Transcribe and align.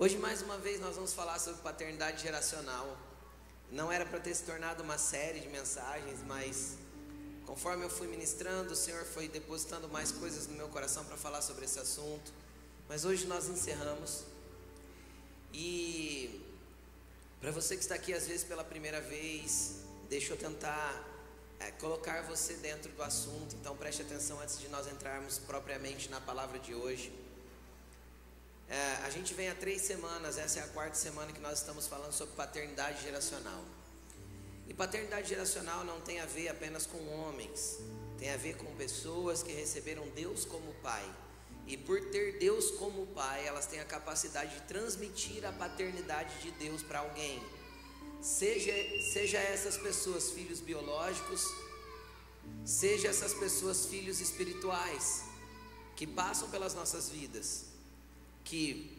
Hoje, 0.00 0.16
mais 0.16 0.42
uma 0.42 0.56
vez, 0.56 0.80
nós 0.80 0.94
vamos 0.94 1.12
falar 1.12 1.40
sobre 1.40 1.60
paternidade 1.60 2.22
geracional. 2.22 2.96
Não 3.68 3.90
era 3.90 4.06
para 4.06 4.20
ter 4.20 4.32
se 4.32 4.44
tornado 4.44 4.80
uma 4.80 4.96
série 4.96 5.40
de 5.40 5.48
mensagens, 5.48 6.20
mas 6.24 6.78
conforme 7.44 7.84
eu 7.84 7.90
fui 7.90 8.06
ministrando, 8.06 8.74
o 8.74 8.76
Senhor 8.76 9.04
foi 9.04 9.26
depositando 9.26 9.88
mais 9.88 10.12
coisas 10.12 10.46
no 10.46 10.54
meu 10.54 10.68
coração 10.68 11.04
para 11.04 11.16
falar 11.16 11.42
sobre 11.42 11.64
esse 11.64 11.80
assunto. 11.80 12.32
Mas 12.88 13.04
hoje 13.04 13.26
nós 13.26 13.48
encerramos. 13.48 14.22
E 15.52 16.46
para 17.40 17.50
você 17.50 17.74
que 17.74 17.82
está 17.82 17.96
aqui 17.96 18.14
às 18.14 18.28
vezes 18.28 18.44
pela 18.44 18.62
primeira 18.62 19.00
vez, 19.00 19.78
deixa 20.08 20.32
eu 20.32 20.36
tentar 20.36 20.94
é, 21.58 21.72
colocar 21.72 22.22
você 22.22 22.54
dentro 22.54 22.92
do 22.92 23.02
assunto. 23.02 23.56
Então 23.56 23.76
preste 23.76 24.02
atenção 24.02 24.40
antes 24.40 24.60
de 24.60 24.68
nós 24.68 24.86
entrarmos 24.86 25.40
propriamente 25.40 26.08
na 26.08 26.20
palavra 26.20 26.60
de 26.60 26.72
hoje. 26.72 27.12
É, 28.68 28.96
a 29.06 29.10
gente 29.10 29.32
vem 29.32 29.48
há 29.48 29.54
três 29.54 29.80
semanas, 29.80 30.36
essa 30.36 30.60
é 30.60 30.62
a 30.62 30.68
quarta 30.68 30.94
semana 30.94 31.32
que 31.32 31.40
nós 31.40 31.58
estamos 31.58 31.86
falando 31.86 32.12
sobre 32.12 32.34
paternidade 32.34 33.02
geracional. 33.02 33.64
E 34.66 34.74
paternidade 34.74 35.26
geracional 35.26 35.84
não 35.84 36.02
tem 36.02 36.20
a 36.20 36.26
ver 36.26 36.48
apenas 36.48 36.84
com 36.84 36.98
homens, 37.08 37.78
tem 38.18 38.30
a 38.30 38.36
ver 38.36 38.56
com 38.58 38.66
pessoas 38.76 39.42
que 39.42 39.52
receberam 39.52 40.06
Deus 40.10 40.44
como 40.44 40.74
pai. 40.82 41.04
E 41.66 41.78
por 41.78 41.98
ter 42.10 42.38
Deus 42.38 42.70
como 42.72 43.06
pai, 43.06 43.46
elas 43.46 43.66
têm 43.66 43.80
a 43.80 43.86
capacidade 43.86 44.54
de 44.54 44.60
transmitir 44.62 45.46
a 45.46 45.52
paternidade 45.52 46.38
de 46.42 46.50
Deus 46.50 46.82
para 46.82 46.98
alguém. 46.98 47.42
Seja, 48.20 48.72
seja 49.12 49.38
essas 49.38 49.78
pessoas 49.78 50.30
filhos 50.30 50.60
biológicos, 50.60 51.42
seja 52.66 53.08
essas 53.08 53.32
pessoas 53.32 53.86
filhos 53.86 54.20
espirituais, 54.20 55.22
que 55.96 56.06
passam 56.06 56.50
pelas 56.50 56.74
nossas 56.74 57.08
vidas, 57.08 57.67
que 58.48 58.96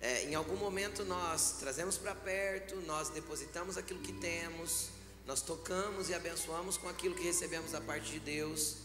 é, 0.00 0.24
em 0.24 0.34
algum 0.34 0.56
momento 0.56 1.04
nós 1.04 1.56
trazemos 1.60 1.96
para 1.96 2.14
perto, 2.14 2.76
nós 2.82 3.10
depositamos 3.10 3.76
aquilo 3.76 4.00
que 4.00 4.12
temos, 4.12 4.88
nós 5.24 5.40
tocamos 5.40 6.08
e 6.08 6.14
abençoamos 6.14 6.76
com 6.76 6.88
aquilo 6.88 7.14
que 7.14 7.22
recebemos 7.22 7.72
da 7.72 7.80
parte 7.80 8.10
de 8.10 8.18
Deus, 8.18 8.76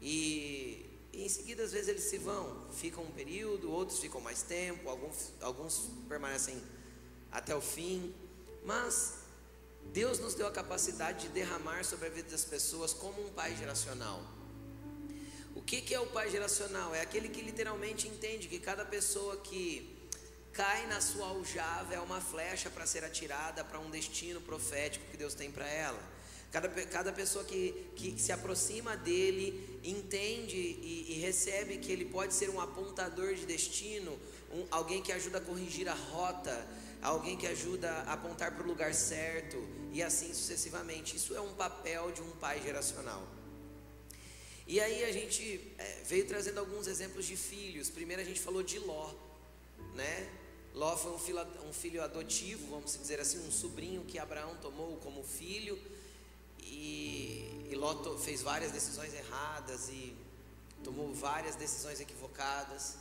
e, 0.00 0.84
e 1.12 1.24
em 1.24 1.28
seguida 1.28 1.62
às 1.62 1.72
vezes 1.72 1.88
eles 1.88 2.04
se 2.04 2.18
vão, 2.18 2.66
ficam 2.72 3.04
um 3.04 3.10
período, 3.12 3.70
outros 3.70 3.98
ficam 4.00 4.20
mais 4.20 4.42
tempo, 4.42 4.90
alguns, 4.90 5.32
alguns 5.40 5.88
permanecem 6.08 6.62
até 7.30 7.56
o 7.56 7.60
fim. 7.60 8.14
Mas 8.64 9.14
Deus 9.92 10.18
nos 10.18 10.34
deu 10.34 10.46
a 10.46 10.52
capacidade 10.52 11.26
de 11.26 11.28
derramar 11.28 11.84
sobre 11.84 12.06
a 12.06 12.10
vida 12.10 12.30
das 12.30 12.44
pessoas 12.44 12.92
como 12.92 13.26
um 13.26 13.30
pai 13.30 13.56
geracional. 13.56 14.22
O 15.62 15.64
que, 15.64 15.80
que 15.80 15.94
é 15.94 16.00
o 16.00 16.06
pai 16.06 16.28
geracional? 16.28 16.92
É 16.92 17.00
aquele 17.00 17.28
que 17.28 17.40
literalmente 17.40 18.08
entende 18.08 18.48
que 18.48 18.58
cada 18.58 18.84
pessoa 18.84 19.36
que 19.36 19.96
cai 20.52 20.86
na 20.88 21.00
sua 21.00 21.28
aljava 21.28 21.94
é 21.94 22.00
uma 22.00 22.20
flecha 22.20 22.68
para 22.68 22.84
ser 22.84 23.04
atirada 23.04 23.64
para 23.64 23.78
um 23.78 23.88
destino 23.88 24.40
profético 24.40 25.04
que 25.10 25.16
Deus 25.16 25.34
tem 25.34 25.52
para 25.52 25.66
ela. 25.66 26.02
Cada, 26.50 26.68
cada 26.68 27.12
pessoa 27.12 27.44
que, 27.44 27.90
que 27.96 28.20
se 28.20 28.32
aproxima 28.32 28.96
dele 28.96 29.80
entende 29.84 30.56
e, 30.56 31.06
e, 31.12 31.20
recebe 31.20 31.78
que 31.78 31.90
ele 31.90 32.06
pode 32.06 32.34
ser 32.34 32.50
um 32.50 32.60
apontador 32.60 33.34
de 33.34 33.46
destino, 33.46 34.18
um, 34.52 34.66
alguém 34.70 35.00
que 35.00 35.12
ajuda 35.12 35.38
a 35.38 35.40
corrigir 35.40 35.88
a 35.88 35.94
rota, 35.94 36.66
alguém 37.00 37.38
que 37.38 37.46
ajuda 37.46 37.90
a 37.90 38.14
apontar 38.14 38.52
para 38.52 38.64
o 38.64 38.66
lugar 38.66 38.92
certo 38.92 39.56
e 39.92 40.02
assim 40.02 40.34
sucessivamente. 40.34 41.16
Isso 41.16 41.34
é 41.34 41.40
um 41.40 41.54
papel 41.54 42.10
de 42.10 42.20
um 42.20 42.32
pai 42.32 42.60
geracional. 42.60 43.26
E 44.72 44.80
aí 44.80 45.04
a 45.04 45.12
gente 45.12 45.60
é, 45.76 46.02
veio 46.06 46.26
trazendo 46.26 46.58
alguns 46.58 46.86
exemplos 46.86 47.26
de 47.26 47.36
filhos. 47.36 47.90
Primeiro 47.90 48.22
a 48.22 48.24
gente 48.24 48.40
falou 48.40 48.62
de 48.62 48.78
Ló, 48.78 49.12
né? 49.94 50.30
Ló 50.74 50.96
foi 50.96 51.12
um 51.12 51.18
filho, 51.18 51.46
um 51.68 51.74
filho 51.74 52.02
adotivo, 52.02 52.70
vamos 52.70 52.96
dizer 52.96 53.20
assim, 53.20 53.46
um 53.46 53.52
sobrinho 53.52 54.02
que 54.06 54.18
Abraão 54.18 54.56
tomou 54.62 54.96
como 55.04 55.22
filho. 55.22 55.78
E, 56.58 57.66
e 57.70 57.74
Ló 57.74 58.16
fez 58.16 58.40
várias 58.40 58.72
decisões 58.72 59.12
erradas 59.12 59.90
e 59.90 60.16
tomou 60.82 61.12
várias 61.12 61.54
decisões 61.54 62.00
equivocadas. 62.00 62.96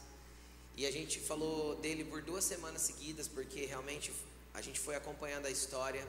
E 0.76 0.86
a 0.86 0.92
gente 0.92 1.22
falou 1.22 1.78
dele 1.78 2.04
por 2.04 2.22
duas 2.22 2.44
semanas 2.44 2.82
seguidas, 2.82 3.30
porque 3.30 3.66
realmente 3.66 4.12
a 4.54 4.62
gente 4.62 4.78
foi 4.78 4.96
acompanhando 4.98 5.46
a 5.46 5.50
história. 5.50 6.06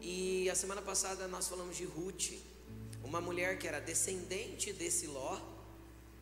E 0.00 0.48
a 0.48 0.54
semana 0.54 0.80
passada 0.80 1.28
nós 1.28 1.48
falamos 1.48 1.76
de 1.76 1.84
Ruth, 1.84 2.30
uma 3.10 3.20
mulher 3.20 3.58
que 3.58 3.66
era 3.66 3.80
descendente 3.80 4.72
desse 4.72 5.08
Ló, 5.08 5.36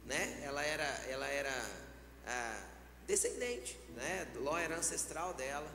né? 0.06 0.40
Ela 0.42 0.64
era, 0.64 0.84
ela 1.10 1.26
era 1.26 1.70
ah, 2.26 2.64
descendente, 3.06 3.78
né? 3.94 4.26
Ló 4.36 4.56
era 4.56 4.74
ancestral 4.74 5.34
dela 5.34 5.70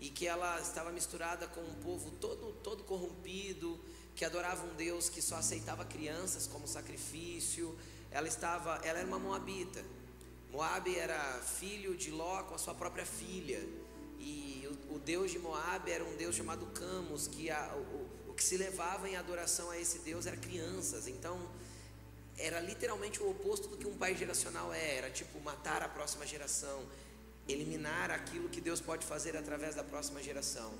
e 0.00 0.08
que 0.08 0.26
ela 0.26 0.58
estava 0.58 0.90
misturada 0.90 1.46
com 1.46 1.60
um 1.60 1.74
povo 1.74 2.10
todo, 2.12 2.54
todo 2.62 2.84
corrompido, 2.84 3.78
que 4.14 4.24
adorava 4.24 4.64
um 4.64 4.74
Deus 4.76 5.10
que 5.10 5.20
só 5.20 5.36
aceitava 5.36 5.84
crianças 5.84 6.46
como 6.46 6.66
sacrifício. 6.66 7.78
Ela 8.10 8.26
estava, 8.26 8.76
ela 8.82 9.00
era 9.00 9.06
uma 9.06 9.18
moabita. 9.18 9.84
Moabe 10.50 10.96
era 10.96 11.18
filho 11.42 11.94
de 11.94 12.10
Ló 12.10 12.44
com 12.44 12.54
a 12.54 12.58
sua 12.58 12.74
própria 12.74 13.04
filha. 13.04 13.62
E 14.18 14.66
o, 14.88 14.94
o 14.94 14.98
deus 14.98 15.30
de 15.30 15.38
Moabe 15.38 15.90
era 15.90 16.02
um 16.02 16.16
deus 16.16 16.34
chamado 16.34 16.64
Camus, 16.68 17.26
que 17.28 17.50
a, 17.50 17.74
o 17.76 18.15
que 18.36 18.44
se 18.44 18.56
levava 18.56 19.08
em 19.08 19.16
adoração 19.16 19.70
a 19.70 19.78
esse 19.78 20.00
deus 20.00 20.26
era 20.26 20.36
crianças. 20.36 21.08
Então, 21.08 21.40
era 22.38 22.60
literalmente 22.60 23.22
o 23.22 23.30
oposto 23.30 23.68
do 23.68 23.76
que 23.76 23.86
um 23.86 23.96
pai 23.96 24.14
geracional 24.14 24.72
é. 24.72 24.96
Era 24.96 25.10
tipo 25.10 25.40
matar 25.40 25.82
a 25.82 25.88
próxima 25.88 26.26
geração, 26.26 26.84
eliminar 27.48 28.10
aquilo 28.10 28.48
que 28.48 28.60
Deus 28.60 28.80
pode 28.80 29.06
fazer 29.06 29.36
através 29.36 29.74
da 29.74 29.82
próxima 29.82 30.22
geração. 30.22 30.72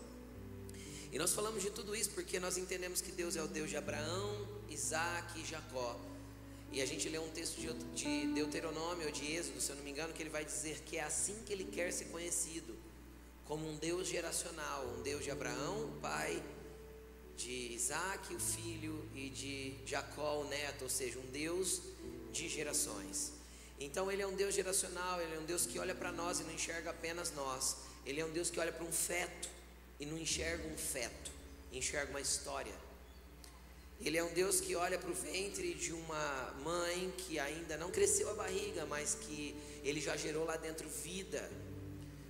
E 1.12 1.18
nós 1.18 1.32
falamos 1.32 1.62
de 1.62 1.70
tudo 1.70 1.96
isso 1.96 2.10
porque 2.10 2.38
nós 2.38 2.58
entendemos 2.58 3.00
que 3.00 3.10
Deus 3.10 3.36
é 3.36 3.42
o 3.42 3.48
Deus 3.48 3.70
de 3.70 3.76
Abraão, 3.76 4.46
Isaac 4.68 5.40
e 5.40 5.44
Jacó. 5.44 5.98
E 6.72 6.82
a 6.82 6.86
gente 6.86 7.08
lê 7.08 7.18
um 7.18 7.30
texto 7.30 7.58
de 7.94 8.26
Deuteronômio 8.34 9.06
ou 9.06 9.12
de 9.12 9.24
Êxodo, 9.32 9.60
se 9.60 9.70
eu 9.70 9.76
não 9.76 9.84
me 9.84 9.92
engano, 9.92 10.12
que 10.12 10.22
ele 10.22 10.30
vai 10.30 10.44
dizer 10.44 10.80
que 10.84 10.98
é 10.98 11.04
assim 11.04 11.36
que 11.46 11.52
ele 11.52 11.64
quer 11.64 11.92
ser 11.92 12.06
conhecido 12.06 12.76
como 13.46 13.66
um 13.68 13.76
Deus 13.76 14.08
geracional, 14.08 14.84
um 14.98 15.02
Deus 15.02 15.22
de 15.22 15.30
Abraão, 15.30 15.90
pai, 16.02 16.42
de 17.36 17.72
Isaac, 17.74 18.34
o 18.34 18.40
filho, 18.40 19.08
e 19.14 19.28
de 19.28 19.74
Jacó, 19.86 20.40
o 20.40 20.48
neto, 20.48 20.82
ou 20.82 20.90
seja, 20.90 21.18
um 21.18 21.26
Deus 21.26 21.82
de 22.32 22.48
gerações. 22.48 23.32
Então 23.78 24.10
ele 24.10 24.22
é 24.22 24.26
um 24.26 24.34
Deus 24.34 24.54
geracional, 24.54 25.20
ele 25.20 25.34
é 25.34 25.38
um 25.38 25.44
Deus 25.44 25.66
que 25.66 25.78
olha 25.78 25.94
para 25.94 26.10
nós 26.10 26.40
e 26.40 26.44
não 26.44 26.52
enxerga 26.52 26.90
apenas 26.90 27.32
nós. 27.32 27.76
Ele 28.06 28.20
é 28.20 28.24
um 28.24 28.30
Deus 28.30 28.50
que 28.50 28.58
olha 28.58 28.72
para 28.72 28.84
um 28.84 28.92
feto 28.92 29.48
e 30.00 30.06
não 30.06 30.16
enxerga 30.16 30.66
um 30.66 30.76
feto, 30.76 31.30
enxerga 31.72 32.10
uma 32.10 32.20
história. 32.20 32.74
Ele 34.00 34.18
é 34.18 34.22
um 34.22 34.32
Deus 34.32 34.60
que 34.60 34.76
olha 34.76 34.98
para 34.98 35.10
o 35.10 35.14
ventre 35.14 35.74
de 35.74 35.92
uma 35.92 36.54
mãe 36.62 37.12
que 37.16 37.38
ainda 37.38 37.76
não 37.76 37.90
cresceu 37.90 38.30
a 38.30 38.34
barriga, 38.34 38.84
mas 38.86 39.14
que 39.14 39.56
ele 39.82 40.00
já 40.00 40.16
gerou 40.16 40.44
lá 40.44 40.56
dentro 40.56 40.88
vida. 40.88 41.50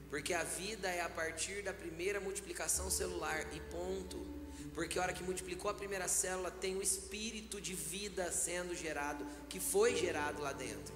Porque 0.09 0.33
a 0.33 0.45
vida 0.45 0.89
é 0.89 1.01
a 1.01 1.09
partir 1.09 1.63
da 1.63 1.73
primeira 1.73 2.21
multiplicação 2.21 2.89
celular 2.89 3.47
e 3.53 3.61
ponto. 3.61 4.36
Porque 4.77 4.99
a 4.99 5.03
hora 5.03 5.13
que 5.13 5.25
multiplicou 5.25 5.71
a 5.71 5.75
primeira 5.75 6.07
célula, 6.07 6.51
tem 6.51 6.77
o 6.77 6.83
espírito 6.83 7.61
de 7.61 7.75
vida 7.75 8.31
sendo 8.31 8.77
gerado, 8.77 9.27
que 9.49 9.59
foi 9.59 9.97
gerado 9.97 10.43
lá 10.43 10.53
dentro. 10.53 10.95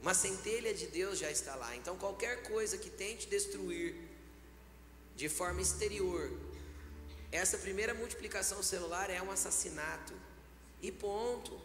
Uma 0.00 0.14
centelha 0.14 0.72
de 0.72 0.86
Deus 0.86 1.18
já 1.18 1.30
está 1.30 1.56
lá. 1.56 1.74
Então 1.76 1.98
qualquer 1.98 2.44
coisa 2.44 2.78
que 2.78 2.88
tente 2.88 3.26
destruir 3.26 3.96
de 5.16 5.28
forma 5.28 5.60
exterior 5.60 6.30
essa 7.32 7.58
primeira 7.58 7.94
multiplicação 7.94 8.62
celular 8.62 9.10
é 9.10 9.20
um 9.20 9.30
assassinato. 9.30 10.12
E 10.80 10.92
ponto. 10.92 11.60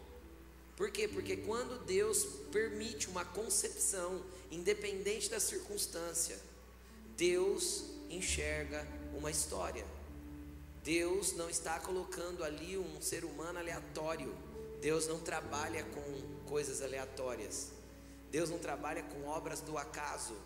Por 0.76 0.90
quê? 0.90 1.08
Porque 1.08 1.36
quando 1.36 1.84
Deus 1.84 2.24
permite 2.52 3.08
uma 3.08 3.24
concepção, 3.24 4.20
independente 4.50 5.30
da 5.30 5.40
circunstância, 5.40 6.36
Deus 7.16 7.84
enxerga 8.10 8.86
uma 9.14 9.30
história. 9.30 9.86
Deus 10.86 11.32
não 11.32 11.50
está 11.50 11.80
colocando 11.80 12.44
ali 12.44 12.78
um 12.78 13.02
ser 13.02 13.24
humano 13.24 13.58
aleatório. 13.58 14.32
Deus 14.80 15.08
não 15.08 15.18
trabalha 15.18 15.82
com 15.82 16.48
coisas 16.48 16.80
aleatórias. 16.80 17.72
Deus 18.30 18.50
não 18.50 18.60
trabalha 18.60 19.02
com 19.02 19.26
obras 19.26 19.60
do 19.60 19.76
acaso. 19.76 20.36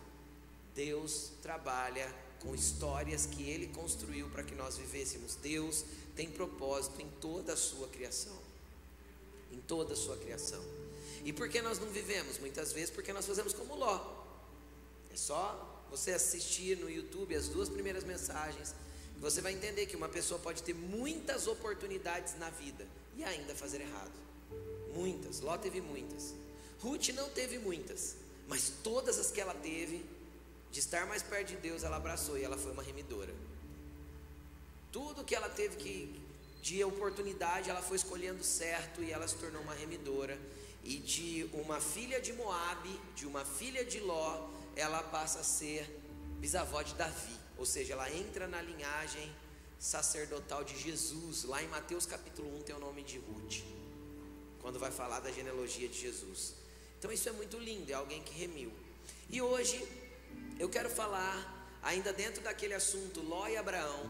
Deus 0.73 1.33
trabalha 1.43 2.11
com 2.39 2.55
histórias 2.55 3.27
que 3.27 3.47
Ele 3.47 3.67
construiu 3.67 4.31
para 4.31 4.41
que 4.41 4.55
nós 4.55 4.77
vivêssemos. 4.77 5.35
Deus 5.35 5.85
tem 6.15 6.27
propósito 6.27 6.99
em 6.99 7.09
toda 7.21 7.53
a 7.53 7.57
sua 7.57 7.87
criação. 7.89 8.35
Em 9.51 9.59
toda 9.59 9.93
a 9.93 9.95
sua 9.95 10.17
criação. 10.17 10.63
E 11.23 11.31
por 11.31 11.49
que 11.49 11.61
nós 11.61 11.77
não 11.77 11.89
vivemos? 11.89 12.39
Muitas 12.39 12.73
vezes 12.73 12.89
porque 12.89 13.13
nós 13.13 13.27
fazemos 13.27 13.53
como 13.53 13.75
Ló. 13.75 14.25
É 15.13 15.15
só 15.15 15.85
você 15.91 16.13
assistir 16.13 16.77
no 16.77 16.89
YouTube 16.89 17.35
as 17.35 17.47
duas 17.47 17.69
primeiras 17.69 18.03
mensagens, 18.03 18.73
você 19.21 19.39
vai 19.39 19.53
entender 19.53 19.85
que 19.85 19.95
uma 19.95 20.09
pessoa 20.09 20.39
pode 20.39 20.63
ter 20.63 20.73
muitas 20.73 21.45
oportunidades 21.45 22.35
na 22.39 22.49
vida 22.49 22.87
e 23.15 23.23
ainda 23.23 23.53
fazer 23.53 23.79
errado. 23.79 24.11
Muitas. 24.95 25.39
Ló 25.41 25.55
teve 25.57 25.79
muitas. 25.79 26.33
Ruth 26.81 27.09
não 27.09 27.29
teve 27.29 27.59
muitas, 27.59 28.15
mas 28.47 28.73
todas 28.83 29.19
as 29.19 29.29
que 29.29 29.39
ela 29.39 29.53
teve, 29.53 30.03
de 30.71 30.79
estar 30.79 31.05
mais 31.05 31.21
perto 31.21 31.49
de 31.49 31.57
Deus, 31.57 31.83
ela 31.83 31.97
abraçou 31.97 32.35
e 32.35 32.43
ela 32.43 32.57
foi 32.57 32.71
uma 32.71 32.81
remidora. 32.81 33.33
Tudo 34.91 35.23
que 35.23 35.35
ela 35.35 35.47
teve 35.47 35.75
que 35.75 36.19
de 36.63 36.83
oportunidade, 36.83 37.69
ela 37.69 37.81
foi 37.81 37.97
escolhendo 37.97 38.43
certo 38.43 39.03
e 39.03 39.11
ela 39.11 39.27
se 39.27 39.35
tornou 39.35 39.61
uma 39.61 39.75
remidora. 39.75 40.37
E 40.83 40.97
de 40.97 41.47
uma 41.53 41.79
filha 41.79 42.19
de 42.19 42.33
Moabe, 42.33 42.99
de 43.15 43.27
uma 43.27 43.45
filha 43.45 43.85
de 43.85 43.99
Ló, 43.99 44.49
ela 44.75 45.03
passa 45.03 45.41
a 45.41 45.43
ser 45.43 45.87
bisavó 46.39 46.81
de 46.81 46.95
Davi, 46.95 47.40
ou 47.61 47.65
seja, 47.67 47.93
ela 47.93 48.11
entra 48.11 48.47
na 48.47 48.59
linhagem 48.59 49.31
sacerdotal 49.79 50.63
de 50.63 50.75
Jesus. 50.79 51.43
Lá 51.43 51.61
em 51.61 51.67
Mateus 51.67 52.07
capítulo 52.07 52.57
1 52.57 52.63
tem 52.63 52.75
o 52.75 52.79
nome 52.79 53.03
de 53.03 53.19
Ruth, 53.19 53.57
quando 54.63 54.79
vai 54.79 54.89
falar 54.89 55.19
da 55.19 55.31
genealogia 55.31 55.87
de 55.87 55.95
Jesus. 55.95 56.55
Então 56.97 57.11
isso 57.11 57.29
é 57.29 57.31
muito 57.31 57.59
lindo, 57.59 57.91
é 57.91 57.93
alguém 57.93 58.23
que 58.23 58.33
remiu. 58.33 58.73
E 59.29 59.39
hoje 59.43 59.87
eu 60.57 60.69
quero 60.69 60.89
falar, 60.89 61.77
ainda 61.83 62.11
dentro 62.11 62.41
daquele 62.41 62.73
assunto, 62.73 63.21
Ló 63.21 63.47
e 63.47 63.55
Abraão. 63.55 64.09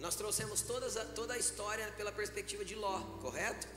Nós 0.00 0.16
trouxemos 0.16 0.60
todas 0.60 0.96
a, 0.96 1.04
toda 1.04 1.34
a 1.34 1.38
história 1.38 1.92
pela 1.92 2.10
perspectiva 2.10 2.64
de 2.64 2.74
Ló, 2.74 2.98
correto? 3.22 3.68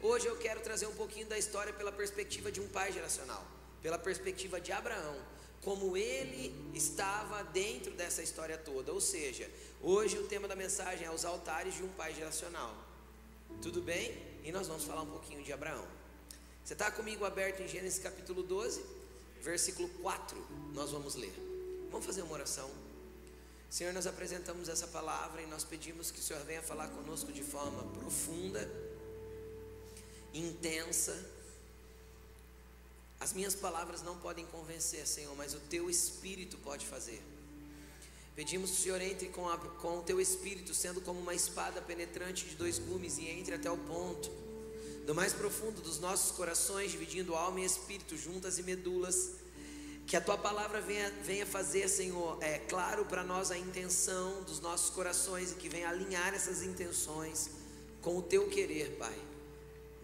Hoje 0.00 0.28
eu 0.28 0.38
quero 0.38 0.62
trazer 0.62 0.86
um 0.86 0.94
pouquinho 0.94 1.26
da 1.26 1.36
história 1.36 1.74
pela 1.74 1.92
perspectiva 1.92 2.50
de 2.50 2.58
um 2.58 2.68
pai 2.68 2.90
geracional, 2.90 3.46
pela 3.82 3.98
perspectiva 3.98 4.58
de 4.58 4.72
Abraão, 4.72 5.20
como 5.62 5.96
ele 5.96 6.52
estava 6.74 7.42
dentro 7.44 7.92
dessa 7.92 8.22
história 8.22 8.58
toda. 8.58 8.92
Ou 8.92 9.00
seja, 9.00 9.48
hoje 9.80 10.18
o 10.18 10.26
tema 10.26 10.46
da 10.48 10.56
mensagem 10.56 11.06
é 11.06 11.10
os 11.10 11.24
altares 11.24 11.74
de 11.74 11.82
um 11.82 11.88
pai 11.88 12.12
geracional. 12.14 12.74
Tudo 13.62 13.80
bem? 13.80 14.16
E 14.44 14.50
nós 14.50 14.66
vamos 14.66 14.84
falar 14.84 15.02
um 15.02 15.10
pouquinho 15.10 15.42
de 15.42 15.52
Abraão. 15.52 15.86
Você 16.64 16.72
está 16.72 16.90
comigo 16.90 17.24
aberto 17.24 17.60
em 17.60 17.68
Gênesis 17.68 18.02
capítulo 18.02 18.42
12, 18.42 18.84
versículo 19.40 19.88
4, 20.00 20.36
nós 20.74 20.90
vamos 20.90 21.14
ler. 21.14 21.32
Vamos 21.90 22.06
fazer 22.06 22.22
uma 22.22 22.34
oração. 22.34 22.70
Senhor, 23.68 23.92
nós 23.92 24.06
apresentamos 24.06 24.68
essa 24.68 24.86
palavra 24.86 25.42
e 25.42 25.46
nós 25.46 25.64
pedimos 25.64 26.10
que 26.10 26.18
o 26.18 26.22
Senhor 26.22 26.44
venha 26.44 26.62
falar 26.62 26.88
conosco 26.88 27.32
de 27.32 27.42
forma 27.42 27.82
profunda, 27.98 28.68
intensa. 30.34 31.18
As 33.22 33.32
minhas 33.32 33.54
palavras 33.54 34.02
não 34.02 34.16
podem 34.16 34.44
convencer, 34.46 35.06
Senhor, 35.06 35.32
mas 35.36 35.54
o 35.54 35.60
teu 35.70 35.88
espírito 35.88 36.58
pode 36.58 36.84
fazer. 36.84 37.22
Pedimos 38.34 38.70
que 38.70 38.76
o 38.78 38.82
Senhor 38.82 39.00
entre 39.00 39.28
com, 39.28 39.48
a, 39.48 39.56
com 39.56 39.98
o 40.00 40.02
teu 40.02 40.20
espírito, 40.20 40.74
sendo 40.74 41.00
como 41.00 41.20
uma 41.20 41.32
espada 41.32 41.80
penetrante 41.80 42.44
de 42.46 42.56
dois 42.56 42.80
gumes, 42.80 43.18
e 43.18 43.28
entre 43.28 43.54
até 43.54 43.70
o 43.70 43.78
ponto 43.78 44.28
do 45.06 45.14
mais 45.14 45.32
profundo 45.32 45.80
dos 45.80 46.00
nossos 46.00 46.32
corações, 46.32 46.90
dividindo 46.90 47.36
alma 47.36 47.60
e 47.60 47.64
espírito, 47.64 48.16
juntas 48.16 48.58
e 48.58 48.64
medulas. 48.64 49.34
Que 50.04 50.16
a 50.16 50.20
tua 50.20 50.36
palavra 50.36 50.80
venha, 50.80 51.08
venha 51.22 51.46
fazer, 51.46 51.88
Senhor, 51.88 52.42
é 52.42 52.58
claro 52.58 53.04
para 53.04 53.22
nós 53.22 53.52
a 53.52 53.56
intenção 53.56 54.42
dos 54.42 54.58
nossos 54.58 54.90
corações 54.90 55.52
e 55.52 55.54
que 55.54 55.68
venha 55.68 55.88
alinhar 55.88 56.34
essas 56.34 56.64
intenções 56.64 57.50
com 58.00 58.18
o 58.18 58.22
teu 58.22 58.48
querer, 58.48 58.96
Pai. 58.98 59.16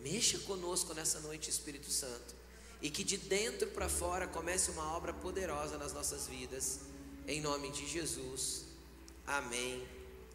Mexa 0.05 0.39
conosco 0.39 0.95
nessa 0.95 1.19
noite, 1.19 1.51
Espírito 1.51 1.91
Santo, 1.91 2.38
e 2.81 2.91
que 2.91 3.03
de 3.03 3.17
dentro 3.17 3.69
para 3.69 3.89
fora 3.89 4.27
comece 4.27 4.71
uma 4.71 4.97
obra 4.97 5.13
poderosa 5.13 5.77
nas 5.79 5.93
nossas 5.93 6.27
vidas, 6.27 6.81
em 7.27 7.41
nome 7.41 7.71
de 7.71 7.87
Jesus. 7.87 8.65
Amém. 9.27 9.87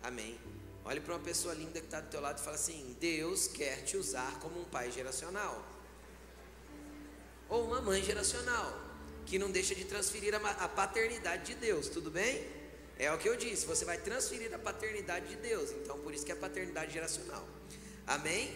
Amém. 0.01 0.38
Olhe 0.86 1.00
para 1.00 1.13
uma 1.13 1.24
pessoa 1.24 1.54
linda 1.54 1.80
que 1.80 1.86
está 1.86 2.01
do 2.01 2.10
teu 2.10 2.19
lado 2.19 2.40
e 2.40 2.44
fala 2.44 2.56
assim: 2.56 2.95
Deus 3.00 3.48
quer 3.48 3.84
te 3.84 3.95
usar 3.95 4.40
como 4.40 4.60
um 4.60 4.66
pai 4.66 4.92
geracional. 4.92 5.66
Ou 7.48 7.66
uma 7.66 7.81
mãe 7.81 8.04
geracional, 8.04 8.78
que 9.25 9.40
não 9.40 9.50
deixa 9.50 9.74
de 9.74 9.86
transferir 9.86 10.34
a 10.36 10.68
paternidade 10.68 11.54
de 11.54 11.56
Deus, 11.56 11.88
tudo 11.88 12.12
bem? 12.12 12.45
É 12.98 13.12
o 13.12 13.18
que 13.18 13.28
eu 13.28 13.36
disse, 13.36 13.66
você 13.66 13.86
vai 13.86 13.98
transferir 13.98 14.54
a 14.54 14.60
paternidade 14.60 15.28
de 15.28 15.36
Deus, 15.38 15.72
então 15.72 15.98
por 16.00 16.13
isso 16.13 16.25
que 16.25 16.31
é 16.31 16.36
paternidade 16.36 16.94
geracional. 16.94 17.48
Amém? 18.06 18.56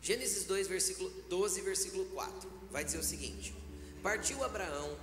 Gênesis 0.00 0.44
2, 0.44 0.68
versículo 0.68 1.10
12, 1.28 1.60
versículo 1.62 2.04
4, 2.06 2.50
vai 2.70 2.84
dizer 2.84 2.98
o 2.98 3.02
seguinte: 3.02 3.54
Partiu 4.02 4.42
Abraão, 4.44 4.96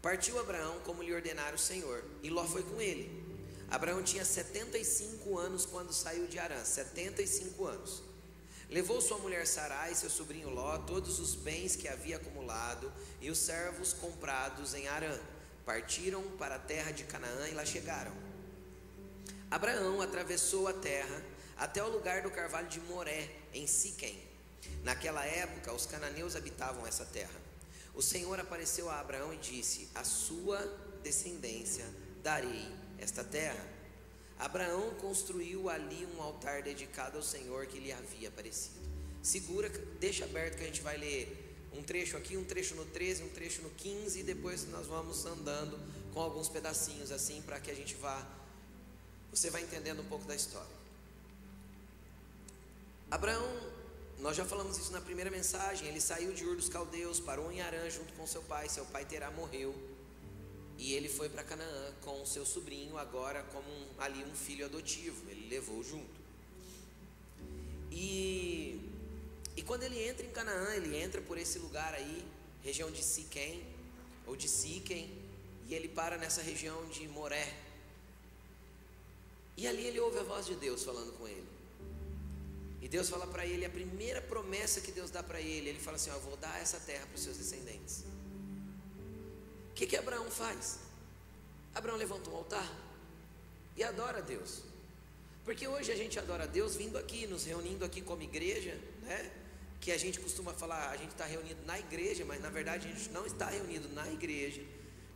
partiu 0.00 0.38
Abraão 0.38 0.80
como 0.84 1.02
lhe 1.02 1.14
ordenara 1.14 1.54
o 1.54 1.58
Senhor, 1.58 2.04
e 2.22 2.30
Ló 2.30 2.44
foi 2.44 2.62
com 2.62 2.80
ele. 2.80 3.24
Abraão 3.70 4.02
tinha 4.02 4.24
75 4.24 5.36
anos 5.38 5.66
quando 5.66 5.92
saiu 5.92 6.26
de 6.26 6.38
Arã, 6.38 6.64
75 6.64 7.66
anos. 7.66 8.02
Levou 8.68 9.00
sua 9.00 9.18
mulher 9.18 9.46
Sarai, 9.46 9.94
seu 9.94 10.10
sobrinho 10.10 10.50
Ló, 10.50 10.78
todos 10.78 11.20
os 11.20 11.34
bens 11.34 11.76
que 11.76 11.88
havia 11.88 12.16
acumulado 12.16 12.92
e 13.20 13.30
os 13.30 13.38
servos 13.38 13.92
comprados 13.92 14.74
em 14.74 14.88
Arã. 14.88 15.18
Partiram 15.64 16.22
para 16.36 16.56
a 16.56 16.60
terra 16.60 16.90
de 16.90 17.04
Canaã 17.04 17.48
e 17.48 17.54
lá 17.54 17.64
chegaram. 17.64 18.12
Abraão 19.50 20.00
atravessou 20.00 20.66
a 20.66 20.72
terra 20.72 21.22
até 21.56 21.82
o 21.82 21.88
lugar 21.88 22.22
do 22.22 22.30
carvalho 22.30 22.68
de 22.68 22.80
Moré, 22.80 23.30
em 23.52 23.66
Siquém. 23.66 24.25
Naquela 24.82 25.24
época, 25.24 25.72
os 25.72 25.86
cananeus 25.86 26.36
habitavam 26.36 26.86
essa 26.86 27.04
terra. 27.04 27.40
O 27.94 28.02
Senhor 28.02 28.38
apareceu 28.38 28.90
a 28.90 29.00
Abraão 29.00 29.32
e 29.32 29.36
disse: 29.36 29.88
A 29.94 30.04
sua 30.04 30.58
descendência 31.02 31.84
darei 32.22 32.70
esta 32.98 33.24
terra. 33.24 33.64
Abraão 34.38 34.90
construiu 35.00 35.70
ali 35.70 36.06
um 36.14 36.22
altar 36.22 36.62
dedicado 36.62 37.16
ao 37.16 37.22
Senhor 37.22 37.66
que 37.66 37.78
lhe 37.78 37.92
havia 37.92 38.28
aparecido. 38.28 38.76
Segura, 39.22 39.68
deixa 39.98 40.24
aberto 40.24 40.56
que 40.58 40.62
a 40.62 40.66
gente 40.66 40.82
vai 40.82 40.96
ler 40.96 41.68
um 41.72 41.82
trecho 41.82 42.16
aqui, 42.16 42.36
um 42.36 42.44
trecho 42.44 42.74
no 42.74 42.84
13, 42.84 43.22
um 43.22 43.28
trecho 43.30 43.62
no 43.62 43.70
15 43.70 44.20
e 44.20 44.22
depois 44.22 44.66
nós 44.68 44.86
vamos 44.86 45.24
andando 45.24 45.78
com 46.12 46.20
alguns 46.20 46.48
pedacinhos 46.48 47.10
assim 47.10 47.42
para 47.42 47.58
que 47.60 47.70
a 47.70 47.74
gente 47.74 47.94
vá 47.94 48.26
você 49.30 49.50
vai 49.50 49.62
entendendo 49.62 50.00
um 50.00 50.06
pouco 50.06 50.24
da 50.24 50.34
história. 50.34 50.76
Abraão, 53.10 53.46
nós 54.20 54.36
já 54.36 54.44
falamos 54.44 54.78
isso 54.78 54.92
na 54.92 55.00
primeira 55.00 55.30
mensagem, 55.30 55.88
ele 55.88 56.00
saiu 56.00 56.32
de 56.32 56.44
Ur 56.44 56.56
dos 56.56 56.68
Caldeus, 56.68 57.20
parou 57.20 57.52
em 57.52 57.60
Arã 57.60 57.88
junto 57.90 58.12
com 58.14 58.26
seu 58.26 58.42
pai, 58.42 58.68
seu 58.68 58.84
pai 58.86 59.04
Terá 59.04 59.30
morreu. 59.30 59.74
E 60.78 60.94
ele 60.94 61.08
foi 61.08 61.28
para 61.28 61.42
Canaã 61.42 61.94
com 62.02 62.24
seu 62.26 62.44
sobrinho, 62.44 62.98
agora 62.98 63.42
como 63.44 63.68
um, 63.68 63.86
ali 63.98 64.24
um 64.24 64.34
filho 64.34 64.64
adotivo, 64.64 65.30
ele 65.30 65.48
levou 65.48 65.82
junto. 65.82 66.20
E, 67.90 68.78
e 69.56 69.62
quando 69.62 69.84
ele 69.84 70.02
entra 70.06 70.26
em 70.26 70.30
Canaã, 70.30 70.74
ele 70.74 70.96
entra 70.96 71.20
por 71.22 71.38
esse 71.38 71.58
lugar 71.58 71.94
aí, 71.94 72.26
região 72.62 72.90
de 72.90 73.02
Siquém, 73.02 73.64
ou 74.26 74.36
de 74.36 74.48
Siquém, 74.48 75.10
e 75.66 75.74
ele 75.74 75.88
para 75.88 76.18
nessa 76.18 76.42
região 76.42 76.86
de 76.88 77.08
Moré. 77.08 77.54
E 79.56 79.66
ali 79.66 79.86
ele 79.86 80.00
ouve 80.00 80.18
a 80.18 80.22
voz 80.22 80.44
de 80.46 80.54
Deus 80.56 80.84
falando 80.84 81.16
com 81.16 81.26
ele. 81.26 81.55
E 82.86 82.88
Deus 82.94 83.06
fala 83.14 83.26
para 83.26 83.44
ele, 83.52 83.64
a 83.64 83.70
primeira 83.78 84.20
promessa 84.32 84.80
que 84.80 84.92
Deus 84.98 85.10
dá 85.10 85.22
para 85.30 85.40
ele, 85.40 85.66
ele 85.70 85.80
fala 85.86 85.96
assim: 85.96 86.10
Eu 86.10 86.20
vou 86.28 86.36
dar 86.36 86.56
essa 86.64 86.78
terra 86.90 87.04
para 87.06 87.16
os 87.18 87.24
seus 87.26 87.36
descendentes 87.36 88.04
que, 89.76 89.86
que 89.86 89.96
Abraão 89.96 90.28
faz? 90.30 90.78
Abraão 91.74 91.98
levanta 91.98 92.30
um 92.30 92.36
altar 92.36 92.66
e 93.76 93.84
adora 93.84 94.18
a 94.18 94.20
Deus. 94.22 94.62
Porque 95.44 95.68
hoje 95.68 95.92
a 95.92 95.96
gente 95.96 96.18
adora 96.18 96.44
a 96.44 96.46
Deus 96.46 96.74
vindo 96.74 96.96
aqui, 96.96 97.26
nos 97.26 97.44
reunindo 97.44 97.84
aqui 97.84 98.00
como 98.00 98.22
igreja, 98.22 98.74
né? 99.02 99.30
Que 99.78 99.92
a 99.92 99.98
gente 99.98 100.18
costuma 100.18 100.54
falar, 100.54 100.90
a 100.90 100.96
gente 100.96 101.10
está 101.10 101.26
reunido 101.26 101.60
na 101.66 101.78
igreja, 101.78 102.24
mas 102.24 102.40
na 102.40 102.48
verdade 102.48 102.88
a 102.88 102.90
gente 102.90 103.10
não 103.10 103.26
está 103.26 103.50
reunido 103.50 103.86
na 103.90 104.10
igreja, 104.10 104.62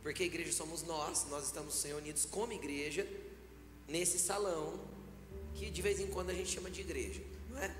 porque 0.03 0.21
a 0.21 0.25
igreja 0.27 0.51
somos 0.53 0.83
nós, 0.83 1.25
nós 1.27 1.47
estamos 1.47 1.81
reunidos 1.83 2.25
como 2.25 2.53
igreja, 2.53 3.05
nesse 3.87 4.19
salão, 4.19 4.79
que 5.55 5.71
de 5.71 5.81
vez 5.81 5.99
em 5.99 6.07
quando 6.07 6.29
a 6.29 6.33
gente 6.35 6.51
chama 6.51 6.69
de 6.69 6.81
igreja, 6.81 7.21
não 7.61 7.67
é? 7.67 7.75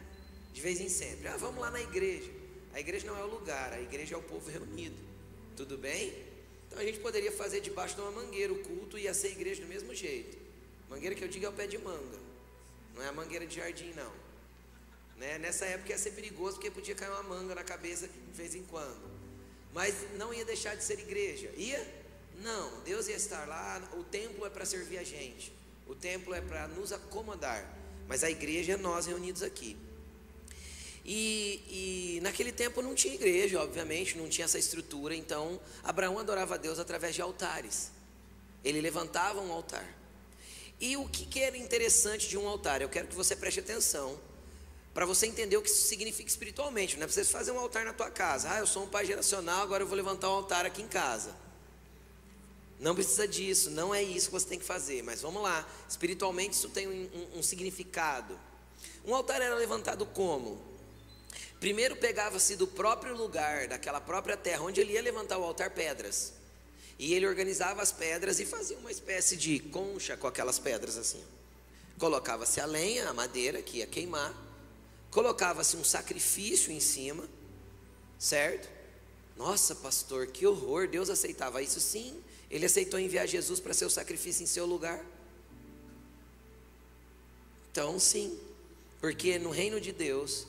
De 0.54 0.62
vez 0.62 0.80
em 0.80 0.90
sempre. 0.90 1.28
Ah, 1.28 1.38
vamos 1.38 1.60
lá 1.60 1.72
na 1.72 1.82
igreja. 1.82 2.30
A 2.74 2.80
igreja 2.80 3.06
não 3.08 3.18
é 3.18 3.24
o 3.24 3.28
lugar, 3.28 3.74
a 3.74 3.82
igreja 3.82 4.16
é 4.16 4.18
o 4.18 4.22
povo 4.22 4.50
reunido. 4.50 4.96
Tudo 5.58 5.78
bem? 5.78 6.14
Então 6.68 6.80
a 6.80 6.86
gente 6.86 7.00
poderia 7.00 7.32
fazer 7.32 7.60
debaixo 7.60 7.96
de 7.96 8.02
uma 8.02 8.12
mangueira 8.12 8.54
o 8.54 8.60
culto 8.60 8.98
e 8.98 9.04
ia 9.04 9.14
ser 9.14 9.32
igreja 9.32 9.62
do 9.62 9.68
mesmo 9.68 9.94
jeito. 9.94 10.38
Mangueira 10.90 11.16
que 11.16 11.24
eu 11.24 11.28
digo 11.28 11.46
é 11.46 11.50
o 11.50 11.54
pé 11.54 11.68
de 11.68 11.78
manga, 11.78 12.20
não 12.94 13.02
é 13.02 13.08
a 13.08 13.12
mangueira 13.12 13.46
de 13.46 13.56
jardim, 13.56 13.94
não. 13.94 14.12
Né? 15.18 15.38
Nessa 15.38 15.66
época 15.66 15.92
ia 15.92 15.98
ser 15.98 16.12
perigoso 16.12 16.56
porque 16.56 16.72
podia 16.72 16.96
cair 16.96 17.12
uma 17.12 17.24
manga 17.24 17.56
na 17.56 17.64
cabeça 17.64 18.08
de 18.08 18.34
vez 18.34 18.56
em 18.56 18.64
quando. 18.64 19.12
Mas 19.74 19.96
não 20.18 20.34
ia 20.34 20.44
deixar 20.44 20.76
de 20.76 20.84
ser 20.84 21.00
igreja. 21.00 21.50
Ia? 21.56 22.02
Não, 22.42 22.82
Deus 22.82 23.08
ia 23.08 23.16
estar 23.16 23.46
lá. 23.48 23.82
O 23.98 24.04
templo 24.04 24.46
é 24.46 24.50
para 24.50 24.66
servir 24.66 24.98
a 24.98 25.04
gente, 25.04 25.54
o 25.88 25.96
templo 25.96 26.34
é 26.34 26.42
para 26.42 26.68
nos 26.70 26.92
acomodar. 26.92 27.81
Mas 28.12 28.26
a 28.26 28.30
igreja 28.30 28.74
é 28.74 28.76
nós 28.76 29.06
reunidos 29.06 29.42
aqui. 29.42 29.78
E, 31.06 32.18
e, 32.18 32.20
naquele 32.22 32.52
tempo 32.52 32.82
não 32.82 32.94
tinha 32.94 33.14
igreja, 33.14 33.62
obviamente, 33.62 34.18
não 34.18 34.28
tinha 34.28 34.44
essa 34.44 34.60
estrutura, 34.60 35.16
então 35.16 35.58
Abraão 35.82 36.20
adorava 36.20 36.56
a 36.56 36.58
Deus 36.58 36.78
através 36.78 37.16
de 37.16 37.22
altares. 37.22 37.90
Ele 38.66 38.82
levantava 38.82 39.40
um 39.40 39.50
altar. 39.54 39.88
E 40.78 40.98
o 40.98 41.08
que, 41.08 41.26
que 41.26 41.40
era 41.40 41.56
interessante 41.58 42.28
de 42.28 42.38
um 42.38 42.50
altar? 42.50 42.82
Eu 42.82 42.90
quero 42.90 43.08
que 43.08 43.16
você 43.16 43.34
preste 43.34 43.62
atenção, 43.62 44.20
para 44.94 45.06
você 45.06 45.26
entender 45.26 45.56
o 45.56 45.62
que 45.62 45.70
isso 45.70 45.88
significa 45.88 46.28
espiritualmente. 46.28 46.98
Não 46.98 47.04
é 47.04 47.08
preciso 47.08 47.30
fazer 47.30 47.54
um 47.54 47.60
altar 47.60 47.86
na 47.86 47.94
tua 47.94 48.12
casa. 48.12 48.52
Ah, 48.52 48.60
eu 48.60 48.68
sou 48.68 48.84
um 48.84 48.88
pai 48.88 49.06
geracional, 49.06 49.64
agora 49.64 49.84
eu 49.84 49.88
vou 49.88 49.96
levantar 49.96 50.28
um 50.28 50.34
altar 50.34 50.66
aqui 50.66 50.82
em 50.82 50.88
casa. 50.90 51.34
Não 52.82 52.96
precisa 52.96 53.28
disso, 53.28 53.70
não 53.70 53.94
é 53.94 54.02
isso 54.02 54.26
que 54.26 54.34
você 54.34 54.48
tem 54.48 54.60
que 54.60 54.66
fazer. 54.66 55.04
Mas 55.04 55.22
vamos 55.22 55.44
lá, 55.44 55.66
espiritualmente 55.88 56.56
isso 56.56 56.68
tem 56.68 56.88
um, 56.88 56.92
um, 57.36 57.40
um 57.40 57.44
significado. 57.44 58.38
Um 59.06 59.14
altar 59.14 59.40
era 59.40 59.54
levantado 59.54 60.04
como? 60.08 60.60
Primeiro 61.60 61.96
pegava-se 61.96 62.56
do 62.56 62.66
próprio 62.66 63.16
lugar, 63.16 63.68
daquela 63.68 64.02
própria 64.02 64.36
terra, 64.36 64.64
onde 64.64 64.82
ele 64.82 64.94
ia 64.94 65.02
levantar 65.02 65.38
o 65.38 65.44
altar, 65.44 65.70
pedras. 65.70 66.34
E 66.98 67.14
ele 67.14 67.28
organizava 67.28 67.84
as 67.84 67.92
pedras 67.92 68.40
e 68.40 68.48
fazia 68.48 68.78
uma 68.80 68.92
espécie 68.92 69.38
de 69.38 69.60
concha 69.60 70.18
com 70.18 70.26
aquelas 70.26 70.58
pedras 70.58 70.98
assim. 70.98 71.24
Colocava-se 72.00 72.60
a 72.60 72.66
lenha, 72.66 73.08
a 73.08 73.14
madeira 73.14 73.62
que 73.62 73.78
ia 73.78 73.86
queimar, 73.86 74.34
colocava-se 75.12 75.78
um 75.78 75.84
sacrifício 75.84 76.72
em 76.72 76.80
cima, 76.80 77.30
certo? 78.18 78.68
Nossa, 79.38 79.76
pastor, 79.76 80.28
que 80.28 80.48
horror! 80.48 80.88
Deus 80.88 81.12
aceitava 81.12 81.62
isso 81.62 81.80
sim. 81.80 82.24
Ele 82.52 82.66
aceitou 82.66 83.00
enviar 83.00 83.26
Jesus 83.28 83.62
para 83.62 83.74
ser 83.74 83.86
o 83.86 83.90
sacrifício 83.90 84.44
em 84.44 84.46
seu 84.46 84.66
lugar. 84.66 85.04
Então, 87.72 87.98
sim, 87.98 88.38
porque 89.00 89.40
no 89.40 89.50
reino 89.50 89.80
de 89.80 89.94
Deus 89.94 90.46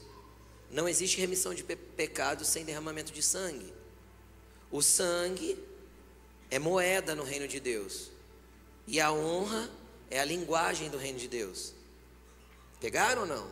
não 0.68 0.88
existe 0.88 1.21
remissão 1.21 1.54
de 1.54 1.62
pe 1.62 1.76
pecados 1.76 2.49
sem 2.49 2.64
derramamento 2.64 3.12
de 3.12 3.23
sangue. 3.23 3.73
O 4.68 4.82
sangue 4.82 5.56
é 6.50 6.59
moeda 6.59 7.14
no 7.14 7.23
reino 7.23 7.47
de 7.47 7.61
Deus. 7.61 8.11
E 8.85 9.00
a 9.00 9.12
honra 9.12 9.71
é 10.11 10.18
a 10.18 10.25
linguagem 10.25 10.90
do 10.90 10.99
reino 10.99 11.21
de 11.21 11.28
Deus. 11.28 11.73
Pegaram 12.80 13.23
ou 13.23 13.28
não? 13.28 13.49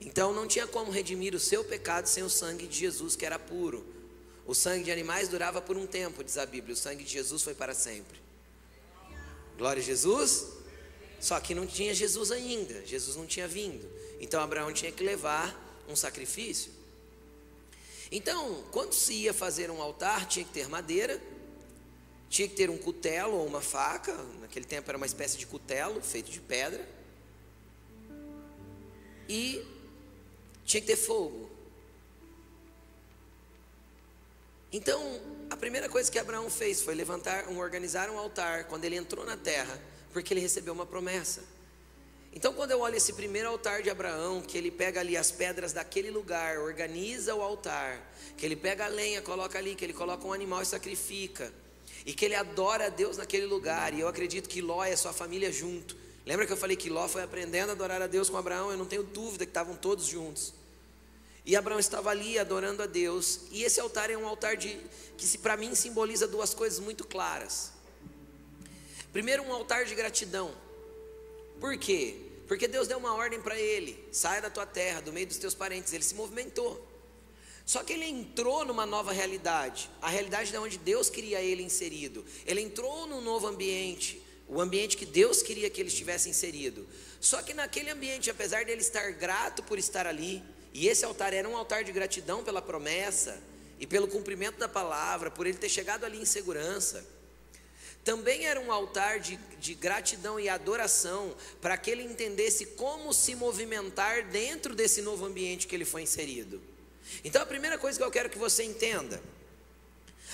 Então 0.00 0.32
não 0.32 0.46
tinha 0.46 0.66
como 0.66 0.90
redimir 0.90 1.34
o 1.34 1.38
seu 1.38 1.62
pecado 1.62 2.06
sem 2.06 2.22
o 2.22 2.30
sangue 2.30 2.66
de 2.66 2.78
Jesus, 2.78 3.14
que 3.14 3.26
era 3.26 3.38
puro. 3.38 3.99
O 4.50 4.54
sangue 4.54 4.82
de 4.82 4.90
animais 4.90 5.28
durava 5.28 5.62
por 5.62 5.76
um 5.76 5.86
tempo, 5.86 6.24
diz 6.24 6.36
a 6.36 6.44
Bíblia. 6.44 6.74
O 6.74 6.76
sangue 6.76 7.04
de 7.04 7.12
Jesus 7.12 7.40
foi 7.40 7.54
para 7.54 7.72
sempre. 7.72 8.18
Glória 9.56 9.80
a 9.80 9.84
Jesus. 9.84 10.44
Só 11.20 11.38
que 11.38 11.54
não 11.54 11.68
tinha 11.68 11.94
Jesus 11.94 12.32
ainda. 12.32 12.84
Jesus 12.84 13.16
não 13.16 13.26
tinha 13.26 13.46
vindo. 13.46 13.88
Então 14.20 14.42
Abraão 14.42 14.72
tinha 14.72 14.90
que 14.90 15.04
levar 15.04 15.56
um 15.88 15.94
sacrifício. 15.94 16.72
Então, 18.10 18.64
quando 18.72 18.92
se 18.92 19.12
ia 19.12 19.32
fazer 19.32 19.70
um 19.70 19.80
altar, 19.80 20.26
tinha 20.26 20.44
que 20.44 20.50
ter 20.50 20.68
madeira, 20.68 21.22
tinha 22.28 22.48
que 22.48 22.56
ter 22.56 22.68
um 22.70 22.76
cutelo 22.76 23.36
ou 23.36 23.46
uma 23.46 23.60
faca, 23.60 24.12
naquele 24.40 24.64
tempo 24.64 24.90
era 24.90 24.96
uma 24.96 25.06
espécie 25.06 25.38
de 25.38 25.46
cutelo 25.46 26.02
feito 26.02 26.28
de 26.28 26.40
pedra, 26.40 26.84
e 29.28 29.64
tinha 30.64 30.80
que 30.80 30.88
ter 30.88 30.96
fogo. 30.96 31.49
Então, 34.72 35.20
a 35.50 35.56
primeira 35.56 35.88
coisa 35.88 36.10
que 36.10 36.18
Abraão 36.18 36.48
fez 36.48 36.80
foi 36.80 36.94
levantar, 36.94 37.48
um, 37.48 37.58
organizar 37.58 38.08
um 38.08 38.16
altar 38.16 38.64
quando 38.64 38.84
ele 38.84 38.94
entrou 38.94 39.26
na 39.26 39.36
terra, 39.36 39.80
porque 40.12 40.32
ele 40.32 40.40
recebeu 40.40 40.72
uma 40.72 40.86
promessa. 40.86 41.42
Então, 42.32 42.52
quando 42.54 42.70
eu 42.70 42.80
olho 42.80 42.94
esse 42.94 43.12
primeiro 43.12 43.48
altar 43.48 43.82
de 43.82 43.90
Abraão, 43.90 44.40
que 44.40 44.56
ele 44.56 44.70
pega 44.70 45.00
ali 45.00 45.16
as 45.16 45.32
pedras 45.32 45.72
daquele 45.72 46.12
lugar, 46.12 46.58
organiza 46.58 47.34
o 47.34 47.42
altar, 47.42 48.00
que 48.36 48.46
ele 48.46 48.54
pega 48.54 48.84
a 48.84 48.88
lenha, 48.88 49.20
coloca 49.20 49.58
ali, 49.58 49.74
que 49.74 49.84
ele 49.84 49.92
coloca 49.92 50.24
um 50.24 50.32
animal 50.32 50.62
e 50.62 50.66
sacrifica, 50.66 51.52
e 52.06 52.14
que 52.14 52.24
ele 52.24 52.36
adora 52.36 52.86
a 52.86 52.88
Deus 52.88 53.16
naquele 53.16 53.46
lugar, 53.46 53.92
e 53.92 53.98
eu 53.98 54.06
acredito 54.06 54.48
que 54.48 54.62
Ló 54.62 54.84
é 54.84 54.94
sua 54.94 55.12
família 55.12 55.50
junto. 55.50 55.96
Lembra 56.24 56.46
que 56.46 56.52
eu 56.52 56.56
falei 56.56 56.76
que 56.76 56.88
Ló 56.88 57.08
foi 57.08 57.24
aprendendo 57.24 57.70
a 57.70 57.72
adorar 57.72 58.00
a 58.00 58.06
Deus 58.06 58.30
com 58.30 58.36
Abraão? 58.36 58.70
Eu 58.70 58.78
não 58.78 58.86
tenho 58.86 59.02
dúvida 59.02 59.44
que 59.44 59.50
estavam 59.50 59.74
todos 59.74 60.06
juntos. 60.06 60.54
E 61.44 61.56
Abraão 61.56 61.78
estava 61.78 62.10
ali 62.10 62.38
adorando 62.38 62.82
a 62.82 62.86
Deus, 62.86 63.40
e 63.50 63.62
esse 63.62 63.80
altar 63.80 64.10
é 64.10 64.16
um 64.16 64.26
altar 64.26 64.56
de 64.56 64.78
que 65.16 65.38
para 65.38 65.56
mim 65.56 65.74
simboliza 65.74 66.28
duas 66.28 66.54
coisas 66.54 66.78
muito 66.78 67.06
claras. 67.06 67.72
Primeiro, 69.12 69.42
um 69.42 69.52
altar 69.52 69.84
de 69.84 69.94
gratidão. 69.94 70.54
Por 71.58 71.76
quê? 71.76 72.16
Porque 72.46 72.66
Deus 72.66 72.88
deu 72.88 72.98
uma 72.98 73.14
ordem 73.14 73.40
para 73.40 73.58
ele: 73.58 74.02
saia 74.12 74.40
da 74.42 74.50
tua 74.50 74.66
terra, 74.66 75.00
do 75.00 75.12
meio 75.12 75.26
dos 75.26 75.36
teus 75.36 75.54
parentes. 75.54 75.92
Ele 75.92 76.04
se 76.04 76.14
movimentou. 76.14 76.88
Só 77.64 77.84
que 77.84 77.92
ele 77.92 78.06
entrou 78.06 78.64
numa 78.64 78.84
nova 78.84 79.12
realidade, 79.12 79.88
a 80.02 80.08
realidade 80.08 80.50
de 80.50 80.56
onde 80.56 80.76
Deus 80.76 81.08
queria 81.08 81.40
ele 81.40 81.62
inserido. 81.62 82.24
Ele 82.44 82.60
entrou 82.60 83.06
num 83.06 83.20
novo 83.20 83.46
ambiente, 83.46 84.20
o 84.48 84.60
ambiente 84.60 84.96
que 84.96 85.06
Deus 85.06 85.42
queria 85.42 85.70
que 85.70 85.80
ele 85.80 85.88
estivesse 85.88 86.28
inserido. 86.28 86.88
Só 87.20 87.40
que 87.42 87.54
naquele 87.54 87.90
ambiente, 87.90 88.28
apesar 88.28 88.64
dele 88.64 88.80
estar 88.80 89.12
grato 89.12 89.62
por 89.62 89.78
estar 89.78 90.06
ali, 90.06 90.42
e 90.72 90.88
esse 90.88 91.04
altar 91.04 91.32
era 91.32 91.48
um 91.48 91.56
altar 91.56 91.84
de 91.84 91.92
gratidão 91.92 92.44
pela 92.44 92.62
promessa 92.62 93.42
e 93.78 93.86
pelo 93.86 94.08
cumprimento 94.08 94.58
da 94.58 94.68
palavra, 94.68 95.30
por 95.30 95.46
ele 95.46 95.58
ter 95.58 95.68
chegado 95.68 96.04
ali 96.04 96.20
em 96.20 96.24
segurança 96.24 97.04
também 98.04 98.46
era 98.46 98.58
um 98.60 98.72
altar 98.72 99.20
de, 99.20 99.36
de 99.58 99.74
gratidão 99.74 100.40
e 100.40 100.48
adoração 100.48 101.34
para 101.60 101.76
que 101.76 101.90
ele 101.90 102.02
entendesse 102.02 102.66
como 102.66 103.12
se 103.12 103.34
movimentar 103.34 104.26
dentro 104.28 104.74
desse 104.74 105.02
novo 105.02 105.26
ambiente 105.26 105.66
que 105.66 105.74
ele 105.74 105.84
foi 105.84 106.02
inserido. 106.02 106.60
Então, 107.22 107.42
a 107.42 107.46
primeira 107.46 107.76
coisa 107.76 107.98
que 107.98 108.04
eu 108.04 108.10
quero 108.10 108.30
que 108.30 108.38
você 108.38 108.62
entenda. 108.62 109.20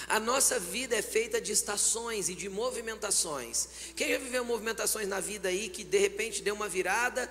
A 0.08 0.20
nossa 0.20 0.60
vida 0.60 0.94
é 0.94 1.02
feita 1.02 1.40
de 1.40 1.52
estações 1.52 2.28
e 2.28 2.34
de 2.34 2.48
movimentações. 2.48 3.68
Quem 3.96 4.10
já 4.10 4.18
viveu 4.18 4.44
movimentações 4.44 5.08
na 5.08 5.20
vida 5.20 5.48
aí 5.48 5.68
que 5.68 5.82
de 5.82 5.98
repente 5.98 6.42
deu 6.42 6.54
uma 6.54 6.68
virada 6.68 7.28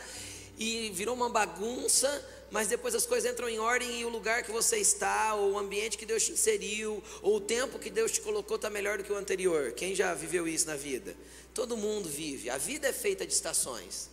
e 0.58 0.90
virou 0.94 1.16
uma 1.16 1.30
bagunça, 1.30 2.10
mas 2.56 2.70
depois 2.70 2.96
as 2.96 3.06
coisas 3.06 3.30
entram 3.30 3.50
em 3.50 3.60
ordem 3.60 4.00
e 4.00 4.06
o 4.06 4.10
lugar 4.10 4.42
que 4.42 4.50
você 4.50 4.78
está, 4.78 5.36
ou 5.36 5.52
o 5.52 5.60
ambiente 5.60 5.98
que 5.98 6.06
Deus 6.06 6.24
te 6.24 6.32
inseriu, 6.32 7.04
ou 7.22 7.36
o 7.36 7.42
tempo 7.42 7.78
que 7.78 7.90
Deus 7.90 8.14
te 8.14 8.22
colocou 8.22 8.56
está 8.56 8.70
melhor 8.70 8.98
do 8.98 9.04
que 9.04 9.12
o 9.12 9.18
anterior. 9.18 9.74
Quem 9.74 9.94
já 9.94 10.14
viveu 10.14 10.48
isso 10.48 10.66
na 10.66 10.78
vida? 10.78 11.18
Todo 11.54 11.76
mundo 11.76 12.08
vive. 12.08 12.50
A 12.50 12.58
vida 12.58 12.88
é 12.88 12.94
feita 12.94 13.28
de 13.28 13.34
estações. 13.34 14.10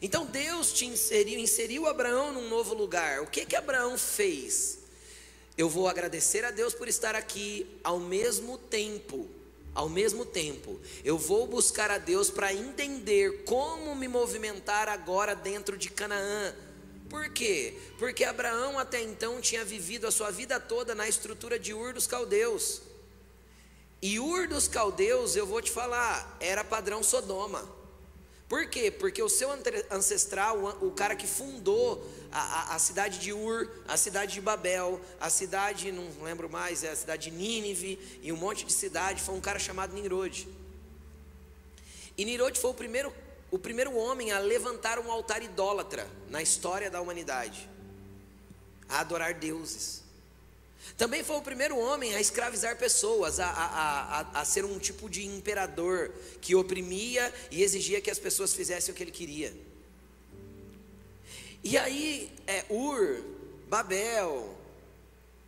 Então 0.00 0.24
Deus 0.24 0.72
te 0.72 0.86
inseriu, 0.86 1.38
inseriu 1.38 1.86
Abraão 1.86 2.32
num 2.32 2.48
novo 2.48 2.74
lugar. 2.74 3.20
O 3.20 3.26
que 3.26 3.44
que 3.44 3.54
Abraão 3.54 3.98
fez? 3.98 4.78
Eu 5.58 5.68
vou 5.68 5.86
agradecer 5.86 6.42
a 6.42 6.50
Deus 6.50 6.72
por 6.72 6.88
estar 6.88 7.14
aqui 7.14 7.66
ao 7.84 8.00
mesmo 8.00 8.56
tempo. 8.56 9.28
Ao 9.74 9.90
mesmo 9.90 10.24
tempo, 10.24 10.80
eu 11.04 11.18
vou 11.18 11.48
buscar 11.48 11.90
a 11.90 11.98
Deus 11.98 12.30
para 12.30 12.54
entender 12.54 13.42
como 13.42 13.94
me 13.94 14.06
movimentar 14.06 14.88
agora 14.88 15.34
dentro 15.34 15.76
de 15.76 15.90
Canaã, 15.90 16.54
por 17.14 17.28
quê? 17.28 17.72
Porque 17.96 18.24
Abraão 18.24 18.76
até 18.76 19.00
então 19.00 19.40
tinha 19.40 19.64
vivido 19.64 20.04
a 20.04 20.10
sua 20.10 20.32
vida 20.32 20.58
toda 20.58 20.96
na 20.96 21.08
estrutura 21.08 21.60
de 21.60 21.72
Ur 21.72 21.92
dos 21.92 22.08
Caldeus. 22.08 22.82
E 24.02 24.18
Ur 24.18 24.48
dos 24.48 24.66
Caldeus, 24.66 25.36
eu 25.36 25.46
vou 25.46 25.62
te 25.62 25.70
falar, 25.70 26.36
era 26.40 26.64
padrão 26.64 27.04
Sodoma. 27.04 27.64
Por 28.48 28.68
quê? 28.68 28.90
Porque 28.90 29.22
o 29.22 29.28
seu 29.28 29.48
ancestral, 29.92 30.76
o 30.82 30.90
cara 30.90 31.14
que 31.14 31.24
fundou 31.24 32.04
a, 32.32 32.40
a, 32.40 32.74
a, 32.74 32.78
cidade 32.80 33.20
de 33.20 33.32
Ur, 33.32 33.70
a 33.86 33.96
cidade 33.96 34.34
de 34.34 34.40
Babel, 34.40 35.00
a 35.20 35.30
cidade, 35.30 35.92
não 35.92 36.08
lembro 36.20 36.50
mais, 36.50 36.82
é 36.82 36.90
a 36.90 36.96
cidade 36.96 37.30
de 37.30 37.36
Nínive 37.36 37.96
e 38.24 38.32
um 38.32 38.36
monte 38.36 38.64
de 38.64 38.72
cidade, 38.72 39.22
foi 39.22 39.36
um 39.36 39.40
cara 39.40 39.60
chamado 39.60 39.94
Nimrod. 39.94 40.48
E 42.18 42.24
Nimrod 42.24 42.58
foi 42.58 42.70
o 42.70 42.74
primeiro 42.74 43.14
o 43.54 43.58
primeiro 43.58 43.96
homem 43.96 44.32
a 44.32 44.40
levantar 44.40 44.98
um 44.98 45.12
altar 45.12 45.40
idólatra 45.40 46.10
na 46.28 46.42
história 46.42 46.90
da 46.90 47.00
humanidade, 47.00 47.70
a 48.88 48.98
adorar 48.98 49.32
deuses. 49.34 50.02
Também 50.96 51.22
foi 51.22 51.36
o 51.36 51.40
primeiro 51.40 51.78
homem 51.78 52.16
a 52.16 52.20
escravizar 52.20 52.76
pessoas, 52.76 53.38
a, 53.38 53.46
a, 53.46 54.20
a, 54.20 54.40
a, 54.40 54.44
ser 54.44 54.64
um 54.64 54.76
tipo 54.80 55.08
de 55.08 55.24
imperador 55.24 56.10
que 56.40 56.56
oprimia 56.56 57.32
e 57.48 57.62
exigia 57.62 58.00
que 58.00 58.10
as 58.10 58.18
pessoas 58.18 58.52
fizessem 58.52 58.92
o 58.92 58.96
que 58.96 59.04
ele 59.04 59.12
queria. 59.12 59.54
E 61.62 61.78
aí, 61.78 62.32
é, 62.48 62.64
Ur, 62.68 63.22
Babel, 63.68 64.52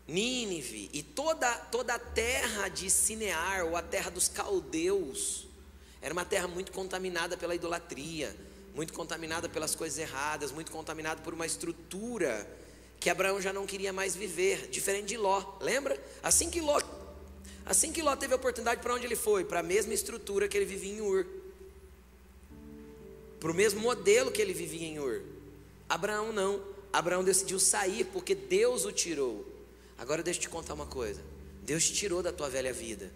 Nínive 0.06 0.88
e 0.92 1.02
toda, 1.02 1.52
toda 1.72 1.94
a 1.94 1.98
terra 1.98 2.68
de 2.68 2.88
Sinear, 2.88 3.66
ou 3.66 3.76
a 3.76 3.82
terra 3.82 4.12
dos 4.12 4.28
caldeus, 4.28 5.45
era 6.06 6.12
uma 6.12 6.24
terra 6.24 6.46
muito 6.46 6.70
contaminada 6.70 7.36
pela 7.36 7.52
idolatria, 7.52 8.32
muito 8.76 8.92
contaminada 8.92 9.48
pelas 9.48 9.74
coisas 9.74 9.98
erradas, 9.98 10.52
muito 10.52 10.70
contaminada 10.70 11.20
por 11.20 11.34
uma 11.34 11.44
estrutura 11.44 12.48
que 13.00 13.10
Abraão 13.10 13.40
já 13.40 13.52
não 13.52 13.66
queria 13.66 13.92
mais 13.92 14.14
viver, 14.14 14.68
diferente 14.68 15.08
de 15.08 15.16
Ló. 15.16 15.58
Lembra? 15.60 16.00
Assim 16.22 16.48
que 16.48 16.60
Ló, 16.60 16.80
assim 17.64 17.90
que 17.90 18.02
Ló 18.02 18.14
teve 18.14 18.32
a 18.34 18.36
oportunidade, 18.36 18.80
para 18.80 18.94
onde 18.94 19.04
ele 19.04 19.16
foi? 19.16 19.44
Para 19.44 19.58
a 19.58 19.62
mesma 19.64 19.92
estrutura 19.94 20.46
que 20.46 20.56
ele 20.56 20.64
vivia 20.64 20.92
em 20.92 21.00
Ur. 21.00 21.26
Para 23.40 23.50
o 23.50 23.54
mesmo 23.54 23.80
modelo 23.80 24.30
que 24.30 24.40
ele 24.40 24.54
vivia 24.54 24.86
em 24.86 25.00
Ur. 25.00 25.22
Abraão 25.88 26.32
não. 26.32 26.62
Abraão 26.92 27.24
decidiu 27.24 27.58
sair 27.58 28.04
porque 28.12 28.32
Deus 28.32 28.84
o 28.84 28.92
tirou. 28.92 29.44
Agora 29.98 30.22
deixa 30.22 30.38
eu 30.38 30.42
te 30.42 30.48
contar 30.50 30.74
uma 30.74 30.86
coisa. 30.86 31.20
Deus 31.64 31.84
te 31.84 31.94
tirou 31.94 32.22
da 32.22 32.30
tua 32.30 32.48
velha 32.48 32.72
vida. 32.72 33.10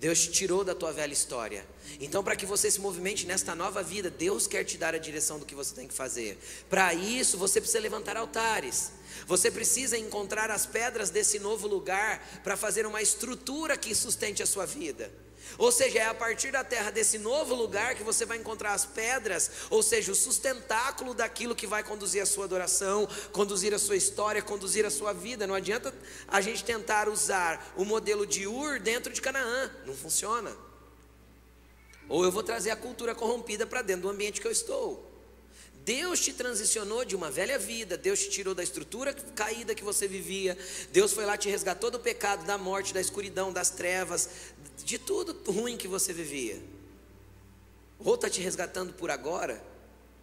Deus 0.00 0.20
te 0.20 0.30
tirou 0.30 0.62
da 0.62 0.74
tua 0.74 0.92
velha 0.92 1.12
história. 1.12 1.66
Então, 2.00 2.22
para 2.22 2.36
que 2.36 2.46
você 2.46 2.70
se 2.70 2.80
movimente 2.80 3.26
nesta 3.26 3.54
nova 3.54 3.82
vida, 3.82 4.08
Deus 4.08 4.46
quer 4.46 4.64
te 4.64 4.78
dar 4.78 4.94
a 4.94 4.98
direção 4.98 5.38
do 5.38 5.46
que 5.46 5.54
você 5.54 5.74
tem 5.74 5.88
que 5.88 5.94
fazer. 5.94 6.38
Para 6.70 6.94
isso, 6.94 7.36
você 7.36 7.60
precisa 7.60 7.80
levantar 7.80 8.16
altares. 8.16 8.92
Você 9.26 9.50
precisa 9.50 9.98
encontrar 9.98 10.50
as 10.50 10.66
pedras 10.66 11.10
desse 11.10 11.38
novo 11.40 11.66
lugar 11.66 12.40
para 12.44 12.56
fazer 12.56 12.86
uma 12.86 13.02
estrutura 13.02 13.76
que 13.76 13.94
sustente 13.94 14.42
a 14.42 14.46
sua 14.46 14.66
vida. 14.66 15.10
Ou 15.56 15.72
seja, 15.72 15.98
é 15.98 16.06
a 16.06 16.14
partir 16.14 16.50
da 16.50 16.62
terra 16.62 16.90
desse 16.90 17.18
novo 17.18 17.54
lugar 17.54 17.94
que 17.94 18.02
você 18.02 18.24
vai 18.24 18.36
encontrar 18.36 18.74
as 18.74 18.84
pedras, 18.84 19.50
ou 19.70 19.82
seja, 19.82 20.12
o 20.12 20.14
sustentáculo 20.14 21.14
daquilo 21.14 21.54
que 21.54 21.66
vai 21.66 21.82
conduzir 21.82 22.22
a 22.22 22.26
sua 22.26 22.44
adoração, 22.44 23.08
conduzir 23.32 23.74
a 23.74 23.78
sua 23.78 23.96
história, 23.96 24.42
conduzir 24.42 24.84
a 24.84 24.90
sua 24.90 25.12
vida. 25.12 25.46
Não 25.46 25.54
adianta 25.54 25.94
a 26.26 26.40
gente 26.40 26.64
tentar 26.64 27.08
usar 27.08 27.72
o 27.76 27.84
modelo 27.84 28.26
de 28.26 28.46
Ur 28.46 28.78
dentro 28.78 29.12
de 29.12 29.20
Canaã, 29.20 29.70
não 29.86 29.94
funciona. 29.94 30.54
Ou 32.08 32.24
eu 32.24 32.32
vou 32.32 32.42
trazer 32.42 32.70
a 32.70 32.76
cultura 32.76 33.14
corrompida 33.14 33.66
para 33.66 33.82
dentro 33.82 34.02
do 34.02 34.10
ambiente 34.10 34.40
que 34.40 34.46
eu 34.46 34.52
estou. 34.52 35.07
Deus 35.88 36.20
te 36.20 36.34
transicionou 36.34 37.02
de 37.02 37.16
uma 37.16 37.30
velha 37.30 37.58
vida, 37.58 37.96
Deus 37.96 38.20
te 38.20 38.28
tirou 38.28 38.54
da 38.54 38.62
estrutura 38.62 39.14
caída 39.14 39.74
que 39.74 39.82
você 39.82 40.06
vivia, 40.06 40.54
Deus 40.92 41.14
foi 41.14 41.24
lá 41.24 41.34
te 41.34 41.48
resgatou 41.48 41.90
do 41.90 41.98
pecado, 41.98 42.44
da 42.44 42.58
morte, 42.58 42.92
da 42.92 43.00
escuridão, 43.00 43.50
das 43.50 43.70
trevas, 43.70 44.28
de 44.84 44.98
tudo 44.98 45.34
ruim 45.50 45.78
que 45.78 45.88
você 45.88 46.12
vivia. 46.12 46.62
Ou 47.98 48.16
está 48.16 48.28
te 48.28 48.38
resgatando 48.42 48.92
por 48.92 49.10
agora, 49.10 49.64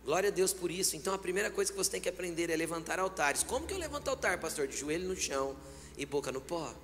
glória 0.03 0.29
a 0.29 0.31
Deus 0.31 0.53
por 0.53 0.69
isso. 0.69 0.95
Então 0.95 1.15
a 1.15 1.17
primeira 1.17 1.49
coisa 1.49 1.71
que 1.71 1.77
você 1.79 1.89
tem 1.89 2.01
que 2.01 2.09
aprender 2.09 2.51
é 2.51 2.55
levantar 2.55 2.99
altares. 2.99 3.41
Como 3.41 3.65
que 3.65 3.73
eu 3.73 3.79
levanto 3.79 4.07
altar, 4.07 4.39
pastor? 4.39 4.67
De 4.67 4.77
joelho 4.77 5.07
no 5.07 5.15
chão 5.15 5.57
e 5.97 6.05
boca 6.05 6.31
no 6.31 6.41
pó 6.41 6.75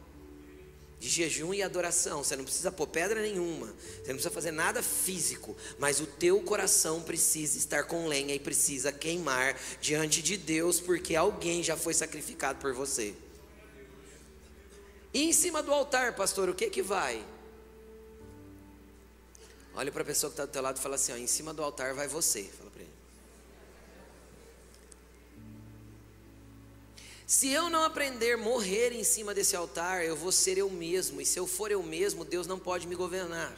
de 1.01 1.10
jejum 1.10 1.51
e 1.51 1.63
adoração. 1.63 2.24
Você 2.24 2.36
não 2.36 2.43
precisa 2.43 2.72
pôr 2.72 2.86
pedra 2.86 3.24
nenhuma, 3.24 3.65
você 3.65 4.10
não 4.10 4.15
precisa 4.15 4.29
fazer 4.29 4.51
nada 4.51 4.84
físico, 4.84 5.58
mas 5.79 6.00
o 6.00 6.05
teu 6.05 6.39
coração 6.43 7.01
precisa 7.01 7.58
estar 7.58 7.86
com 7.86 8.08
lenha 8.08 8.36
e 8.36 8.39
precisa 8.39 8.91
queimar 8.91 9.60
diante 9.81 10.22
de 10.22 10.38
Deus, 10.38 10.79
porque 10.79 11.15
alguém 11.15 11.63
já 11.63 11.75
foi 11.75 11.96
sacrificado 11.96 12.60
por 12.60 12.72
você. 12.72 13.15
E 15.12 15.24
em 15.24 15.34
cima 15.34 15.63
do 15.63 15.74
altar, 15.74 16.15
pastor, 16.15 16.48
o 16.50 16.53
que 16.53 16.70
que 16.70 16.84
vai? 16.84 17.25
Olha 19.74 19.91
para 19.91 20.03
a 20.03 20.05
pessoa 20.05 20.29
que 20.29 20.36
está 20.36 20.46
do 20.46 20.51
teu 20.51 20.62
lado 20.62 20.77
e 20.77 20.81
fala 20.81 20.96
assim: 20.96 21.13
ó, 21.13 21.17
em 21.17 21.25
cima 21.25 21.51
do 21.51 21.63
altar 21.63 21.96
vai 21.96 22.08
você. 22.08 22.48
Se 27.32 27.48
eu 27.48 27.70
não 27.70 27.86
aprender 27.86 28.36
morrer 28.36 28.92
em 28.92 29.06
cima 29.06 29.34
desse 29.34 29.56
altar, 29.56 30.04
eu 30.04 30.18
vou 30.18 30.34
ser 30.34 30.58
eu 30.58 30.70
mesmo, 30.70 31.22
e 31.22 31.26
se 31.26 31.40
eu 31.40 31.48
for 31.48 31.72
eu 31.72 31.82
mesmo, 31.82 32.26
Deus 32.26 32.46
não 32.46 32.60
pode 32.60 32.86
me 32.86 32.94
governar. 32.94 33.58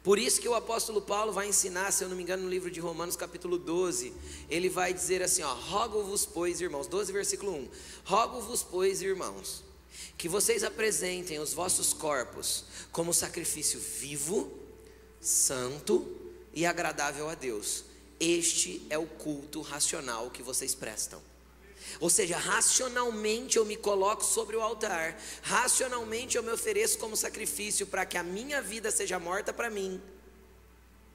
Por 0.00 0.16
isso 0.16 0.40
que 0.40 0.48
o 0.48 0.54
apóstolo 0.54 1.02
Paulo 1.02 1.32
vai 1.32 1.48
ensinar, 1.48 1.90
se 1.90 2.04
eu 2.04 2.08
não 2.08 2.16
me 2.16 2.22
engano, 2.22 2.44
no 2.44 2.48
livro 2.48 2.70
de 2.70 2.78
Romanos, 2.78 3.16
capítulo 3.16 3.58
12, 3.58 4.14
ele 4.48 4.68
vai 4.68 4.94
dizer 4.94 5.24
assim: 5.24 5.42
ó, 5.42 5.52
rogo-vos, 5.54 6.24
pois, 6.24 6.60
irmãos, 6.60 6.86
12, 6.86 7.10
versículo 7.10 7.52
1: 7.56 7.68
rogo-vos, 8.04 8.62
pois, 8.62 9.02
irmãos, 9.02 9.64
que 10.16 10.28
vocês 10.28 10.62
apresentem 10.62 11.40
os 11.40 11.52
vossos 11.52 11.92
corpos 11.92 12.62
como 12.92 13.12
sacrifício 13.12 13.80
vivo, 13.80 14.56
santo 15.20 16.06
e 16.54 16.64
agradável 16.64 17.28
a 17.28 17.34
Deus. 17.34 17.82
Este 18.20 18.86
é 18.88 18.96
o 18.96 19.06
culto 19.06 19.62
racional 19.62 20.30
que 20.30 20.44
vocês 20.44 20.72
prestam. 20.72 21.20
Ou 22.00 22.10
seja, 22.10 22.36
racionalmente 22.36 23.56
eu 23.56 23.64
me 23.64 23.76
coloco 23.76 24.24
sobre 24.24 24.56
o 24.56 24.60
altar, 24.60 25.18
racionalmente 25.42 26.36
eu 26.36 26.42
me 26.42 26.50
ofereço 26.50 26.98
como 26.98 27.16
sacrifício 27.16 27.86
para 27.86 28.04
que 28.04 28.18
a 28.18 28.22
minha 28.22 28.60
vida 28.60 28.90
seja 28.90 29.18
morta 29.18 29.52
para 29.52 29.70
mim. 29.70 30.00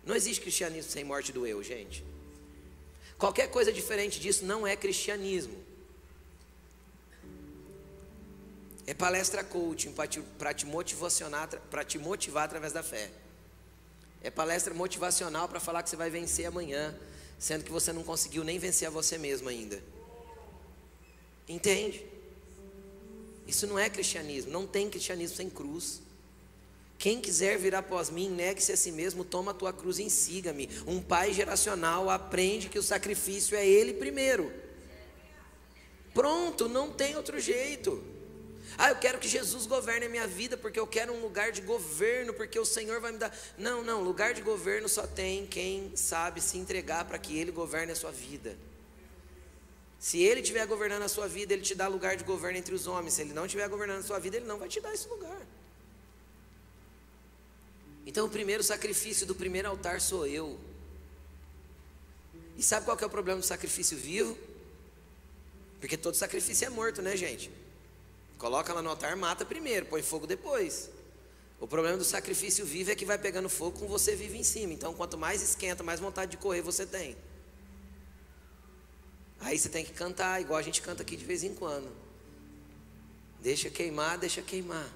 Não 0.06 0.16
existe 0.16 0.42
cristianismo 0.42 0.92
sem 0.92 1.04
morte 1.04 1.32
do 1.32 1.46
eu, 1.46 1.62
gente. 1.62 2.04
Qualquer 3.18 3.48
coisa 3.52 3.72
diferente 3.72 4.20
disso 4.20 4.46
não 4.46 4.66
é 4.66 4.76
cristianismo. 4.76 5.56
É 8.88 8.94
palestra 8.96 9.44
coaching 9.44 9.94
para 9.94 10.54
te 10.54 10.66
motivar, 10.66 11.48
para 11.70 11.84
te 11.84 12.00
motivar 12.00 12.46
através 12.46 12.74
da 12.74 12.82
fé. 12.82 13.12
É 14.24 14.32
palestra 14.32 14.74
motivacional 14.74 15.48
para 15.48 15.60
falar 15.60 15.84
que 15.84 15.90
você 15.90 15.96
vai 15.96 16.10
vencer 16.10 16.46
amanhã, 16.46 16.98
sendo 17.38 17.64
que 17.64 17.72
você 17.72 17.94
não 17.94 18.04
conseguiu 18.04 18.44
nem 18.44 18.58
vencer 18.58 18.88
a 18.88 18.92
você 18.92 19.18
mesmo 19.18 19.50
ainda. 19.50 19.82
Entende? 21.52 22.06
Isso 23.46 23.68
não 23.68 23.78
é 23.78 23.90
cristianismo, 23.90 24.52
não 24.52 24.66
tem 24.66 24.90
cristianismo 24.90 25.36
sem 25.36 25.50
cruz. 25.50 26.02
Quem 26.98 27.20
quiser 27.20 27.58
vir 27.58 27.76
após 27.76 28.10
mim, 28.10 28.30
negue-se 28.30 28.72
a 28.72 28.78
si 28.78 28.92
mesmo, 28.92 29.26
toma 29.26 29.52
a 29.52 29.54
tua 29.54 29.74
cruz 29.74 30.00
e 30.00 30.10
siga-me. 30.10 30.70
Um 30.88 31.02
pai 31.02 31.34
geracional 31.34 32.10
aprende 32.10 32.70
que 32.70 32.80
o 32.80 32.84
sacrifício 32.84 33.58
é 33.58 33.68
ele 33.68 33.94
primeiro. 33.94 34.52
Pronto, 36.14 36.70
não 36.70 36.92
tem 36.92 37.16
outro 37.16 37.40
jeito. 37.40 38.02
Ah, 38.78 38.90
eu 38.90 38.96
quero 38.96 39.20
que 39.20 39.28
Jesus 39.28 39.66
governe 39.66 40.06
a 40.06 40.10
minha 40.10 40.28
vida 40.28 40.56
porque 40.56 40.80
eu 40.80 40.88
quero 40.88 41.12
um 41.12 41.22
lugar 41.22 41.52
de 41.52 41.62
governo, 41.62 42.34
porque 42.34 42.58
o 42.58 42.66
Senhor 42.66 43.02
vai 43.02 43.12
me 43.12 43.18
dar. 43.18 43.36
Não, 43.58 43.84
não, 43.84 44.02
lugar 44.02 44.34
de 44.34 44.42
governo 44.42 44.88
só 44.88 45.06
tem 45.06 45.46
quem 45.46 45.92
sabe 45.96 46.40
se 46.40 46.58
entregar 46.58 47.04
para 47.06 47.20
que 47.20 47.38
ele 47.38 47.52
governe 47.52 47.92
a 47.92 47.96
sua 47.96 48.12
vida. 48.12 48.56
Se 50.02 50.20
ele 50.20 50.42
estiver 50.42 50.66
governando 50.66 51.04
a 51.04 51.08
sua 51.08 51.28
vida, 51.28 51.54
ele 51.54 51.62
te 51.62 51.76
dá 51.76 51.88
lugar 51.88 52.18
de 52.18 52.24
governo 52.24 52.58
entre 52.58 52.74
os 52.74 52.88
homens. 52.88 53.14
Se 53.14 53.22
ele 53.22 53.34
não 53.34 53.46
estiver 53.46 53.70
governando 53.70 54.00
a 54.00 54.04
sua 54.04 54.18
vida, 54.18 54.36
ele 54.36 54.48
não 54.48 54.58
vai 54.58 54.68
te 54.68 54.82
dar 54.82 54.92
esse 54.92 55.08
lugar. 55.08 55.46
Então, 58.04 58.26
o 58.26 58.30
primeiro 58.30 58.64
sacrifício 58.64 59.28
do 59.28 59.36
primeiro 59.36 59.70
altar 59.70 60.02
sou 60.02 60.26
eu. 60.26 60.60
E 62.58 62.64
sabe 62.64 62.84
qual 62.84 62.98
que 62.98 63.04
é 63.04 63.08
o 63.08 63.12
problema 63.12 63.40
do 63.40 63.46
sacrifício 63.46 63.96
vivo? 63.96 64.36
Porque 65.80 65.96
todo 65.96 66.16
sacrifício 66.16 66.66
é 66.66 66.70
morto, 66.72 67.00
né, 67.04 67.16
gente? 67.16 67.52
Coloca 68.40 68.74
lá 68.74 68.82
no 68.82 68.90
altar, 68.90 69.16
mata 69.16 69.46
primeiro, 69.46 69.86
põe 69.86 70.02
fogo 70.02 70.26
depois. 70.26 70.90
O 71.60 71.68
problema 71.68 71.96
do 71.96 72.04
sacrifício 72.04 72.66
vivo 72.66 72.90
é 72.90 72.96
que 72.96 73.06
vai 73.06 73.20
pegando 73.20 73.48
fogo 73.48 73.82
com 73.82 73.88
você 73.88 74.16
vive 74.16 74.36
em 74.36 74.44
cima. 74.44 74.74
Então, 74.74 74.96
quanto 74.96 75.16
mais 75.16 75.44
esquenta, 75.44 75.84
mais 75.84 76.00
vontade 76.00 76.32
de 76.32 76.38
correr 76.38 76.64
você 76.64 76.88
tem. 76.88 77.16
Aí 79.42 79.58
você 79.58 79.70
tem 79.70 79.84
que 79.84 79.92
cantar, 79.92 80.40
igual 80.40 80.60
a 80.60 80.62
gente 80.62 80.82
canta 80.82 81.02
aqui 81.02 81.16
de 81.16 81.26
vez 81.26 81.44
em 81.44 81.54
quando. 81.54 81.90
Deixa 83.42 83.70
queimar, 83.70 84.18
deixa 84.18 84.42
queimar. 84.42 84.88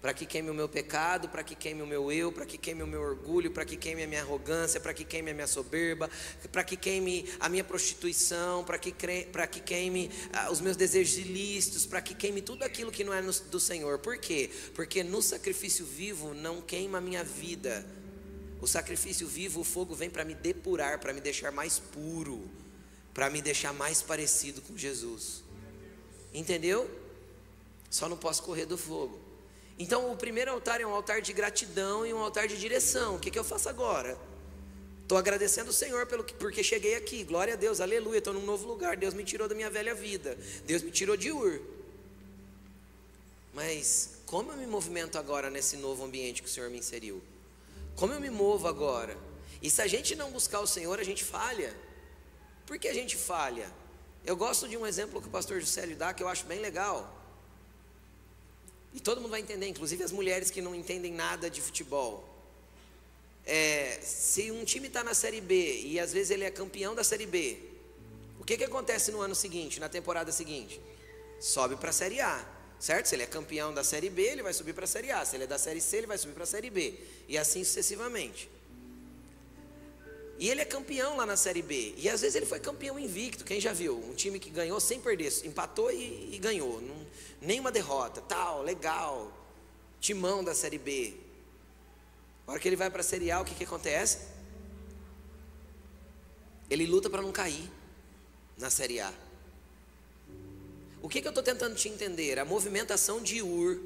Para 0.00 0.14
que 0.14 0.24
queime 0.24 0.48
o 0.50 0.54
meu 0.54 0.68
pecado, 0.68 1.28
para 1.28 1.42
que 1.42 1.56
queime 1.56 1.82
o 1.82 1.86
meu 1.86 2.12
eu, 2.12 2.30
para 2.30 2.46
que 2.46 2.56
queime 2.56 2.84
o 2.84 2.86
meu 2.86 3.02
orgulho, 3.02 3.50
para 3.50 3.64
que 3.64 3.76
queime 3.76 4.04
a 4.04 4.06
minha 4.06 4.20
arrogância, 4.22 4.78
para 4.78 4.94
que 4.94 5.04
queime 5.04 5.32
a 5.32 5.34
minha 5.34 5.46
soberba, 5.48 6.08
para 6.52 6.62
que 6.62 6.76
queime 6.76 7.28
a 7.40 7.48
minha 7.48 7.64
prostituição, 7.64 8.62
para 8.62 8.78
que, 8.78 8.92
que 8.92 9.60
queime 9.60 10.08
ah, 10.32 10.52
os 10.52 10.60
meus 10.60 10.76
desejos 10.76 11.18
ilícitos, 11.18 11.84
para 11.84 12.00
que 12.00 12.14
queime 12.14 12.40
tudo 12.40 12.62
aquilo 12.62 12.92
que 12.92 13.02
não 13.02 13.12
é 13.12 13.20
no, 13.20 13.32
do 13.32 13.58
Senhor. 13.58 13.98
Por 13.98 14.18
quê? 14.18 14.48
Porque 14.72 15.02
no 15.02 15.20
sacrifício 15.20 15.84
vivo 15.84 16.32
não 16.32 16.62
queima 16.62 16.98
a 16.98 17.00
minha 17.00 17.24
vida. 17.24 17.84
O 18.60 18.68
sacrifício 18.68 19.26
vivo, 19.26 19.62
o 19.62 19.64
fogo 19.64 19.96
vem 19.96 20.08
para 20.08 20.24
me 20.24 20.34
depurar, 20.34 21.00
para 21.00 21.12
me 21.12 21.20
deixar 21.20 21.50
mais 21.50 21.80
puro 21.80 22.48
para 23.16 23.30
me 23.30 23.40
deixar 23.40 23.72
mais 23.72 24.02
parecido 24.02 24.60
com 24.60 24.76
Jesus. 24.76 25.42
Entendeu? 26.34 26.86
Só 27.88 28.10
não 28.10 28.16
posso 28.18 28.42
correr 28.42 28.66
do 28.66 28.76
fogo. 28.76 29.18
Então, 29.78 30.12
o 30.12 30.16
primeiro 30.18 30.50
altar 30.50 30.82
é 30.82 30.86
um 30.86 30.92
altar 30.92 31.22
de 31.22 31.32
gratidão 31.32 32.04
e 32.04 32.12
um 32.12 32.18
altar 32.18 32.46
de 32.46 32.58
direção. 32.58 33.16
O 33.16 33.18
que, 33.18 33.30
que 33.30 33.38
eu 33.38 33.42
faço 33.42 33.70
agora? 33.70 34.18
Estou 35.02 35.16
agradecendo 35.16 35.70
o 35.70 35.72
Senhor 35.72 36.06
pelo 36.06 36.22
que, 36.22 36.34
porque 36.34 36.62
cheguei 36.62 36.94
aqui. 36.94 37.24
Glória 37.24 37.54
a 37.54 37.56
Deus, 37.56 37.80
aleluia. 37.80 38.18
Estou 38.18 38.34
num 38.34 38.44
novo 38.44 38.68
lugar. 38.68 38.98
Deus 38.98 39.14
me 39.14 39.24
tirou 39.24 39.48
da 39.48 39.54
minha 39.54 39.70
velha 39.70 39.94
vida. 39.94 40.36
Deus 40.66 40.82
me 40.82 40.90
tirou 40.90 41.16
de 41.16 41.32
Ur. 41.32 41.58
Mas 43.54 44.18
como 44.26 44.52
eu 44.52 44.58
me 44.58 44.66
movimento 44.66 45.16
agora 45.16 45.48
nesse 45.48 45.78
novo 45.78 46.04
ambiente 46.04 46.42
que 46.42 46.50
o 46.50 46.52
Senhor 46.52 46.68
me 46.68 46.80
inseriu? 46.80 47.22
Como 47.94 48.12
eu 48.12 48.20
me 48.20 48.28
movo 48.28 48.68
agora? 48.68 49.16
E 49.62 49.70
se 49.70 49.80
a 49.80 49.86
gente 49.86 50.14
não 50.14 50.30
buscar 50.30 50.60
o 50.60 50.66
Senhor, 50.66 51.00
a 51.00 51.04
gente 51.04 51.24
falha. 51.24 51.85
Por 52.66 52.78
que 52.78 52.88
a 52.88 52.94
gente 52.94 53.16
falha? 53.16 53.70
Eu 54.24 54.36
gosto 54.36 54.68
de 54.68 54.76
um 54.76 54.84
exemplo 54.86 55.22
que 55.22 55.28
o 55.28 55.30
pastor 55.30 55.60
Juscelio 55.60 55.96
dá 55.96 56.12
que 56.12 56.22
eu 56.22 56.28
acho 56.28 56.44
bem 56.46 56.60
legal. 56.60 57.16
E 58.92 59.00
todo 59.00 59.20
mundo 59.20 59.30
vai 59.30 59.40
entender, 59.40 59.68
inclusive 59.68 60.02
as 60.02 60.10
mulheres 60.10 60.50
que 60.50 60.60
não 60.60 60.74
entendem 60.74 61.12
nada 61.12 61.48
de 61.48 61.60
futebol. 61.60 62.28
É, 63.44 64.00
se 64.02 64.50
um 64.50 64.64
time 64.64 64.88
está 64.88 65.04
na 65.04 65.14
Série 65.14 65.40
B 65.40 65.82
e 65.82 66.00
às 66.00 66.12
vezes 66.12 66.30
ele 66.30 66.42
é 66.42 66.50
campeão 66.50 66.94
da 66.94 67.04
Série 67.04 67.26
B, 67.26 67.58
o 68.40 68.44
que, 68.44 68.56
que 68.56 68.64
acontece 68.64 69.12
no 69.12 69.20
ano 69.20 69.34
seguinte, 69.34 69.78
na 69.78 69.88
temporada 69.88 70.32
seguinte? 70.32 70.80
Sobe 71.38 71.76
para 71.76 71.90
a 71.90 71.92
Série 71.92 72.20
A, 72.20 72.44
certo? 72.80 73.06
Se 73.06 73.14
ele 73.14 73.22
é 73.22 73.26
campeão 73.26 73.72
da 73.72 73.84
Série 73.84 74.10
B, 74.10 74.22
ele 74.22 74.42
vai 74.42 74.52
subir 74.52 74.72
para 74.72 74.84
a 74.84 74.88
Série 74.88 75.12
A. 75.12 75.24
Se 75.24 75.36
ele 75.36 75.44
é 75.44 75.46
da 75.46 75.58
Série 75.58 75.80
C, 75.80 75.98
ele 75.98 76.06
vai 76.08 76.18
subir 76.18 76.32
para 76.32 76.44
a 76.44 76.46
Série 76.46 76.70
B. 76.70 76.94
E 77.28 77.38
assim 77.38 77.62
sucessivamente. 77.62 78.50
E 80.38 80.50
ele 80.50 80.60
é 80.60 80.64
campeão 80.64 81.16
lá 81.16 81.24
na 81.24 81.36
Série 81.36 81.62
B. 81.62 81.94
E 81.96 82.08
às 82.08 82.20
vezes 82.20 82.34
ele 82.34 82.46
foi 82.46 82.60
campeão 82.60 82.98
invicto. 82.98 83.44
Quem 83.44 83.60
já 83.60 83.72
viu? 83.72 83.98
Um 83.98 84.14
time 84.14 84.38
que 84.38 84.50
ganhou 84.50 84.78
sem 84.78 85.00
perder, 85.00 85.32
empatou 85.46 85.90
e, 85.90 86.34
e 86.34 86.38
ganhou. 86.38 86.80
Não, 86.80 87.06
nenhuma 87.40 87.72
derrota. 87.72 88.20
Tal, 88.20 88.62
legal. 88.62 89.32
Timão 90.00 90.44
da 90.44 90.54
Série 90.54 90.78
B. 90.78 91.14
A 92.46 92.52
hora 92.52 92.60
que 92.60 92.68
ele 92.68 92.76
vai 92.76 92.90
para 92.90 93.00
a 93.00 93.04
Série 93.04 93.30
A, 93.30 93.40
o 93.40 93.44
que, 93.44 93.54
que 93.54 93.64
acontece? 93.64 94.18
Ele 96.68 96.86
luta 96.86 97.08
para 97.08 97.22
não 97.22 97.32
cair 97.32 97.70
na 98.58 98.70
Série 98.70 99.00
A. 99.00 99.12
O 101.02 101.08
que, 101.08 101.20
que 101.20 101.26
eu 101.26 101.30
estou 101.30 101.42
tentando 101.42 101.74
te 101.74 101.88
entender? 101.88 102.38
A 102.38 102.44
movimentação 102.44 103.22
de 103.22 103.40
Ur 103.42 103.80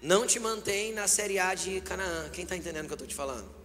não 0.00 0.26
te 0.26 0.38
mantém 0.38 0.92
na 0.92 1.08
Série 1.08 1.38
A 1.38 1.54
de 1.54 1.80
Canaã. 1.80 2.30
Quem 2.30 2.44
está 2.44 2.56
entendendo 2.56 2.84
o 2.84 2.86
que 2.86 2.92
eu 2.92 2.96
estou 2.96 3.08
te 3.08 3.14
falando? 3.14 3.59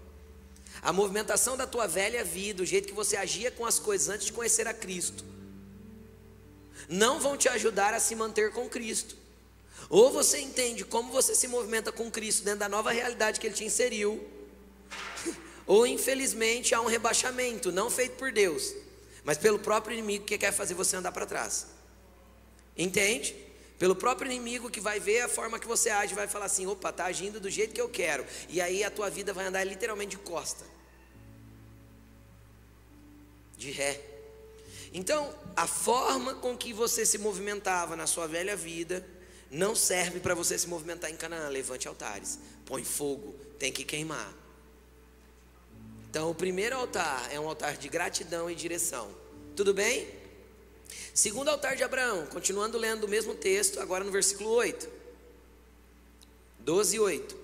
A 0.86 0.94
movimentação 0.94 1.58
da 1.58 1.66
tua 1.66 1.88
velha 1.88 2.24
vida, 2.24 2.62
o 2.62 2.66
jeito 2.66 2.88
que 2.88 2.94
você 2.94 3.18
agia 3.18 3.50
com 3.50 3.66
as 3.66 3.80
coisas 3.80 4.08
antes 4.08 4.28
de 4.28 4.32
conhecer 4.32 4.68
a 4.68 4.74
Cristo, 4.74 5.26
não 6.88 7.20
vão 7.20 7.36
te 7.36 7.50
ajudar 7.50 7.92
a 7.96 8.00
se 8.00 8.16
manter 8.16 8.52
com 8.52 8.70
Cristo. 8.70 9.18
Ou 9.90 10.12
você 10.12 10.40
entende 10.40 10.86
como 10.86 11.12
você 11.12 11.34
se 11.34 11.48
movimenta 11.48 11.92
com 11.92 12.12
Cristo 12.12 12.44
dentro 12.44 12.60
da 12.60 12.70
nova 12.70 12.92
realidade 12.92 13.40
que 13.40 13.48
Ele 13.48 13.56
te 13.56 13.66
inseriu, 13.66 14.24
ou 15.66 15.88
infelizmente 15.88 16.76
há 16.76 16.82
um 16.82 16.86
rebaixamento, 16.86 17.72
não 17.72 17.90
feito 17.90 18.16
por 18.18 18.32
Deus, 18.32 18.72
mas 19.24 19.40
pelo 19.40 19.58
próprio 19.58 19.98
inimigo 19.98 20.24
que 20.24 20.38
quer 20.38 20.52
fazer 20.52 20.76
você 20.76 20.96
andar 20.96 21.12
para 21.12 21.26
trás. 21.26 21.66
Entende? 22.78 23.36
Pelo 23.80 23.96
próprio 23.96 24.32
inimigo 24.32 24.70
que 24.70 24.80
vai 24.80 25.00
ver 25.00 25.22
a 25.22 25.28
forma 25.28 25.58
que 25.58 25.68
você 25.68 25.90
age, 25.90 26.14
vai 26.14 26.28
falar 26.28 26.46
assim: 26.46 26.68
opa, 26.68 26.92
está 26.92 27.06
agindo 27.06 27.40
do 27.40 27.50
jeito 27.50 27.74
que 27.74 27.82
eu 27.82 27.90
quero, 27.90 28.24
e 28.48 28.62
aí 28.62 28.84
a 28.84 28.92
tua 28.92 29.10
vida 29.10 29.34
vai 29.34 29.48
andar 29.48 29.64
literalmente 29.64 30.12
de 30.12 30.22
costa 30.22 30.75
de 33.58 33.72
ré. 33.72 34.02
Então, 34.94 35.34
a 35.56 35.68
forma 35.68 36.36
com 36.36 36.58
que 36.58 36.72
você 36.72 37.06
se 37.06 37.18
movimentava 37.18 37.96
na 37.96 38.08
sua 38.08 38.28
velha 38.28 38.56
vida 38.56 39.06
não 39.52 39.76
serve 39.76 40.20
para 40.20 40.34
você 40.34 40.58
se 40.58 40.68
movimentar 40.68 41.12
em 41.12 41.18
Canaã. 41.18 41.50
Levante 41.50 41.88
altares, 41.88 42.40
põe 42.66 42.84
fogo, 42.84 43.36
tem 43.60 43.72
que 43.72 43.84
queimar. 43.84 44.34
Então, 46.10 46.30
o 46.30 46.36
primeiro 46.36 46.78
altar 46.78 47.28
é 47.30 47.38
um 47.38 47.48
altar 47.48 47.76
de 47.76 47.90
gratidão 47.90 48.50
e 48.50 48.56
direção. 48.56 49.12
Tudo 49.54 49.74
bem? 49.74 50.08
Segundo 51.14 51.50
altar 51.50 51.76
de 51.76 51.84
Abraão, 51.84 52.26
continuando 52.28 52.78
lendo 52.78 53.04
o 53.04 53.10
mesmo 53.10 53.36
texto, 53.36 53.82
agora 53.82 54.04
no 54.04 54.12
versículo 54.12 54.50
8. 54.50 54.88
12 56.60 56.96
e 56.96 57.00
8. 57.00 57.38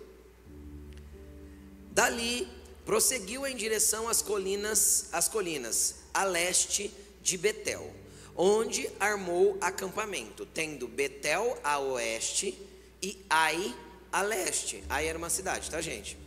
Dali 1.92 2.48
prosseguiu 2.86 3.46
em 3.46 3.56
direção 3.56 4.08
às 4.08 4.22
colinas, 4.22 5.10
às 5.12 5.28
colinas 5.28 6.01
a 6.14 6.24
leste 6.24 6.92
de 7.22 7.38
Betel, 7.38 7.94
onde 8.36 8.90
armou 9.00 9.58
acampamento, 9.62 10.46
tendo 10.46 10.88
Betel 10.88 11.58
a 11.64 11.80
oeste 11.80 12.58
e 13.02 13.24
Ai 13.30 13.76
a 14.12 14.22
leste. 14.22 14.84
Ai 14.90 15.08
era 15.08 15.18
uma 15.18 15.30
cidade, 15.30 15.70
tá, 15.70 15.82
gente? 15.82 16.18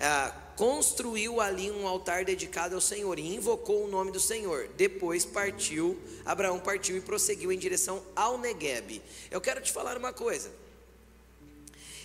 Ah, 0.00 0.32
construiu 0.56 1.40
ali 1.40 1.70
um 1.70 1.86
altar 1.86 2.24
dedicado 2.24 2.74
ao 2.74 2.80
Senhor 2.80 3.18
e 3.18 3.34
invocou 3.34 3.84
o 3.84 3.88
nome 3.88 4.12
do 4.12 4.20
Senhor. 4.20 4.68
Depois 4.76 5.24
partiu, 5.24 6.00
Abraão 6.24 6.58
partiu 6.60 6.96
e 6.96 7.00
prosseguiu 7.00 7.50
em 7.50 7.58
direção 7.58 8.02
ao 8.14 8.38
Negueb. 8.38 9.02
Eu 9.30 9.40
quero 9.40 9.60
te 9.60 9.72
falar 9.72 9.96
uma 9.96 10.12
coisa. 10.12 10.50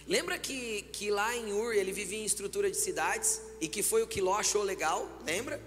Lembra 0.08 0.38
que, 0.38 0.82
que 0.92 1.10
lá 1.10 1.36
em 1.36 1.54
Ur 1.54 1.74
ele 1.74 1.92
vivia 1.92 2.20
em 2.20 2.26
estrutura 2.26 2.70
de 2.70 2.78
cidades 2.78 3.42
e 3.62 3.68
que 3.68 3.82
foi 3.82 4.04
o 4.04 4.08
que 4.08 4.20
Ló 4.20 4.36
achou 4.36 4.62
legal? 4.62 5.08
Lembra? 5.26 5.62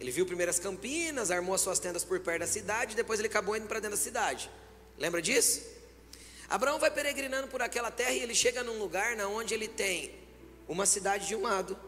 Ele 0.00 0.10
viu 0.10 0.24
primeiro 0.24 0.48
as 0.48 0.58
campinas, 0.58 1.30
armou 1.30 1.54
as 1.54 1.60
suas 1.60 1.78
tendas 1.78 2.02
por 2.02 2.18
perto 2.20 2.40
da 2.40 2.46
cidade, 2.46 2.96
depois 2.96 3.20
ele 3.20 3.28
acabou 3.28 3.54
indo 3.54 3.66
para 3.66 3.80
dentro 3.80 3.98
da 3.98 4.02
cidade. 4.02 4.50
Lembra 4.98 5.20
disso? 5.20 5.62
Abraão 6.48 6.78
vai 6.78 6.90
peregrinando 6.90 7.48
por 7.48 7.60
aquela 7.60 7.90
terra 7.90 8.12
e 8.12 8.20
ele 8.20 8.34
chega 8.34 8.64
num 8.64 8.78
lugar 8.78 9.14
na 9.14 9.28
onde 9.28 9.52
ele 9.52 9.68
tem 9.68 10.18
uma 10.66 10.86
cidade 10.86 11.28
de 11.28 11.36
um 11.36 11.42
lado 11.42 11.78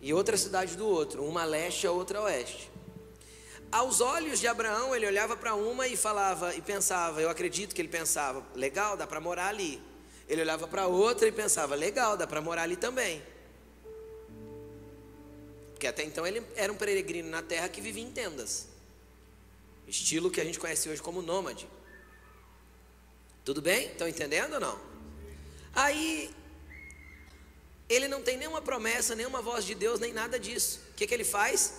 e 0.00 0.12
outra 0.12 0.36
cidade 0.36 0.74
do 0.74 0.86
outro, 0.86 1.22
uma 1.24 1.42
a 1.42 1.44
leste 1.44 1.84
e 1.84 1.86
a 1.86 1.92
outra 1.92 2.18
a 2.18 2.22
oeste. 2.22 2.70
Aos 3.70 4.00
olhos 4.00 4.40
de 4.40 4.46
Abraão, 4.46 4.94
ele 4.94 5.06
olhava 5.06 5.36
para 5.36 5.54
uma 5.54 5.86
e 5.86 5.96
falava 5.96 6.54
e 6.54 6.62
pensava, 6.62 7.20
eu 7.20 7.28
acredito 7.28 7.74
que 7.74 7.80
ele 7.80 7.88
pensava, 7.88 8.42
legal, 8.54 8.96
dá 8.96 9.06
para 9.06 9.20
morar 9.20 9.48
ali. 9.48 9.82
Ele 10.28 10.40
olhava 10.40 10.66
para 10.66 10.86
outra 10.86 11.28
e 11.28 11.32
pensava, 11.32 11.74
legal, 11.74 12.16
dá 12.16 12.26
para 12.26 12.40
morar 12.40 12.62
ali 12.62 12.76
também. 12.76 13.22
Porque 15.76 15.86
até 15.86 16.02
então 16.02 16.26
ele 16.26 16.42
era 16.54 16.72
um 16.72 16.76
peregrino 16.76 17.28
na 17.28 17.42
terra 17.42 17.68
que 17.68 17.82
vivia 17.82 18.02
em 18.02 18.10
tendas. 18.10 18.66
Estilo 19.86 20.30
que 20.30 20.40
a 20.40 20.44
gente 20.44 20.58
conhece 20.58 20.88
hoje 20.88 21.02
como 21.02 21.20
nômade. 21.20 21.68
Tudo 23.44 23.60
bem? 23.60 23.88
Estão 23.88 24.08
entendendo 24.08 24.54
ou 24.54 24.60
não? 24.60 24.80
Aí 25.74 26.34
ele 27.90 28.08
não 28.08 28.22
tem 28.22 28.38
nenhuma 28.38 28.62
promessa, 28.62 29.14
nenhuma 29.14 29.42
voz 29.42 29.66
de 29.66 29.74
Deus, 29.74 30.00
nem 30.00 30.14
nada 30.14 30.40
disso. 30.40 30.80
O 30.92 30.94
que, 30.94 31.06
que 31.06 31.12
ele 31.12 31.24
faz? 31.24 31.74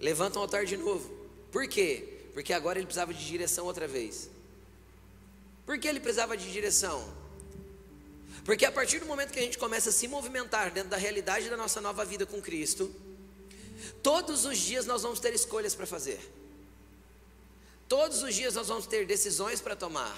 Levanta 0.00 0.38
um 0.38 0.42
altar 0.42 0.64
de 0.64 0.78
novo. 0.78 1.10
Por 1.52 1.68
quê? 1.68 2.22
Porque 2.32 2.54
agora 2.54 2.78
ele 2.78 2.86
precisava 2.86 3.12
de 3.12 3.26
direção 3.26 3.66
outra 3.66 3.86
vez. 3.86 4.30
Por 5.66 5.78
que 5.78 5.86
ele 5.86 6.00
precisava 6.00 6.38
de 6.38 6.50
direção? 6.50 7.06
Porque 8.46 8.64
a 8.64 8.72
partir 8.72 8.98
do 8.98 9.04
momento 9.04 9.30
que 9.30 9.38
a 9.38 9.42
gente 9.42 9.58
começa 9.58 9.90
a 9.90 9.92
se 9.92 10.08
movimentar 10.08 10.70
dentro 10.70 10.88
da 10.88 10.96
realidade 10.96 11.50
da 11.50 11.56
nossa 11.58 11.82
nova 11.82 12.02
vida 12.02 12.24
com 12.24 12.40
Cristo, 12.40 12.90
Todos 14.02 14.44
os 14.44 14.58
dias 14.58 14.86
nós 14.86 15.02
vamos 15.02 15.20
ter 15.20 15.34
escolhas 15.34 15.74
para 15.74 15.86
fazer. 15.86 16.20
Todos 17.88 18.22
os 18.22 18.34
dias 18.34 18.54
nós 18.54 18.68
vamos 18.68 18.86
ter 18.86 19.04
decisões 19.04 19.60
para 19.60 19.74
tomar. 19.74 20.16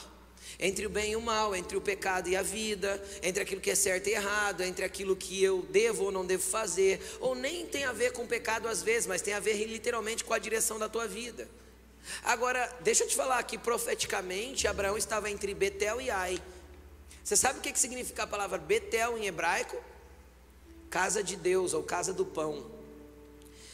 Entre 0.58 0.84
o 0.84 0.90
bem 0.90 1.12
e 1.12 1.16
o 1.16 1.22
mal, 1.22 1.56
entre 1.56 1.76
o 1.76 1.80
pecado 1.80 2.28
e 2.28 2.36
a 2.36 2.42
vida, 2.42 3.02
entre 3.22 3.42
aquilo 3.42 3.60
que 3.60 3.70
é 3.70 3.74
certo 3.74 4.08
e 4.08 4.12
errado, 4.12 4.60
entre 4.60 4.84
aquilo 4.84 5.16
que 5.16 5.42
eu 5.42 5.62
devo 5.70 6.04
ou 6.04 6.12
não 6.12 6.26
devo 6.26 6.42
fazer, 6.42 7.00
ou 7.18 7.34
nem 7.34 7.66
tem 7.66 7.84
a 7.84 7.92
ver 7.92 8.12
com 8.12 8.26
pecado 8.26 8.68
às 8.68 8.82
vezes, 8.82 9.06
mas 9.06 9.22
tem 9.22 9.32
a 9.32 9.40
ver 9.40 9.54
literalmente 9.66 10.22
com 10.22 10.34
a 10.34 10.38
direção 10.38 10.78
da 10.78 10.88
tua 10.88 11.08
vida. 11.08 11.48
Agora, 12.22 12.70
deixa 12.80 13.04
eu 13.04 13.08
te 13.08 13.16
falar 13.16 13.42
que 13.44 13.56
profeticamente 13.56 14.66
Abraão 14.66 14.98
estava 14.98 15.30
entre 15.30 15.54
Betel 15.54 16.00
e 16.00 16.10
Ai. 16.10 16.42
Você 17.24 17.36
sabe 17.36 17.60
o 17.60 17.62
que 17.62 17.78
significa 17.78 18.24
a 18.24 18.26
palavra 18.26 18.58
Betel 18.58 19.16
em 19.16 19.26
hebraico? 19.26 19.82
Casa 20.90 21.22
de 21.22 21.36
Deus 21.36 21.72
ou 21.72 21.82
casa 21.82 22.12
do 22.12 22.26
pão. 22.26 22.81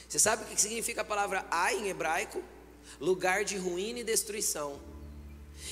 Você 0.08 0.18
sabe 0.18 0.42
o 0.42 0.46
que 0.46 0.60
significa 0.60 1.02
a 1.02 1.04
palavra 1.04 1.44
Ai 1.50 1.76
em 1.76 1.88
hebraico? 1.88 2.42
Lugar 2.98 3.44
de 3.44 3.56
ruína 3.58 4.00
e 4.00 4.04
destruição. 4.04 4.80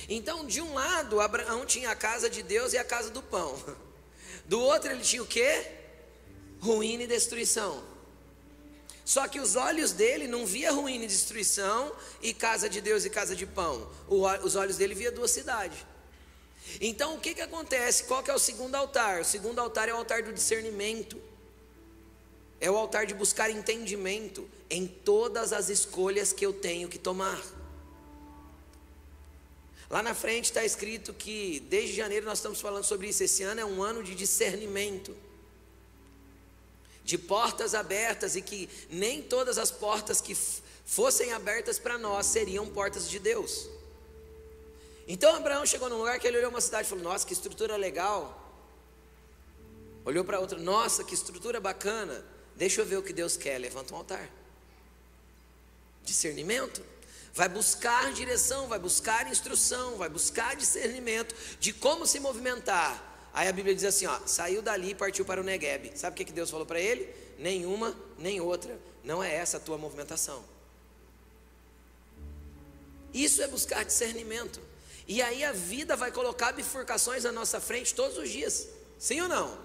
Então, 0.09 0.45
de 0.45 0.61
um 0.61 0.75
lado, 0.75 1.21
Abraão 1.21 1.65
tinha 1.65 1.91
a 1.91 1.97
casa 1.97 2.29
de 2.29 2.43
Deus 2.43 2.73
e 2.73 2.79
a 2.79 2.85
casa 2.85 3.11
do 3.11 3.23
pão. 3.23 3.59
Do 4.45 4.61
outro, 4.61 4.93
ele 4.93 5.03
tinha 5.03 5.23
o 5.23 5.27
que? 5.27 5.67
Ruína 6.61 7.03
e 7.03 7.07
destruição. 7.07 7.83
Só 9.05 9.27
que 9.27 9.41
os 9.41 9.57
olhos 9.57 9.93
dele 9.93 10.29
não 10.29 10.47
via 10.47 10.71
ruína 10.71 11.05
e 11.05 11.09
destruição 11.09 11.93
e 12.23 12.33
casa 12.35 12.69
de 12.69 12.81
Deus 12.81 13.05
e 13.05 13.11
casa 13.11 13.35
de 13.35 13.47
pão. 13.47 13.89
os 14.43 14.55
olhos 14.55 14.77
dele 14.77 14.95
via 14.95 15.11
duas 15.11 15.31
cidades. 15.31 15.79
Então 16.81 17.15
o 17.15 17.21
que, 17.21 17.35
que 17.35 17.41
acontece? 17.41 18.05
Qual 18.05 18.23
que 18.23 18.31
é 18.31 18.35
o 18.35 18.39
segundo 18.39 18.75
altar? 18.75 19.21
O 19.21 19.25
segundo 19.25 19.61
altar 19.61 19.89
é 19.89 19.95
o 19.95 19.97
altar 19.97 20.23
do 20.23 20.33
discernimento. 20.33 21.21
É 22.61 22.71
o 22.71 22.77
altar 22.77 23.07
de 23.07 23.15
buscar 23.15 23.51
entendimento 23.51 24.49
em 24.71 24.87
todas 24.87 25.53
as 25.53 25.69
escolhas 25.69 26.33
que 26.33 26.45
eu 26.45 26.53
tenho 26.53 26.89
que 26.89 26.99
tomar. 26.99 27.41
Lá 29.89 30.03
na 30.03 30.15
frente 30.15 30.47
está 30.47 30.65
escrito 30.65 31.15
que 31.15 31.61
desde 31.69 31.95
janeiro 31.95 32.27
nós 32.27 32.39
estamos 32.39 32.61
falando 32.61 32.85
sobre 32.85 33.09
isso. 33.09 33.23
Esse 33.23 33.43
ano 33.43 33.61
é 33.61 33.65
um 33.65 33.83
ano 33.83 34.03
de 34.03 34.15
discernimento, 34.15 35.17
de 37.05 37.17
portas 37.17 37.75
abertas 37.75 38.35
e 38.35 38.43
que 38.43 38.69
nem 38.91 39.23
todas 39.23 39.59
as 39.59 39.71
portas 39.71 40.21
que 40.21 40.37
fossem 40.85 41.33
abertas 41.33 41.79
para 41.79 41.97
nós 41.97 42.27
seriam 42.27 42.67
portas 42.67 43.09
de 43.09 43.19
Deus. 43.19 43.69
Então 45.07 45.37
Abraão 45.37 45.65
chegou 45.65 45.89
num 45.89 45.99
lugar 45.99 46.19
que 46.19 46.27
ele 46.27 46.39
olhou 46.39 46.51
uma 46.51 46.61
cidade 46.61 46.87
e 46.87 46.91
falou: 46.91 47.05
Nossa, 47.05 47.25
que 47.25 47.33
estrutura 47.33 47.77
legal. 47.77 48.43
Olhou 50.05 50.25
para 50.25 50.41
outra: 50.41 50.59
Nossa, 50.59 51.05
que 51.05 51.15
estrutura 51.15 51.61
bacana. 51.61 52.25
Deixa 52.57 52.81
eu 52.81 52.87
ver 52.87 52.97
o 52.97 53.03
que 53.03 53.13
Deus 53.13 53.37
quer. 53.37 53.59
Levanta 53.59 53.95
um 53.95 53.99
altar. 53.99 54.29
Discernimento. 56.05 56.83
Vai 57.35 57.49
buscar 57.51 58.13
direção, 58.15 58.67
vai 58.67 58.79
buscar 58.79 59.31
instrução, 59.31 59.97
vai 59.97 60.09
buscar 60.09 60.57
discernimento 60.57 61.35
de 61.61 61.73
como 61.73 62.07
se 62.07 62.19
movimentar. 62.19 63.29
Aí 63.35 63.47
a 63.47 63.53
Bíblia 63.53 63.75
diz 63.75 63.85
assim: 63.85 64.07
ó, 64.07 64.19
saiu 64.27 64.63
dali 64.63 64.93
e 64.93 64.95
partiu 64.95 65.23
para 65.23 65.41
o 65.41 65.45
Negueb. 65.45 65.93
Sabe 65.95 66.15
o 66.15 66.17
que, 66.17 66.25
que 66.25 66.33
Deus 66.33 66.51
falou 66.51 66.65
para 66.65 66.81
ele? 66.81 67.07
Nenhuma, 67.39 67.95
nem 68.19 68.41
outra. 68.41 68.79
Não 69.05 69.23
é 69.23 69.35
essa 69.35 69.59
a 69.59 69.61
tua 69.61 69.77
movimentação. 69.77 70.43
Isso 73.13 73.43
é 73.43 73.49
buscar 73.49 73.85
discernimento. 73.85 74.61
E 75.07 75.21
aí 75.21 75.45
a 75.45 75.53
vida 75.53 75.95
vai 75.95 76.11
colocar 76.11 76.53
bifurcações 76.53 77.25
na 77.25 77.33
nossa 77.33 77.61
frente 77.61 77.95
todos 77.95 78.17
os 78.17 78.31
dias. 78.31 78.67
Sim 78.99 79.21
ou 79.21 79.29
não? 79.29 79.59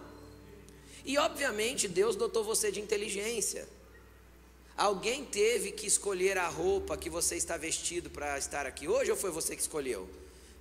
E 1.04 1.18
obviamente 1.18 1.88
Deus 1.88 2.16
dotou 2.16 2.44
você 2.44 2.72
de 2.72 2.80
inteligência. 2.80 3.68
Alguém 4.78 5.26
teve 5.26 5.72
que 5.72 5.86
escolher 5.86 6.38
a 6.38 6.48
roupa 6.48 6.98
que 6.98 7.10
você 7.10 7.36
está 7.36 7.58
vestido 7.58 8.10
para 8.10 8.38
estar 8.38 8.66
aqui 8.66 8.88
hoje 8.88 9.12
ou 9.12 9.18
foi 9.18 9.32
você 9.32 9.56
que 9.56 9.62
escolheu? 9.62 10.10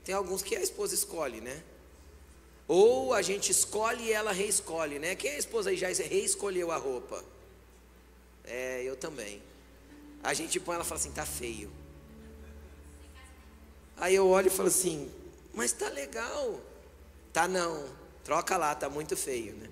Tem 0.04 0.14
alguns 0.14 0.42
que 0.42 0.56
a 0.56 0.62
esposa 0.62 0.94
escolhe, 0.94 1.40
né? 1.40 1.62
Ou 2.66 3.12
a 3.14 3.22
gente 3.22 3.50
escolhe 3.50 4.04
e 4.04 4.12
ela 4.12 4.32
reescolhe, 4.32 4.98
né? 4.98 5.14
Quem 5.14 5.30
é 5.30 5.34
a 5.36 5.38
esposa 5.38 5.70
aí 5.70 5.76
já 5.76 5.88
reescolheu 5.88 6.70
a 6.70 6.76
roupa? 6.76 7.24
É, 8.44 8.82
eu 8.82 8.96
também. 8.96 9.42
A 10.22 10.34
gente 10.34 10.60
põe 10.60 10.74
ela 10.74 10.84
fala 10.84 11.00
assim, 11.00 11.12
tá 11.12 11.26
feio. 11.26 11.70
Aí 13.96 14.14
eu 14.14 14.28
olho 14.28 14.48
e 14.48 14.50
falo 14.50 14.68
assim, 14.68 15.10
mas 15.52 15.72
tá 15.72 15.88
legal. 15.88 16.60
Tá 17.32 17.48
não. 17.48 17.88
Troca 18.24 18.56
lá, 18.56 18.74
tá 18.74 18.88
muito 18.88 19.16
feio, 19.16 19.54
né? 19.54 19.68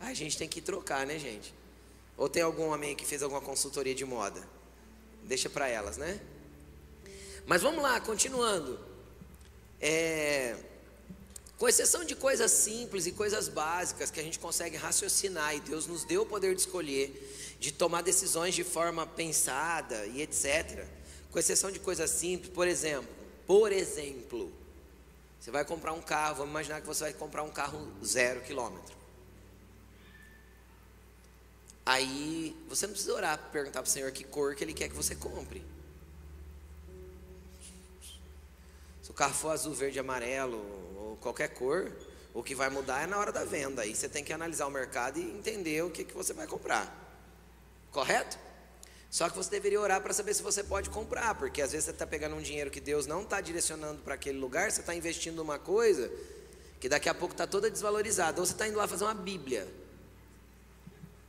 A 0.00 0.14
gente 0.14 0.38
tem 0.38 0.48
que 0.48 0.60
trocar, 0.60 1.06
né, 1.06 1.18
gente? 1.18 1.52
Ou 2.16 2.28
tem 2.28 2.42
algum 2.42 2.68
homem 2.68 2.94
que 2.96 3.04
fez 3.04 3.22
alguma 3.22 3.40
consultoria 3.40 3.94
de 3.94 4.04
moda? 4.04 4.46
Deixa 5.24 5.48
para 5.48 5.68
elas, 5.68 5.96
né? 5.96 6.20
Mas 7.46 7.62
vamos 7.62 7.82
lá, 7.82 8.00
continuando. 8.00 8.78
É, 9.80 10.56
com 11.58 11.68
exceção 11.68 12.04
de 12.04 12.14
coisas 12.14 12.52
simples 12.52 13.06
e 13.06 13.12
coisas 13.12 13.48
básicas 13.48 14.10
que 14.10 14.20
a 14.20 14.22
gente 14.22 14.38
consegue 14.38 14.76
raciocinar, 14.76 15.56
e 15.56 15.60
Deus 15.60 15.86
nos 15.86 16.04
deu 16.04 16.22
o 16.22 16.26
poder 16.26 16.54
de 16.54 16.60
escolher, 16.60 17.56
de 17.58 17.72
tomar 17.72 18.02
decisões 18.02 18.54
de 18.54 18.62
forma 18.62 19.06
pensada 19.06 20.06
e 20.06 20.22
etc. 20.22 20.86
Com 21.32 21.38
exceção 21.38 21.70
de 21.70 21.80
coisas 21.80 22.10
simples, 22.10 22.52
por 22.52 22.68
exemplo, 22.68 23.08
por 23.46 23.72
exemplo, 23.72 24.52
você 25.40 25.50
vai 25.50 25.64
comprar 25.64 25.92
um 25.92 26.00
carro, 26.00 26.36
vamos 26.36 26.50
imaginar 26.50 26.80
que 26.80 26.86
você 26.86 27.04
vai 27.04 27.12
comprar 27.12 27.42
um 27.42 27.50
carro 27.50 27.88
zero 28.04 28.40
quilômetro. 28.42 28.97
Aí 31.88 32.54
você 32.68 32.86
não 32.86 32.92
precisa 32.92 33.14
orar 33.14 33.38
para 33.38 33.48
perguntar 33.48 33.80
para 33.80 33.88
o 33.88 33.90
Senhor 33.90 34.12
que 34.12 34.22
cor 34.22 34.54
que 34.54 34.62
Ele 34.62 34.74
quer 34.74 34.90
que 34.90 34.94
você 34.94 35.14
compre. 35.14 35.64
Se 39.00 39.10
o 39.10 39.14
carro 39.14 39.32
for 39.32 39.52
azul, 39.52 39.72
verde, 39.72 39.98
amarelo 39.98 40.58
ou 40.98 41.16
qualquer 41.16 41.48
cor, 41.48 41.90
o 42.34 42.42
que 42.42 42.54
vai 42.54 42.68
mudar 42.68 43.04
é 43.04 43.06
na 43.06 43.16
hora 43.16 43.32
da 43.32 43.42
venda. 43.42 43.80
Aí 43.80 43.94
você 43.94 44.06
tem 44.06 44.22
que 44.22 44.34
analisar 44.34 44.66
o 44.66 44.70
mercado 44.70 45.18
e 45.18 45.22
entender 45.22 45.82
o 45.82 45.88
que, 45.88 46.04
que 46.04 46.12
você 46.12 46.34
vai 46.34 46.46
comprar. 46.46 46.94
Correto? 47.90 48.38
Só 49.08 49.30
que 49.30 49.36
você 49.38 49.48
deveria 49.48 49.80
orar 49.80 50.02
para 50.02 50.12
saber 50.12 50.34
se 50.34 50.42
você 50.42 50.62
pode 50.62 50.90
comprar, 50.90 51.36
porque 51.36 51.62
às 51.62 51.72
vezes 51.72 51.86
você 51.86 51.92
está 51.92 52.06
pegando 52.06 52.36
um 52.36 52.42
dinheiro 52.42 52.70
que 52.70 52.82
Deus 52.82 53.06
não 53.06 53.22
está 53.22 53.40
direcionando 53.40 54.02
para 54.02 54.12
aquele 54.12 54.38
lugar, 54.38 54.70
você 54.70 54.80
está 54.80 54.94
investindo 54.94 55.36
numa 55.36 55.58
coisa 55.58 56.12
que 56.78 56.86
daqui 56.86 57.08
a 57.08 57.14
pouco 57.14 57.32
está 57.32 57.46
toda 57.46 57.70
desvalorizada. 57.70 58.40
Ou 58.40 58.46
você 58.46 58.52
está 58.52 58.68
indo 58.68 58.76
lá 58.76 58.86
fazer 58.86 59.04
uma 59.04 59.14
Bíblia. 59.14 59.66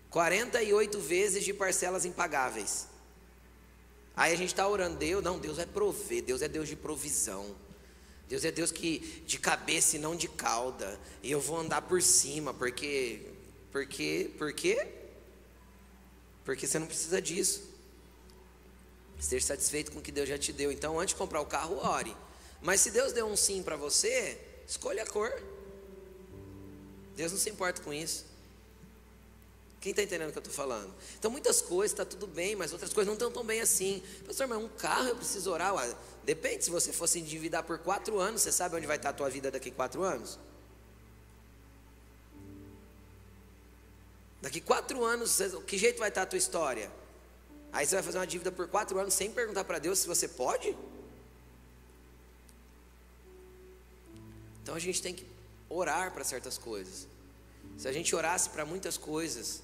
48 0.09 0.99
vezes 0.99 1.43
de 1.43 1.53
parcelas 1.53 2.05
impagáveis. 2.05 2.87
Aí 4.15 4.33
a 4.33 4.35
gente 4.35 4.49
está 4.49 4.67
orando, 4.67 4.97
Deus, 4.97 5.23
não, 5.23 5.39
Deus 5.39 5.57
vai 5.57 5.65
prover, 5.65 6.23
Deus 6.23 6.41
é 6.41 6.47
Deus 6.47 6.67
de 6.67 6.75
provisão. 6.75 7.55
Deus 8.27 8.45
é 8.45 8.51
Deus 8.51 8.71
que 8.71 8.99
de 9.25 9.39
cabeça 9.39 9.95
e 9.95 9.99
não 9.99 10.15
de 10.15 10.27
cauda. 10.27 10.99
E 11.23 11.31
eu 11.31 11.39
vou 11.41 11.57
andar 11.57 11.81
por 11.81 12.01
cima, 12.01 12.53
porque 12.53 13.21
porque 13.71 14.31
por 14.37 14.53
quê? 14.53 14.87
Porque 16.45 16.67
você 16.67 16.77
não 16.77 16.87
precisa 16.87 17.21
disso. 17.21 17.63
Esteja 19.19 19.47
satisfeito 19.47 19.91
com 19.91 19.99
o 19.99 20.01
que 20.01 20.11
Deus 20.11 20.29
já 20.29 20.37
te 20.37 20.53
deu. 20.53 20.71
Então, 20.71 20.99
antes 20.99 21.13
de 21.13 21.19
comprar 21.19 21.41
o 21.41 21.45
carro, 21.45 21.77
ore. 21.77 22.15
Mas 22.61 22.81
se 22.81 22.91
Deus 22.91 23.13
deu 23.13 23.25
um 23.25 23.35
sim 23.35 23.63
para 23.63 23.75
você, 23.75 24.39
escolha 24.67 25.03
a 25.03 25.07
cor. 25.07 25.31
Deus 27.15 27.31
não 27.31 27.39
se 27.39 27.49
importa 27.49 27.81
com 27.81 27.93
isso. 27.93 28.25
Quem 29.81 29.91
está 29.91 30.03
entendendo 30.03 30.29
o 30.29 30.31
que 30.33 30.37
eu 30.37 30.41
estou 30.41 30.53
falando? 30.53 30.93
Então, 31.17 31.31
muitas 31.31 31.61
coisas 31.61 31.91
está 31.91 32.03
tudo 32.03 32.27
bem, 32.27 32.55
mas 32.55 32.73
outras 32.73 32.93
coisas 32.93 33.07
não 33.07 33.13
estão 33.13 33.31
tão 33.31 33.45
bem 33.45 33.61
assim. 33.61 34.03
Pastor, 34.25 34.47
mas 34.47 34.57
um 34.57 34.67
carro 34.67 35.07
eu 35.07 35.15
preciso 35.15 35.49
orar? 35.51 35.73
Ué, 35.75 35.95
depende, 36.25 36.65
se 36.65 36.69
você 36.69 36.91
fosse 36.91 37.19
endividar 37.19 37.63
por 37.63 37.79
quatro 37.79 38.19
anos, 38.19 38.41
você 38.41 38.51
sabe 38.51 38.75
onde 38.75 38.85
vai 38.85 38.97
estar 38.97 39.09
a 39.09 39.13
tua 39.13 39.29
vida 39.29 39.49
daqui 39.49 39.71
quatro 39.71 40.03
anos? 40.03 40.37
Daqui 44.41 44.59
quatro 44.59 45.03
anos, 45.03 45.39
que 45.65 45.77
jeito 45.77 45.99
vai 45.99 46.09
estar 46.09 46.23
a 46.23 46.25
tua 46.25 46.37
história? 46.37 46.91
Aí 47.71 47.85
você 47.85 47.95
vai 47.95 48.03
fazer 48.03 48.17
uma 48.17 48.27
dívida 48.27 48.51
por 48.51 48.67
quatro 48.67 48.99
anos 48.99 49.13
sem 49.13 49.31
perguntar 49.31 49.63
para 49.63 49.79
Deus 49.79 49.99
se 49.99 50.07
você 50.07 50.27
pode? 50.27 50.75
Então 54.61 54.75
a 54.75 54.79
gente 54.79 55.01
tem 55.01 55.13
que 55.13 55.25
orar 55.69 56.11
para 56.13 56.23
certas 56.23 56.57
coisas. 56.57 57.07
Se 57.77 57.87
a 57.87 57.91
gente 57.91 58.15
orasse 58.15 58.49
para 58.49 58.65
muitas 58.65 58.97
coisas, 58.97 59.61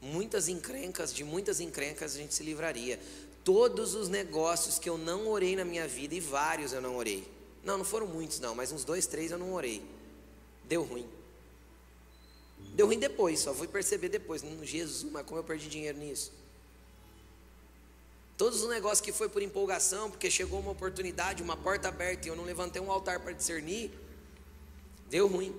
muitas 0.00 0.48
encrencas, 0.48 1.12
de 1.12 1.24
muitas 1.24 1.60
encrencas 1.60 2.14
a 2.14 2.18
gente 2.18 2.34
se 2.34 2.42
livraria. 2.42 2.98
Todos 3.44 3.94
os 3.94 4.08
negócios 4.08 4.78
que 4.78 4.88
eu 4.88 4.98
não 4.98 5.28
orei 5.28 5.56
na 5.56 5.64
minha 5.64 5.88
vida, 5.88 6.14
e 6.14 6.20
vários 6.20 6.72
eu 6.72 6.80
não 6.80 6.96
orei. 6.96 7.26
Não, 7.64 7.78
não 7.78 7.84
foram 7.84 8.06
muitos 8.06 8.40
não, 8.40 8.54
mas 8.54 8.72
uns 8.72 8.84
dois, 8.84 9.06
três 9.06 9.30
eu 9.30 9.38
não 9.38 9.54
orei. 9.54 9.82
Deu 10.64 10.82
ruim. 10.82 11.08
Deu 12.74 12.86
ruim 12.86 12.98
depois, 12.98 13.40
só 13.40 13.54
fui 13.54 13.66
perceber 13.66 14.08
depois. 14.08 14.42
Jesus, 14.62 15.10
mas 15.10 15.24
como 15.26 15.38
eu 15.40 15.44
perdi 15.44 15.68
dinheiro 15.68 15.98
nisso? 15.98 16.32
Todos 18.36 18.62
os 18.62 18.68
negócios 18.68 19.00
que 19.00 19.10
foi 19.10 19.28
por 19.28 19.42
empolgação, 19.42 20.10
porque 20.10 20.30
chegou 20.30 20.60
uma 20.60 20.70
oportunidade, 20.70 21.42
uma 21.42 21.56
porta 21.56 21.88
aberta 21.88 22.28
e 22.28 22.30
eu 22.30 22.36
não 22.36 22.44
levantei 22.44 22.80
um 22.80 22.90
altar 22.90 23.18
para 23.18 23.32
discernir, 23.32 23.90
deu 25.10 25.26
ruim. 25.26 25.52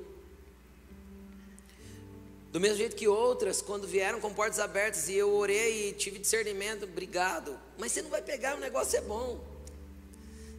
Do 2.51 2.59
mesmo 2.59 2.77
jeito 2.77 2.95
que 2.95 3.07
outras, 3.07 3.61
quando 3.61 3.87
vieram 3.87 4.19
com 4.19 4.33
portas 4.33 4.59
abertas 4.59 5.07
e 5.07 5.13
eu 5.13 5.31
orei 5.31 5.89
e 5.89 5.93
tive 5.93 6.17
discernimento, 6.17 6.83
obrigado. 6.83 7.59
Mas 7.77 7.91
você 7.91 8.01
não 8.01 8.09
vai 8.09 8.23
pegar, 8.23 8.57
o 8.57 8.59
negócio 8.59 8.97
é 8.97 9.01
bom. 9.01 9.39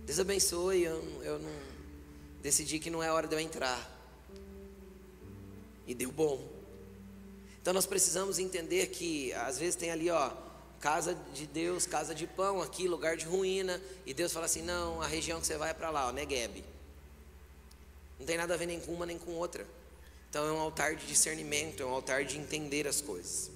Deus 0.07 0.20
abençoe, 0.20 0.85
eu, 0.85 1.03
eu 1.22 1.38
não 1.40 1.53
decidi 2.40 2.79
que 2.79 2.90
não 2.90 3.03
é 3.03 3.11
hora 3.11 3.26
de 3.26 3.35
eu 3.35 3.40
entrar. 3.40 3.90
E 5.85 5.92
deu 5.92 6.12
bom. 6.12 6.40
Então 7.61 7.74
nós 7.74 7.87
precisamos 7.87 8.38
entender 8.38 8.87
que 8.88 9.33
às 9.33 9.59
vezes 9.59 9.74
tem 9.74 9.90
ali, 9.90 10.09
ó, 10.11 10.31
casa 10.79 11.14
de 11.35 11.44
Deus, 11.44 11.87
casa 11.87 12.14
de 12.14 12.26
pão, 12.26 12.62
aqui 12.62 12.87
lugar 12.87 13.16
de 13.16 13.26
ruína, 13.26 13.83
e 14.07 14.14
Deus 14.14 14.33
fala 14.33 14.46
assim: 14.46 14.62
"Não, 14.62 15.03
a 15.03 15.07
região 15.09 15.40
que 15.40 15.46
você 15.46 15.57
vai 15.57 15.70
é 15.70 15.74
para 15.74 15.90
lá, 15.90 16.07
ó, 16.07 16.12
Negueb". 16.12 16.64
Não 18.18 18.24
tem 18.26 18.37
nada 18.37 18.55
a 18.55 18.57
ver 18.57 18.66
nem 18.66 18.81
com 18.81 18.92
uma 18.92 19.05
nem 19.05 19.18
com 19.18 19.33
outra. 19.33 19.66
Então 20.31 20.47
é 20.47 20.53
um 20.53 20.61
altar 20.61 20.95
de 20.95 21.07
discernimento, 21.07 21.83
é 21.83 21.87
um 21.87 21.90
altar 21.90 22.25
de 22.25 22.38
entender 22.38 22.87
as 22.87 23.01
coisas. 23.01 23.51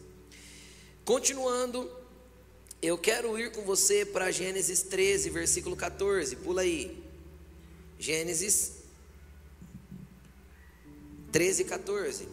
Continuando, 1.05 1.89
eu 2.83 2.99
quero 2.99 3.39
ir 3.39 3.53
com 3.53 3.63
você 3.63 4.05
para 4.05 4.33
Gênesis 4.33 4.83
13, 4.83 5.31
versículo 5.31 5.77
14. 5.77 6.35
Pula 6.35 6.63
aí. 6.63 7.01
Gênesis 7.97 8.73
13, 11.31 11.65
14. 11.65 12.29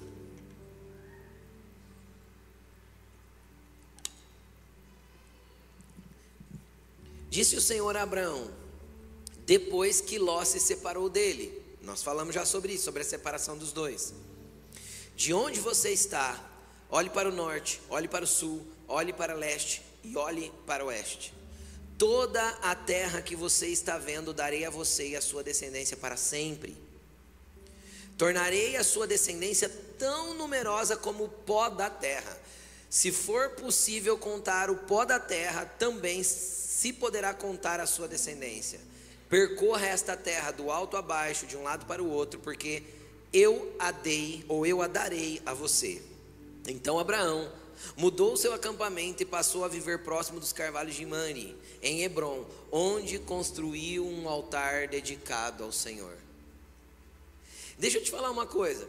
Disse 7.29 7.55
o 7.55 7.61
Senhor 7.61 7.95
a 7.95 8.01
Abraão, 8.01 8.51
depois 9.45 10.01
que 10.01 10.17
Ló 10.17 10.43
se 10.43 10.59
separou 10.59 11.09
dele. 11.09 11.61
Nós 11.81 12.03
falamos 12.03 12.33
já 12.35 12.43
sobre 12.43 12.73
isso, 12.73 12.83
sobre 12.85 13.01
a 13.01 13.05
separação 13.05 13.57
dos 13.57 13.71
dois. 13.71 14.13
De 15.21 15.35
onde 15.35 15.59
você 15.59 15.91
está, 15.91 16.35
olhe 16.89 17.07
para 17.07 17.29
o 17.29 17.31
norte, 17.31 17.79
olhe 17.91 18.07
para 18.07 18.25
o 18.25 18.27
sul, 18.27 18.65
olhe 18.87 19.13
para 19.13 19.35
o 19.35 19.37
leste 19.37 19.83
e 20.03 20.17
olhe 20.17 20.51
para 20.65 20.83
o 20.83 20.87
oeste. 20.87 21.31
Toda 21.95 22.43
a 22.63 22.73
terra 22.73 23.21
que 23.21 23.35
você 23.35 23.67
está 23.67 23.99
vendo, 23.99 24.33
darei 24.33 24.65
a 24.65 24.71
você 24.71 25.09
e 25.09 25.15
a 25.15 25.21
sua 25.21 25.43
descendência 25.43 25.95
para 25.95 26.17
sempre. 26.17 26.75
Tornarei 28.17 28.75
a 28.75 28.83
sua 28.83 29.05
descendência 29.05 29.69
tão 29.99 30.33
numerosa 30.33 30.97
como 30.97 31.25
o 31.25 31.29
pó 31.29 31.69
da 31.69 31.87
terra. 31.87 32.35
Se 32.89 33.11
for 33.11 33.51
possível 33.51 34.17
contar 34.17 34.71
o 34.71 34.75
pó 34.75 35.05
da 35.05 35.19
terra, 35.19 35.65
também 35.77 36.23
se 36.23 36.91
poderá 36.93 37.31
contar 37.31 37.79
a 37.79 37.85
sua 37.85 38.07
descendência. 38.07 38.79
Percorra 39.29 39.85
esta 39.85 40.17
terra 40.17 40.49
do 40.49 40.71
alto 40.71 40.97
a 40.97 41.01
baixo, 41.03 41.45
de 41.45 41.55
um 41.55 41.61
lado 41.61 41.85
para 41.85 42.01
o 42.01 42.09
outro, 42.09 42.39
porque 42.39 42.99
eu 43.33 43.73
a 43.79 43.91
dei, 43.91 44.43
ou 44.47 44.65
eu 44.65 44.81
a 44.81 44.87
darei 44.87 45.41
a 45.45 45.53
você. 45.53 46.01
Então 46.67 46.99
Abraão 46.99 47.51
mudou 47.97 48.37
seu 48.37 48.53
acampamento 48.53 49.23
e 49.23 49.25
passou 49.25 49.65
a 49.65 49.67
viver 49.67 50.03
próximo 50.03 50.39
dos 50.39 50.53
carvalhos 50.53 50.95
de 50.95 51.05
Mani, 51.05 51.55
em 51.81 52.03
Hebron, 52.03 52.45
onde 52.71 53.19
construiu 53.19 54.05
um 54.05 54.27
altar 54.29 54.87
dedicado 54.87 55.63
ao 55.63 55.71
Senhor. 55.71 56.15
Deixa 57.77 57.97
eu 57.97 58.03
te 58.03 58.11
falar 58.11 58.29
uma 58.29 58.45
coisa. 58.45 58.87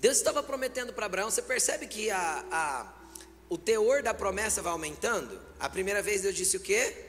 Deus 0.00 0.16
estava 0.16 0.42
prometendo 0.42 0.92
para 0.92 1.06
Abraão, 1.06 1.30
você 1.30 1.40
percebe 1.40 1.86
que 1.86 2.10
a, 2.10 2.44
a, 2.50 2.92
o 3.48 3.56
teor 3.56 4.02
da 4.02 4.12
promessa 4.12 4.60
vai 4.60 4.72
aumentando? 4.72 5.40
A 5.58 5.68
primeira 5.68 6.02
vez 6.02 6.22
Deus 6.22 6.34
disse 6.34 6.56
o 6.56 6.60
quê? 6.60 7.03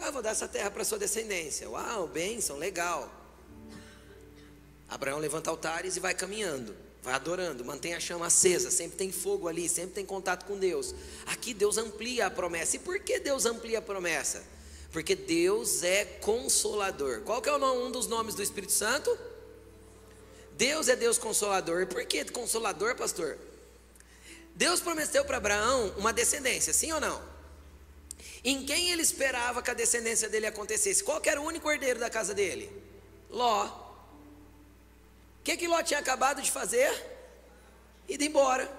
Ah, 0.00 0.10
vou 0.10 0.22
dar 0.22 0.30
essa 0.30 0.48
terra 0.48 0.70
para 0.70 0.82
sua 0.82 0.98
descendência. 0.98 1.68
Uau, 1.68 2.06
bênção, 2.06 2.56
legal. 2.56 3.10
Abraão 4.88 5.18
levanta 5.18 5.50
altares 5.50 5.96
e 5.96 6.00
vai 6.00 6.14
caminhando, 6.14 6.74
vai 7.02 7.14
adorando, 7.14 7.64
mantém 7.64 7.94
a 7.94 8.00
chama 8.00 8.26
acesa, 8.26 8.70
sempre 8.70 8.96
tem 8.96 9.12
fogo 9.12 9.46
ali, 9.46 9.68
sempre 9.68 9.94
tem 9.94 10.04
contato 10.04 10.46
com 10.46 10.58
Deus. 10.58 10.94
Aqui 11.26 11.54
Deus 11.54 11.78
amplia 11.78 12.26
a 12.26 12.30
promessa. 12.30 12.76
E 12.76 12.78
por 12.80 12.98
que 12.98 13.20
Deus 13.20 13.46
amplia 13.46 13.78
a 13.78 13.82
promessa? 13.82 14.42
Porque 14.90 15.14
Deus 15.14 15.84
é 15.84 16.04
consolador. 16.04 17.20
Qual 17.20 17.40
que 17.40 17.48
é 17.48 17.54
um 17.54 17.92
dos 17.92 18.08
nomes 18.08 18.34
do 18.34 18.42
Espírito 18.42 18.72
Santo? 18.72 19.16
Deus 20.54 20.88
é 20.88 20.96
Deus 20.96 21.18
consolador. 21.18 21.86
Por 21.86 22.04
que 22.06 22.24
consolador, 22.24 22.96
pastor? 22.96 23.38
Deus 24.56 24.80
prometeu 24.80 25.24
para 25.24 25.36
Abraão 25.36 25.94
uma 25.96 26.12
descendência, 26.12 26.72
sim 26.72 26.90
ou 26.90 27.00
não? 27.00 27.29
Em 28.42 28.64
quem 28.64 28.90
ele 28.90 29.02
esperava 29.02 29.62
que 29.62 29.70
a 29.70 29.74
descendência 29.74 30.28
dele 30.28 30.46
acontecesse? 30.46 31.04
Qual 31.04 31.20
era 31.24 31.40
o 31.40 31.44
único 31.44 31.70
herdeiro 31.70 32.00
da 32.00 32.08
casa 32.08 32.34
dele? 32.34 32.70
Ló. 33.28 33.66
O 35.40 35.42
que, 35.44 35.56
que 35.56 35.68
Ló 35.68 35.82
tinha 35.82 36.00
acabado 36.00 36.40
de 36.40 36.50
fazer? 36.50 36.90
Ido 38.08 38.24
embora. 38.24 38.70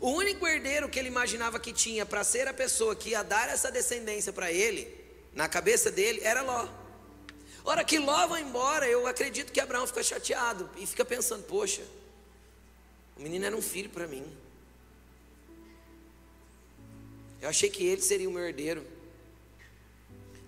O 0.00 0.10
único 0.12 0.46
herdeiro 0.46 0.88
que 0.88 0.98
ele 0.98 1.08
imaginava 1.08 1.60
que 1.60 1.72
tinha 1.72 2.06
para 2.06 2.24
ser 2.24 2.48
a 2.48 2.54
pessoa 2.54 2.96
que 2.96 3.10
ia 3.10 3.22
dar 3.22 3.48
essa 3.48 3.70
descendência 3.70 4.32
para 4.32 4.50
ele, 4.50 4.88
na 5.34 5.48
cabeça 5.48 5.90
dele, 5.90 6.20
era 6.22 6.40
Ló. 6.40 6.68
Ora 7.64 7.84
que 7.84 7.98
Ló 7.98 8.26
vai 8.26 8.42
embora, 8.42 8.88
eu 8.88 9.06
acredito 9.06 9.52
que 9.52 9.60
Abraão 9.60 9.86
fica 9.86 10.02
chateado 10.02 10.70
e 10.76 10.86
fica 10.86 11.04
pensando: 11.04 11.42
poxa, 11.44 11.82
o 13.16 13.22
menino 13.22 13.44
era 13.44 13.56
um 13.56 13.60
filho 13.60 13.90
para 13.90 14.06
mim. 14.06 14.24
Eu 17.40 17.48
achei 17.48 17.70
que 17.70 17.84
ele 17.84 18.02
seria 18.02 18.28
o 18.28 18.32
meu 18.32 18.42
herdeiro. 18.42 18.86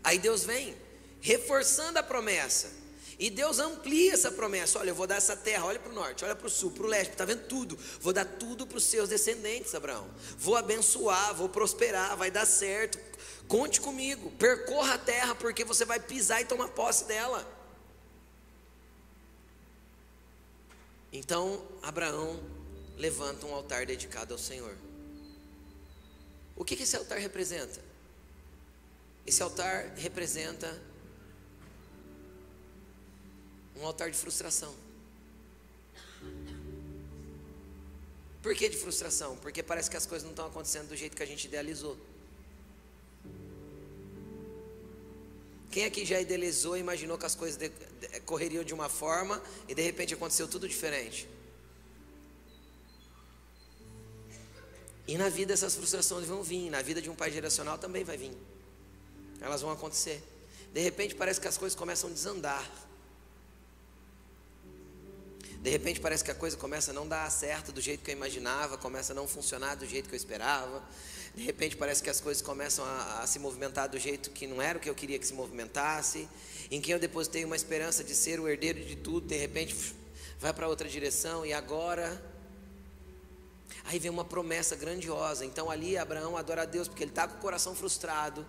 Aí 0.05 0.19
Deus 0.19 0.45
vem, 0.45 0.77
reforçando 1.21 1.99
a 1.99 2.03
promessa. 2.03 2.83
E 3.19 3.31
Deus 3.31 3.59
amplia 3.59 4.15
essa 4.15 4.33
promessa. 4.33 4.79
Olha, 4.79 4.91
eu 4.91 4.95
vou 4.95 5.07
dar 5.07 5.17
essa 5.17 5.37
terra, 5.37 5.65
olha 5.65 5.79
para 5.79 5.93
o 5.93 5.95
norte, 5.95 6.25
olha 6.25 6.35
para 6.35 6.47
o 6.47 6.51
sul, 6.51 6.73
para 6.73 6.85
o 6.85 6.89
leste, 6.89 7.13
está 7.13 7.25
vendo 7.25 7.47
tudo. 7.47 7.79
Vou 8.01 8.13
dar 8.13 8.25
tudo 8.25 8.67
para 8.67 8.79
os 8.79 8.85
seus 8.85 9.09
descendentes, 9.09 9.75
Abraão. 9.75 10.11
Vou 10.37 10.57
abençoar, 10.57 11.35
vou 11.35 11.49
prosperar, 11.49 12.17
vai 12.17 12.31
dar 12.31 12.45
certo. 12.45 12.99
Conte 13.47 13.81
comigo, 13.81 14.31
percorra 14.33 14.95
a 14.95 14.99
terra, 14.99 15.35
porque 15.35 15.65
você 15.65 15.85
vai 15.85 16.01
pisar 16.01 16.41
e 16.41 16.47
tomar 16.47 16.69
posse 16.69 17.05
dela. 17.05 17.47
Então, 21.13 21.63
Abraão 21.83 22.41
levanta 22.97 23.47
um 23.47 23.55
altar 23.55 23.87
dedicado 23.87 24.33
ao 24.33 24.39
Senhor. 24.39 24.75
O 26.63 26.65
que, 26.65 26.77
que 26.77 26.85
esse 26.85 26.95
altar 26.95 27.19
representa? 27.19 27.81
Esse 29.27 29.43
altar 29.43 29.95
representa 29.97 30.81
um 33.77 33.85
altar 33.85 34.09
de 34.13 34.17
frustração. 34.17 34.73
Por 38.41 38.55
que 38.55 38.69
de 38.69 38.77
frustração? 38.77 39.37
Porque 39.39 39.61
parece 39.61 39.91
que 39.91 39.97
as 39.97 40.07
coisas 40.07 40.23
não 40.23 40.31
estão 40.31 40.47
acontecendo 40.47 40.87
do 40.87 40.97
jeito 40.97 41.17
que 41.17 41.23
a 41.25 41.27
gente 41.27 41.49
idealizou. 41.49 41.99
Quem 45.69 45.85
aqui 45.85 46.05
já 46.05 46.21
idealizou 46.21 46.77
e 46.77 46.81
imaginou 46.81 47.19
que 47.19 47.27
as 47.27 47.35
coisas 47.35 47.59
correriam 48.25 48.63
de 48.63 48.73
uma 48.73 48.89
forma 48.89 49.43
e 49.67 49.75
de 49.75 49.83
repente 49.83 50.15
aconteceu 50.15 50.47
tudo 50.47 50.69
diferente? 50.69 51.29
E 55.07 55.19
na 55.19 55.29
vida 55.29 55.53
essas 55.53 55.75
frustrações 55.75 56.27
vão 56.27 56.43
vir, 56.43 56.71
na 56.71 56.81
vida 56.83 57.03
de 57.03 57.11
um 57.11 57.15
pai 57.15 57.31
geracional 57.31 57.79
também 57.79 58.05
vai 58.05 58.17
vir. 58.17 58.33
Elas 59.41 59.61
vão 59.61 59.71
acontecer. 59.71 60.23
De 60.73 60.81
repente 60.81 61.15
parece 61.15 61.41
que 61.41 61.49
as 61.49 61.59
coisas 61.59 61.77
começam 61.77 62.09
a 62.09 62.13
desandar. 62.13 62.71
De 65.61 65.71
repente 65.71 66.01
parece 66.01 66.25
que 66.25 66.31
a 66.31 66.35
coisa 66.35 66.57
começa 66.57 66.91
a 66.91 66.95
não 66.95 67.07
dar 67.07 67.31
certo 67.31 67.71
do 67.71 67.81
jeito 67.81 68.03
que 68.03 68.11
eu 68.11 68.17
imaginava, 68.17 68.77
começa 68.77 69.13
a 69.13 69.15
não 69.15 69.29
funcionar 69.29 69.77
do 69.77 69.87
jeito 69.87 70.09
que 70.09 70.15
eu 70.15 70.17
esperava. 70.17 70.83
De 71.35 71.43
repente 71.43 71.77
parece 71.77 72.03
que 72.03 72.11
as 72.11 72.21
coisas 72.21 72.43
começam 72.43 72.85
a, 72.85 73.21
a 73.21 73.27
se 73.27 73.39
movimentar 73.39 73.89
do 73.89 73.99
jeito 73.99 74.31
que 74.31 74.47
não 74.47 74.61
era 74.61 74.79
o 74.79 74.81
que 74.81 74.91
eu 74.91 74.95
queria 74.95 75.19
que 75.19 75.27
se 75.27 75.33
movimentasse. 75.33 76.29
Em 76.71 76.81
quem 76.81 76.93
eu 76.93 76.99
depositei 76.99 77.45
uma 77.45 77.57
esperança 77.57 78.03
de 78.03 78.15
ser 78.15 78.41
o 78.41 78.49
herdeiro 78.49 78.85
de 78.85 78.97
tudo, 78.97 79.27
de 79.27 79.37
repente 79.37 79.95
vai 80.41 80.53
para 80.53 80.69
outra 80.69 80.89
direção 80.89 81.47
e 81.47 81.53
agora 81.53 82.21
Aí 83.85 83.99
vem 83.99 84.11
uma 84.11 84.25
promessa 84.25 84.77
grandiosa. 84.77 85.45
Então 85.45 85.71
ali 85.71 85.97
Abraão 85.97 86.37
adora 86.37 86.63
a 86.63 86.65
Deus 86.65 86.89
porque 86.89 87.03
ele 87.03 87.11
está 87.11 87.27
com 87.27 87.37
o 87.37 87.41
coração 87.41 87.75
frustrado. 87.75 88.47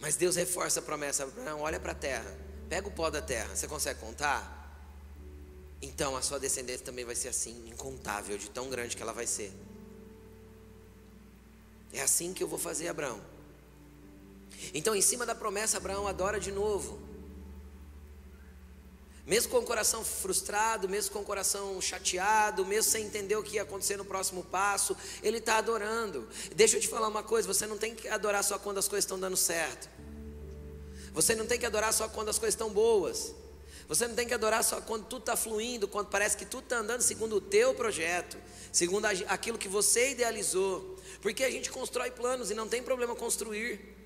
Mas 0.00 0.16
Deus 0.16 0.36
reforça 0.36 0.80
a 0.80 0.82
promessa. 0.82 1.24
Abraão, 1.24 1.60
olha 1.60 1.80
para 1.80 1.92
a 1.92 1.94
terra. 1.94 2.36
Pega 2.68 2.86
o 2.86 2.90
pó 2.90 3.10
da 3.10 3.22
terra, 3.22 3.56
você 3.56 3.66
consegue 3.66 3.98
contar? 4.00 4.56
Então 5.80 6.16
a 6.16 6.22
sua 6.22 6.38
descendência 6.38 6.84
também 6.84 7.04
vai 7.04 7.14
ser 7.14 7.28
assim, 7.28 7.68
incontável, 7.68 8.36
de 8.36 8.50
tão 8.50 8.68
grande 8.68 8.96
que 8.96 9.02
ela 9.02 9.12
vai 9.12 9.26
ser. 9.26 9.52
É 11.92 12.02
assim 12.02 12.34
que 12.34 12.42
eu 12.42 12.48
vou 12.48 12.58
fazer, 12.58 12.88
Abraão. 12.88 13.20
Então, 14.74 14.94
em 14.94 15.00
cima 15.00 15.24
da 15.24 15.34
promessa, 15.34 15.76
Abraão 15.76 16.06
adora 16.06 16.38
de 16.38 16.52
novo. 16.52 16.98
Mesmo 19.28 19.50
com 19.50 19.58
o 19.58 19.62
coração 19.62 20.02
frustrado, 20.02 20.88
mesmo 20.88 21.12
com 21.12 21.18
o 21.18 21.24
coração 21.24 21.78
chateado, 21.82 22.64
mesmo 22.64 22.90
sem 22.90 23.04
entender 23.04 23.36
o 23.36 23.42
que 23.42 23.56
ia 23.56 23.62
acontecer 23.62 23.98
no 23.98 24.04
próximo 24.04 24.42
passo, 24.42 24.96
ele 25.22 25.36
está 25.36 25.58
adorando. 25.58 26.26
Deixa 26.56 26.78
eu 26.78 26.80
te 26.80 26.88
falar 26.88 27.08
uma 27.08 27.22
coisa: 27.22 27.46
você 27.46 27.66
não 27.66 27.76
tem 27.76 27.94
que 27.94 28.08
adorar 28.08 28.42
só 28.42 28.58
quando 28.58 28.78
as 28.78 28.88
coisas 28.88 29.04
estão 29.04 29.20
dando 29.20 29.36
certo. 29.36 29.86
Você 31.12 31.34
não 31.34 31.46
tem 31.46 31.58
que 31.58 31.66
adorar 31.66 31.92
só 31.92 32.08
quando 32.08 32.30
as 32.30 32.38
coisas 32.38 32.54
estão 32.54 32.70
boas. 32.70 33.34
Você 33.86 34.08
não 34.08 34.14
tem 34.14 34.26
que 34.26 34.32
adorar 34.32 34.64
só 34.64 34.80
quando 34.80 35.04
tudo 35.04 35.20
está 35.20 35.36
fluindo, 35.36 35.86
quando 35.86 36.08
parece 36.08 36.34
que 36.34 36.46
tudo 36.46 36.64
está 36.64 36.78
andando 36.78 37.02
segundo 37.02 37.36
o 37.36 37.40
teu 37.40 37.74
projeto, 37.74 38.38
segundo 38.72 39.04
aquilo 39.04 39.58
que 39.58 39.68
você 39.68 40.12
idealizou. 40.12 40.96
Porque 41.20 41.44
a 41.44 41.50
gente 41.50 41.70
constrói 41.70 42.10
planos 42.10 42.50
e 42.50 42.54
não 42.54 42.66
tem 42.66 42.82
problema 42.82 43.14
construir. 43.14 43.97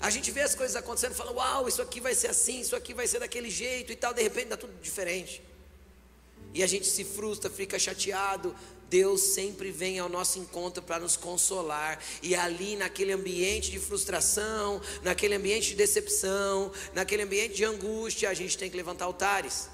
A 0.00 0.10
gente 0.10 0.30
vê 0.30 0.42
as 0.42 0.54
coisas 0.54 0.76
acontecendo 0.76 1.12
e 1.12 1.14
fala, 1.14 1.32
uau, 1.32 1.68
isso 1.68 1.80
aqui 1.80 2.00
vai 2.00 2.14
ser 2.14 2.28
assim, 2.28 2.60
isso 2.60 2.76
aqui 2.76 2.92
vai 2.92 3.06
ser 3.06 3.20
daquele 3.20 3.50
jeito 3.50 3.92
e 3.92 3.96
tal, 3.96 4.12
de 4.12 4.22
repente 4.22 4.48
dá 4.48 4.56
tudo 4.56 4.72
diferente. 4.80 5.42
E 6.52 6.62
a 6.62 6.66
gente 6.66 6.86
se 6.86 7.04
frustra, 7.04 7.50
fica 7.50 7.78
chateado, 7.78 8.54
Deus 8.88 9.20
sempre 9.20 9.70
vem 9.70 9.98
ao 9.98 10.08
nosso 10.08 10.38
encontro 10.38 10.82
para 10.82 10.98
nos 10.98 11.16
consolar, 11.16 11.98
e 12.22 12.34
ali, 12.34 12.76
naquele 12.76 13.12
ambiente 13.12 13.70
de 13.70 13.78
frustração, 13.78 14.80
naquele 15.02 15.34
ambiente 15.34 15.68
de 15.68 15.74
decepção, 15.74 16.72
naquele 16.94 17.22
ambiente 17.22 17.54
de 17.54 17.64
angústia, 17.64 18.30
a 18.30 18.34
gente 18.34 18.56
tem 18.56 18.70
que 18.70 18.76
levantar 18.76 19.06
altares. 19.06 19.68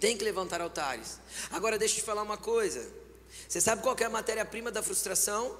Tem 0.00 0.16
que 0.16 0.24
levantar 0.24 0.60
altares. 0.60 1.20
Agora, 1.50 1.78
deixa 1.78 1.94
eu 1.94 1.98
te 2.00 2.04
falar 2.04 2.22
uma 2.22 2.36
coisa: 2.36 2.86
você 3.48 3.60
sabe 3.60 3.82
qual 3.82 3.96
é 3.98 4.04
a 4.04 4.10
matéria-prima 4.10 4.70
da 4.70 4.82
frustração? 4.82 5.56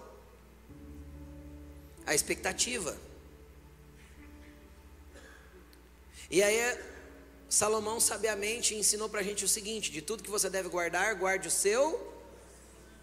A 2.07 2.15
expectativa. 2.15 2.97
E 6.31 6.43
aí, 6.43 6.79
Salomão 7.49 8.01
sabiamente 8.01 8.75
ensinou 8.75 9.09
para 9.09 9.21
a 9.21 9.23
gente 9.23 9.45
o 9.45 9.49
seguinte: 9.49 9.91
de 9.91 10.03
tudo 10.03 10.23
que 10.23 10.31
você 10.31 10.51
deve 10.51 10.69
guardar, 10.69 11.15
guarde 11.15 11.49
o 11.49 11.51
seu. 11.51 12.13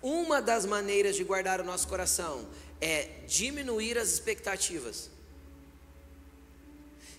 Uma 0.02 0.42
das 0.42 0.66
maneiras 0.66 1.16
de 1.16 1.24
guardar 1.24 1.62
o 1.62 1.64
nosso 1.64 1.88
coração 1.88 2.48
é 2.82 3.04
diminuir 3.28 3.98
as 3.98 4.10
expectativas. 4.10 5.10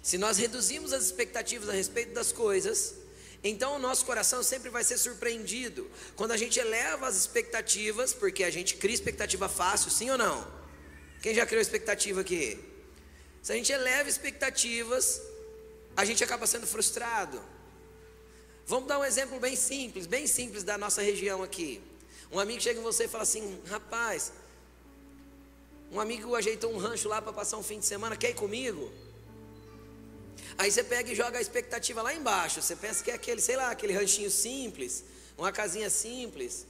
Se 0.03 0.18
nós 0.18 0.37
reduzimos 0.37 0.92
as 0.92 1.04
expectativas 1.04 1.69
a 1.69 1.73
respeito 1.73 2.13
das 2.13 2.33
coisas, 2.33 2.96
então 3.44 3.77
o 3.77 3.79
nosso 3.79 4.04
coração 4.04 4.42
sempre 4.42 4.69
vai 4.69 4.83
ser 4.83 4.98
surpreendido. 4.98 5.88
Quando 6.17 6.33
a 6.33 6.37
gente 6.37 6.59
eleva 6.59 7.07
as 7.07 7.17
expectativas, 7.17 8.13
porque 8.13 8.42
a 8.42 8.50
gente 8.50 8.77
cria 8.77 8.94
expectativa 8.94 9.48
fácil, 9.48 9.90
sim 9.90 10.11
ou 10.11 10.19
não? 10.19 10.62
Quem 11.23 11.33
já 11.35 11.46
criou 11.46 11.62
expectativa 11.62 12.20
aqui? 12.20 12.58
Se 13.42 13.52
a 13.52 13.56
gente 13.56 13.73
eleva 13.73 14.08
expectativas, 14.08 15.23
a 15.96 16.04
gente 16.04 16.23
acaba 16.25 16.46
sendo 16.48 16.66
frustrado. 16.66 17.40
Vamos 18.66 18.88
dar 18.88 18.98
um 18.98 19.04
exemplo 19.04 19.38
bem 19.38 19.54
simples, 19.54 20.06
bem 20.06 20.27
simples 20.27 20.64
da 20.64 20.77
nossa 20.77 21.00
região 21.00 21.40
aqui. 21.42 21.81
Um 22.31 22.40
amigo 22.40 22.60
chega 22.60 22.81
em 22.81 22.83
você 22.83 23.04
e 23.04 23.08
fala 23.08 23.23
assim: 23.23 23.60
rapaz, 23.66 24.33
um 25.92 26.00
amigo 26.00 26.35
ajeitou 26.35 26.73
um 26.73 26.79
rancho 26.79 27.08
lá 27.08 27.23
para 27.23 27.33
passar 27.33 27.56
um 27.56 27.62
fim 27.62 27.79
de 27.79 27.87
semana, 27.87 28.16
quer 28.16 28.31
ir 28.31 28.35
comigo? 28.35 28.92
Aí 30.58 30.73
você 30.73 30.83
pega 30.83 31.12
e 31.12 31.14
joga 31.14 31.38
a 31.38 31.40
expectativa 31.40 32.02
lá 32.02 32.12
embaixo. 32.12 32.60
Você 32.60 32.75
pensa 32.75 33.02
que 33.04 33.10
é 33.10 33.14
aquele, 33.14 33.40
sei 33.40 33.56
lá, 33.56 33.70
aquele 33.70 33.92
ranchinho 33.92 34.31
simples, 34.31 35.04
uma 35.38 35.52
casinha 35.52 35.88
simples. 35.88 36.66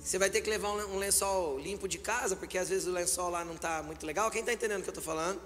Você 0.00 0.18
vai 0.18 0.30
ter 0.30 0.40
que 0.40 0.48
levar 0.48 0.70
um 0.70 0.98
lençol 0.98 1.58
limpo 1.58 1.88
de 1.88 1.98
casa, 1.98 2.36
porque 2.36 2.56
às 2.56 2.68
vezes 2.68 2.86
o 2.86 2.92
lençol 2.92 3.30
lá 3.30 3.44
não 3.44 3.54
está 3.54 3.82
muito 3.82 4.06
legal. 4.06 4.30
Quem 4.30 4.40
está 4.40 4.52
entendendo 4.52 4.80
o 4.80 4.82
que 4.82 4.88
eu 4.88 4.92
estou 4.92 5.04
falando? 5.04 5.40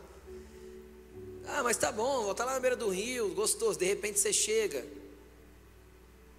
Ah, 1.46 1.62
mas 1.62 1.76
tá 1.76 1.90
bom, 1.90 2.22
vou 2.22 2.32
estar 2.32 2.44
lá 2.44 2.54
na 2.54 2.60
beira 2.60 2.76
do 2.76 2.88
rio, 2.90 3.34
gostoso. 3.34 3.78
De 3.78 3.84
repente 3.86 4.20
você 4.20 4.32
chega, 4.32 4.86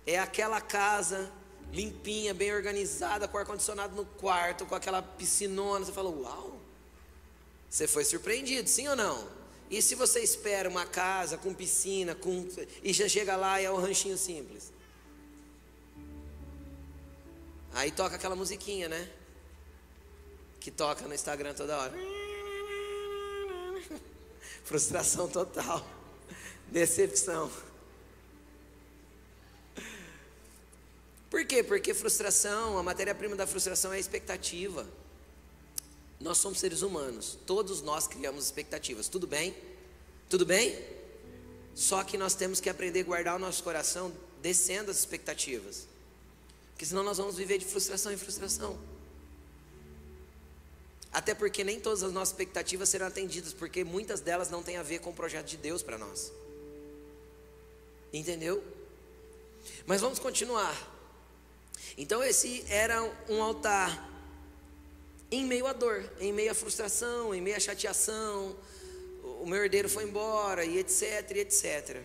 é 0.06 0.20
aquela 0.20 0.62
casa 0.62 1.32
limpinha, 1.72 2.34
bem 2.34 2.54
organizada, 2.54 3.28
com 3.28 3.38
ar-condicionado 3.38 3.96
no 3.96 4.06
quarto, 4.06 4.66
com 4.66 4.76
aquela 4.76 5.02
piscinona. 5.02 5.86
Você 5.86 5.92
fala, 5.92 6.10
uau, 6.10 6.60
você 7.70 7.88
foi 7.88 8.04
surpreendido, 8.04 8.70
sim 8.70 8.88
ou 8.88 8.96
não? 8.96 9.28
E 9.70 9.82
se 9.82 9.96
você 9.96 10.20
espera 10.20 10.70
uma 10.70 10.86
casa 10.86 11.38
com 11.38 11.54
piscina, 11.54 12.14
com 12.14 12.46
e 12.84 12.92
já 12.92 13.08
chega 13.08 13.38
lá 13.38 13.62
e 13.62 13.66
é 13.66 13.72
um 13.72 13.78
ranchinho 13.78 14.18
simples? 14.18 14.72
Aí 17.74 17.92
toca 17.92 18.16
aquela 18.16 18.36
musiquinha, 18.36 18.90
né? 18.90 19.10
Que 20.60 20.70
toca 20.70 21.08
no 21.08 21.14
Instagram 21.14 21.54
toda 21.54 21.78
hora. 21.78 21.94
Frustração 24.64 25.28
total. 25.30 25.86
Decepção. 26.68 27.52
Por 31.30 31.46
quê? 31.46 31.64
Porque 31.64 31.94
frustração, 31.94 32.78
a 32.78 32.84
matéria-prima 32.84 33.38
da 33.38 33.48
frustração 33.48 33.94
é 33.94 33.96
a 33.96 34.00
expectativa. 34.00 34.86
Nós 36.20 36.38
somos 36.38 36.60
seres 36.60 36.82
humanos, 36.82 37.38
todos 37.46 37.82
nós 37.82 38.06
criamos 38.06 38.46
expectativas, 38.46 39.08
tudo 39.08 39.26
bem? 39.26 39.56
Tudo 40.30 40.46
bem? 40.46 40.78
Só 41.74 42.04
que 42.04 42.18
nós 42.18 42.36
temos 42.36 42.60
que 42.60 42.70
aprender 42.70 43.00
a 43.00 43.04
guardar 43.04 43.36
o 43.38 43.40
nosso 43.40 43.64
coração 43.64 44.14
descendo 44.42 44.92
as 44.92 45.00
expectativas, 45.00 45.88
porque 46.82 46.90
senão 46.90 47.04
nós 47.04 47.20
vamos 47.20 47.38
viver 47.38 47.60
de 47.60 47.66
frustração 47.66 48.12
em 48.12 48.18
frustração. 48.18 48.76
Até 51.14 51.36
porque 51.36 51.64
nem 51.64 51.80
todas 51.80 52.02
as 52.02 52.12
nossas 52.12 52.30
expectativas 52.30 52.90
serão 52.90 53.06
atendidas, 53.06 53.54
porque 53.54 53.84
muitas 53.84 54.20
delas 54.20 54.50
não 54.50 54.64
têm 54.64 54.78
a 54.78 54.82
ver 54.82 54.98
com 54.98 55.12
o 55.12 55.14
projeto 55.14 55.46
de 55.46 55.58
Deus 55.58 55.84
para 55.84 55.96
nós. 56.00 56.32
Entendeu? 58.12 58.64
Mas 59.86 60.02
vamos 60.02 60.18
continuar. 60.18 60.76
Então 62.00 62.24
esse 62.24 62.66
era 62.68 63.00
um 63.30 63.44
altar 63.44 64.10
em 65.30 65.46
meio 65.46 65.68
à 65.68 65.74
dor, 65.74 66.12
em 66.20 66.34
meio 66.34 66.50
à 66.50 66.56
frustração, 66.56 67.32
em 67.36 67.42
meio 67.42 67.58
à 67.58 67.60
chateação. 67.60 68.58
O 69.40 69.46
meu 69.46 69.64
herdeiro 69.64 69.88
foi 69.88 70.06
embora 70.06 70.66
e 70.66 70.80
etc, 70.80 71.30
e 71.36 71.40
etc. 71.42 72.02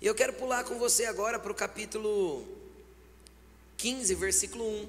E 0.00 0.06
eu 0.06 0.14
quero 0.14 0.34
pular 0.34 0.62
com 0.62 0.78
você 0.78 1.04
agora 1.04 1.36
para 1.36 1.50
o 1.50 1.54
capítulo 1.54 2.62
15, 3.76 4.14
versículo 4.14 4.64
1. 4.64 4.88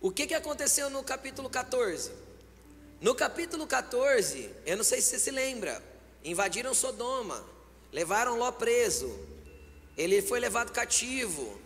O 0.00 0.10
que, 0.10 0.26
que 0.26 0.34
aconteceu 0.34 0.90
no 0.90 1.02
capítulo 1.02 1.48
14? 1.48 2.12
No 3.00 3.14
capítulo 3.14 3.66
14, 3.66 4.50
eu 4.66 4.76
não 4.76 4.84
sei 4.84 5.00
se 5.00 5.08
você 5.08 5.18
se 5.18 5.30
lembra, 5.30 5.82
invadiram 6.22 6.74
Sodoma, 6.74 7.44
levaram 7.92 8.36
Ló 8.36 8.50
preso, 8.52 9.18
ele 9.96 10.20
foi 10.22 10.40
levado 10.40 10.72
cativo. 10.72 11.60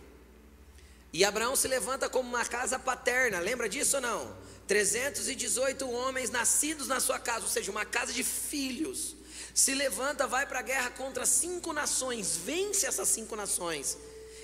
E 1.11 1.25
Abraão 1.25 1.55
se 1.55 1.67
levanta 1.67 2.07
como 2.09 2.29
uma 2.29 2.45
casa 2.45 2.77
paterna, 2.77 3.39
lembra 3.39 3.67
disso 3.67 3.97
ou 3.97 4.01
não? 4.01 4.37
318 4.67 5.89
homens 5.89 6.29
nascidos 6.29 6.87
na 6.87 6.99
sua 6.99 7.17
casa, 7.19 7.45
ou 7.45 7.51
seja, 7.51 7.71
uma 7.71 7.85
casa 7.85 8.13
de 8.13 8.23
filhos. 8.23 9.15
Se 9.53 9.73
levanta, 9.73 10.27
vai 10.27 10.45
para 10.45 10.59
a 10.59 10.63
guerra 10.63 10.89
contra 10.91 11.25
cinco 11.25 11.73
nações, 11.73 12.37
vence 12.37 12.85
essas 12.85 13.07
cinco 13.07 13.35
nações 13.35 13.97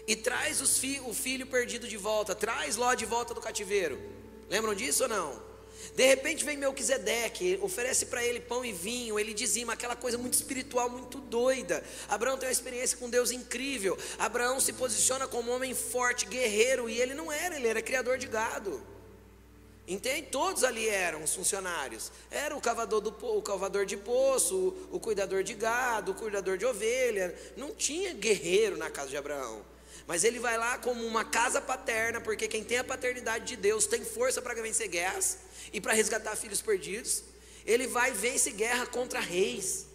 e 0.08 0.16
traz 0.16 0.62
fi, 0.78 1.02
o 1.06 1.14
filho 1.14 1.48
perdido 1.48 1.88
de 1.88 1.98
volta, 1.98 2.36
traz 2.36 2.76
Ló 2.76 2.94
de 2.94 3.06
volta 3.06 3.34
do 3.34 3.42
cativeiro. 3.42 4.00
Lembram 4.50 4.76
disso 4.76 5.04
ou 5.04 5.10
não? 5.10 5.56
De 5.94 6.06
repente 6.06 6.44
vem 6.44 6.58
Melquisedeque, 6.58 7.60
oferece 7.62 8.08
para 8.08 8.24
ele 8.24 8.40
pão 8.40 8.66
e 8.66 8.72
vinho, 8.72 9.20
ele 9.20 9.34
dizima 9.34 9.74
aquela 9.74 9.96
coisa 9.96 10.18
muito 10.18 10.34
espiritual, 10.34 10.90
muito 10.90 11.20
doida. 11.20 11.84
Abraão 12.08 12.38
tem 12.38 12.48
uma 12.48 12.54
experiência 12.54 12.98
com 12.98 13.10
Deus 13.10 13.32
incrível. 13.32 13.98
Abraão 14.18 14.60
se 14.60 14.74
posiciona 14.74 15.28
como 15.28 15.52
um 15.52 15.56
homem 15.56 15.74
forte, 15.74 16.26
guerreiro, 16.26 16.90
e 16.90 17.00
ele 17.00 17.14
não 17.14 17.32
era, 17.32 17.56
ele 17.56 17.68
era 17.68 17.82
criador 17.82 18.18
de 18.18 18.28
gado. 18.28 18.95
Entende? 19.88 20.30
Todos 20.32 20.64
ali 20.64 20.90
eram 20.90 21.24
os 21.24 21.36
funcionários. 21.36 22.12
Era 22.32 22.56
o 22.56 22.62
cavador, 22.62 23.02
do, 23.02 23.16
o 23.22 23.42
cavador 23.42 23.86
de 23.86 23.96
poço, 23.96 24.56
o, 24.92 24.96
o 24.96 25.00
cuidador 25.00 25.44
de 25.44 25.54
gado, 25.54 26.12
o 26.12 26.16
cuidador 26.16 26.58
de 26.58 26.66
ovelha. 26.66 27.36
Não 27.56 27.74
tinha 27.74 28.14
guerreiro 28.14 28.78
na 28.78 28.90
casa 28.90 29.10
de 29.10 29.18
Abraão. 29.18 29.64
Mas 30.08 30.24
ele 30.24 30.40
vai 30.40 30.58
lá 30.58 30.78
como 30.80 31.06
uma 31.06 31.24
casa 31.24 31.62
paterna, 31.62 32.20
porque 32.20 32.48
quem 32.48 32.64
tem 32.64 32.80
a 32.80 32.84
paternidade 32.84 33.46
de 33.46 33.56
Deus 33.56 33.86
tem 33.86 34.04
força 34.04 34.42
para 34.42 34.60
vencer 34.62 34.88
guerras 34.88 35.38
e 35.72 35.80
para 35.80 35.94
resgatar 35.94 36.36
filhos 36.36 36.62
perdidos. 36.62 37.24
Ele 37.64 37.86
vai 37.86 38.12
e 38.12 38.14
vence 38.14 38.52
guerra 38.52 38.88
contra 38.88 39.20
reis. 39.20 39.86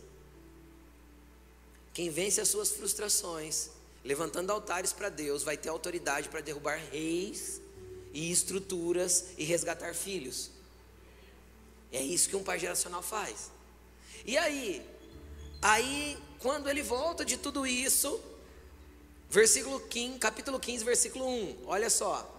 Quem 1.92 2.10
vence 2.10 2.40
as 2.40 2.48
suas 2.48 2.70
frustrações, 2.70 3.70
levantando 4.04 4.52
altares 4.52 4.92
para 4.92 5.08
Deus, 5.08 5.42
vai 5.42 5.56
ter 5.56 5.68
autoridade 5.68 6.28
para 6.28 6.40
derrubar 6.40 6.80
reis 6.92 7.60
e 8.12 8.30
estruturas 8.30 9.26
e 9.36 9.44
resgatar 9.44 9.94
filhos. 9.94 10.50
É 11.92 12.00
isso 12.00 12.28
que 12.28 12.36
um 12.36 12.42
pai 12.42 12.58
geracional 12.58 13.02
faz. 13.02 13.50
E 14.24 14.36
aí, 14.36 14.86
aí 15.60 16.16
quando 16.38 16.68
ele 16.68 16.82
volta 16.82 17.24
de 17.24 17.36
tudo 17.36 17.66
isso, 17.66 18.20
versículo 19.28 19.80
15, 19.80 20.18
capítulo 20.18 20.58
15, 20.58 20.84
versículo 20.84 21.26
1, 21.26 21.58
olha 21.66 21.90
só. 21.90 22.36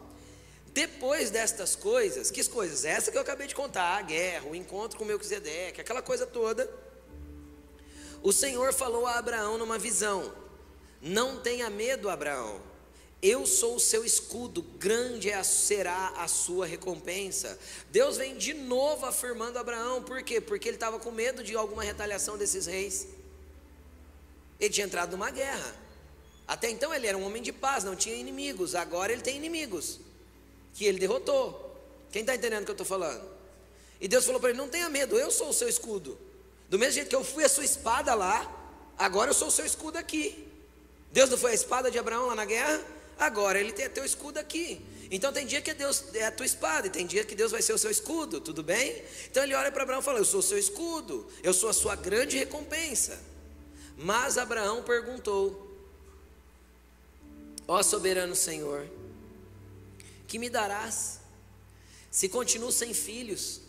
Depois 0.73 1.29
destas 1.29 1.75
coisas, 1.75 2.31
que 2.31 2.43
coisas? 2.47 2.85
Essa 2.85 3.11
que 3.11 3.17
eu 3.17 3.21
acabei 3.21 3.45
de 3.45 3.53
contar, 3.53 3.97
a 3.97 4.01
guerra, 4.01 4.47
o 4.49 4.55
encontro 4.55 4.97
com 4.97 5.03
Melquisedeque, 5.03 5.81
aquela 5.81 6.01
coisa 6.01 6.25
toda. 6.25 6.69
O 8.23 8.31
Senhor 8.31 8.73
falou 8.73 9.05
a 9.05 9.17
Abraão 9.17 9.57
numa 9.57 9.77
visão: 9.77 10.33
Não 11.01 11.41
tenha 11.41 11.69
medo, 11.69 12.09
Abraão. 12.09 12.61
Eu 13.21 13.45
sou 13.45 13.75
o 13.75 13.79
seu 13.79 14.03
escudo, 14.03 14.63
grande 14.79 15.29
é 15.29 15.43
será 15.43 16.13
a 16.17 16.27
sua 16.27 16.65
recompensa. 16.65 17.57
Deus 17.91 18.17
vem 18.17 18.35
de 18.35 18.53
novo 18.53 19.05
afirmando 19.05 19.59
Abraão, 19.59 20.01
por 20.01 20.23
quê? 20.23 20.41
Porque 20.41 20.67
ele 20.67 20.77
estava 20.77 20.97
com 20.97 21.11
medo 21.11 21.43
de 21.43 21.55
alguma 21.55 21.83
retaliação 21.83 22.35
desses 22.35 22.65
reis. 22.65 23.07
Ele 24.59 24.73
tinha 24.73 24.87
entrado 24.87 25.11
numa 25.11 25.29
guerra. 25.29 25.75
Até 26.47 26.69
então 26.69 26.91
ele 26.93 27.05
era 27.05 27.17
um 27.17 27.23
homem 27.23 27.43
de 27.43 27.51
paz, 27.51 27.83
não 27.83 27.95
tinha 27.95 28.15
inimigos. 28.15 28.73
Agora 28.73 29.13
ele 29.13 29.21
tem 29.21 29.37
inimigos 29.37 29.99
que 30.73 30.85
ele 30.85 30.97
derrotou. 30.97 31.79
Quem 32.11 32.21
está 32.21 32.35
entendendo 32.35 32.63
o 32.63 32.65
que 32.65 32.71
eu 32.71 32.73
estou 32.73 32.85
falando? 32.85 33.23
E 33.99 34.07
Deus 34.07 34.25
falou 34.25 34.41
para 34.41 34.49
ele: 34.49 34.57
Não 34.57 34.67
tenha 34.67 34.89
medo, 34.89 35.17
eu 35.17 35.29
sou 35.29 35.49
o 35.49 35.53
seu 35.53 35.69
escudo. 35.69 36.17
Do 36.69 36.79
mesmo 36.79 36.93
jeito 36.93 37.09
que 37.09 37.15
eu 37.15 37.23
fui 37.23 37.43
a 37.43 37.49
sua 37.49 37.63
espada 37.63 38.15
lá, 38.15 38.51
agora 38.97 39.29
eu 39.29 39.33
sou 39.33 39.49
o 39.49 39.51
seu 39.51 39.65
escudo 39.65 39.97
aqui. 39.97 40.47
Deus 41.11 41.29
não 41.29 41.37
foi 41.37 41.51
a 41.51 41.53
espada 41.53 41.91
de 41.91 41.99
Abraão 41.99 42.27
lá 42.27 42.35
na 42.35 42.45
guerra? 42.45 42.83
Agora 43.21 43.59
ele 43.59 43.71
tem 43.71 43.87
teu 43.87 44.03
escudo 44.03 44.39
aqui. 44.39 44.83
Então 45.11 45.31
tem 45.31 45.45
dia 45.45 45.61
que 45.61 45.71
Deus 45.75 46.05
é 46.15 46.25
a 46.25 46.31
tua 46.31 46.45
espada, 46.45 46.87
e 46.87 46.89
tem 46.89 47.05
dia 47.05 47.23
que 47.23 47.35
Deus 47.35 47.51
vai 47.51 47.61
ser 47.61 47.71
o 47.71 47.77
seu 47.77 47.91
escudo, 47.91 48.41
tudo 48.41 48.63
bem? 48.63 49.03
Então 49.29 49.43
ele 49.43 49.53
olha 49.53 49.71
para 49.71 49.83
Abraão 49.83 50.01
e 50.01 50.03
fala: 50.03 50.17
Eu 50.17 50.25
sou 50.25 50.39
o 50.39 50.43
seu 50.43 50.57
escudo, 50.57 51.29
eu 51.43 51.53
sou 51.53 51.69
a 51.69 51.73
sua 51.73 51.95
grande 51.95 52.35
recompensa. 52.35 53.21
Mas 53.95 54.39
Abraão 54.39 54.81
perguntou: 54.81 55.69
Ó 57.67 57.83
soberano 57.83 58.35
Senhor, 58.35 58.89
que 60.27 60.39
me 60.39 60.49
darás? 60.49 61.19
Se 62.09 62.27
continuo 62.27 62.71
sem 62.71 62.91
filhos. 62.91 63.61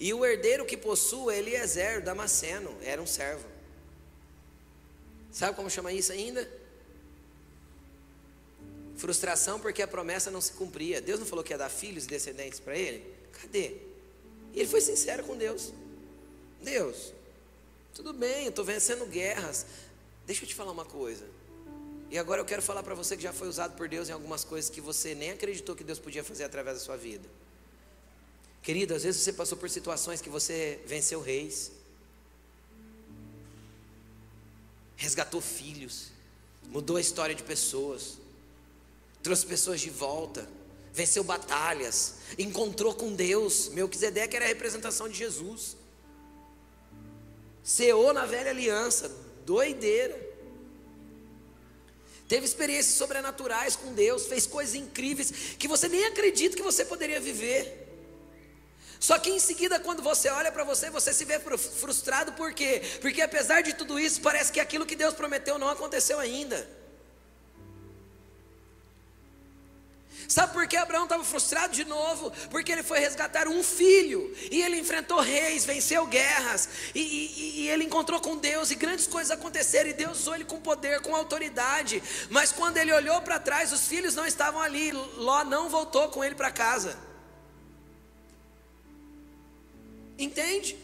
E 0.00 0.14
o 0.14 0.24
herdeiro 0.24 0.64
que 0.64 0.76
possuo 0.76 1.30
é 1.30 1.38
Eliezer, 1.38 2.02
Damasceno, 2.02 2.74
era 2.80 3.00
um 3.00 3.06
servo. 3.06 3.44
Sabe 5.30 5.54
como 5.54 5.68
chama 5.68 5.92
isso 5.92 6.10
ainda? 6.10 6.63
Frustração 8.96 9.58
porque 9.58 9.82
a 9.82 9.88
promessa 9.88 10.30
não 10.30 10.40
se 10.40 10.52
cumpria. 10.52 11.00
Deus 11.00 11.18
não 11.18 11.26
falou 11.26 11.44
que 11.44 11.52
ia 11.52 11.58
dar 11.58 11.68
filhos 11.68 12.04
e 12.04 12.08
descendentes 12.08 12.60
para 12.60 12.76
ele? 12.76 13.04
Cadê? 13.32 13.76
E 14.52 14.60
ele 14.60 14.68
foi 14.68 14.80
sincero 14.80 15.24
com 15.24 15.36
Deus. 15.36 15.72
Deus, 16.62 17.12
tudo 17.92 18.12
bem, 18.12 18.44
eu 18.44 18.50
estou 18.50 18.64
vencendo 18.64 19.04
guerras. 19.06 19.66
Deixa 20.26 20.44
eu 20.44 20.48
te 20.48 20.54
falar 20.54 20.72
uma 20.72 20.84
coisa. 20.84 21.24
E 22.10 22.18
agora 22.18 22.40
eu 22.40 22.44
quero 22.44 22.62
falar 22.62 22.82
para 22.82 22.94
você 22.94 23.16
que 23.16 23.22
já 23.22 23.32
foi 23.32 23.48
usado 23.48 23.76
por 23.76 23.88
Deus 23.88 24.08
em 24.08 24.12
algumas 24.12 24.44
coisas 24.44 24.70
que 24.70 24.80
você 24.80 25.14
nem 25.14 25.32
acreditou 25.32 25.74
que 25.74 25.82
Deus 25.82 25.98
podia 25.98 26.22
fazer 26.22 26.44
através 26.44 26.78
da 26.78 26.84
sua 26.84 26.96
vida. 26.96 27.28
Querido, 28.62 28.94
às 28.94 29.02
vezes 29.02 29.20
você 29.20 29.32
passou 29.32 29.58
por 29.58 29.68
situações 29.68 30.20
que 30.20 30.30
você 30.30 30.80
venceu 30.86 31.20
reis, 31.20 31.72
resgatou 34.96 35.40
filhos, 35.40 36.12
mudou 36.68 36.96
a 36.96 37.00
história 37.00 37.34
de 37.34 37.42
pessoas, 37.42 38.18
trouxe 39.24 39.46
pessoas 39.46 39.80
de 39.80 39.88
volta, 39.88 40.46
venceu 40.92 41.24
batalhas, 41.24 42.16
encontrou 42.38 42.94
com 42.94 43.14
Deus. 43.14 43.70
Melquisedeque 43.70 44.36
era 44.36 44.44
a 44.44 44.48
representação 44.48 45.08
de 45.08 45.16
Jesus. 45.16 45.78
Ceou 47.62 48.12
na 48.12 48.26
velha 48.26 48.50
aliança, 48.50 49.10
doideira. 49.46 50.14
Teve 52.28 52.44
experiências 52.44 52.96
sobrenaturais 52.96 53.74
com 53.74 53.94
Deus, 53.94 54.26
fez 54.26 54.46
coisas 54.46 54.74
incríveis 54.74 55.32
que 55.58 55.66
você 55.66 55.88
nem 55.88 56.04
acredita 56.04 56.54
que 56.54 56.62
você 56.62 56.84
poderia 56.84 57.18
viver. 57.18 57.80
Só 59.00 59.18
que 59.18 59.30
em 59.30 59.38
seguida, 59.38 59.80
quando 59.80 60.02
você 60.02 60.28
olha 60.28 60.52
para 60.52 60.64
você, 60.64 60.90
você 60.90 61.14
se 61.14 61.24
vê 61.24 61.38
frustrado, 61.38 62.32
por 62.32 62.52
quê? 62.52 62.82
Porque 63.00 63.22
apesar 63.22 63.62
de 63.62 63.72
tudo 63.72 63.98
isso, 63.98 64.20
parece 64.20 64.52
que 64.52 64.60
aquilo 64.60 64.84
que 64.84 64.96
Deus 64.96 65.14
prometeu 65.14 65.58
não 65.58 65.68
aconteceu 65.70 66.18
ainda. 66.18 66.83
Sabe 70.34 70.52
por 70.52 70.66
que 70.66 70.76
Abraão 70.76 71.04
estava 71.04 71.22
frustrado 71.22 71.72
de 71.72 71.84
novo? 71.84 72.32
Porque 72.50 72.72
ele 72.72 72.82
foi 72.82 72.98
resgatar 72.98 73.46
um 73.46 73.62
filho 73.62 74.34
e 74.50 74.62
ele 74.62 74.80
enfrentou 74.80 75.20
reis, 75.20 75.64
venceu 75.64 76.04
guerras 76.08 76.68
e, 76.92 77.00
e, 77.00 77.60
e, 77.60 77.68
ele 77.68 77.84
encontrou 77.84 78.20
com 78.20 78.36
Deus 78.36 78.72
e 78.72 78.74
grandes 78.74 79.06
coisas 79.06 79.30
aconteceram. 79.30 79.90
E 79.90 79.92
Deus 79.92 80.18
usou 80.18 80.34
ele 80.34 80.44
com 80.44 80.60
poder, 80.60 81.00
com 81.02 81.14
autoridade. 81.14 82.02
Mas 82.30 82.50
quando 82.50 82.78
ele 82.78 82.92
olhou 82.92 83.22
para 83.22 83.38
trás, 83.38 83.72
os 83.72 83.86
filhos 83.86 84.16
não 84.16 84.26
estavam 84.26 84.60
ali. 84.60 84.90
Ló 84.90 85.44
não 85.44 85.68
voltou 85.68 86.08
com 86.08 86.24
ele 86.24 86.34
para 86.34 86.50
casa. 86.50 86.98
Entende? 90.18 90.76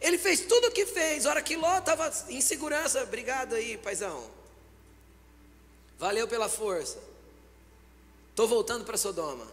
Ele 0.00 0.18
fez 0.18 0.40
tudo 0.40 0.66
o 0.66 0.72
que 0.72 0.84
fez. 0.84 1.26
A 1.26 1.30
hora 1.30 1.42
que 1.42 1.54
Ló 1.54 1.78
estava 1.78 2.12
em 2.28 2.40
segurança, 2.40 3.04
obrigado 3.04 3.54
aí, 3.54 3.78
paizão. 3.78 4.28
Valeu 5.96 6.26
pela 6.26 6.48
força. 6.48 7.07
Estou 8.38 8.46
voltando 8.46 8.84
para 8.84 8.96
Sodoma. 8.96 9.48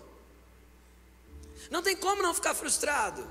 Não 1.71 1.81
tem 1.81 1.95
como 1.95 2.21
não 2.21 2.35
ficar 2.35 2.53
frustrado. 2.53 3.27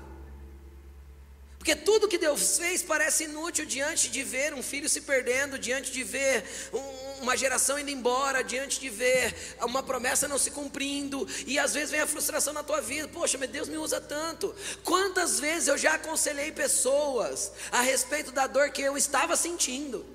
Porque 1.57 1.73
tudo 1.73 2.09
que 2.09 2.17
Deus 2.17 2.57
fez 2.57 2.83
parece 2.83 3.23
inútil 3.23 3.65
diante 3.65 4.09
de 4.09 4.21
ver 4.21 4.53
um 4.53 4.61
filho 4.61 4.89
se 4.89 4.99
perdendo, 4.99 5.57
diante 5.57 5.93
de 5.93 6.03
ver 6.03 6.43
um, 6.73 7.21
uma 7.21 7.37
geração 7.37 7.79
indo 7.79 7.89
embora, 7.89 8.43
diante 8.43 8.81
de 8.81 8.89
ver 8.89 9.33
uma 9.61 9.81
promessa 9.81 10.27
não 10.27 10.37
se 10.37 10.51
cumprindo, 10.51 11.25
e 11.47 11.57
às 11.57 11.73
vezes 11.73 11.91
vem 11.91 12.01
a 12.01 12.07
frustração 12.07 12.51
na 12.51 12.61
tua 12.61 12.81
vida. 12.81 13.07
Poxa, 13.07 13.37
meu 13.37 13.47
Deus 13.47 13.69
me 13.69 13.77
usa 13.77 14.01
tanto. 14.01 14.53
Quantas 14.83 15.39
vezes 15.39 15.69
eu 15.69 15.77
já 15.77 15.93
aconselhei 15.93 16.51
pessoas 16.51 17.53
a 17.71 17.79
respeito 17.79 18.33
da 18.33 18.45
dor 18.45 18.71
que 18.71 18.81
eu 18.81 18.97
estava 18.97 19.37
sentindo? 19.37 20.14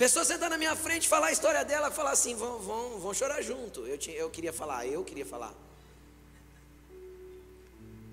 Pessoa 0.00 0.24
sentar 0.24 0.48
na 0.48 0.56
minha 0.56 0.74
frente, 0.74 1.06
falar 1.06 1.26
a 1.26 1.32
história 1.32 1.62
dela, 1.62 1.90
falar 1.90 2.12
assim, 2.12 2.34
vão, 2.34 2.58
vão, 2.58 2.98
vão 2.98 3.12
chorar 3.12 3.42
junto. 3.42 3.86
Eu, 3.86 3.98
tinha, 3.98 4.16
eu 4.16 4.30
queria 4.30 4.50
falar, 4.50 4.86
eu 4.86 5.04
queria 5.04 5.26
falar. 5.26 5.52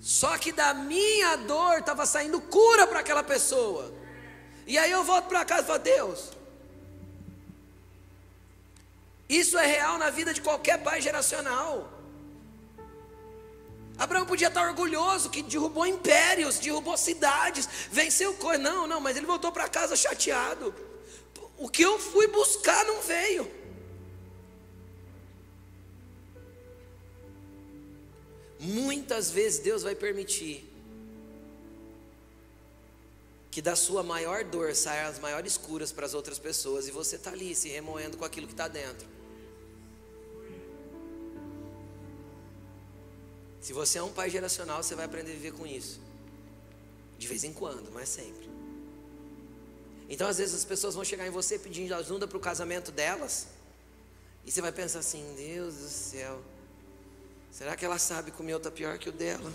Só 0.02 0.38
que 0.38 0.52
da 0.52 0.74
minha 0.74 1.38
dor 1.38 1.78
estava 1.78 2.06
saindo 2.06 2.42
cura 2.42 2.86
para 2.86 3.00
aquela 3.00 3.24
pessoa. 3.24 3.90
E 4.66 4.78
aí 4.78 4.92
eu 4.92 5.02
volto 5.06 5.28
para 5.30 5.46
casa 5.46 5.62
e 5.62 5.66
falo, 5.66 5.80
Deus, 5.80 6.32
isso 9.30 9.58
é 9.58 9.66
real 9.66 9.98
na 9.98 10.10
vida 10.10 10.34
de 10.34 10.42
qualquer 10.42 10.84
pai 10.84 11.00
geracional. 11.00 11.90
Abraão 13.98 14.26
podia 14.26 14.50
estar 14.50 14.68
orgulhoso 14.68 15.30
que 15.30 15.42
derrubou 15.42 15.88
impérios, 15.88 16.60
derrubou 16.60 16.98
cidades, 16.98 17.66
venceu 17.90 18.34
coisas. 18.34 18.62
Não, 18.62 18.86
não, 18.86 19.00
mas 19.00 19.16
ele 19.16 19.26
voltou 19.26 19.54
para 19.54 19.70
casa 19.70 19.96
chateado. 19.96 20.76
O 21.58 21.68
que 21.68 21.82
eu 21.82 21.98
fui 21.98 22.28
buscar 22.28 22.86
não 22.86 23.02
veio. 23.02 23.52
Muitas 28.60 29.32
vezes 29.32 29.60
Deus 29.60 29.84
vai 29.84 29.96
permitir 29.96 30.68
que 33.50 33.62
da 33.62 33.76
sua 33.76 34.04
maior 34.04 34.44
dor 34.44 34.76
saiam 34.76 35.10
as 35.10 35.18
maiores 35.18 35.58
curas 35.58 35.92
para 35.92 36.06
as 36.06 36.14
outras 36.14 36.38
pessoas 36.38 36.88
e 36.88 36.92
você 36.92 37.16
está 37.16 37.32
ali 37.32 37.56
se 37.56 37.70
remoendo 37.70 38.18
com 38.18 38.26
aquilo 38.26 38.46
que 38.46 38.54
está 38.54 38.68
dentro. 38.68 39.08
Se 43.60 43.74
você 43.74 43.98
é 43.98 44.04
um 44.04 44.12
pai 44.12 44.30
geracional, 44.30 44.84
você 44.84 44.96
vai 44.96 45.06
aprender 45.06 45.32
a 45.32 45.34
viver 45.34 45.54
com 45.54 45.66
isso. 45.66 46.00
De 47.18 47.28
vez 47.28 47.44
em 47.44 47.52
quando, 47.52 47.92
mas 47.92 48.10
sempre. 48.10 48.47
Então, 50.10 50.28
às 50.28 50.38
vezes, 50.38 50.56
as 50.56 50.66
pessoas 50.66 50.96
vão 50.96 51.04
chegar 51.04 51.28
em 51.28 51.30
você 51.30 51.60
pedindo 51.60 51.94
ajuda 51.94 52.28
para 52.28 52.38
o 52.38 52.42
casamento 52.42 52.92
delas. 52.92 53.48
E 54.46 54.52
você 54.52 54.62
vai 54.62 54.72
pensar 54.72 55.00
assim: 55.00 55.36
Deus 55.36 55.76
do 55.76 55.90
céu, 55.90 56.42
será 57.52 57.76
que 57.76 57.84
ela 57.84 58.00
sabe 58.00 58.32
que 58.32 58.42
o 58.42 58.44
meu 58.44 58.58
está 58.58 58.72
pior 58.72 58.98
que 58.98 59.10
o 59.10 59.12
dela? 59.12 59.52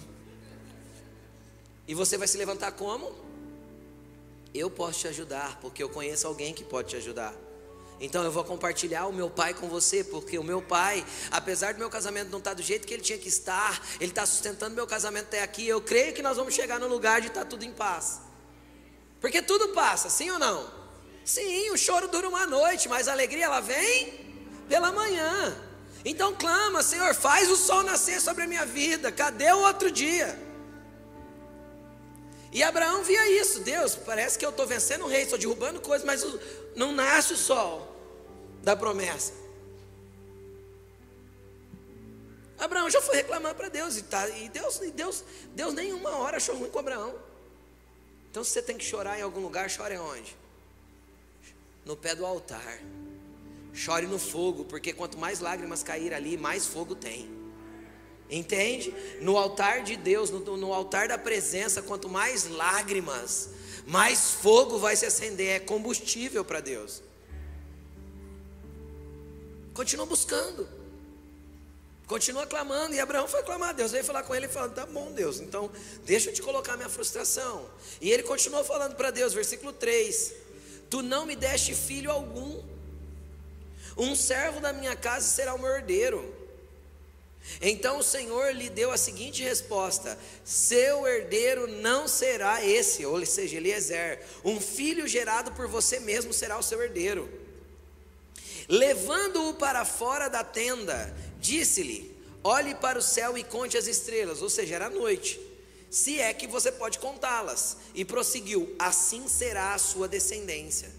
E 1.88 1.94
você 1.94 2.18
vai 2.18 2.28
se 2.28 2.36
levantar 2.36 2.72
como? 2.72 3.12
Eu 4.54 4.70
posso 4.70 5.00
te 5.00 5.08
ajudar, 5.08 5.58
porque 5.60 5.82
eu 5.82 5.88
conheço 5.88 6.26
alguém 6.26 6.52
que 6.52 6.62
pode 6.62 6.90
te 6.90 6.96
ajudar. 6.96 7.34
Então 7.98 8.22
eu 8.24 8.32
vou 8.32 8.44
compartilhar 8.44 9.06
o 9.06 9.12
meu 9.12 9.30
pai 9.30 9.54
com 9.54 9.68
você, 9.68 10.04
porque 10.04 10.36
o 10.36 10.44
meu 10.44 10.60
pai, 10.60 11.06
apesar 11.30 11.72
do 11.72 11.78
meu 11.78 11.88
casamento 11.88 12.30
não 12.30 12.38
estar 12.38 12.50
tá 12.50 12.54
do 12.54 12.62
jeito 12.62 12.86
que 12.86 12.92
ele 12.92 13.02
tinha 13.02 13.16
que 13.16 13.28
estar, 13.28 13.80
ele 14.00 14.10
está 14.10 14.26
sustentando 14.26 14.74
meu 14.74 14.86
casamento 14.86 15.26
até 15.26 15.42
aqui. 15.42 15.66
Eu 15.66 15.80
creio 15.80 16.12
que 16.12 16.20
nós 16.20 16.36
vamos 16.36 16.52
chegar 16.52 16.78
no 16.78 16.88
lugar 16.88 17.20
de 17.20 17.28
estar 17.28 17.42
tá 17.42 17.46
tudo 17.46 17.64
em 17.64 17.72
paz. 17.72 18.20
Porque 19.22 19.40
tudo 19.40 19.68
passa, 19.68 20.10
sim 20.10 20.28
ou 20.30 20.38
não? 20.38 20.68
Sim, 21.24 21.70
o 21.70 21.78
choro 21.78 22.08
dura 22.08 22.28
uma 22.28 22.44
noite, 22.44 22.88
mas 22.88 23.06
a 23.06 23.12
alegria 23.12 23.44
ela 23.44 23.60
vem 23.60 24.12
pela 24.68 24.90
manhã. 24.90 25.56
Então 26.04 26.34
clama, 26.34 26.82
Senhor, 26.82 27.14
faz 27.14 27.48
o 27.48 27.56
sol 27.56 27.84
nascer 27.84 28.20
sobre 28.20 28.42
a 28.42 28.46
minha 28.48 28.66
vida. 28.66 29.12
Cadê 29.12 29.50
o 29.52 29.60
outro 29.60 29.92
dia? 29.92 30.36
E 32.52 32.62
Abraão 32.64 33.04
via 33.04 33.40
isso, 33.40 33.60
Deus, 33.60 33.94
parece 33.94 34.36
que 34.36 34.44
eu 34.44 34.50
estou 34.50 34.66
vencendo 34.66 35.04
o 35.04 35.08
rei, 35.08 35.22
estou 35.22 35.38
derrubando 35.38 35.80
coisas, 35.80 36.04
mas 36.04 36.26
não 36.74 36.92
nasce 36.92 37.32
o 37.32 37.36
sol 37.36 37.96
da 38.62 38.76
promessa. 38.76 39.32
Abraão 42.58 42.90
já 42.90 43.00
foi 43.00 43.16
reclamar 43.16 43.54
para 43.54 43.68
Deus 43.68 43.96
e, 43.96 44.02
tá, 44.02 44.28
e 44.28 44.48
Deus, 44.48 44.80
e 44.82 44.90
Deus, 44.90 45.24
Deus 45.54 45.72
nenhuma 45.72 46.10
hora 46.18 46.36
achou 46.36 46.56
ruim 46.56 46.70
com 46.70 46.78
Abraão. 46.80 47.31
Então, 48.32 48.42
se 48.42 48.48
você 48.48 48.62
tem 48.62 48.78
que 48.78 48.84
chorar 48.84 49.18
em 49.18 49.22
algum 49.22 49.40
lugar, 49.40 49.68
chore 49.68 49.94
onde? 49.98 50.34
No 51.84 51.94
pé 51.94 52.14
do 52.14 52.24
altar. 52.24 52.80
Chore 53.74 54.06
no 54.06 54.18
fogo, 54.18 54.64
porque 54.64 54.90
quanto 54.90 55.18
mais 55.18 55.40
lágrimas 55.40 55.82
cair 55.82 56.14
ali, 56.14 56.38
mais 56.38 56.66
fogo 56.66 56.94
tem. 56.94 57.30
Entende? 58.30 58.94
No 59.20 59.36
altar 59.36 59.82
de 59.82 59.96
Deus, 59.96 60.30
no, 60.30 60.56
no 60.56 60.72
altar 60.72 61.08
da 61.08 61.18
presença, 61.18 61.82
quanto 61.82 62.08
mais 62.08 62.48
lágrimas, 62.48 63.50
mais 63.86 64.30
fogo 64.30 64.78
vai 64.78 64.96
se 64.96 65.04
acender. 65.04 65.50
É 65.50 65.60
combustível 65.60 66.42
para 66.42 66.60
Deus. 66.60 67.02
Continua 69.74 70.06
buscando. 70.06 70.66
Continua 72.06 72.46
clamando, 72.46 72.94
e 72.94 73.00
Abraão 73.00 73.26
foi 73.26 73.42
clamar. 73.42 73.74
Deus 73.74 73.92
veio 73.92 74.04
falar 74.04 74.22
com 74.22 74.34
ele 74.34 74.46
e 74.46 74.48
falou: 74.48 74.70
Tá 74.70 74.84
bom, 74.86 75.12
Deus, 75.12 75.40
então 75.40 75.70
deixa 76.04 76.30
eu 76.30 76.34
te 76.34 76.42
colocar 76.42 76.76
minha 76.76 76.88
frustração. 76.88 77.68
E 78.00 78.10
ele 78.10 78.22
continuou 78.22 78.64
falando 78.64 78.94
para 78.96 79.10
Deus, 79.10 79.32
versículo 79.32 79.72
3: 79.72 80.32
Tu 80.90 81.02
não 81.02 81.24
me 81.24 81.36
deste 81.36 81.74
filho 81.74 82.10
algum, 82.10 82.62
um 83.96 84.14
servo 84.14 84.60
da 84.60 84.72
minha 84.72 84.96
casa 84.96 85.28
será 85.28 85.54
o 85.54 85.58
meu 85.58 85.70
herdeiro. 85.70 86.42
Então 87.60 87.98
o 87.98 88.02
Senhor 88.02 88.54
lhe 88.54 88.70
deu 88.70 88.90
a 88.90 88.96
seguinte 88.96 89.42
resposta: 89.42 90.18
Seu 90.44 91.06
herdeiro 91.06 91.66
não 91.66 92.06
será 92.06 92.64
esse, 92.64 93.04
ou 93.04 93.24
seja, 93.26 93.56
Eliezer, 93.56 94.20
um 94.44 94.60
filho 94.60 95.06
gerado 95.08 95.52
por 95.52 95.66
você 95.66 95.98
mesmo 96.00 96.32
será 96.32 96.58
o 96.58 96.62
seu 96.62 96.82
herdeiro. 96.82 97.28
Levando-o 98.68 99.54
para 99.54 99.84
fora 99.84 100.28
da 100.28 100.44
tenda, 100.44 101.14
disse-lhe: 101.42 102.16
Olhe 102.42 102.74
para 102.74 102.98
o 102.98 103.02
céu 103.02 103.36
e 103.36 103.44
conte 103.44 103.76
as 103.76 103.86
estrelas, 103.86 104.40
ou 104.40 104.48
seja, 104.48 104.76
era 104.76 104.88
noite, 104.88 105.38
se 105.90 106.18
é 106.18 106.32
que 106.32 106.46
você 106.46 106.72
pode 106.72 106.98
contá-las. 106.98 107.76
E 107.94 108.04
prosseguiu: 108.04 108.74
Assim 108.78 109.28
será 109.28 109.74
a 109.74 109.78
sua 109.78 110.08
descendência. 110.08 110.90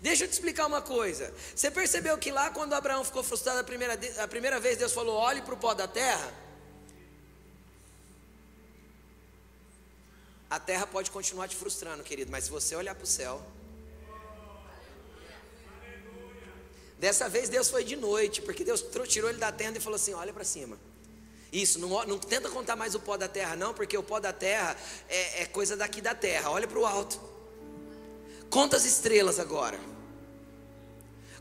Deixa 0.00 0.24
eu 0.24 0.28
te 0.28 0.32
explicar 0.32 0.66
uma 0.66 0.80
coisa. 0.80 1.32
Você 1.54 1.70
percebeu 1.70 2.16
que 2.16 2.32
lá 2.32 2.50
quando 2.50 2.72
Abraão 2.72 3.04
ficou 3.04 3.22
frustrado 3.22 3.60
a 3.60 3.64
primeira, 3.64 3.98
a 4.18 4.28
primeira 4.28 4.58
vez, 4.58 4.78
Deus 4.78 4.92
falou: 4.92 5.14
olhe 5.16 5.42
para 5.42 5.54
o 5.54 5.58
pó 5.58 5.74
da 5.74 5.86
terra? 5.86 6.32
A 10.48 10.58
terra 10.60 10.86
pode 10.86 11.10
continuar 11.10 11.48
te 11.48 11.56
frustrando, 11.56 12.02
querido, 12.02 12.30
mas 12.30 12.44
se 12.44 12.50
você 12.50 12.76
olhar 12.76 12.94
para 12.94 13.04
o 13.04 13.06
céu, 13.06 13.42
Dessa 17.02 17.28
vez 17.28 17.48
Deus 17.48 17.68
foi 17.68 17.82
de 17.82 17.96
noite, 17.96 18.40
porque 18.40 18.62
Deus 18.62 18.84
tirou 19.08 19.28
ele 19.28 19.40
da 19.40 19.50
tenda 19.50 19.76
e 19.76 19.80
falou 19.80 19.96
assim: 19.96 20.14
olha 20.14 20.32
para 20.32 20.44
cima. 20.44 20.78
Isso, 21.52 21.80
não, 21.80 21.88
não, 22.06 22.16
tenta 22.16 22.48
contar 22.48 22.76
mais 22.76 22.94
o 22.94 23.00
pó 23.00 23.16
da 23.16 23.26
terra, 23.26 23.56
não, 23.56 23.74
porque 23.74 23.98
o 23.98 24.04
pó 24.04 24.20
da 24.20 24.32
terra 24.32 24.76
é, 25.08 25.42
é 25.42 25.46
coisa 25.46 25.76
daqui 25.76 26.00
da 26.00 26.14
terra. 26.14 26.52
Olha 26.52 26.68
para 26.68 26.78
o 26.78 26.86
alto. 26.86 27.20
Conta 28.48 28.76
as 28.76 28.84
estrelas 28.84 29.40
agora. 29.40 29.80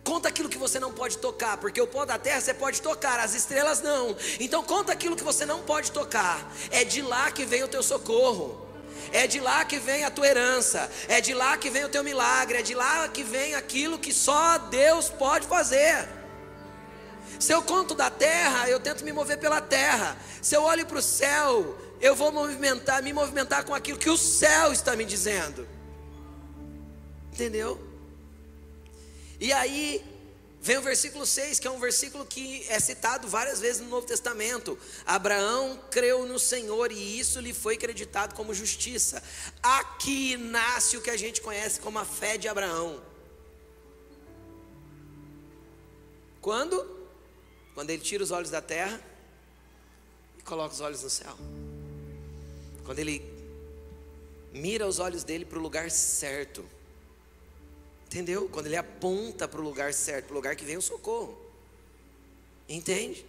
Conta 0.03 0.29
aquilo 0.29 0.49
que 0.49 0.57
você 0.57 0.79
não 0.79 0.91
pode 0.91 1.19
tocar, 1.19 1.57
porque 1.57 1.79
o 1.79 1.85
pó 1.85 2.05
da 2.05 2.17
terra 2.17 2.41
você 2.41 2.55
pode 2.55 2.81
tocar, 2.81 3.19
as 3.19 3.35
estrelas 3.35 3.83
não. 3.83 4.17
Então 4.39 4.63
conta 4.63 4.91
aquilo 4.91 5.15
que 5.15 5.23
você 5.23 5.45
não 5.45 5.61
pode 5.61 5.91
tocar. 5.91 6.51
É 6.71 6.83
de 6.83 7.03
lá 7.03 7.29
que 7.29 7.45
vem 7.45 7.63
o 7.63 7.67
teu 7.67 7.83
socorro. 7.83 8.67
É 9.11 9.27
de 9.27 9.39
lá 9.39 9.65
que 9.65 9.79
vem 9.79 10.03
a 10.03 10.11
tua 10.11 10.27
herança, 10.27 10.89
é 11.07 11.19
de 11.21 11.33
lá 11.33 11.57
que 11.57 11.69
vem 11.69 11.83
o 11.83 11.89
teu 11.89 12.03
milagre, 12.03 12.59
é 12.59 12.61
de 12.61 12.73
lá 12.73 13.07
que 13.07 13.23
vem 13.23 13.55
aquilo 13.55 13.99
que 13.99 14.13
só 14.13 14.57
Deus 14.57 15.09
pode 15.09 15.47
fazer. 15.47 16.07
Se 17.39 17.51
eu 17.51 17.61
conto 17.63 17.95
da 17.95 18.09
terra, 18.09 18.69
eu 18.69 18.79
tento 18.79 19.03
me 19.03 19.11
mover 19.11 19.37
pela 19.39 19.59
terra. 19.59 20.15
Se 20.41 20.55
eu 20.55 20.63
olho 20.63 20.85
para 20.85 20.99
o 20.99 21.01
céu, 21.01 21.77
eu 21.99 22.15
vou 22.15 22.31
movimentar, 22.31 23.01
me 23.01 23.11
movimentar 23.11 23.63
com 23.63 23.73
aquilo 23.73 23.97
que 23.97 24.09
o 24.09 24.17
céu 24.17 24.71
está 24.71 24.95
me 24.95 25.05
dizendo. 25.05 25.67
Entendeu? 27.33 27.81
E 29.39 29.51
aí, 29.51 30.05
Vem 30.63 30.77
o 30.77 30.81
versículo 30.81 31.25
6, 31.25 31.59
que 31.59 31.67
é 31.67 31.71
um 31.71 31.79
versículo 31.79 32.23
que 32.23 32.63
é 32.69 32.79
citado 32.79 33.27
várias 33.27 33.59
vezes 33.59 33.81
no 33.81 33.89
Novo 33.89 34.05
Testamento. 34.05 34.77
Abraão 35.03 35.81
creu 35.89 36.23
no 36.27 36.37
Senhor 36.37 36.91
e 36.91 37.19
isso 37.19 37.39
lhe 37.39 37.51
foi 37.51 37.73
acreditado 37.73 38.35
como 38.35 38.53
justiça. 38.53 39.23
Aqui 39.63 40.37
nasce 40.37 40.97
o 40.97 41.01
que 41.01 41.09
a 41.09 41.17
gente 41.17 41.41
conhece 41.41 41.79
como 41.79 41.97
a 41.97 42.05
fé 42.05 42.37
de 42.37 42.47
Abraão. 42.47 43.01
Quando? 46.39 47.07
Quando 47.73 47.89
ele 47.89 48.03
tira 48.03 48.23
os 48.23 48.29
olhos 48.29 48.51
da 48.51 48.61
terra 48.61 49.01
e 50.37 50.43
coloca 50.43 50.75
os 50.75 50.81
olhos 50.81 51.01
no 51.01 51.09
céu. 51.09 51.35
Quando 52.85 52.99
ele 52.99 53.25
mira 54.53 54.85
os 54.85 54.99
olhos 54.99 55.23
dele 55.23 55.43
para 55.43 55.57
o 55.57 55.61
lugar 55.61 55.89
certo. 55.89 56.63
Entendeu? 58.11 58.49
Quando 58.51 58.65
ele 58.65 58.75
aponta 58.75 59.47
para 59.47 59.61
o 59.61 59.63
lugar 59.63 59.93
certo, 59.93 60.25
para 60.25 60.33
o 60.33 60.35
lugar 60.35 60.53
que 60.53 60.65
vem 60.65 60.75
o 60.75 60.81
socorro. 60.81 61.33
Entende? 62.67 63.25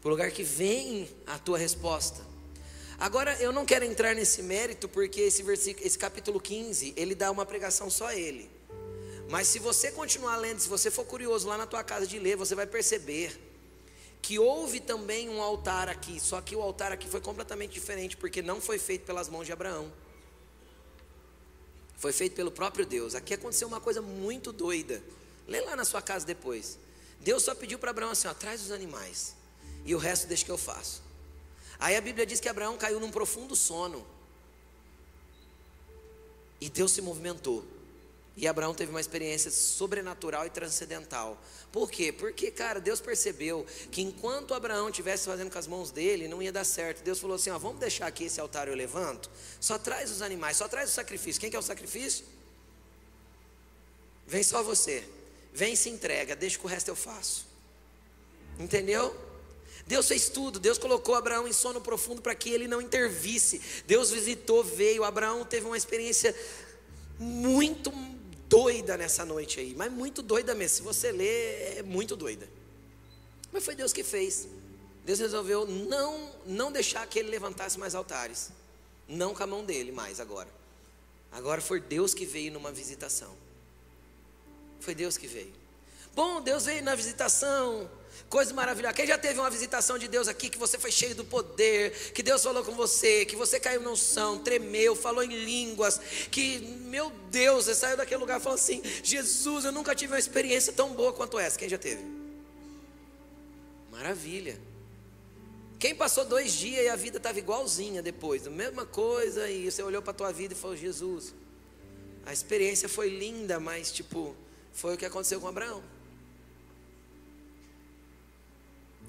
Para 0.00 0.06
o 0.06 0.10
lugar 0.12 0.30
que 0.30 0.44
vem 0.44 1.08
a 1.26 1.40
tua 1.40 1.58
resposta. 1.58 2.24
Agora, 3.00 3.36
eu 3.42 3.50
não 3.50 3.66
quero 3.66 3.84
entrar 3.84 4.14
nesse 4.14 4.40
mérito, 4.40 4.88
porque 4.88 5.22
esse, 5.22 5.42
versículo, 5.42 5.84
esse 5.84 5.98
capítulo 5.98 6.40
15, 6.40 6.94
ele 6.96 7.16
dá 7.16 7.32
uma 7.32 7.44
pregação 7.44 7.90
só 7.90 8.06
a 8.06 8.14
ele. 8.14 8.48
Mas 9.28 9.48
se 9.48 9.58
você 9.58 9.90
continuar 9.90 10.36
lendo, 10.36 10.60
se 10.60 10.68
você 10.68 10.88
for 10.88 11.04
curioso 11.04 11.48
lá 11.48 11.58
na 11.58 11.66
tua 11.66 11.82
casa 11.82 12.06
de 12.06 12.20
ler, 12.20 12.36
você 12.36 12.54
vai 12.54 12.66
perceber 12.66 13.36
que 14.20 14.38
houve 14.38 14.78
também 14.78 15.28
um 15.28 15.42
altar 15.42 15.88
aqui, 15.88 16.20
só 16.20 16.40
que 16.40 16.54
o 16.54 16.62
altar 16.62 16.92
aqui 16.92 17.08
foi 17.08 17.20
completamente 17.20 17.72
diferente, 17.72 18.16
porque 18.16 18.40
não 18.40 18.60
foi 18.60 18.78
feito 18.78 19.04
pelas 19.04 19.28
mãos 19.28 19.46
de 19.46 19.52
Abraão. 19.52 19.90
Foi 22.02 22.12
feito 22.12 22.34
pelo 22.34 22.50
próprio 22.50 22.84
Deus. 22.84 23.14
Aqui 23.14 23.32
aconteceu 23.32 23.68
uma 23.68 23.80
coisa 23.80 24.02
muito 24.02 24.50
doida. 24.52 25.00
Lê 25.46 25.60
lá 25.60 25.76
na 25.76 25.84
sua 25.84 26.02
casa 26.02 26.26
depois. 26.26 26.76
Deus 27.20 27.44
só 27.44 27.54
pediu 27.54 27.78
para 27.78 27.92
Abraão 27.92 28.10
assim: 28.10 28.26
ó, 28.26 28.34
traz 28.34 28.60
os 28.60 28.72
animais. 28.72 29.36
E 29.84 29.94
o 29.94 29.98
resto 29.98 30.26
deixa 30.26 30.44
que 30.44 30.50
eu 30.50 30.58
faço. 30.58 31.00
Aí 31.78 31.94
a 31.94 32.00
Bíblia 32.00 32.26
diz 32.26 32.40
que 32.40 32.48
Abraão 32.48 32.76
caiu 32.76 32.98
num 32.98 33.12
profundo 33.12 33.54
sono. 33.54 34.04
E 36.60 36.68
Deus 36.68 36.90
se 36.90 37.00
movimentou. 37.00 37.64
E 38.36 38.48
Abraão 38.48 38.72
teve 38.74 38.90
uma 38.90 39.00
experiência 39.00 39.50
sobrenatural 39.50 40.46
e 40.46 40.50
transcendental. 40.50 41.38
Por 41.70 41.90
quê? 41.90 42.10
Porque, 42.10 42.50
cara, 42.50 42.80
Deus 42.80 43.00
percebeu 43.00 43.66
que 43.90 44.00
enquanto 44.00 44.54
Abraão 44.54 44.88
estivesse 44.88 45.26
fazendo 45.26 45.50
com 45.50 45.58
as 45.58 45.66
mãos 45.66 45.90
dele, 45.90 46.28
não 46.28 46.42
ia 46.42 46.50
dar 46.50 46.64
certo. 46.64 47.02
Deus 47.02 47.18
falou 47.18 47.36
assim: 47.36 47.50
ó, 47.50 47.58
vamos 47.58 47.78
deixar 47.78 48.06
aqui 48.06 48.24
esse 48.24 48.40
altar 48.40 48.68
eu 48.68 48.74
levanto. 48.74 49.30
Só 49.60 49.78
traz 49.78 50.10
os 50.10 50.22
animais, 50.22 50.56
só 50.56 50.66
traz 50.66 50.90
o 50.90 50.92
sacrifício. 50.92 51.40
Quem 51.40 51.50
quer 51.50 51.58
o 51.58 51.62
sacrifício? 51.62 52.24
Vem 54.26 54.42
só 54.42 54.62
você. 54.62 55.06
Vem 55.52 55.76
se 55.76 55.90
entrega, 55.90 56.34
deixa 56.34 56.58
que 56.58 56.64
o 56.64 56.68
resto 56.68 56.88
eu 56.88 56.96
faço. 56.96 57.46
Entendeu? 58.58 59.14
Deus 59.86 60.08
fez 60.08 60.30
tudo, 60.30 60.58
Deus 60.58 60.78
colocou 60.78 61.14
Abraão 61.14 61.46
em 61.46 61.52
sono 61.52 61.80
profundo 61.80 62.22
para 62.22 62.34
que 62.34 62.48
ele 62.48 62.66
não 62.66 62.80
intervisse. 62.80 63.60
Deus 63.86 64.10
visitou, 64.10 64.64
veio. 64.64 65.04
Abraão 65.04 65.44
teve 65.44 65.66
uma 65.66 65.76
experiência 65.76 66.34
muito 67.18 67.92
doida 68.52 68.98
nessa 68.98 69.24
noite 69.24 69.58
aí, 69.60 69.74
mas 69.74 69.90
muito 69.90 70.20
doida 70.20 70.54
mesmo. 70.54 70.76
Se 70.76 70.82
você 70.82 71.10
ler, 71.10 71.78
é 71.78 71.82
muito 71.82 72.14
doida. 72.14 72.46
Mas 73.50 73.64
foi 73.64 73.74
Deus 73.74 73.94
que 73.94 74.04
fez. 74.04 74.46
Deus 75.06 75.18
resolveu 75.18 75.66
não, 75.66 76.30
não 76.44 76.70
deixar 76.70 77.06
que 77.06 77.18
ele 77.18 77.30
levantasse 77.30 77.78
mais 77.78 77.94
altares. 77.94 78.50
Não 79.08 79.34
com 79.34 79.42
a 79.42 79.46
mão 79.46 79.64
dele 79.64 79.90
mais 79.90 80.20
agora. 80.20 80.50
Agora 81.32 81.62
foi 81.62 81.80
Deus 81.80 82.12
que 82.12 82.26
veio 82.26 82.52
numa 82.52 82.70
visitação. 82.70 83.34
Foi 84.80 84.94
Deus 84.94 85.16
que 85.16 85.26
veio. 85.26 85.54
Bom, 86.14 86.42
Deus 86.42 86.66
veio 86.66 86.84
na 86.84 86.94
visitação, 86.94 87.90
Coisa 88.28 88.54
maravilhosa. 88.54 88.94
Quem 88.94 89.06
já 89.06 89.18
teve 89.18 89.38
uma 89.38 89.50
visitação 89.50 89.98
de 89.98 90.08
Deus 90.08 90.26
aqui, 90.28 90.48
que 90.48 90.58
você 90.58 90.78
foi 90.78 90.90
cheio 90.90 91.14
do 91.14 91.24
poder, 91.24 92.12
que 92.12 92.22
Deus 92.22 92.42
falou 92.42 92.64
com 92.64 92.72
você, 92.72 93.24
que 93.24 93.36
você 93.36 93.60
caiu 93.60 93.82
no 93.82 93.96
chão, 93.96 94.38
tremeu, 94.38 94.96
falou 94.96 95.22
em 95.22 95.44
línguas, 95.44 96.00
que, 96.30 96.58
meu 96.86 97.10
Deus, 97.30 97.66
você 97.66 97.74
saiu 97.74 97.96
daquele 97.96 98.20
lugar 98.20 98.40
e 98.40 98.42
falou 98.42 98.56
assim: 98.56 98.82
Jesus, 99.02 99.64
eu 99.64 99.72
nunca 99.72 99.94
tive 99.94 100.12
uma 100.12 100.18
experiência 100.18 100.72
tão 100.72 100.94
boa 100.94 101.12
quanto 101.12 101.38
essa. 101.38 101.58
Quem 101.58 101.68
já 101.68 101.78
teve? 101.78 102.02
Maravilha. 103.90 104.58
Quem 105.78 105.94
passou 105.94 106.24
dois 106.24 106.52
dias 106.52 106.84
e 106.84 106.88
a 106.88 106.96
vida 106.96 107.16
estava 107.16 107.38
igualzinha 107.38 108.00
depois, 108.00 108.46
a 108.46 108.50
mesma 108.50 108.86
coisa, 108.86 109.50
e 109.50 109.70
você 109.70 109.82
olhou 109.82 110.00
para 110.00 110.12
a 110.12 110.14
tua 110.14 110.32
vida 110.32 110.54
e 110.54 110.56
falou: 110.56 110.76
Jesus, 110.76 111.34
a 112.24 112.32
experiência 112.32 112.88
foi 112.88 113.08
linda, 113.10 113.58
mas 113.58 113.90
tipo, 113.90 114.34
foi 114.72 114.94
o 114.94 114.96
que 114.96 115.04
aconteceu 115.04 115.40
com 115.40 115.48
Abraão. 115.48 115.82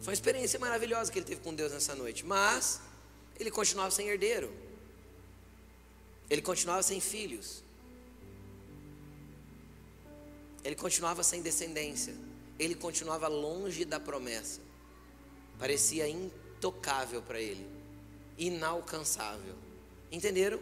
Foi 0.03 0.11
uma 0.11 0.15
experiência 0.15 0.59
maravilhosa 0.59 1.09
que 1.09 1.17
ele 1.17 1.25
teve 1.25 1.39
com 1.39 1.55
Deus 1.55 1.71
nessa 1.71 1.95
noite. 1.95 2.25
Mas 2.25 2.81
ele 3.39 3.49
continuava 3.49 3.89
sem 3.89 4.09
herdeiro. 4.09 4.53
Ele 6.29 6.41
continuava 6.41 6.83
sem 6.83 6.99
filhos. 6.99 7.63
Ele 10.61 10.75
continuava 10.75 11.23
sem 11.23 11.41
descendência. 11.41 12.13
Ele 12.59 12.75
continuava 12.75 13.29
longe 13.29 13.85
da 13.85 13.97
promessa. 13.97 14.59
Parecia 15.57 16.05
intocável 16.09 17.21
para 17.21 17.39
ele. 17.39 17.65
Inalcançável. 18.37 19.55
Entenderam? 20.11 20.59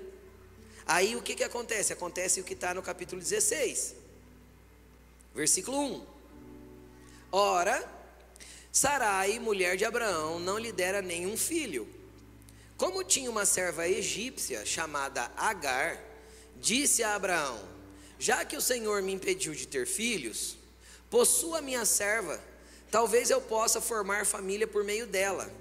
Aí 0.85 1.15
o 1.15 1.21
que, 1.21 1.33
que 1.33 1.43
acontece? 1.43 1.91
Acontece 1.91 2.39
o 2.39 2.43
que 2.43 2.53
está 2.53 2.75
no 2.75 2.83
capítulo 2.83 3.19
16, 3.19 3.95
versículo 5.33 5.79
1. 5.79 6.05
Ora, 7.31 8.00
Sarai, 8.71 9.37
mulher 9.37 9.75
de 9.75 9.83
Abraão, 9.83 10.39
não 10.39 10.57
lhe 10.57 10.71
dera 10.71 11.01
nenhum 11.01 11.35
filho. 11.35 11.87
Como 12.77 13.03
tinha 13.03 13.29
uma 13.29 13.45
serva 13.45 13.87
egípcia 13.87 14.65
chamada 14.65 15.29
Agar, 15.35 16.01
disse 16.55 17.03
a 17.03 17.13
Abraão: 17.13 17.59
Já 18.17 18.45
que 18.45 18.55
o 18.55 18.61
Senhor 18.61 19.01
me 19.01 19.11
impediu 19.11 19.53
de 19.53 19.67
ter 19.67 19.85
filhos, 19.85 20.55
possua 21.09 21.61
minha 21.61 21.83
serva, 21.83 22.41
talvez 22.89 23.29
eu 23.29 23.41
possa 23.41 23.81
formar 23.81 24.25
família 24.25 24.65
por 24.65 24.85
meio 24.85 25.05
dela. 25.05 25.51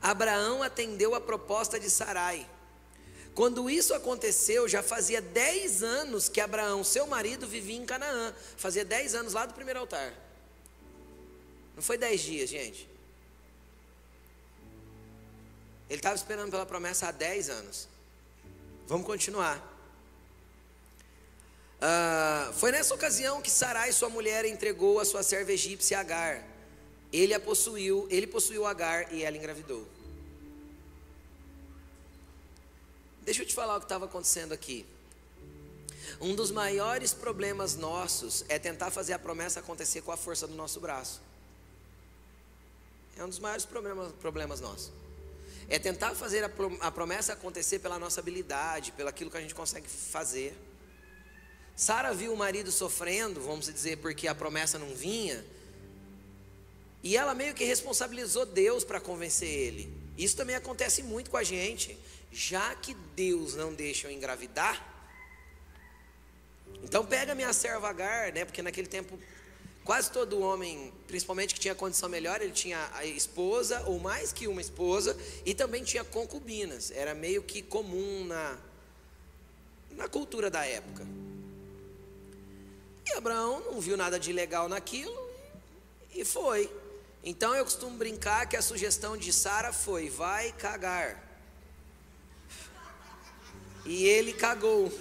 Abraão 0.00 0.62
atendeu 0.62 1.14
a 1.16 1.20
proposta 1.20 1.80
de 1.80 1.90
Sarai. 1.90 2.48
Quando 3.34 3.68
isso 3.68 3.92
aconteceu, 3.92 4.68
já 4.68 4.82
fazia 4.82 5.20
dez 5.20 5.82
anos 5.82 6.28
que 6.28 6.40
Abraão, 6.40 6.84
seu 6.84 7.06
marido, 7.06 7.46
vivia 7.46 7.76
em 7.76 7.86
Canaã. 7.86 8.32
Fazia 8.56 8.84
dez 8.84 9.14
anos 9.14 9.32
lá 9.32 9.46
do 9.46 9.54
primeiro 9.54 9.80
altar. 9.80 10.12
Não 11.74 11.82
foi 11.82 11.96
dez 11.96 12.20
dias, 12.20 12.48
gente. 12.48 12.88
Ele 15.88 15.98
estava 15.98 16.14
esperando 16.14 16.50
pela 16.50 16.64
promessa 16.64 17.08
há 17.08 17.10
dez 17.10 17.50
anos. 17.50 17.88
Vamos 18.86 19.06
continuar. 19.06 19.58
Uh, 21.82 22.52
foi 22.54 22.70
nessa 22.70 22.94
ocasião 22.94 23.42
que 23.42 23.50
Sarai, 23.50 23.92
sua 23.92 24.08
mulher, 24.08 24.44
entregou 24.44 25.00
a 25.00 25.04
sua 25.04 25.22
serva 25.22 25.52
egípcia 25.52 25.98
Agar. 25.98 26.46
Ele 27.12 27.34
a 27.34 27.40
possuiu, 27.40 28.06
ele 28.08 28.26
possuiu 28.26 28.64
Agar 28.64 29.12
e 29.12 29.22
ela 29.22 29.36
engravidou. 29.36 29.86
Deixa 33.22 33.42
eu 33.42 33.46
te 33.46 33.54
falar 33.54 33.76
o 33.76 33.80
que 33.80 33.84
estava 33.84 34.04
acontecendo 34.06 34.52
aqui. 34.52 34.86
Um 36.20 36.34
dos 36.34 36.50
maiores 36.50 37.12
problemas 37.12 37.74
nossos 37.76 38.44
é 38.48 38.58
tentar 38.58 38.90
fazer 38.90 39.12
a 39.12 39.18
promessa 39.18 39.60
acontecer 39.60 40.02
com 40.02 40.12
a 40.12 40.16
força 40.16 40.46
do 40.46 40.54
nosso 40.54 40.80
braço. 40.80 41.20
É 43.16 43.24
um 43.24 43.28
dos 43.28 43.38
maiores 43.38 43.64
problemas, 43.64 44.12
problemas 44.20 44.60
nossos. 44.60 44.92
É 45.68 45.78
tentar 45.78 46.14
fazer 46.14 46.44
a 46.80 46.90
promessa 46.90 47.32
acontecer 47.32 47.78
pela 47.78 47.98
nossa 47.98 48.20
habilidade, 48.20 48.92
pelo 48.92 49.08
aquilo 49.08 49.30
que 49.30 49.36
a 49.36 49.40
gente 49.40 49.54
consegue 49.54 49.88
fazer. 49.88 50.56
Sara 51.74 52.12
viu 52.12 52.32
o 52.32 52.36
marido 52.36 52.70
sofrendo, 52.70 53.40
vamos 53.40 53.66
dizer, 53.66 53.98
porque 53.98 54.28
a 54.28 54.34
promessa 54.34 54.78
não 54.78 54.94
vinha. 54.94 55.44
E 57.02 57.16
ela 57.16 57.34
meio 57.34 57.54
que 57.54 57.64
responsabilizou 57.64 58.46
Deus 58.46 58.84
para 58.84 59.00
convencer 59.00 59.48
ele. 59.48 59.92
Isso 60.16 60.36
também 60.36 60.54
acontece 60.54 61.02
muito 61.02 61.30
com 61.30 61.36
a 61.36 61.42
gente. 61.42 61.98
Já 62.30 62.74
que 62.74 62.94
Deus 63.14 63.54
não 63.54 63.74
deixa 63.74 64.06
eu 64.06 64.10
engravidar, 64.10 64.88
então 66.82 67.04
pega 67.04 67.34
minha 67.34 67.52
serva 67.52 67.88
Agar, 67.88 68.32
né? 68.32 68.44
Porque 68.44 68.62
naquele 68.62 68.88
tempo 68.88 69.18
Quase 69.84 70.12
todo 70.12 70.40
homem, 70.40 70.92
principalmente 71.08 71.54
que 71.54 71.60
tinha 71.60 71.74
condição 71.74 72.08
melhor, 72.08 72.40
ele 72.40 72.52
tinha 72.52 72.88
a 72.94 73.04
esposa 73.04 73.82
ou 73.86 73.98
mais 73.98 74.32
que 74.32 74.46
uma 74.46 74.60
esposa 74.60 75.16
e 75.44 75.54
também 75.54 75.82
tinha 75.82 76.04
concubinas. 76.04 76.92
Era 76.92 77.14
meio 77.14 77.42
que 77.42 77.62
comum 77.62 78.24
na, 78.24 78.56
na 79.90 80.08
cultura 80.08 80.48
da 80.48 80.64
época. 80.64 81.04
E 83.04 83.12
Abraão 83.14 83.60
não 83.60 83.80
viu 83.80 83.96
nada 83.96 84.20
de 84.20 84.32
legal 84.32 84.68
naquilo 84.68 85.30
e 86.14 86.24
foi. 86.24 86.70
Então 87.24 87.52
eu 87.54 87.64
costumo 87.64 87.96
brincar 87.96 88.48
que 88.48 88.56
a 88.56 88.62
sugestão 88.62 89.16
de 89.16 89.32
Sara 89.32 89.72
foi: 89.72 90.08
vai 90.08 90.52
cagar. 90.52 91.20
E 93.84 94.04
ele 94.06 94.32
cagou. 94.32 94.92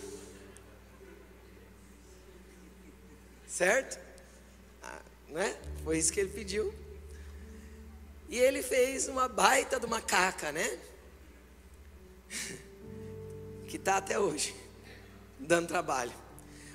Certo? 3.47 4.10
Né? 5.31 5.57
Foi 5.83 5.97
isso 5.97 6.11
que 6.11 6.19
ele 6.19 6.29
pediu. 6.29 6.73
E 8.29 8.37
ele 8.37 8.61
fez 8.61 9.07
uma 9.07 9.27
baita 9.27 9.79
de 9.79 9.85
uma 9.85 10.01
caca, 10.01 10.51
né? 10.51 10.79
Que 13.67 13.77
está 13.77 13.95
até 13.95 14.19
hoje, 14.19 14.53
dando 15.39 15.69
trabalho. 15.69 16.11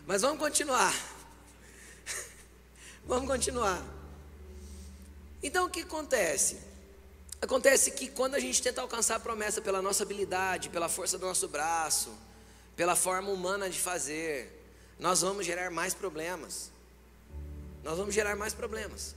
Mas 0.06 0.22
vamos 0.22 0.38
continuar. 0.38 0.94
Vamos 3.04 3.28
continuar. 3.28 3.84
Então 5.42 5.66
o 5.66 5.70
que 5.70 5.80
acontece? 5.82 6.56
Acontece 7.40 7.90
que 7.90 8.08
quando 8.08 8.34
a 8.34 8.40
gente 8.40 8.62
tenta 8.62 8.80
alcançar 8.80 9.16
a 9.16 9.20
promessa 9.20 9.60
pela 9.60 9.82
nossa 9.82 10.04
habilidade, 10.04 10.70
pela 10.70 10.88
força 10.88 11.18
do 11.18 11.26
nosso 11.26 11.48
braço, 11.48 12.10
pela 12.74 12.96
forma 12.96 13.30
humana 13.30 13.68
de 13.68 13.78
fazer, 13.78 14.50
nós 14.98 15.20
vamos 15.20 15.44
gerar 15.44 15.70
mais 15.70 15.92
problemas. 15.92 16.70
Nós 17.82 17.98
vamos 17.98 18.14
gerar 18.14 18.36
mais 18.36 18.54
problemas. 18.54 19.14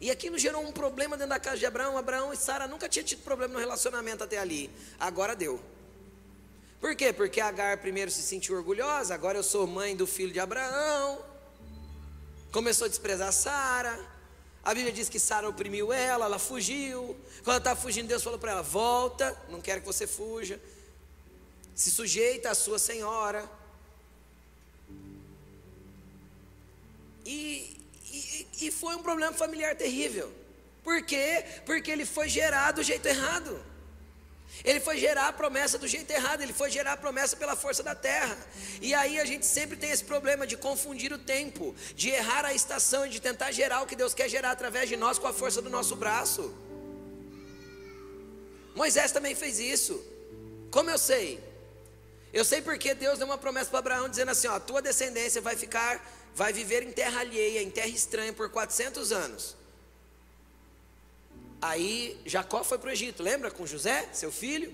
E 0.00 0.10
aquilo 0.10 0.38
gerou 0.38 0.62
um 0.62 0.72
problema 0.72 1.16
dentro 1.16 1.30
da 1.30 1.40
casa 1.40 1.58
de 1.58 1.66
Abraão. 1.66 1.96
Abraão 1.96 2.32
e 2.32 2.36
Sara 2.36 2.66
nunca 2.66 2.88
tinham 2.88 3.04
tido 3.04 3.22
problema 3.22 3.54
no 3.54 3.60
relacionamento 3.60 4.22
até 4.22 4.38
ali. 4.38 4.70
Agora 4.98 5.34
deu. 5.34 5.60
Por 6.80 6.94
quê? 6.94 7.12
Porque 7.12 7.40
Agar 7.40 7.78
primeiro 7.78 8.10
se 8.10 8.22
sentiu 8.22 8.56
orgulhosa, 8.56 9.14
agora 9.14 9.38
eu 9.38 9.42
sou 9.42 9.66
mãe 9.66 9.96
do 9.96 10.06
filho 10.06 10.32
de 10.32 10.38
Abraão. 10.38 11.24
Começou 12.52 12.84
a 12.84 12.88
desprezar 12.88 13.32
Sara. 13.32 13.98
A 14.62 14.74
Bíblia 14.74 14.92
diz 14.92 15.08
que 15.08 15.18
Sara 15.18 15.48
oprimiu 15.48 15.92
ela, 15.92 16.26
ela 16.26 16.38
fugiu. 16.38 17.16
Quando 17.38 17.48
ela 17.48 17.58
estava 17.58 17.80
fugindo, 17.80 18.08
Deus 18.08 18.22
falou 18.22 18.38
para 18.38 18.52
ela: 18.52 18.62
Volta, 18.62 19.36
não 19.48 19.60
quero 19.60 19.80
que 19.80 19.86
você 19.86 20.06
fuja. 20.06 20.60
Se 21.74 21.90
sujeita 21.90 22.50
à 22.50 22.54
sua 22.54 22.78
senhora. 22.78 23.48
E, 27.26 27.76
e, 28.12 28.46
e 28.62 28.70
foi 28.70 28.94
um 28.94 29.02
problema 29.02 29.32
familiar 29.32 29.74
terrível. 29.74 30.32
Por 30.84 31.02
quê? 31.02 31.44
Porque 31.66 31.90
ele 31.90 32.06
foi 32.06 32.28
gerado 32.28 32.76
do 32.76 32.84
jeito 32.84 33.06
errado. 33.06 33.60
Ele 34.64 34.80
foi 34.80 34.96
gerar 34.98 35.28
a 35.28 35.32
promessa 35.32 35.76
do 35.76 35.86
jeito 35.86 36.10
errado, 36.10 36.40
ele 36.40 36.52
foi 36.52 36.70
gerar 36.70 36.92
a 36.92 36.96
promessa 36.96 37.36
pela 37.36 37.54
força 37.54 37.82
da 37.82 37.94
terra. 37.94 38.36
E 38.80 38.94
aí 38.94 39.20
a 39.20 39.24
gente 39.24 39.44
sempre 39.44 39.76
tem 39.76 39.90
esse 39.90 40.04
problema 40.04 40.46
de 40.46 40.56
confundir 40.56 41.12
o 41.12 41.18
tempo, 41.18 41.74
de 41.94 42.10
errar 42.10 42.44
a 42.44 42.54
estação 42.54 43.06
de 43.06 43.20
tentar 43.20 43.50
gerar 43.52 43.82
o 43.82 43.86
que 43.86 43.96
Deus 43.96 44.14
quer 44.14 44.28
gerar 44.28 44.52
através 44.52 44.88
de 44.88 44.96
nós 44.96 45.18
com 45.18 45.26
a 45.26 45.32
força 45.32 45.60
do 45.60 45.68
nosso 45.68 45.96
braço. 45.96 46.54
Moisés 48.74 49.10
também 49.12 49.34
fez 49.34 49.58
isso. 49.58 50.02
Como 50.70 50.88
eu 50.88 50.98
sei? 50.98 51.42
Eu 52.32 52.44
sei 52.44 52.60
porque 52.62 52.94
Deus 52.94 53.18
deu 53.18 53.26
uma 53.26 53.38
promessa 53.38 53.70
para 53.70 53.78
Abraão 53.78 54.08
dizendo 54.08 54.30
assim: 54.30 54.46
ó, 54.46 54.54
a 54.54 54.60
tua 54.60 54.80
descendência 54.82 55.40
vai 55.40 55.56
ficar 55.56 55.92
vai 56.36 56.52
viver 56.52 56.82
em 56.82 56.92
terra 56.92 57.20
alheia, 57.20 57.62
em 57.62 57.70
terra 57.70 57.88
estranha 57.88 58.30
por 58.30 58.50
400 58.50 59.10
anos. 59.10 59.56
Aí 61.62 62.20
Jacó 62.26 62.62
foi 62.62 62.76
para 62.76 62.90
o 62.90 62.92
Egito, 62.92 63.22
lembra 63.22 63.50
com 63.50 63.66
José, 63.66 64.06
seu 64.12 64.30
filho? 64.30 64.70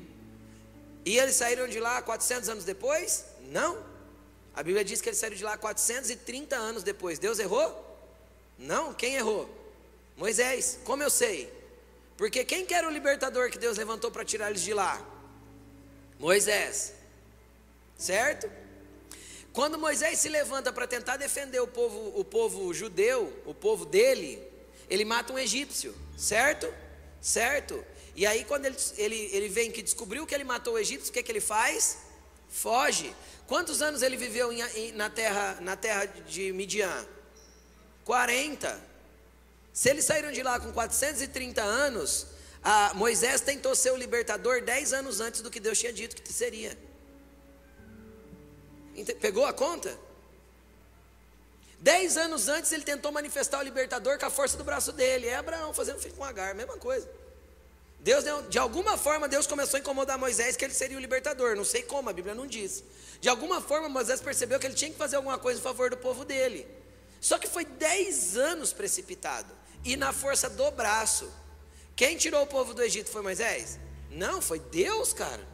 E 1.05 1.17
eles 1.17 1.37
saíram 1.37 1.69
de 1.69 1.79
lá 1.79 2.03
400 2.03 2.49
anos 2.49 2.65
depois? 2.65 3.25
Não. 3.43 3.79
A 4.53 4.61
Bíblia 4.65 4.85
diz 4.85 5.01
que 5.01 5.09
eles 5.09 5.21
saíram 5.21 5.37
de 5.37 5.45
lá 5.45 5.57
430 5.57 6.57
anos 6.57 6.83
depois. 6.83 7.21
Deus 7.21 7.39
errou? 7.39 7.71
Não. 8.59 8.93
Quem 8.93 9.15
errou? 9.15 9.49
Moisés. 10.17 10.81
Como 10.85 11.01
eu 11.01 11.11
sei? 11.11 11.49
Porque 12.17 12.45
quem 12.45 12.67
que 12.67 12.75
era 12.75 12.89
o 12.89 12.91
libertador 12.91 13.51
que 13.51 13.59
Deus 13.59 13.79
levantou 13.79 14.11
para 14.11 14.25
tirar 14.25 14.51
eles 14.51 14.63
de 14.63 14.75
lá? 14.75 15.01
Moisés. 16.19 16.93
Certo? 17.97 18.51
Quando 19.53 19.79
Moisés 19.79 20.19
se 20.19 20.29
levanta 20.29 20.73
para 20.73 20.87
tentar 20.87 21.17
defender 21.17 21.61
o 21.61 21.67
povo, 21.67 22.19
o 22.19 22.25
povo 22.25 22.73
judeu, 22.73 23.33
o 23.45 23.53
povo 23.53 23.85
dele, 23.85 24.43
ele 24.89 25.05
mata 25.05 25.33
um 25.33 25.39
egípcio, 25.39 25.95
certo? 26.17 26.73
Certo? 27.21 27.85
E 28.17 28.27
aí, 28.27 28.45
quando 28.45 28.67
ele, 28.67 28.77
ele, 28.97 29.31
ele 29.33 29.49
vem 29.49 29.71
que 29.71 29.83
descobriu 29.83 30.27
que 30.27 30.35
ele 30.35 30.45
matou 30.45 30.75
o 30.75 30.79
egípcio, 30.79 31.11
o 31.11 31.13
que, 31.13 31.23
que 31.23 31.31
ele 31.31 31.41
faz? 31.41 31.99
Foge. 32.49 33.15
Quantos 33.47 33.83
anos 33.83 34.03
ele 34.03 34.17
viveu 34.17 34.53
em, 34.53 34.63
em, 34.63 34.93
na, 34.93 35.11
terra, 35.11 35.59
na 35.61 35.77
terra 35.77 36.07
de 36.07 36.53
Midian? 36.53 37.07
40. 38.05 38.81
Se 39.73 39.91
eles 39.91 40.05
saíram 40.05 40.33
de 40.33 40.43
lá 40.43 40.59
com 40.61 40.73
430 40.73 41.63
anos, 41.63 42.27
Moisés 42.95 43.41
tentou 43.41 43.75
ser 43.75 43.93
o 43.93 43.97
libertador 43.97 44.63
10 44.63 44.93
anos 44.93 45.21
antes 45.21 45.41
do 45.41 45.51
que 45.51 45.61
Deus 45.61 45.79
tinha 45.79 45.93
dito 45.93 46.21
que 46.21 46.33
seria. 46.33 46.77
Pegou 49.21 49.45
a 49.47 49.53
conta? 49.53 49.99
Dez 51.79 52.17
anos 52.17 52.49
antes 52.49 52.71
ele 52.71 52.85
tentou 52.85 53.11
manifestar 53.11 53.59
o 53.59 53.63
libertador 53.63 54.19
com 54.19 54.27
a 54.27 54.31
força 54.31 54.57
do 54.57 54.63
braço 54.63 54.93
dele. 54.93 55.27
É 55.27 55.37
Abraão 55.37 55.75
fazendo 55.75 55.99
filho 55.99 56.15
com 56.15 56.23
Agar, 56.25 56.55
mesma 56.55 56.77
coisa. 56.77 57.09
Deus, 57.99 58.25
de 58.49 58.59
alguma 58.59 58.99
forma, 58.99 59.29
Deus 59.29 59.47
começou 59.47 59.79
a 59.79 59.81
incomodar 59.81 60.19
Moisés 60.19 60.57
que 60.57 60.65
ele 60.65 60.75
seria 60.75 60.97
o 60.97 61.01
libertador. 61.01 61.55
Não 61.57 61.65
sei 61.65 61.83
como, 61.83 62.11
a 62.11 62.13
Bíblia 62.13 62.35
não 62.35 62.47
diz. 62.47 62.83
De 63.21 63.29
alguma 63.29 63.61
forma, 63.61 63.89
Moisés 63.89 64.21
percebeu 64.21 64.59
que 64.59 64.67
ele 64.67 64.75
tinha 64.75 64.91
que 64.91 64.97
fazer 64.97 65.17
alguma 65.17 65.39
coisa 65.39 65.61
em 65.61 65.63
favor 65.63 65.89
do 65.89 65.97
povo 65.97 66.25
dele. 66.25 66.67
Só 67.21 67.39
que 67.39 67.47
foi 67.47 67.65
dez 67.65 68.37
anos 68.37 68.73
precipitado. 68.73 69.53
E 69.85 69.97
na 69.97 70.13
força 70.13 70.51
do 70.51 70.71
braço. 70.73 71.31
Quem 71.95 72.17
tirou 72.17 72.43
o 72.43 72.47
povo 72.47 72.75
do 72.75 72.83
Egito 72.83 73.11
foi 73.11 73.23
Moisés? 73.23 73.79
Não, 74.11 74.43
foi 74.43 74.59
Deus, 74.59 75.13
cara. 75.13 75.47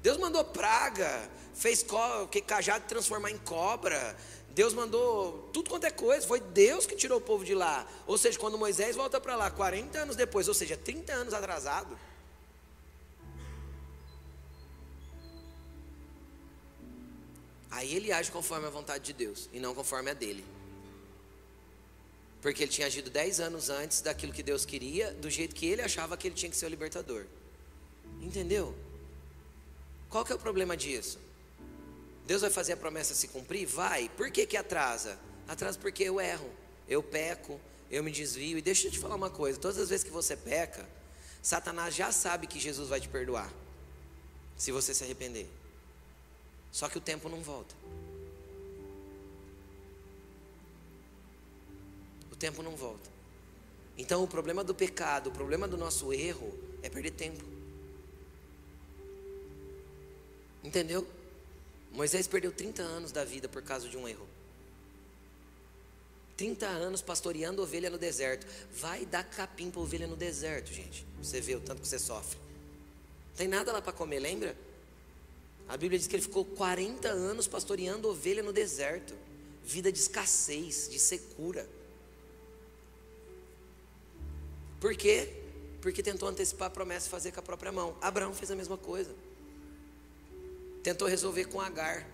Deus 0.00 0.16
mandou 0.16 0.44
praga, 0.44 1.28
fez 1.60 1.84
que 2.30 2.40
cajado 2.40 2.86
transformar 2.88 3.30
em 3.30 3.36
cobra. 3.36 4.16
Deus 4.48 4.72
mandou 4.72 5.50
tudo 5.52 5.68
quanto 5.68 5.84
é 5.84 5.90
coisa, 5.90 6.26
foi 6.26 6.40
Deus 6.40 6.86
que 6.86 6.96
tirou 6.96 7.18
o 7.18 7.20
povo 7.20 7.44
de 7.44 7.54
lá. 7.54 7.86
Ou 8.06 8.16
seja, 8.16 8.38
quando 8.38 8.56
Moisés 8.56 8.96
volta 8.96 9.20
para 9.20 9.36
lá 9.36 9.50
40 9.50 9.98
anos 9.98 10.16
depois, 10.16 10.48
ou 10.48 10.54
seja, 10.54 10.74
30 10.76 11.12
anos 11.12 11.34
atrasado. 11.34 11.96
Aí 17.70 17.94
ele 17.94 18.10
age 18.10 18.32
conforme 18.32 18.66
a 18.66 18.70
vontade 18.70 19.04
de 19.04 19.12
Deus 19.12 19.48
e 19.52 19.60
não 19.60 19.74
conforme 19.74 20.10
a 20.10 20.14
dele. 20.14 20.44
Porque 22.40 22.62
ele 22.62 22.72
tinha 22.72 22.86
agido 22.86 23.10
10 23.10 23.38
anos 23.38 23.68
antes 23.68 24.00
daquilo 24.00 24.32
que 24.32 24.42
Deus 24.42 24.64
queria, 24.64 25.12
do 25.12 25.28
jeito 25.28 25.54
que 25.54 25.66
ele 25.66 25.82
achava 25.82 26.16
que 26.16 26.26
ele 26.26 26.34
tinha 26.34 26.50
que 26.50 26.56
ser 26.56 26.66
o 26.66 26.70
libertador. 26.70 27.26
Entendeu? 28.22 28.74
Qual 30.08 30.24
que 30.24 30.32
é 30.32 30.34
o 30.34 30.38
problema 30.38 30.74
disso? 30.74 31.29
Deus 32.30 32.42
vai 32.42 32.50
fazer 32.50 32.74
a 32.74 32.76
promessa 32.76 33.12
se 33.12 33.26
cumprir? 33.26 33.66
Vai. 33.66 34.08
Por 34.10 34.30
que, 34.30 34.46
que 34.46 34.56
atrasa? 34.56 35.18
Atrasa 35.48 35.76
porque 35.76 36.04
eu 36.04 36.20
erro, 36.20 36.48
eu 36.86 37.02
peco, 37.02 37.60
eu 37.90 38.04
me 38.04 38.12
desvio. 38.12 38.56
E 38.56 38.62
deixa 38.62 38.86
eu 38.86 38.92
te 38.92 39.00
falar 39.00 39.16
uma 39.16 39.30
coisa: 39.30 39.58
todas 39.58 39.78
as 39.78 39.88
vezes 39.88 40.04
que 40.04 40.12
você 40.12 40.36
peca, 40.36 40.88
Satanás 41.42 41.92
já 41.92 42.12
sabe 42.12 42.46
que 42.46 42.60
Jesus 42.60 42.88
vai 42.88 43.00
te 43.00 43.08
perdoar, 43.08 43.52
se 44.56 44.70
você 44.70 44.94
se 44.94 45.02
arrepender. 45.02 45.48
Só 46.70 46.88
que 46.88 46.98
o 46.98 47.00
tempo 47.00 47.28
não 47.28 47.42
volta. 47.42 47.74
O 52.30 52.36
tempo 52.36 52.62
não 52.62 52.76
volta. 52.76 53.10
Então, 53.98 54.22
o 54.22 54.28
problema 54.28 54.62
do 54.62 54.72
pecado, 54.72 55.30
o 55.30 55.32
problema 55.32 55.66
do 55.66 55.76
nosso 55.76 56.12
erro 56.12 56.56
é 56.80 56.88
perder 56.88 57.10
tempo. 57.10 57.44
Entendeu? 60.62 61.04
Moisés 61.92 62.26
perdeu 62.26 62.52
30 62.52 62.82
anos 62.82 63.12
da 63.12 63.24
vida 63.24 63.48
por 63.48 63.62
causa 63.62 63.88
de 63.88 63.96
um 63.96 64.08
erro. 64.08 64.26
30 66.36 66.66
anos 66.66 67.02
pastoreando 67.02 67.62
ovelha 67.62 67.90
no 67.90 67.98
deserto. 67.98 68.46
Vai 68.72 69.04
dar 69.04 69.24
capim 69.24 69.70
para 69.70 69.80
ovelha 69.80 70.06
no 70.06 70.16
deserto, 70.16 70.72
gente. 70.72 71.06
Você 71.22 71.40
vê 71.40 71.54
o 71.54 71.60
tanto 71.60 71.82
que 71.82 71.88
você 71.88 71.98
sofre. 71.98 72.38
Não 73.30 73.36
tem 73.36 73.48
nada 73.48 73.72
lá 73.72 73.82
para 73.82 73.92
comer, 73.92 74.20
lembra? 74.20 74.56
A 75.68 75.76
Bíblia 75.76 75.98
diz 75.98 76.08
que 76.08 76.16
ele 76.16 76.22
ficou 76.22 76.44
40 76.44 77.08
anos 77.08 77.46
pastoreando 77.46 78.08
ovelha 78.08 78.42
no 78.42 78.52
deserto. 78.52 79.14
Vida 79.62 79.92
de 79.92 79.98
escassez, 79.98 80.88
de 80.90 80.98
secura. 80.98 81.68
Por 84.80 84.96
quê? 84.96 85.28
Porque 85.82 86.02
tentou 86.02 86.28
antecipar 86.28 86.68
a 86.68 86.70
promessa 86.70 87.06
e 87.06 87.10
fazer 87.10 87.32
com 87.32 87.40
a 87.40 87.42
própria 87.42 87.70
mão. 87.70 87.94
Abraão 88.00 88.32
fez 88.32 88.50
a 88.50 88.56
mesma 88.56 88.78
coisa. 88.78 89.14
Tentou 90.82 91.06
resolver 91.08 91.44
com 91.46 91.60
Agar. 91.60 92.06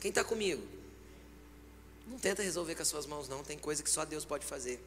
Quem 0.00 0.08
está 0.08 0.24
comigo? 0.24 0.62
Não 2.06 2.18
tenta 2.18 2.42
resolver 2.42 2.74
com 2.74 2.82
as 2.82 2.88
suas 2.88 3.06
mãos, 3.06 3.28
não. 3.28 3.42
Tem 3.42 3.58
coisa 3.58 3.82
que 3.82 3.90
só 3.90 4.04
Deus 4.04 4.24
pode 4.24 4.44
fazer. 4.44 4.82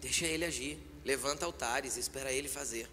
Deixa 0.00 0.26
ele 0.26 0.44
agir. 0.44 0.78
Levanta 1.04 1.44
altares, 1.44 1.96
espera 1.96 2.32
ele 2.32 2.48
fazer. 2.48 2.88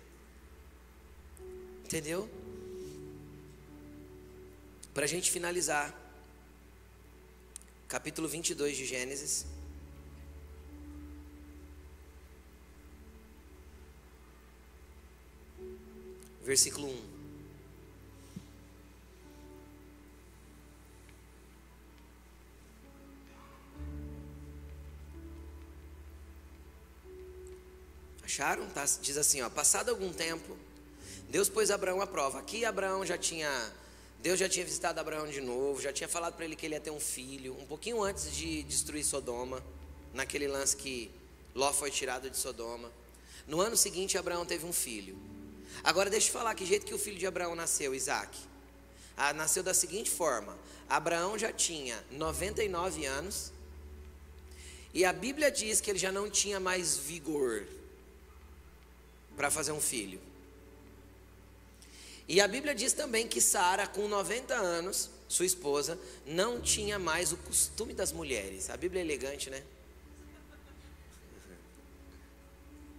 Entendeu? 1.84 2.30
Para 4.94 5.06
a 5.06 5.08
gente 5.08 5.32
finalizar, 5.32 5.96
capítulo 7.88 8.28
22 8.28 8.76
de 8.76 8.86
Gênesis. 8.86 9.46
Versículo 16.44 16.88
1. 16.88 17.17
Acharam? 28.38 28.68
Tá, 28.70 28.86
diz 29.02 29.18
assim, 29.18 29.42
ó, 29.42 29.50
passado 29.50 29.90
algum 29.90 30.14
tempo, 30.14 30.56
Deus 31.28 31.50
pôs 31.50 31.72
Abraão 31.72 32.00
à 32.02 32.06
prova. 32.06 32.38
Aqui 32.38 32.66
Abraão 32.66 33.04
já 33.04 33.18
tinha, 33.18 33.50
Deus 34.22 34.40
já 34.40 34.48
tinha 34.48 34.64
visitado 34.64 35.00
Abraão 35.00 35.28
de 35.28 35.42
novo, 35.42 35.82
já 35.82 35.92
tinha 35.92 36.08
falado 36.08 36.36
para 36.36 36.46
ele 36.46 36.56
que 36.56 36.64
ele 36.68 36.76
ia 36.76 36.80
ter 36.80 36.92
um 36.92 37.00
filho, 37.00 37.58
um 37.60 37.66
pouquinho 37.66 38.04
antes 38.04 38.32
de 38.32 38.62
destruir 38.62 39.04
Sodoma, 39.04 39.64
naquele 40.14 40.48
lance 40.48 40.78
que 40.78 41.10
Ló 41.56 41.74
foi 41.74 41.90
tirado 41.90 42.30
de 42.30 42.38
Sodoma. 42.38 42.92
No 43.48 43.60
ano 43.60 43.76
seguinte, 43.76 44.20
Abraão 44.20 44.46
teve 44.46 44.68
um 44.68 44.74
filho. 44.74 45.18
Agora 45.84 46.08
deixa 46.08 46.28
eu 46.28 46.34
falar 46.34 46.54
que 46.54 46.64
jeito 46.64 46.86
que 46.86 46.94
o 46.94 47.00
filho 47.00 47.18
de 47.18 47.26
Abraão 47.26 47.56
nasceu, 47.56 47.96
Isaac. 47.96 48.38
Ah, 49.18 49.34
nasceu 49.34 49.64
da 49.64 49.74
seguinte 49.74 50.12
forma: 50.12 50.56
Abraão 50.88 51.40
já 51.40 51.52
tinha 51.52 52.06
99 52.12 53.04
anos, 53.04 53.52
e 54.94 55.04
a 55.04 55.12
Bíblia 55.12 55.50
diz 55.50 55.82
que 55.82 55.90
ele 55.90 55.98
já 55.98 56.12
não 56.12 56.30
tinha 56.30 56.60
mais 56.60 56.98
vigor 56.98 57.66
para 59.38 59.52
fazer 59.52 59.72
um 59.72 59.80
filho. 59.80 60.20
E 62.28 62.42
a 62.42 62.48
Bíblia 62.48 62.76
diz 62.76 62.92
também 62.92 63.28
que 63.28 63.40
Sara, 63.40 63.88
com 63.88 64.08
90 64.08 64.54
anos, 64.54 65.10
sua 65.30 65.46
esposa, 65.46 65.98
não 66.26 66.60
tinha 66.60 67.00
mais 67.00 67.32
o 67.32 67.38
costume 67.38 67.94
das 67.94 68.12
mulheres. 68.12 68.70
A 68.70 68.76
Bíblia 68.76 69.02
é 69.02 69.06
elegante, 69.06 69.50
né? 69.50 69.64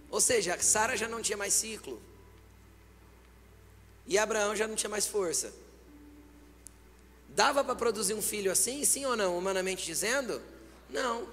Ou 0.09 0.19
seja, 0.19 0.57
Sara 0.59 0.97
já 0.97 1.07
não 1.07 1.21
tinha 1.21 1.37
mais 1.37 1.53
ciclo. 1.53 2.01
E 4.07 4.17
Abraão 4.17 4.55
já 4.55 4.67
não 4.67 4.75
tinha 4.75 4.89
mais 4.89 5.05
força. 5.05 5.53
Dava 7.29 7.63
para 7.63 7.75
produzir 7.75 8.15
um 8.15 8.21
filho 8.21 8.51
assim, 8.51 8.83
sim 8.83 9.05
ou 9.05 9.15
não, 9.15 9.37
humanamente 9.37 9.85
dizendo? 9.85 10.41
Não. 10.89 11.27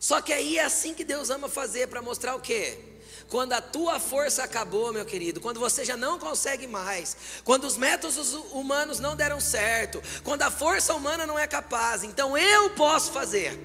Só 0.00 0.20
que 0.20 0.32
aí 0.32 0.58
é 0.58 0.64
assim 0.64 0.92
que 0.92 1.04
Deus 1.04 1.30
ama 1.30 1.48
fazer 1.48 1.86
para 1.86 2.02
mostrar 2.02 2.34
o 2.34 2.40
quê? 2.40 2.93
Quando 3.28 3.52
a 3.52 3.60
tua 3.60 3.98
força 3.98 4.44
acabou, 4.44 4.92
meu 4.92 5.04
querido, 5.04 5.40
quando 5.40 5.58
você 5.58 5.84
já 5.84 5.96
não 5.96 6.18
consegue 6.18 6.66
mais, 6.66 7.16
quando 7.42 7.64
os 7.64 7.76
métodos 7.76 8.32
humanos 8.52 9.00
não 9.00 9.16
deram 9.16 9.40
certo, 9.40 10.02
quando 10.22 10.42
a 10.42 10.50
força 10.50 10.94
humana 10.94 11.26
não 11.26 11.38
é 11.38 11.46
capaz, 11.46 12.04
então 12.04 12.36
eu 12.36 12.70
posso 12.70 13.12
fazer. 13.12 13.58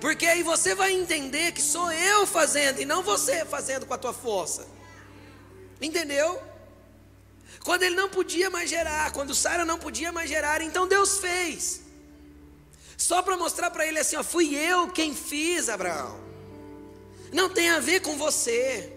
Porque 0.00 0.26
aí 0.26 0.42
você 0.42 0.74
vai 0.74 0.92
entender 0.92 1.52
que 1.52 1.62
sou 1.62 1.92
eu 1.92 2.26
fazendo 2.26 2.80
e 2.80 2.84
não 2.84 3.02
você 3.02 3.44
fazendo 3.44 3.86
com 3.86 3.94
a 3.94 3.98
tua 3.98 4.12
força. 4.12 4.66
Entendeu? 5.80 6.42
Quando 7.64 7.84
ele 7.84 7.94
não 7.94 8.08
podia 8.08 8.50
mais 8.50 8.68
gerar, 8.68 9.12
quando 9.12 9.34
Sara 9.34 9.64
não 9.64 9.78
podia 9.78 10.10
mais 10.10 10.28
gerar, 10.28 10.60
então 10.62 10.88
Deus 10.88 11.18
fez. 11.18 11.82
Só 12.96 13.22
para 13.22 13.36
mostrar 13.36 13.70
para 13.70 13.86
ele 13.86 13.98
assim, 13.98 14.16
ó, 14.16 14.24
fui 14.24 14.54
eu 14.56 14.88
quem 14.88 15.14
fiz, 15.14 15.68
Abraão. 15.68 16.20
Não 17.32 17.48
tem 17.48 17.70
a 17.70 17.78
ver 17.78 18.00
com 18.00 18.16
você. 18.16 18.92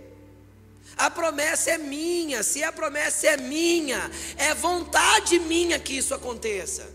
A 0.97 1.11
promessa 1.11 1.71
é 1.71 1.77
minha, 1.77 2.41
se 2.41 2.63
a 2.63 2.71
promessa 2.71 3.27
é 3.27 3.37
minha, 3.37 4.09
é 4.37 4.53
vontade 4.53 5.37
minha 5.39 5.77
que 5.77 5.97
isso 5.97 6.13
aconteça. 6.13 6.93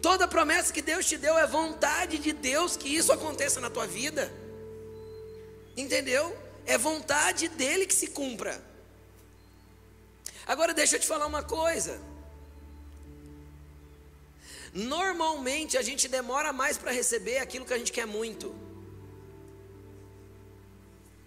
Toda 0.00 0.26
promessa 0.28 0.72
que 0.72 0.80
Deus 0.80 1.06
te 1.06 1.16
deu 1.16 1.36
é 1.36 1.46
vontade 1.46 2.18
de 2.18 2.32
Deus 2.32 2.76
que 2.76 2.88
isso 2.88 3.12
aconteça 3.12 3.60
na 3.60 3.68
tua 3.68 3.86
vida. 3.86 4.32
Entendeu? 5.76 6.36
É 6.64 6.78
vontade 6.78 7.48
dele 7.48 7.86
que 7.86 7.94
se 7.94 8.08
cumpra. 8.08 8.62
Agora 10.46 10.72
deixa 10.72 10.96
eu 10.96 11.00
te 11.00 11.06
falar 11.06 11.26
uma 11.26 11.42
coisa. 11.42 12.00
Normalmente 14.72 15.76
a 15.76 15.82
gente 15.82 16.08
demora 16.08 16.52
mais 16.52 16.78
para 16.78 16.90
receber 16.90 17.38
aquilo 17.38 17.66
que 17.66 17.74
a 17.74 17.78
gente 17.78 17.92
quer 17.92 18.06
muito. 18.06 18.54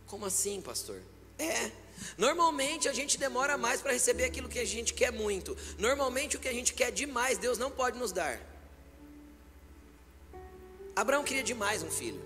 Como 0.07 0.25
assim, 0.25 0.61
pastor? 0.61 1.01
É. 1.41 1.71
Normalmente 2.17 2.87
a 2.87 2.93
gente 2.93 3.17
demora 3.17 3.57
mais 3.57 3.81
para 3.81 3.93
receber 3.93 4.25
aquilo 4.25 4.49
que 4.49 4.59
a 4.59 4.65
gente 4.65 4.93
quer 4.93 5.11
muito. 5.11 5.57
Normalmente 5.77 6.37
o 6.37 6.39
que 6.39 6.47
a 6.47 6.53
gente 6.53 6.73
quer 6.73 6.91
demais, 6.91 7.37
Deus 7.37 7.57
não 7.57 7.71
pode 7.71 7.97
nos 7.97 8.11
dar. 8.11 8.39
Abraão 10.95 11.23
queria 11.23 11.43
demais 11.43 11.81
um 11.81 11.89
filho. 11.89 12.21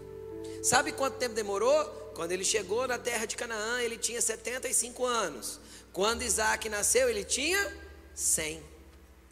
Sabe 0.64 0.92
quanto 0.92 1.18
tempo 1.18 1.36
demorou? 1.36 1.86
Quando 2.16 2.32
ele 2.32 2.44
chegou 2.44 2.88
na 2.88 2.98
terra 2.98 3.26
de 3.26 3.36
Canaã, 3.36 3.82
ele 3.82 3.98
tinha 3.98 4.22
75 4.22 5.06
anos. 5.06 5.60
Quando 5.94 6.24
Isaac 6.24 6.68
nasceu, 6.68 7.10
ele 7.10 7.24
tinha 7.24 7.74
100. 8.14 8.64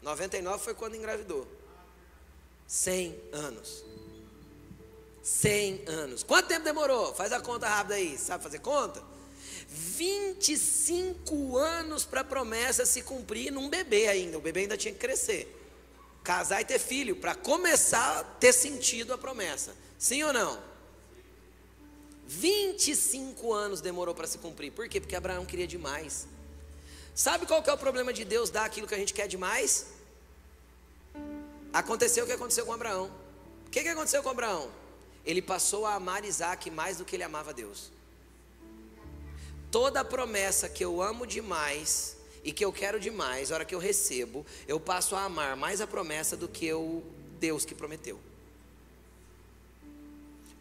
99 0.02 0.62
foi 0.62 0.74
quando 0.74 0.94
engravidou. 0.94 1.46
100 2.66 3.20
anos. 3.32 3.84
100 5.22 5.84
anos. 5.88 6.22
Quanto 6.22 6.46
tempo 6.46 6.64
demorou? 6.64 7.14
Faz 7.14 7.32
a 7.32 7.40
conta 7.40 7.66
rápida 7.66 7.96
aí. 7.96 8.16
Sabe 8.18 8.42
fazer 8.42 8.60
conta? 8.60 9.02
25 9.68 11.56
anos 11.56 12.04
para 12.04 12.20
a 12.20 12.24
promessa 12.24 12.84
se 12.84 13.02
cumprir 13.02 13.50
num 13.50 13.68
bebê 13.68 14.08
ainda. 14.08 14.38
O 14.38 14.40
bebê 14.40 14.60
ainda 14.60 14.76
tinha 14.76 14.92
que 14.92 15.00
crescer. 15.00 15.60
Casar 16.22 16.60
e 16.60 16.64
ter 16.64 16.78
filho, 16.78 17.16
para 17.16 17.34
começar 17.34 18.20
a 18.20 18.24
ter 18.24 18.52
sentido 18.52 19.12
a 19.12 19.18
promessa. 19.18 19.74
Sim 19.98 20.22
ou 20.22 20.32
não? 20.32 20.58
25 22.26 23.52
anos 23.52 23.80
demorou 23.80 24.14
para 24.14 24.26
se 24.26 24.38
cumprir. 24.38 24.72
Por 24.72 24.88
quê? 24.88 25.00
Porque 25.00 25.14
Abraão 25.14 25.44
queria 25.44 25.66
demais. 25.66 26.26
Sabe 27.14 27.46
qual 27.46 27.62
que 27.62 27.70
é 27.70 27.72
o 27.72 27.78
problema 27.78 28.12
de 28.12 28.24
Deus 28.24 28.50
dar 28.50 28.64
aquilo 28.64 28.86
que 28.86 28.94
a 28.94 28.98
gente 28.98 29.14
quer 29.14 29.28
demais? 29.28 29.86
Aconteceu 31.72 32.24
o 32.24 32.26
que 32.26 32.32
aconteceu 32.32 32.64
com 32.64 32.72
Abraão. 32.72 33.10
O 33.66 33.70
que, 33.70 33.82
que 33.82 33.88
aconteceu 33.88 34.22
com 34.22 34.30
Abraão? 34.30 34.70
Ele 35.24 35.42
passou 35.42 35.86
a 35.86 35.94
amar 35.94 36.24
Isaac 36.24 36.70
mais 36.70 36.98
do 36.98 37.04
que 37.04 37.16
ele 37.16 37.22
amava 37.22 37.52
Deus. 37.52 37.90
Toda 39.74 40.04
promessa 40.04 40.68
que 40.68 40.84
eu 40.84 41.02
amo 41.02 41.26
demais 41.26 42.16
e 42.44 42.52
que 42.52 42.64
eu 42.64 42.72
quero 42.72 43.00
demais, 43.00 43.50
a 43.50 43.56
hora 43.56 43.64
que 43.64 43.74
eu 43.74 43.80
recebo, 43.80 44.46
eu 44.68 44.78
passo 44.78 45.16
a 45.16 45.24
amar 45.24 45.56
mais 45.56 45.80
a 45.80 45.86
promessa 45.94 46.36
do 46.36 46.46
que 46.46 46.72
o 46.72 47.02
Deus 47.40 47.64
que 47.64 47.74
prometeu. 47.74 48.20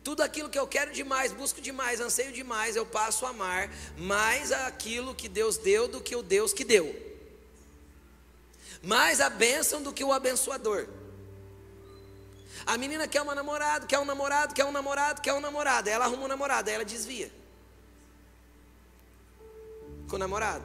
Tudo 0.03 0.21
aquilo 0.23 0.49
que 0.49 0.57
eu 0.57 0.65
quero 0.65 0.91
demais, 0.91 1.31
busco 1.31 1.61
demais, 1.61 2.01
anseio 2.01 2.31
demais, 2.31 2.75
eu 2.75 2.87
passo 2.87 3.27
a 3.27 3.29
amar 3.29 3.69
mais 3.99 4.51
aquilo 4.51 5.13
que 5.13 5.29
Deus 5.29 5.57
deu 5.57 5.87
do 5.87 6.01
que 6.01 6.15
o 6.15 6.23
Deus 6.23 6.51
que 6.51 6.63
deu. 6.63 6.95
Mais 8.81 9.21
a 9.21 9.29
bênção 9.29 9.83
do 9.83 9.93
que 9.93 10.03
o 10.03 10.11
abençoador. 10.11 10.87
A 12.65 12.79
menina 12.79 13.07
quer 13.07 13.21
uma 13.21 13.35
namorada, 13.35 13.85
quer 13.85 13.99
um 13.99 14.05
namorado, 14.05 14.55
quer 14.55 14.65
um 14.65 14.71
namorado, 14.71 15.21
quer 15.21 15.33
um 15.35 15.39
namorado. 15.39 15.87
Ela 15.87 16.05
arruma 16.05 16.23
um 16.23 16.27
namorado, 16.27 16.67
ela 16.67 16.83
desvia. 16.83 17.42
Com 20.13 20.17
o 20.17 20.19
namorado. 20.19 20.63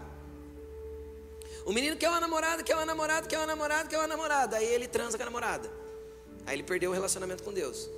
O 1.64 1.72
menino 1.72 1.96
quer 1.96 2.10
uma 2.10 2.20
namorada, 2.20 2.62
quer 2.62 2.74
uma 2.74 2.84
namorada, 2.84 3.26
quer 3.26 3.38
uma 3.38 3.46
namorada, 3.46 3.88
quer 3.88 3.96
uma 3.96 4.06
namorada. 4.06 4.58
Aí 4.58 4.66
ele 4.66 4.86
transa 4.86 5.16
com 5.16 5.22
a 5.22 5.24
namorada. 5.24 5.72
Aí 6.44 6.54
ele 6.54 6.62
perdeu 6.62 6.90
o 6.90 6.92
relacionamento 6.92 7.42
com 7.42 7.50
Deus. 7.50 7.88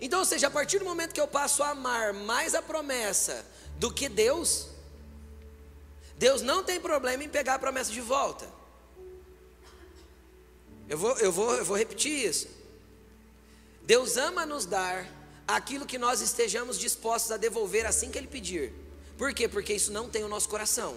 Então, 0.00 0.20
ou 0.20 0.24
seja, 0.24 0.46
a 0.46 0.50
partir 0.52 0.78
do 0.78 0.84
momento 0.84 1.12
que 1.12 1.20
eu 1.20 1.26
passo 1.26 1.64
a 1.64 1.70
amar 1.70 2.14
mais 2.14 2.54
a 2.54 2.62
promessa 2.62 3.44
do 3.76 3.92
que 3.92 4.08
Deus, 4.08 4.68
Deus 6.16 6.42
não 6.42 6.62
tem 6.62 6.80
problema 6.80 7.24
em 7.24 7.28
pegar 7.28 7.54
a 7.54 7.58
promessa 7.58 7.90
de 7.90 8.00
volta. 8.00 8.46
Eu 10.88 10.96
vou, 10.96 11.18
eu 11.18 11.32
vou, 11.32 11.54
eu 11.56 11.64
vou 11.64 11.76
repetir 11.76 12.24
isso. 12.24 12.46
Deus 13.82 14.16
ama 14.16 14.46
nos 14.46 14.64
dar 14.64 15.08
aquilo 15.44 15.84
que 15.84 15.98
nós 15.98 16.20
estejamos 16.20 16.78
dispostos 16.78 17.32
a 17.32 17.36
devolver 17.36 17.84
assim 17.84 18.12
que 18.12 18.18
Ele 18.18 18.28
pedir. 18.28 18.85
Por 19.16 19.32
quê? 19.32 19.48
Porque 19.48 19.72
isso 19.72 19.92
não 19.92 20.08
tem 20.08 20.24
o 20.24 20.28
nosso 20.28 20.48
coração. 20.48 20.96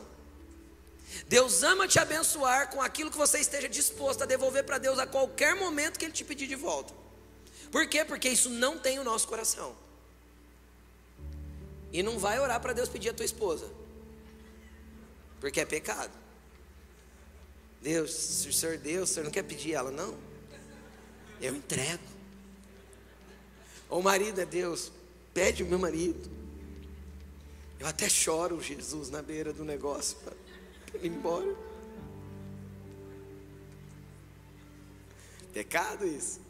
Deus 1.28 1.64
ama 1.64 1.88
te 1.88 2.00
abençoar 2.00 2.70
com 2.70 2.82
aquilo 2.82 3.10
que 3.10 3.18
você 3.18 3.40
esteja 3.40 3.68
disposto 3.68 4.24
a 4.24 4.26
devolver 4.26 4.64
para 4.64 4.78
Deus 4.78 5.00
a 5.00 5.08
qualquer 5.08 5.56
momento 5.56 5.98
que 5.98 6.06
Ele 6.06 6.14
te 6.14 6.24
pedir 6.24 6.48
de 6.48 6.56
volta. 6.56 6.94
Por 7.72 7.88
quê? 7.88 8.04
Porque 8.04 8.30
isso 8.30 8.50
não 8.50 8.78
tem 8.78 9.00
o 9.00 9.04
nosso 9.04 9.28
coração. 9.28 9.76
E 11.92 12.04
não 12.04 12.20
vai 12.20 12.40
orar 12.40 12.60
para 12.60 12.74
Deus 12.74 12.90
pedir 12.90 13.10
a 13.10 13.14
tua 13.14 13.26
esposa. 13.26 13.68
Porque 15.40 15.60
é 15.60 15.66
pecado. 15.66 16.12
Deus, 17.82 18.14
se 18.14 18.50
o 18.50 18.54
Senhor 18.54 18.78
Deus, 18.78 19.10
o 19.10 19.14
Senhor 19.14 19.26
não 19.26 19.32
quer 19.32 19.44
pedir 19.44 19.74
ela, 19.74 19.90
não? 19.90 20.18
Eu 21.42 21.56
entrego. 21.56 22.04
O 23.90 24.02
marido 24.02 24.40
é 24.42 24.46
Deus, 24.46 24.92
pede 25.34 25.64
o 25.64 25.66
meu 25.66 25.80
marido. 25.80 26.30
Eu 27.80 27.88
até 27.88 28.10
choro, 28.10 28.62
Jesus, 28.62 29.10
na 29.10 29.22
beira 29.22 29.54
do 29.54 29.64
negócio 29.64 30.18
para 30.18 30.34
ir 31.02 31.08
embora. 31.08 31.56
Pecado 35.54 36.06
isso. 36.06 36.42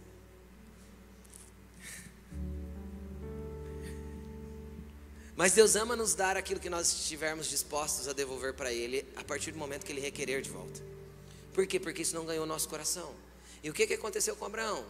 Mas 5.36 5.54
Deus 5.54 5.76
ama 5.76 5.96
nos 5.96 6.16
dar 6.16 6.36
aquilo 6.36 6.60
que 6.60 6.70
nós 6.70 6.92
estivermos 6.92 7.48
dispostos 7.48 8.08
a 8.08 8.14
devolver 8.14 8.54
para 8.54 8.74
Ele 8.74 9.06
a 9.16 9.24
partir 9.24 9.52
do 9.52 9.58
momento 9.58 9.86
que 9.86 9.92
Ele 9.92 10.02
requerer 10.02 10.42
de 10.42 10.50
volta. 10.50 10.82
Por 11.54 11.66
quê? 11.66 11.80
Porque 11.80 12.02
isso 12.02 12.16
não 12.16 12.26
ganhou 12.26 12.46
nosso 12.46 12.68
coração. 12.68 13.14
E 13.64 13.70
o 13.70 13.74
que, 13.74 13.88
que 13.88 13.94
aconteceu 13.94 14.36
com 14.36 14.46
Abraão? 14.46 14.86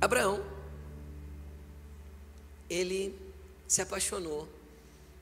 Abraão 0.00 0.42
ele 2.68 3.18
se 3.66 3.80
apaixonou 3.80 4.48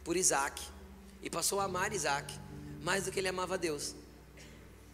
por 0.06 0.16
Isaac 0.16 0.62
e 1.20 1.28
passou 1.28 1.58
a 1.58 1.64
amar 1.64 1.92
Isaac 1.92 2.32
mais 2.80 3.04
do 3.04 3.10
que 3.10 3.18
ele 3.18 3.26
amava 3.26 3.58
Deus. 3.58 3.96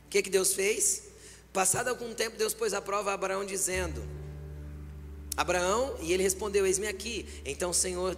O 0.07 0.09
que, 0.09 0.23
que 0.23 0.31
Deus 0.31 0.55
fez? 0.55 1.03
Passado 1.53 1.89
algum 1.89 2.15
tempo, 2.15 2.39
Deus 2.39 2.55
pôs 2.55 2.73
a 2.73 2.81
prova 2.81 3.11
a 3.11 3.15
Abraão, 3.15 3.45
dizendo: 3.45 4.03
Abraão, 5.37 5.95
e 6.01 6.15
ele 6.15 6.23
respondeu: 6.23 6.65
Eis-me 6.65 6.87
aqui. 6.87 7.29
Então 7.45 7.75
Senhor, 7.75 8.17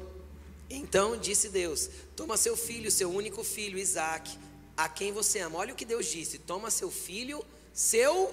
então 0.71 1.17
disse 1.17 1.49
Deus: 1.49 1.91
Toma 2.15 2.37
seu 2.37 2.57
filho, 2.57 2.89
seu 2.93 3.11
único 3.11 3.43
filho, 3.43 3.77
Isaac, 3.77 4.39
a 4.77 4.89
quem 4.89 5.11
você 5.13 5.41
ama. 5.41 5.59
Olha 5.59 5.73
o 5.73 5.77
que 5.77 5.85
Deus 5.85 6.07
disse: 6.07 6.39
Toma 6.39 6.71
seu 6.71 6.93
filho, 6.93 7.45
seu. 7.73 8.33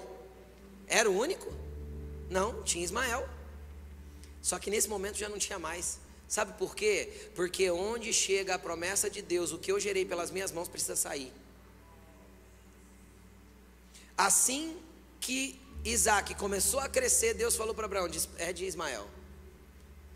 Era 0.86 1.10
o 1.10 1.18
único? 1.18 1.52
Não, 2.30 2.62
tinha 2.62 2.84
Ismael. 2.84 3.28
Só 4.40 4.56
que 4.60 4.70
nesse 4.70 4.88
momento 4.88 5.18
já 5.18 5.28
não 5.28 5.38
tinha 5.38 5.58
mais. 5.58 5.98
Sabe 6.32 6.54
por 6.54 6.74
quê? 6.74 7.12
Porque 7.34 7.70
onde 7.70 8.10
chega 8.10 8.54
a 8.54 8.58
promessa 8.58 9.10
de 9.10 9.20
Deus, 9.20 9.52
o 9.52 9.58
que 9.58 9.70
eu 9.70 9.78
gerei 9.78 10.06
pelas 10.06 10.30
minhas 10.30 10.50
mãos 10.50 10.66
precisa 10.66 10.96
sair. 10.96 11.30
Assim 14.16 14.74
que 15.20 15.60
Isaac 15.84 16.34
começou 16.36 16.80
a 16.80 16.88
crescer, 16.88 17.34
Deus 17.34 17.54
falou 17.54 17.74
para 17.74 17.84
Abraão: 17.84 18.08
é 18.38 18.50
de 18.50 18.64
Ismael. 18.64 19.06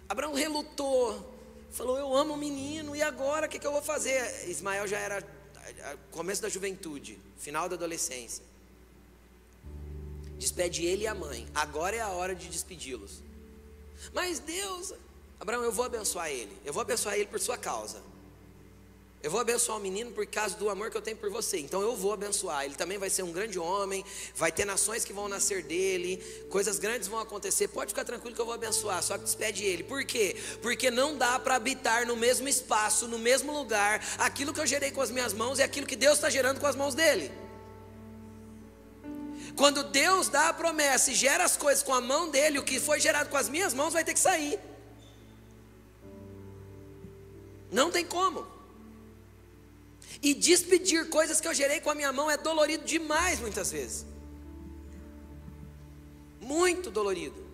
Abraão 0.08 0.32
relutou, 0.32 1.34
falou: 1.70 1.98
Eu 1.98 2.16
amo 2.16 2.32
o 2.32 2.38
menino, 2.38 2.96
e 2.96 3.02
agora 3.02 3.46
o 3.46 3.50
que, 3.50 3.58
que 3.58 3.66
eu 3.66 3.72
vou 3.72 3.82
fazer? 3.82 4.48
Ismael 4.48 4.88
já 4.88 4.98
era 4.98 5.22
começo 6.10 6.40
da 6.40 6.48
juventude, 6.48 7.18
final 7.36 7.68
da 7.68 7.76
adolescência. 7.76 8.42
Despede 10.38 10.86
ele 10.86 11.02
e 11.04 11.06
a 11.06 11.14
mãe, 11.14 11.46
agora 11.54 11.94
é 11.94 12.00
a 12.00 12.08
hora 12.08 12.34
de 12.34 12.48
despedi-los. 12.48 13.22
Mas 14.14 14.38
Deus, 14.38 14.94
Abraão, 15.38 15.62
eu 15.62 15.72
vou 15.72 15.84
abençoar 15.84 16.30
ele. 16.30 16.56
Eu 16.64 16.72
vou 16.72 16.80
abençoar 16.80 17.14
ele 17.14 17.26
por 17.26 17.38
sua 17.38 17.58
causa. 17.58 18.02
Eu 19.22 19.30
vou 19.30 19.40
abençoar 19.40 19.78
o 19.78 19.80
menino 19.80 20.12
por 20.12 20.24
causa 20.26 20.54
do 20.56 20.70
amor 20.70 20.88
que 20.88 20.96
eu 20.96 21.02
tenho 21.02 21.16
por 21.16 21.28
você. 21.30 21.58
Então 21.58 21.82
eu 21.82 21.96
vou 21.96 22.12
abençoar. 22.12 22.64
Ele 22.64 22.76
também 22.76 22.96
vai 22.96 23.10
ser 23.10 23.24
um 23.24 23.32
grande 23.32 23.58
homem. 23.58 24.04
Vai 24.36 24.52
ter 24.52 24.64
nações 24.64 25.04
que 25.04 25.12
vão 25.12 25.26
nascer 25.26 25.64
dele. 25.64 26.18
Coisas 26.48 26.78
grandes 26.78 27.08
vão 27.08 27.18
acontecer. 27.18 27.66
Pode 27.66 27.88
ficar 27.88 28.04
tranquilo 28.04 28.36
que 28.36 28.40
eu 28.40 28.44
vou 28.44 28.54
abençoar. 28.54 29.02
Só 29.02 29.18
que 29.18 29.24
despede 29.24 29.64
ele. 29.64 29.82
Por 29.82 30.04
quê? 30.04 30.36
Porque 30.62 30.92
não 30.92 31.18
dá 31.18 31.40
para 31.40 31.56
habitar 31.56 32.06
no 32.06 32.14
mesmo 32.14 32.46
espaço, 32.48 33.08
no 33.08 33.18
mesmo 33.18 33.52
lugar, 33.52 34.00
aquilo 34.18 34.54
que 34.54 34.60
eu 34.60 34.66
gerei 34.66 34.92
com 34.92 35.00
as 35.00 35.10
minhas 35.10 35.32
mãos 35.32 35.58
e 35.58 35.62
aquilo 35.62 35.88
que 35.88 35.96
Deus 35.96 36.14
está 36.14 36.30
gerando 36.30 36.60
com 36.60 36.66
as 36.66 36.76
mãos 36.76 36.94
dele. 36.94 37.32
Quando 39.56 39.82
Deus 39.82 40.28
dá 40.28 40.50
a 40.50 40.52
promessa 40.52 41.10
e 41.10 41.14
gera 41.14 41.42
as 41.42 41.56
coisas 41.56 41.82
com 41.82 41.94
a 41.94 42.00
mão 42.00 42.28
dele, 42.30 42.60
o 42.60 42.62
que 42.62 42.78
foi 42.78 43.00
gerado 43.00 43.28
com 43.28 43.36
as 43.36 43.48
minhas 43.48 43.74
mãos 43.74 43.92
vai 43.92 44.04
ter 44.04 44.14
que 44.14 44.20
sair. 44.20 44.60
Não 47.70 47.90
tem 47.90 48.04
como. 48.04 48.46
E 50.22 50.34
despedir 50.34 51.08
coisas 51.08 51.40
que 51.40 51.48
eu 51.48 51.54
gerei 51.54 51.80
com 51.80 51.90
a 51.90 51.94
minha 51.94 52.12
mão 52.12 52.30
é 52.30 52.36
dolorido 52.36 52.84
demais, 52.84 53.40
muitas 53.40 53.70
vezes. 53.70 54.06
Muito 56.40 56.90
dolorido. 56.90 57.44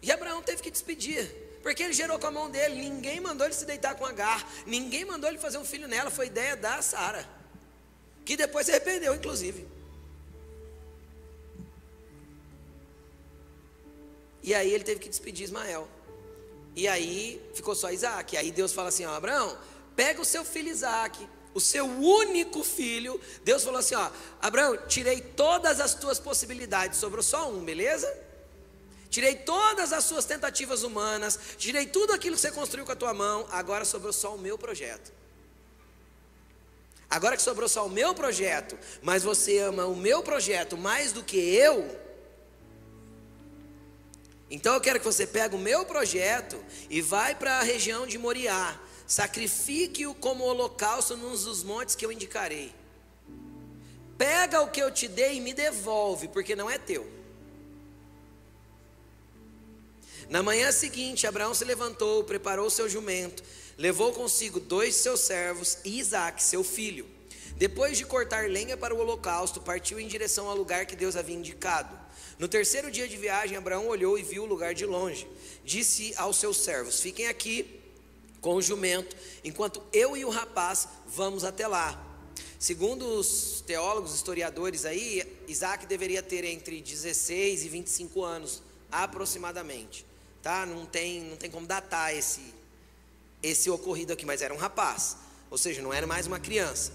E 0.00 0.10
Abraão 0.12 0.42
teve 0.42 0.62
que 0.62 0.70
despedir, 0.70 1.28
porque 1.62 1.82
ele 1.82 1.92
gerou 1.92 2.18
com 2.18 2.26
a 2.26 2.30
mão 2.30 2.50
dele. 2.50 2.76
Ninguém 2.76 3.20
mandou 3.20 3.46
ele 3.46 3.54
se 3.54 3.64
deitar 3.64 3.94
com 3.96 4.06
Agar, 4.06 4.48
ninguém 4.66 5.04
mandou 5.04 5.28
ele 5.28 5.38
fazer 5.38 5.58
um 5.58 5.64
filho 5.64 5.88
nela. 5.88 6.10
Foi 6.10 6.26
ideia 6.26 6.56
da 6.56 6.80
Sara, 6.80 7.28
que 8.24 8.36
depois 8.36 8.66
se 8.66 8.72
arrependeu, 8.72 9.14
inclusive. 9.14 9.66
E 14.42 14.54
aí 14.54 14.72
ele 14.72 14.84
teve 14.84 15.00
que 15.00 15.08
despedir 15.08 15.44
Ismael. 15.44 15.88
E 16.78 16.86
aí 16.86 17.44
ficou 17.54 17.74
só 17.74 17.90
Isaac. 17.90 18.36
E 18.36 18.38
aí 18.38 18.52
Deus 18.52 18.72
fala 18.72 18.90
assim: 18.90 19.04
ó, 19.04 19.12
Abraão, 19.12 19.58
pega 19.96 20.22
o 20.22 20.24
seu 20.24 20.44
filho 20.44 20.68
Isaac, 20.68 21.28
o 21.52 21.60
seu 21.60 21.84
único 21.84 22.62
filho. 22.62 23.20
Deus 23.42 23.64
falou 23.64 23.80
assim: 23.80 23.96
ó, 23.96 24.08
Abraão, 24.40 24.76
tirei 24.86 25.20
todas 25.20 25.80
as 25.80 25.94
tuas 25.94 26.20
possibilidades, 26.20 27.00
sobrou 27.00 27.20
só 27.20 27.50
um, 27.50 27.64
beleza? 27.64 28.08
Tirei 29.10 29.34
todas 29.34 29.92
as 29.92 30.04
suas 30.04 30.24
tentativas 30.24 30.84
humanas, 30.84 31.36
tirei 31.58 31.84
tudo 31.84 32.12
aquilo 32.12 32.36
que 32.36 32.42
você 32.42 32.52
construiu 32.52 32.86
com 32.86 32.92
a 32.92 32.96
tua 32.96 33.12
mão, 33.12 33.44
agora 33.50 33.84
sobrou 33.84 34.12
só 34.12 34.36
o 34.36 34.38
meu 34.38 34.56
projeto. 34.56 35.12
Agora 37.10 37.36
que 37.36 37.42
sobrou 37.42 37.68
só 37.68 37.86
o 37.86 37.90
meu 37.90 38.14
projeto, 38.14 38.78
mas 39.02 39.24
você 39.24 39.58
ama 39.58 39.86
o 39.86 39.96
meu 39.96 40.22
projeto 40.22 40.76
mais 40.76 41.10
do 41.10 41.24
que 41.24 41.38
eu, 41.38 42.07
então 44.50 44.74
eu 44.74 44.80
quero 44.80 44.98
que 44.98 45.04
você 45.04 45.26
pegue 45.26 45.54
o 45.54 45.58
meu 45.58 45.84
projeto 45.84 46.62
e 46.88 47.00
vai 47.02 47.34
para 47.34 47.58
a 47.58 47.62
região 47.62 48.06
de 48.06 48.16
Moriá. 48.16 48.78
Sacrifique-o 49.06 50.14
como 50.14 50.44
holocausto 50.44 51.16
num 51.16 51.30
dos 51.30 51.62
montes 51.62 51.94
que 51.94 52.04
eu 52.04 52.12
indicarei. 52.12 52.74
Pega 54.16 54.60
o 54.60 54.68
que 54.68 54.82
eu 54.82 54.90
te 54.90 55.06
dei 55.06 55.36
e 55.36 55.40
me 55.40 55.54
devolve, 55.54 56.28
porque 56.28 56.56
não 56.56 56.68
é 56.68 56.76
teu. 56.76 57.08
Na 60.28 60.42
manhã 60.42 60.72
seguinte, 60.72 61.26
Abraão 61.26 61.54
se 61.54 61.64
levantou, 61.64 62.24
preparou 62.24 62.68
seu 62.68 62.88
jumento, 62.88 63.42
levou 63.78 64.12
consigo 64.12 64.60
dois 64.60 64.94
de 64.94 65.00
seus 65.00 65.20
servos 65.20 65.78
e 65.84 65.98
Isaac, 65.98 66.42
seu 66.42 66.62
filho. 66.64 67.06
Depois 67.56 67.96
de 67.96 68.04
cortar 68.04 68.48
lenha 68.48 68.76
para 68.76 68.94
o 68.94 68.98
holocausto, 68.98 69.60
partiu 69.60 69.98
em 69.98 70.06
direção 70.06 70.48
ao 70.48 70.56
lugar 70.56 70.84
que 70.84 70.94
Deus 70.94 71.16
havia 71.16 71.34
indicado. 71.34 71.98
No 72.38 72.46
terceiro 72.46 72.90
dia 72.90 73.08
de 73.08 73.16
viagem, 73.16 73.56
Abraão 73.56 73.88
olhou 73.88 74.18
e 74.18 74.22
viu 74.22 74.44
o 74.44 74.46
lugar 74.46 74.74
de 74.74 74.86
longe. 74.86 75.26
Disse 75.64 76.14
aos 76.16 76.36
seus 76.36 76.58
servos: 76.58 77.00
Fiquem 77.00 77.26
aqui 77.26 77.80
com 78.40 78.54
o 78.54 78.62
jumento, 78.62 79.16
enquanto 79.42 79.82
eu 79.92 80.16
e 80.16 80.24
o 80.24 80.30
rapaz 80.30 80.86
vamos 81.06 81.42
até 81.42 81.66
lá. 81.66 82.04
Segundo 82.58 83.06
os 83.06 83.62
teólogos, 83.66 84.14
historiadores 84.14 84.84
aí, 84.84 85.22
Isaac 85.48 85.86
deveria 85.86 86.22
ter 86.22 86.44
entre 86.44 86.80
16 86.80 87.64
e 87.64 87.68
25 87.68 88.24
anos, 88.24 88.62
aproximadamente. 88.90 90.06
Tá? 90.42 90.64
Não 90.64 90.86
tem, 90.86 91.22
não 91.22 91.36
tem 91.36 91.50
como 91.50 91.66
datar 91.66 92.14
esse 92.14 92.58
esse 93.42 93.70
ocorrido 93.70 94.12
aqui, 94.12 94.26
mas 94.26 94.42
era 94.42 94.52
um 94.52 94.56
rapaz, 94.56 95.16
ou 95.50 95.56
seja, 95.56 95.80
não 95.80 95.92
era 95.92 96.06
mais 96.06 96.26
uma 96.26 96.40
criança. 96.40 96.92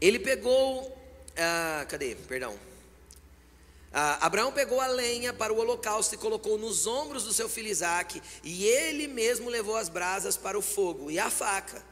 Ele 0.00 0.18
pegou, 0.18 0.94
ah, 1.36 1.86
cadê? 1.88 2.14
Perdão. 2.28 2.58
Ah, 3.92 4.26
Abraão 4.26 4.52
pegou 4.52 4.80
a 4.80 4.86
lenha 4.86 5.32
para 5.32 5.52
o 5.52 5.58
holocausto 5.58 6.14
e 6.14 6.18
colocou 6.18 6.58
nos 6.58 6.86
ombros 6.86 7.24
do 7.24 7.32
seu 7.32 7.48
filho 7.48 7.68
Isaque, 7.68 8.22
e 8.42 8.64
ele 8.64 9.06
mesmo 9.06 9.48
levou 9.48 9.76
as 9.76 9.88
brasas 9.88 10.36
para 10.36 10.58
o 10.58 10.62
fogo 10.62 11.10
e 11.10 11.18
a 11.18 11.30
faca. 11.30 11.82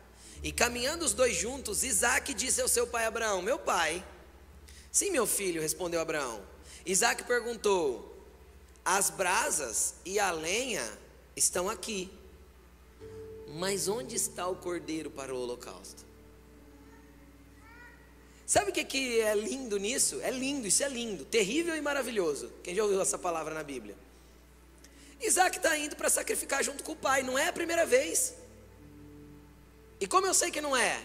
E 0.43 0.53
caminhando 0.53 1.05
os 1.05 1.15
dois 1.15 1.35
juntos, 1.35 1.83
Isaque 1.83 2.35
disse 2.35 2.61
ao 2.61 2.69
seu 2.69 2.87
pai 2.87 3.07
Abraão: 3.07 3.41
Meu 3.41 3.59
pai. 3.59 4.05
Sim, 4.93 5.11
meu 5.11 5.27
filho, 5.27 5.63
respondeu 5.63 6.01
Abraão. 6.01 6.43
Isaque 6.85 7.25
perguntou: 7.25 8.15
As 8.85 9.09
brasas 9.09 9.95
e 10.05 10.19
a 10.19 10.31
lenha 10.31 10.87
estão 11.35 11.71
aqui, 11.71 12.13
mas 13.49 13.89
onde 13.89 14.15
está 14.15 14.47
o 14.47 14.57
cordeiro 14.57 15.11
para 15.11 15.35
o 15.35 15.39
holocausto? 15.39 16.04
Sabe 18.47 18.71
o 18.71 18.73
que, 18.73 18.85
que 18.85 19.21
é 19.21 19.35
lindo 19.35 19.79
nisso? 19.79 20.21
É 20.21 20.31
lindo, 20.31 20.67
isso 20.67 20.83
é 20.83 20.89
lindo, 20.89 21.25
terrível 21.25 21.75
e 21.75 21.81
maravilhoso. 21.81 22.53
Quem 22.63 22.75
já 22.75 22.83
ouviu 22.83 23.01
essa 23.01 23.19
palavra 23.19 23.55
na 23.55 23.63
Bíblia? 23.63 23.97
Isaac 25.21 25.57
está 25.57 25.77
indo 25.79 25.97
para 25.97 26.11
sacrificar 26.11 26.63
junto 26.63 26.85
com 26.85 26.93
o 26.93 26.97
pai, 26.97 27.23
não 27.23 27.39
é 27.39 27.49
a 27.49 27.53
primeira 27.53 27.87
vez. 27.87 28.35
E 29.99 30.07
como 30.07 30.27
eu 30.27 30.35
sei 30.35 30.51
que 30.51 30.61
não 30.61 30.77
é? 30.77 31.03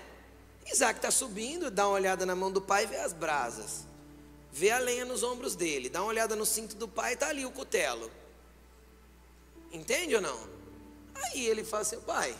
Isaac 0.69 0.99
está 0.99 1.09
subindo, 1.09 1.71
dá 1.71 1.87
uma 1.87 1.95
olhada 1.95 2.25
na 2.25 2.35
mão 2.35 2.51
do 2.51 2.61
pai 2.61 2.83
e 2.83 2.87
vê 2.87 2.97
as 2.97 3.13
brasas. 3.13 3.85
Vê 4.51 4.71
a 4.71 4.79
lenha 4.79 5.05
nos 5.05 5.23
ombros 5.23 5.55
dele, 5.55 5.89
dá 5.89 6.01
uma 6.01 6.09
olhada 6.09 6.35
no 6.35 6.45
cinto 6.45 6.75
do 6.75 6.87
pai 6.87 7.11
e 7.11 7.13
está 7.13 7.29
ali 7.29 7.45
o 7.45 7.51
cutelo. 7.51 8.11
Entende 9.71 10.15
ou 10.15 10.21
não? 10.21 10.49
Aí 11.15 11.45
ele 11.45 11.63
fala 11.63 11.83
assim: 11.83 11.99
pai, 12.01 12.35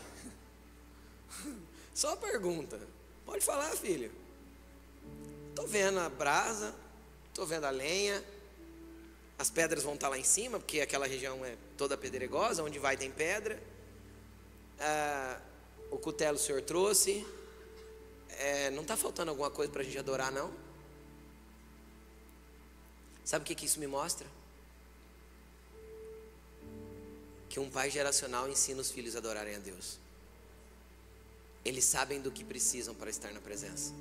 só 1.93 2.15
pergunta. 2.17 2.79
Pode 3.25 3.45
falar, 3.45 3.69
filho. 3.77 4.11
Estou 5.59 5.69
vendo 5.69 5.99
a 5.99 6.07
brasa, 6.07 6.73
estou 7.27 7.45
vendo 7.45 7.65
a 7.65 7.69
lenha, 7.69 8.23
as 9.37 9.49
pedras 9.49 9.83
vão 9.83 9.95
estar 9.95 10.07
lá 10.07 10.17
em 10.17 10.23
cima, 10.23 10.57
porque 10.57 10.79
aquela 10.79 11.05
região 11.05 11.43
é 11.43 11.57
toda 11.77 11.97
pedregosa, 11.97 12.63
onde 12.63 12.79
vai 12.79 12.95
tem 12.95 13.11
pedra. 13.11 13.61
Ah, 14.79 15.37
o 15.91 15.97
cutelo 15.97 16.37
o 16.37 16.39
senhor 16.39 16.61
trouxe. 16.61 17.27
É, 18.37 18.69
não 18.69 18.83
está 18.83 18.95
faltando 18.95 19.31
alguma 19.31 19.51
coisa 19.51 19.69
para 19.69 19.81
a 19.81 19.83
gente 19.83 19.99
adorar, 19.99 20.31
não? 20.31 20.49
Sabe 23.25 23.43
o 23.43 23.45
que, 23.45 23.53
que 23.53 23.65
isso 23.65 23.81
me 23.81 23.87
mostra? 23.87 24.25
Que 27.49 27.59
um 27.59 27.69
pai 27.69 27.91
geracional 27.91 28.47
ensina 28.47 28.79
os 28.79 28.89
filhos 28.89 29.13
a 29.13 29.19
adorarem 29.19 29.57
a 29.57 29.59
Deus. 29.59 29.97
Eles 31.65 31.83
sabem 31.83 32.21
do 32.21 32.31
que 32.31 32.45
precisam 32.45 32.95
para 32.95 33.09
estar 33.09 33.33
na 33.33 33.41
presença. 33.41 33.93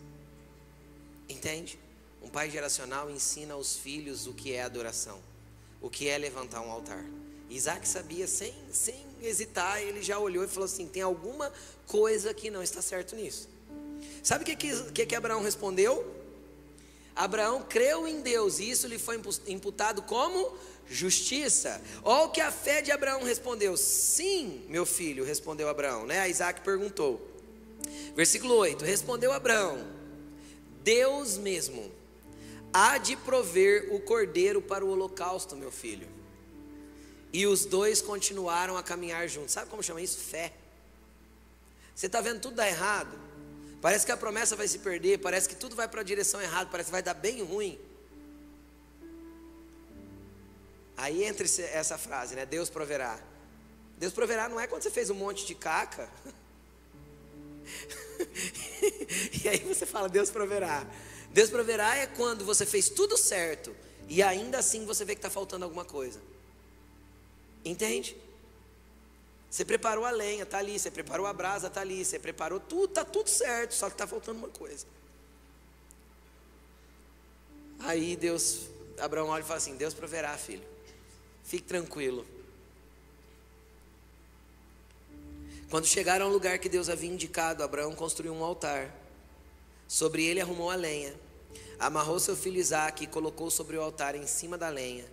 Entende? 1.28 1.78
Um 2.22 2.28
pai 2.28 2.50
geracional 2.50 3.10
ensina 3.10 3.54
aos 3.54 3.76
filhos 3.76 4.26
o 4.26 4.34
que 4.34 4.52
é 4.52 4.62
adoração, 4.62 5.20
o 5.80 5.88
que 5.88 6.08
é 6.08 6.18
levantar 6.18 6.60
um 6.60 6.70
altar. 6.70 7.04
Isaac 7.50 7.88
sabia, 7.88 8.26
sem, 8.26 8.54
sem 8.70 9.06
hesitar, 9.22 9.80
ele 9.80 10.02
já 10.02 10.18
olhou 10.18 10.44
e 10.44 10.48
falou 10.48 10.66
assim: 10.66 10.86
tem 10.86 11.02
alguma 11.02 11.52
coisa 11.86 12.34
que 12.34 12.50
não 12.50 12.62
está 12.62 12.82
certo 12.82 13.16
nisso. 13.16 13.48
Sabe 14.22 14.42
o 14.42 14.46
que, 14.46 14.56
que, 14.92 15.06
que 15.06 15.14
Abraão 15.14 15.42
respondeu? 15.42 16.14
Abraão 17.16 17.62
creu 17.62 18.06
em 18.06 18.20
Deus 18.20 18.58
e 18.58 18.70
isso 18.70 18.86
lhe 18.86 18.98
foi 18.98 19.20
imputado 19.48 20.02
como 20.02 20.56
justiça. 20.88 21.82
Olha 22.04 22.26
o 22.26 22.30
que 22.30 22.40
a 22.40 22.52
fé 22.52 22.80
de 22.82 22.92
Abraão 22.92 23.24
respondeu: 23.24 23.76
Sim, 23.76 24.64
meu 24.68 24.84
filho, 24.84 25.24
respondeu 25.24 25.68
Abraão. 25.68 26.06
Né? 26.06 26.20
A 26.20 26.28
Isaac 26.28 26.60
perguntou. 26.60 27.20
Versículo 28.14 28.54
8: 28.54 28.84
Respondeu 28.84 29.32
Abraão: 29.32 29.97
Deus 30.88 31.36
mesmo 31.36 31.92
há 32.72 32.96
de 32.96 33.14
prover 33.14 33.94
o 33.94 34.00
cordeiro 34.00 34.62
para 34.62 34.82
o 34.82 34.88
holocausto, 34.88 35.54
meu 35.54 35.70
filho. 35.70 36.08
E 37.30 37.46
os 37.46 37.66
dois 37.66 38.00
continuaram 38.00 38.74
a 38.74 38.82
caminhar 38.82 39.28
juntos. 39.28 39.52
Sabe 39.52 39.68
como 39.68 39.82
chama 39.82 40.00
isso? 40.00 40.16
Fé. 40.16 40.50
Você 41.94 42.06
está 42.06 42.22
vendo 42.22 42.40
tudo 42.40 42.56
dar 42.56 42.68
errado? 42.68 43.14
Parece 43.82 44.06
que 44.06 44.12
a 44.12 44.16
promessa 44.16 44.56
vai 44.56 44.66
se 44.66 44.78
perder, 44.78 45.18
parece 45.18 45.46
que 45.46 45.54
tudo 45.54 45.76
vai 45.76 45.86
para 45.86 46.00
a 46.00 46.04
direção 46.04 46.40
errada, 46.40 46.70
parece 46.70 46.86
que 46.86 46.92
vai 46.92 47.02
dar 47.02 47.12
bem 47.12 47.42
ruim. 47.42 47.78
Aí 50.96 51.22
entra 51.22 51.44
essa 51.44 51.98
frase, 51.98 52.34
né? 52.34 52.46
Deus 52.46 52.70
proverá. 52.70 53.20
Deus 53.98 54.14
proverá 54.14 54.48
não 54.48 54.58
é 54.58 54.66
quando 54.66 54.84
você 54.84 54.90
fez 54.90 55.10
um 55.10 55.14
monte 55.14 55.44
de 55.44 55.54
caca. 55.54 56.08
e 59.44 59.48
aí 59.48 59.58
você 59.60 59.86
fala, 59.86 60.08
Deus 60.08 60.30
proverá. 60.30 60.86
Deus 61.30 61.50
proverá 61.50 61.96
é 61.96 62.06
quando 62.06 62.44
você 62.44 62.64
fez 62.64 62.88
tudo 62.88 63.16
certo 63.16 63.74
e 64.08 64.22
ainda 64.22 64.58
assim 64.58 64.86
você 64.86 65.04
vê 65.04 65.14
que 65.14 65.18
está 65.18 65.30
faltando 65.30 65.64
alguma 65.64 65.84
coisa. 65.84 66.20
Entende? 67.64 68.16
Você 69.50 69.64
preparou 69.64 70.04
a 70.04 70.10
lenha, 70.10 70.42
está 70.42 70.58
ali. 70.58 70.78
Você 70.78 70.90
preparou 70.90 71.26
a 71.26 71.32
brasa, 71.32 71.68
está 71.68 71.80
ali. 71.80 72.04
Você 72.04 72.18
preparou 72.18 72.60
tudo, 72.60 72.86
está 72.86 73.04
tudo 73.04 73.28
certo, 73.28 73.74
só 73.74 73.86
que 73.86 73.94
está 73.94 74.06
faltando 74.06 74.38
uma 74.38 74.48
coisa. 74.48 74.86
Aí 77.80 78.16
Deus, 78.16 78.68
Abraão 78.98 79.28
olha 79.28 79.42
e 79.42 79.44
fala 79.44 79.58
assim: 79.58 79.76
Deus 79.76 79.94
proverá, 79.94 80.36
filho. 80.36 80.64
Fique 81.44 81.64
tranquilo. 81.64 82.26
Quando 85.70 85.86
chegaram 85.86 86.26
ao 86.26 86.32
lugar 86.32 86.58
que 86.58 86.68
Deus 86.68 86.88
havia 86.88 87.10
indicado, 87.10 87.62
Abraão 87.62 87.94
construiu 87.94 88.32
um 88.32 88.42
altar. 88.42 88.94
Sobre 89.86 90.24
ele 90.24 90.40
arrumou 90.40 90.70
a 90.70 90.74
lenha. 90.74 91.14
Amarrou 91.78 92.18
seu 92.18 92.34
filho 92.34 92.58
Isaque 92.58 93.04
e 93.04 93.06
colocou 93.06 93.50
sobre 93.50 93.76
o 93.76 93.82
altar 93.82 94.14
em 94.14 94.26
cima 94.26 94.56
da 94.56 94.70
lenha. 94.70 95.04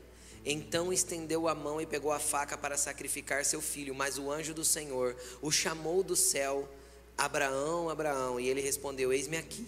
Então 0.45 0.93
estendeu 0.93 1.47
a 1.47 1.56
mão 1.56 1.82
e 1.82 1.86
pegou 1.86 2.12
a 2.12 2.20
faca 2.20 2.58
para 2.58 2.78
sacrificar 2.78 3.43
seu 3.43 3.62
filho. 3.62 3.93
Mas 3.93 4.18
o 4.18 4.32
anjo 4.32 4.53
do 4.53 4.64
Senhor 4.64 5.16
o 5.41 5.51
chamou 5.51 6.01
do 6.01 6.16
céu: 6.16 6.70
Abraão, 7.18 7.89
Abraão. 7.89 8.39
E 8.39 8.47
ele 8.47 8.62
respondeu: 8.62 9.12
Eis-me 9.12 9.38
aqui. 9.38 9.68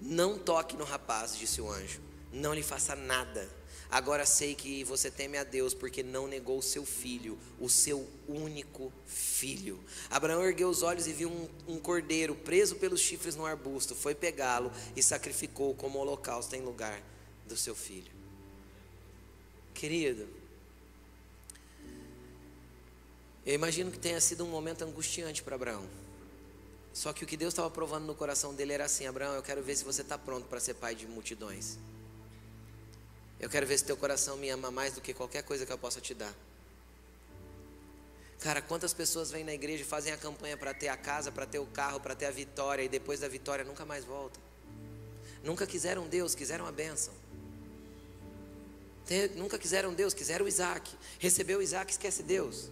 Não 0.00 0.38
toque 0.38 0.76
no 0.76 0.84
rapaz, 0.84 1.36
disse 1.36 1.60
o 1.60 1.70
anjo. 1.70 2.00
Não 2.32 2.54
lhe 2.54 2.62
faça 2.62 2.94
nada. 2.94 3.48
Agora 3.90 4.26
sei 4.26 4.54
que 4.54 4.82
você 4.84 5.10
teme 5.10 5.38
a 5.38 5.44
Deus 5.44 5.72
porque 5.72 6.02
não 6.02 6.26
negou 6.26 6.58
o 6.58 6.62
seu 6.62 6.84
filho, 6.84 7.38
o 7.60 7.68
seu 7.68 8.08
único 8.26 8.92
filho. 9.06 9.78
Abraão 10.10 10.42
ergueu 10.44 10.68
os 10.68 10.82
olhos 10.82 11.06
e 11.06 11.12
viu 11.12 11.30
um, 11.30 11.74
um 11.74 11.78
cordeiro 11.78 12.34
preso 12.34 12.76
pelos 12.76 13.00
chifres 13.00 13.36
no 13.36 13.46
arbusto. 13.46 13.94
Foi 13.94 14.14
pegá-lo 14.14 14.72
e 14.96 15.02
sacrificou 15.02 15.74
como 15.74 15.98
holocausto 15.98 16.56
em 16.56 16.62
lugar 16.62 17.00
do 17.46 17.56
seu 17.56 17.74
filho. 17.74 18.12
Querido, 19.74 20.26
eu 23.44 23.54
imagino 23.54 23.90
que 23.90 23.98
tenha 23.98 24.20
sido 24.20 24.44
um 24.44 24.48
momento 24.48 24.82
angustiante 24.82 25.42
para 25.42 25.54
Abraão. 25.54 25.86
Só 26.94 27.12
que 27.12 27.24
o 27.24 27.26
que 27.26 27.36
Deus 27.36 27.52
estava 27.52 27.68
provando 27.70 28.06
no 28.06 28.14
coração 28.14 28.54
dele 28.54 28.72
era 28.72 28.84
assim: 28.84 29.06
Abraão, 29.06 29.34
eu 29.34 29.42
quero 29.42 29.62
ver 29.62 29.76
se 29.76 29.84
você 29.84 30.02
está 30.02 30.16
pronto 30.16 30.46
para 30.46 30.60
ser 30.60 30.74
pai 30.74 30.94
de 30.94 31.06
multidões. 31.06 31.76
Eu 33.40 33.48
quero 33.48 33.66
ver 33.66 33.78
se 33.78 33.84
teu 33.84 33.96
coração 33.96 34.36
me 34.36 34.48
ama 34.48 34.70
mais 34.70 34.94
do 34.94 35.00
que 35.00 35.12
qualquer 35.12 35.42
coisa 35.42 35.66
que 35.66 35.72
eu 35.72 35.78
possa 35.78 36.00
te 36.00 36.14
dar. 36.14 36.34
Cara, 38.40 38.60
quantas 38.60 38.92
pessoas 38.92 39.30
vêm 39.30 39.44
na 39.44 39.54
igreja 39.54 39.82
e 39.82 39.86
fazem 39.86 40.12
a 40.12 40.16
campanha 40.16 40.56
para 40.56 40.74
ter 40.74 40.88
a 40.88 40.96
casa, 40.96 41.32
para 41.32 41.46
ter 41.46 41.58
o 41.58 41.66
carro, 41.66 42.00
para 42.00 42.14
ter 42.14 42.26
a 42.26 42.30
vitória 42.30 42.82
e 42.82 42.88
depois 42.88 43.20
da 43.20 43.28
vitória 43.28 43.64
nunca 43.64 43.84
mais 43.84 44.04
voltam? 44.04 44.42
Nunca 45.42 45.66
quiseram 45.66 46.08
Deus, 46.08 46.34
quiseram 46.34 46.66
a 46.66 46.72
bênção. 46.72 47.12
Nunca 49.36 49.58
quiseram 49.58 49.92
Deus, 49.92 50.14
quiseram 50.14 50.48
Isaac. 50.48 50.90
Recebeu 51.18 51.60
Isaac, 51.60 51.92
esquece 51.92 52.22
Deus. 52.22 52.70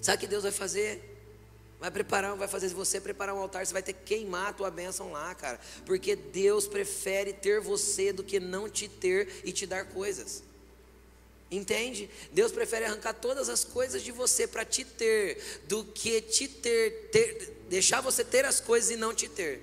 Sabe 0.00 0.16
o 0.16 0.20
que 0.20 0.26
Deus 0.26 0.42
vai 0.42 0.52
fazer? 0.52 1.11
Vai 1.82 1.90
preparar, 1.90 2.36
vai 2.36 2.46
fazer 2.46 2.68
você 2.68 3.00
preparar 3.00 3.34
um 3.34 3.38
altar, 3.38 3.66
você 3.66 3.72
vai 3.72 3.82
ter 3.82 3.92
que 3.92 4.04
queimar 4.04 4.50
a 4.50 4.52
tua 4.52 4.70
bênção 4.70 5.10
lá, 5.10 5.34
cara. 5.34 5.58
Porque 5.84 6.14
Deus 6.14 6.68
prefere 6.68 7.32
ter 7.32 7.60
você 7.60 8.12
do 8.12 8.22
que 8.22 8.38
não 8.38 8.70
te 8.70 8.86
ter 8.86 9.40
e 9.44 9.50
te 9.50 9.66
dar 9.66 9.86
coisas. 9.86 10.44
Entende? 11.50 12.08
Deus 12.30 12.52
prefere 12.52 12.84
arrancar 12.84 13.14
todas 13.14 13.48
as 13.48 13.64
coisas 13.64 14.00
de 14.00 14.12
você 14.12 14.46
para 14.46 14.64
te 14.64 14.84
ter, 14.84 15.60
do 15.66 15.84
que 15.84 16.20
te 16.20 16.46
ter, 16.46 17.10
ter, 17.10 17.52
deixar 17.68 18.00
você 18.00 18.24
ter 18.24 18.44
as 18.44 18.60
coisas 18.60 18.92
e 18.92 18.94
não 18.94 19.12
te 19.12 19.28
ter. 19.28 19.60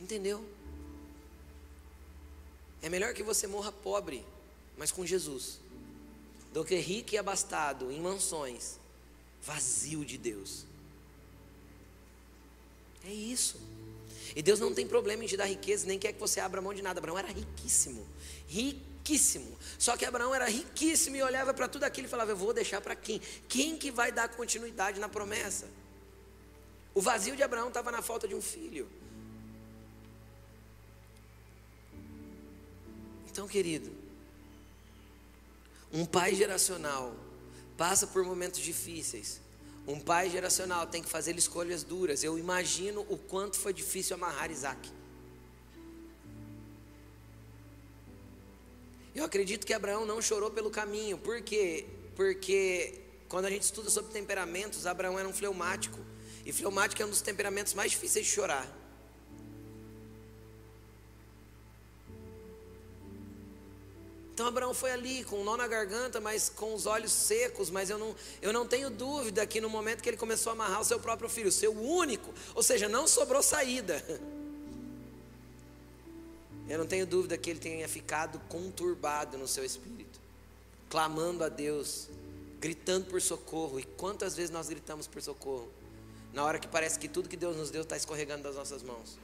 Entendeu? 0.00 0.44
É 2.80 2.88
melhor 2.88 3.12
que 3.14 3.24
você 3.24 3.48
morra 3.48 3.72
pobre, 3.72 4.24
mas 4.76 4.92
com 4.92 5.04
Jesus, 5.04 5.58
do 6.52 6.64
que 6.64 6.76
rico 6.76 7.14
e 7.14 7.18
abastado 7.18 7.90
em 7.90 8.00
mansões, 8.00 8.78
vazio 9.42 10.04
de 10.04 10.16
Deus. 10.18 10.64
É 13.04 13.12
isso. 13.12 13.60
E 14.34 14.42
Deus 14.42 14.60
não 14.60 14.74
tem 14.74 14.86
problema 14.86 15.24
em 15.24 15.26
te 15.26 15.36
dar 15.36 15.46
riqueza, 15.46 15.86
nem 15.86 15.98
quer 15.98 16.12
que 16.12 16.20
você 16.20 16.40
abra 16.40 16.60
mão 16.60 16.74
de 16.74 16.82
nada. 16.82 17.00
Abraão 17.00 17.18
era 17.18 17.28
riquíssimo, 17.28 18.06
riquíssimo. 18.46 19.56
Só 19.78 19.96
que 19.96 20.04
Abraão 20.04 20.34
era 20.34 20.48
riquíssimo 20.48 21.16
e 21.16 21.22
olhava 21.22 21.54
para 21.54 21.68
tudo 21.68 21.84
aquilo 21.84 22.06
e 22.06 22.10
falava: 22.10 22.32
Eu 22.32 22.36
vou 22.36 22.52
deixar 22.52 22.80
para 22.80 22.94
quem? 22.94 23.20
Quem 23.48 23.76
que 23.76 23.90
vai 23.90 24.12
dar 24.12 24.28
continuidade 24.28 25.00
na 25.00 25.08
promessa? 25.08 25.66
O 26.94 27.00
vazio 27.00 27.36
de 27.36 27.42
Abraão 27.42 27.68
estava 27.68 27.90
na 27.90 28.02
falta 28.02 28.26
de 28.28 28.34
um 28.34 28.42
filho. 28.42 28.88
Então, 33.30 33.46
querido, 33.46 33.90
um 35.92 36.04
pai 36.04 36.34
geracional 36.34 37.14
passa 37.76 38.06
por 38.06 38.24
momentos 38.24 38.60
difíceis. 38.60 39.40
Um 39.86 39.98
pai 39.98 40.28
geracional 40.28 40.86
tem 40.86 41.02
que 41.02 41.08
fazer 41.08 41.36
escolhas 41.36 41.82
duras. 41.82 42.22
Eu 42.22 42.38
imagino 42.38 43.06
o 43.08 43.16
quanto 43.16 43.56
foi 43.56 43.72
difícil 43.72 44.14
amarrar 44.16 44.50
Isaac. 44.50 44.90
Eu 49.14 49.24
acredito 49.24 49.66
que 49.66 49.72
Abraão 49.72 50.04
não 50.04 50.20
chorou 50.20 50.50
pelo 50.50 50.70
caminho. 50.70 51.16
Por 51.16 51.40
quê? 51.40 51.86
Porque 52.14 53.00
quando 53.28 53.46
a 53.46 53.50
gente 53.50 53.62
estuda 53.62 53.88
sobre 53.88 54.12
temperamentos, 54.12 54.86
Abraão 54.86 55.18
era 55.18 55.28
um 55.28 55.32
fleumático. 55.32 55.98
E 56.44 56.52
fleumático 56.52 57.02
é 57.02 57.06
um 57.06 57.10
dos 57.10 57.22
temperamentos 57.22 57.74
mais 57.74 57.90
difíceis 57.90 58.26
de 58.26 58.32
chorar. 58.32 58.77
Então 64.38 64.46
Abraão 64.46 64.72
foi 64.72 64.92
ali 64.92 65.24
com 65.24 65.40
um 65.40 65.42
nó 65.42 65.56
na 65.56 65.66
garganta, 65.66 66.20
mas 66.20 66.48
com 66.48 66.72
os 66.72 66.86
olhos 66.86 67.10
secos, 67.10 67.70
mas 67.70 67.90
eu 67.90 67.98
não, 67.98 68.14
eu 68.40 68.52
não 68.52 68.64
tenho 68.64 68.88
dúvida 68.88 69.44
que 69.44 69.60
no 69.60 69.68
momento 69.68 70.00
que 70.00 70.08
ele 70.08 70.16
começou 70.16 70.50
a 70.50 70.52
amarrar 70.52 70.80
o 70.80 70.84
seu 70.84 71.00
próprio 71.00 71.28
filho, 71.28 71.48
o 71.48 71.52
seu 71.52 71.72
único, 71.72 72.32
ou 72.54 72.62
seja, 72.62 72.88
não 72.88 73.08
sobrou 73.08 73.42
saída. 73.42 74.00
Eu 76.68 76.78
não 76.78 76.86
tenho 76.86 77.04
dúvida 77.04 77.36
que 77.36 77.50
ele 77.50 77.58
tenha 77.58 77.88
ficado 77.88 78.38
conturbado 78.48 79.36
no 79.36 79.48
seu 79.48 79.64
espírito, 79.64 80.20
clamando 80.88 81.42
a 81.42 81.48
Deus, 81.48 82.08
gritando 82.60 83.06
por 83.06 83.20
socorro. 83.20 83.80
E 83.80 83.82
quantas 83.82 84.36
vezes 84.36 84.52
nós 84.52 84.68
gritamos 84.68 85.08
por 85.08 85.20
socorro? 85.20 85.68
Na 86.32 86.44
hora 86.44 86.60
que 86.60 86.68
parece 86.68 86.96
que 86.96 87.08
tudo 87.08 87.28
que 87.28 87.36
Deus 87.36 87.56
nos 87.56 87.70
deu 87.70 87.82
está 87.82 87.96
escorregando 87.96 88.44
das 88.44 88.54
nossas 88.54 88.84
mãos. 88.84 89.18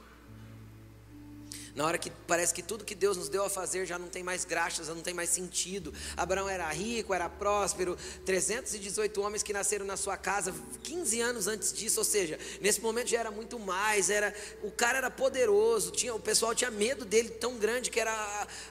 Na 1.75 1.85
hora 1.85 1.97
que 1.97 2.09
parece 2.25 2.53
que 2.53 2.63
tudo 2.63 2.85
que 2.85 2.95
Deus 2.95 3.17
nos 3.17 3.27
deu 3.27 3.43
a 3.43 3.49
fazer 3.49 3.85
já 3.85 3.99
não 3.99 4.07
tem 4.07 4.23
mais 4.23 4.45
graças, 4.45 4.87
já 4.87 4.95
não 4.95 5.01
tem 5.01 5.13
mais 5.13 5.29
sentido. 5.29 5.93
Abraão 6.15 6.47
era 6.47 6.69
rico, 6.69 7.13
era 7.13 7.27
próspero, 7.27 7.97
318 8.25 9.21
homens 9.21 9.43
que 9.43 9.51
nasceram 9.51 9.85
na 9.85 9.97
sua 9.97 10.15
casa 10.15 10.55
15 10.83 11.19
anos 11.19 11.47
antes 11.47 11.73
disso, 11.73 11.99
ou 11.99 12.05
seja, 12.05 12.39
nesse 12.61 12.79
momento 12.79 13.09
já 13.09 13.19
era 13.19 13.29
muito 13.29 13.59
mais, 13.59 14.09
era 14.09 14.33
o 14.63 14.71
cara 14.71 14.99
era 14.99 15.11
poderoso, 15.11 15.91
tinha, 15.91 16.15
o 16.15 16.19
pessoal 16.19 16.55
tinha 16.55 16.71
medo 16.71 17.03
dele 17.03 17.29
tão 17.29 17.57
grande 17.57 17.91
que 17.91 17.99
era 17.99 18.13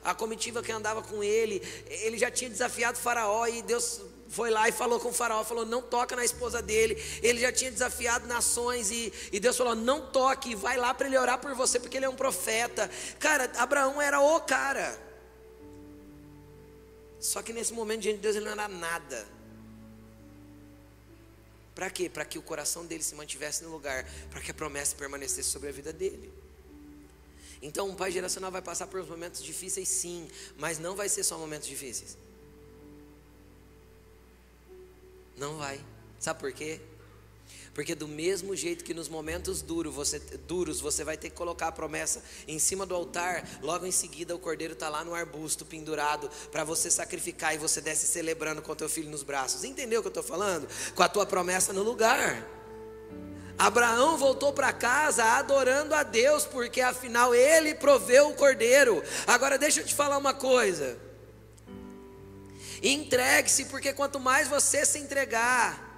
a, 0.02 0.10
a 0.10 0.14
comitiva 0.14 0.62
que 0.62 0.72
andava 0.72 1.02
com 1.02 1.22
ele. 1.22 1.60
Ele 1.86 2.16
já 2.16 2.30
tinha 2.30 2.48
desafiado 2.48 2.96
Faraó 2.96 3.46
e 3.46 3.60
Deus 3.60 4.00
foi 4.34 4.50
lá 4.50 4.68
e 4.68 4.72
falou 4.72 4.98
com 4.98 5.10
o 5.10 5.12
faraó, 5.12 5.44
falou, 5.44 5.64
não 5.64 5.80
toca 5.80 6.16
na 6.16 6.24
esposa 6.24 6.60
dele. 6.60 7.00
Ele 7.22 7.40
já 7.40 7.52
tinha 7.52 7.70
desafiado 7.70 8.26
nações 8.26 8.90
e, 8.90 9.12
e 9.32 9.38
Deus 9.38 9.56
falou, 9.56 9.76
não 9.76 10.10
toque, 10.10 10.56
vai 10.56 10.76
lá 10.76 10.92
para 10.92 11.06
ele 11.06 11.16
orar 11.16 11.38
por 11.38 11.54
você, 11.54 11.78
porque 11.78 11.96
ele 11.96 12.06
é 12.06 12.08
um 12.08 12.16
profeta. 12.16 12.90
Cara, 13.20 13.50
Abraão 13.56 14.02
era 14.02 14.20
o 14.20 14.40
cara. 14.40 14.98
Só 17.20 17.42
que 17.42 17.52
nesse 17.52 17.72
momento 17.72 18.00
diante 18.00 18.16
de 18.16 18.22
Deus 18.22 18.34
ele 18.34 18.44
não 18.44 18.52
era 18.52 18.66
nada. 18.66 19.26
Para 21.74 21.88
quê? 21.88 22.08
Para 22.08 22.24
que 22.24 22.38
o 22.38 22.42
coração 22.42 22.84
dele 22.84 23.02
se 23.02 23.14
mantivesse 23.14 23.62
no 23.62 23.70
lugar, 23.70 24.04
para 24.30 24.40
que 24.40 24.50
a 24.50 24.54
promessa 24.54 24.96
permanecesse 24.96 25.48
sobre 25.48 25.68
a 25.68 25.72
vida 25.72 25.92
dele. 25.92 26.32
Então, 27.62 27.88
um 27.88 27.94
pai 27.94 28.10
geracional 28.10 28.50
vai 28.50 28.60
passar 28.60 28.88
por 28.88 29.04
momentos 29.06 29.42
difíceis, 29.42 29.88
sim, 29.88 30.28
mas 30.58 30.78
não 30.78 30.94
vai 30.94 31.08
ser 31.08 31.22
só 31.22 31.38
momentos 31.38 31.66
difíceis. 31.66 32.18
Não 35.36 35.56
vai. 35.58 35.80
Sabe 36.18 36.40
por 36.40 36.52
quê? 36.52 36.80
Porque 37.74 37.94
do 37.94 38.06
mesmo 38.06 38.54
jeito 38.54 38.84
que 38.84 38.94
nos 38.94 39.08
momentos 39.08 39.60
duros 39.60 39.92
você, 39.92 40.20
duros 40.46 40.80
você 40.80 41.02
vai 41.02 41.16
ter 41.16 41.28
que 41.28 41.34
colocar 41.34 41.68
a 41.68 41.72
promessa 41.72 42.22
em 42.46 42.58
cima 42.60 42.86
do 42.86 42.94
altar, 42.94 43.44
logo 43.60 43.84
em 43.84 43.90
seguida 43.90 44.34
o 44.34 44.38
cordeiro 44.38 44.74
está 44.74 44.88
lá 44.88 45.04
no 45.04 45.12
arbusto 45.12 45.66
pendurado 45.66 46.30
para 46.52 46.62
você 46.62 46.88
sacrificar 46.88 47.52
e 47.52 47.58
você 47.58 47.80
desce 47.80 48.06
celebrando 48.06 48.62
com 48.62 48.76
teu 48.76 48.88
filho 48.88 49.10
nos 49.10 49.24
braços. 49.24 49.64
Entendeu 49.64 49.98
o 49.98 50.02
que 50.02 50.06
eu 50.06 50.10
estou 50.10 50.22
falando? 50.22 50.68
Com 50.94 51.02
a 51.02 51.08
tua 51.08 51.26
promessa 51.26 51.72
no 51.72 51.82
lugar. 51.82 52.48
Abraão 53.58 54.16
voltou 54.16 54.52
para 54.52 54.72
casa 54.72 55.24
adorando 55.24 55.94
a 55.94 56.04
Deus, 56.04 56.44
porque 56.44 56.80
afinal 56.80 57.34
ele 57.34 57.74
proveu 57.74 58.30
o 58.30 58.34
cordeiro. 58.34 59.02
Agora 59.26 59.58
deixa 59.58 59.80
eu 59.80 59.86
te 59.86 59.94
falar 59.94 60.18
uma 60.18 60.34
coisa. 60.34 60.96
Entregue-se, 62.82 63.66
porque 63.66 63.92
quanto 63.92 64.18
mais 64.20 64.48
você 64.48 64.84
se 64.84 64.98
entregar, 64.98 65.94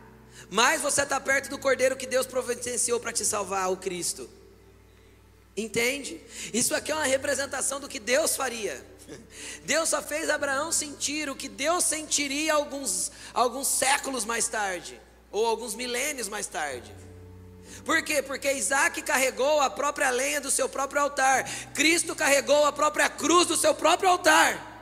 mais 0.51 0.81
você 0.81 1.03
está 1.03 1.21
perto 1.21 1.49
do 1.49 1.59
cordeiro 1.59 1.97
que 1.97 2.07
Deus 2.07 2.27
providenciou 2.27 3.01
para 3.01 3.13
te 3.13 3.25
salvar, 3.25 3.71
o 3.71 3.77
Cristo. 3.77 4.29
Entende? 5.57 6.21
Isso 6.53 6.75
aqui 6.75 6.93
é 6.93 6.95
uma 6.95 7.05
representação 7.05 7.81
do 7.81 7.89
que 7.89 7.99
Deus 7.99 8.37
faria. 8.37 8.85
Deus 9.65 9.89
só 9.89 10.03
fez 10.03 10.29
Abraão 10.29 10.71
sentir 10.71 11.31
o 11.31 11.37
que 11.37 11.49
Deus 11.49 11.85
sentiria 11.85 12.55
alguns, 12.55 13.11
alguns 13.33 13.67
séculos 13.67 14.25
mais 14.25 14.49
tarde, 14.49 15.01
ou 15.31 15.47
alguns 15.47 15.75
milênios 15.75 16.29
mais 16.29 16.47
tarde. 16.47 16.95
Por 17.85 18.03
quê? 18.03 18.21
Porque 18.21 18.53
Isaac 18.53 19.01
carregou 19.03 19.61
a 19.61 19.71
própria 19.71 20.11
lenha 20.11 20.41
do 20.41 20.51
seu 20.51 20.69
próprio 20.69 21.01
altar, 21.01 21.49
Cristo 21.73 22.15
carregou 22.15 22.65
a 22.65 22.73
própria 22.73 23.09
cruz 23.09 23.47
do 23.47 23.57
seu 23.57 23.75
próprio 23.75 24.11
altar. 24.11 24.76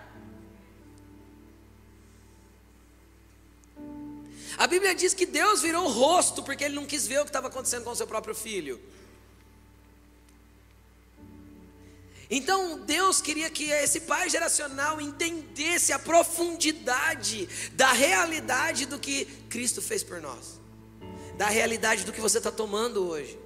A 4.56 4.66
Bíblia 4.66 4.94
diz 4.94 5.14
que 5.14 5.26
Deus 5.26 5.62
virou 5.62 5.84
o 5.84 5.90
rosto 5.90 6.42
porque 6.42 6.64
ele 6.64 6.74
não 6.74 6.86
quis 6.86 7.06
ver 7.06 7.20
o 7.20 7.24
que 7.24 7.30
estava 7.30 7.48
acontecendo 7.48 7.84
com 7.84 7.90
o 7.90 7.96
seu 7.96 8.06
próprio 8.06 8.34
filho. 8.34 8.80
Então 12.30 12.78
Deus 12.80 13.20
queria 13.20 13.50
que 13.50 13.70
esse 13.70 14.00
pai 14.00 14.30
geracional 14.30 15.00
entendesse 15.00 15.92
a 15.92 15.98
profundidade 15.98 17.48
da 17.72 17.92
realidade 17.92 18.86
do 18.86 18.98
que 18.98 19.26
Cristo 19.48 19.82
fez 19.82 20.02
por 20.02 20.20
nós, 20.20 20.60
da 21.36 21.46
realidade 21.46 22.04
do 22.04 22.12
que 22.12 22.20
você 22.20 22.38
está 22.38 22.50
tomando 22.50 23.06
hoje. 23.08 23.38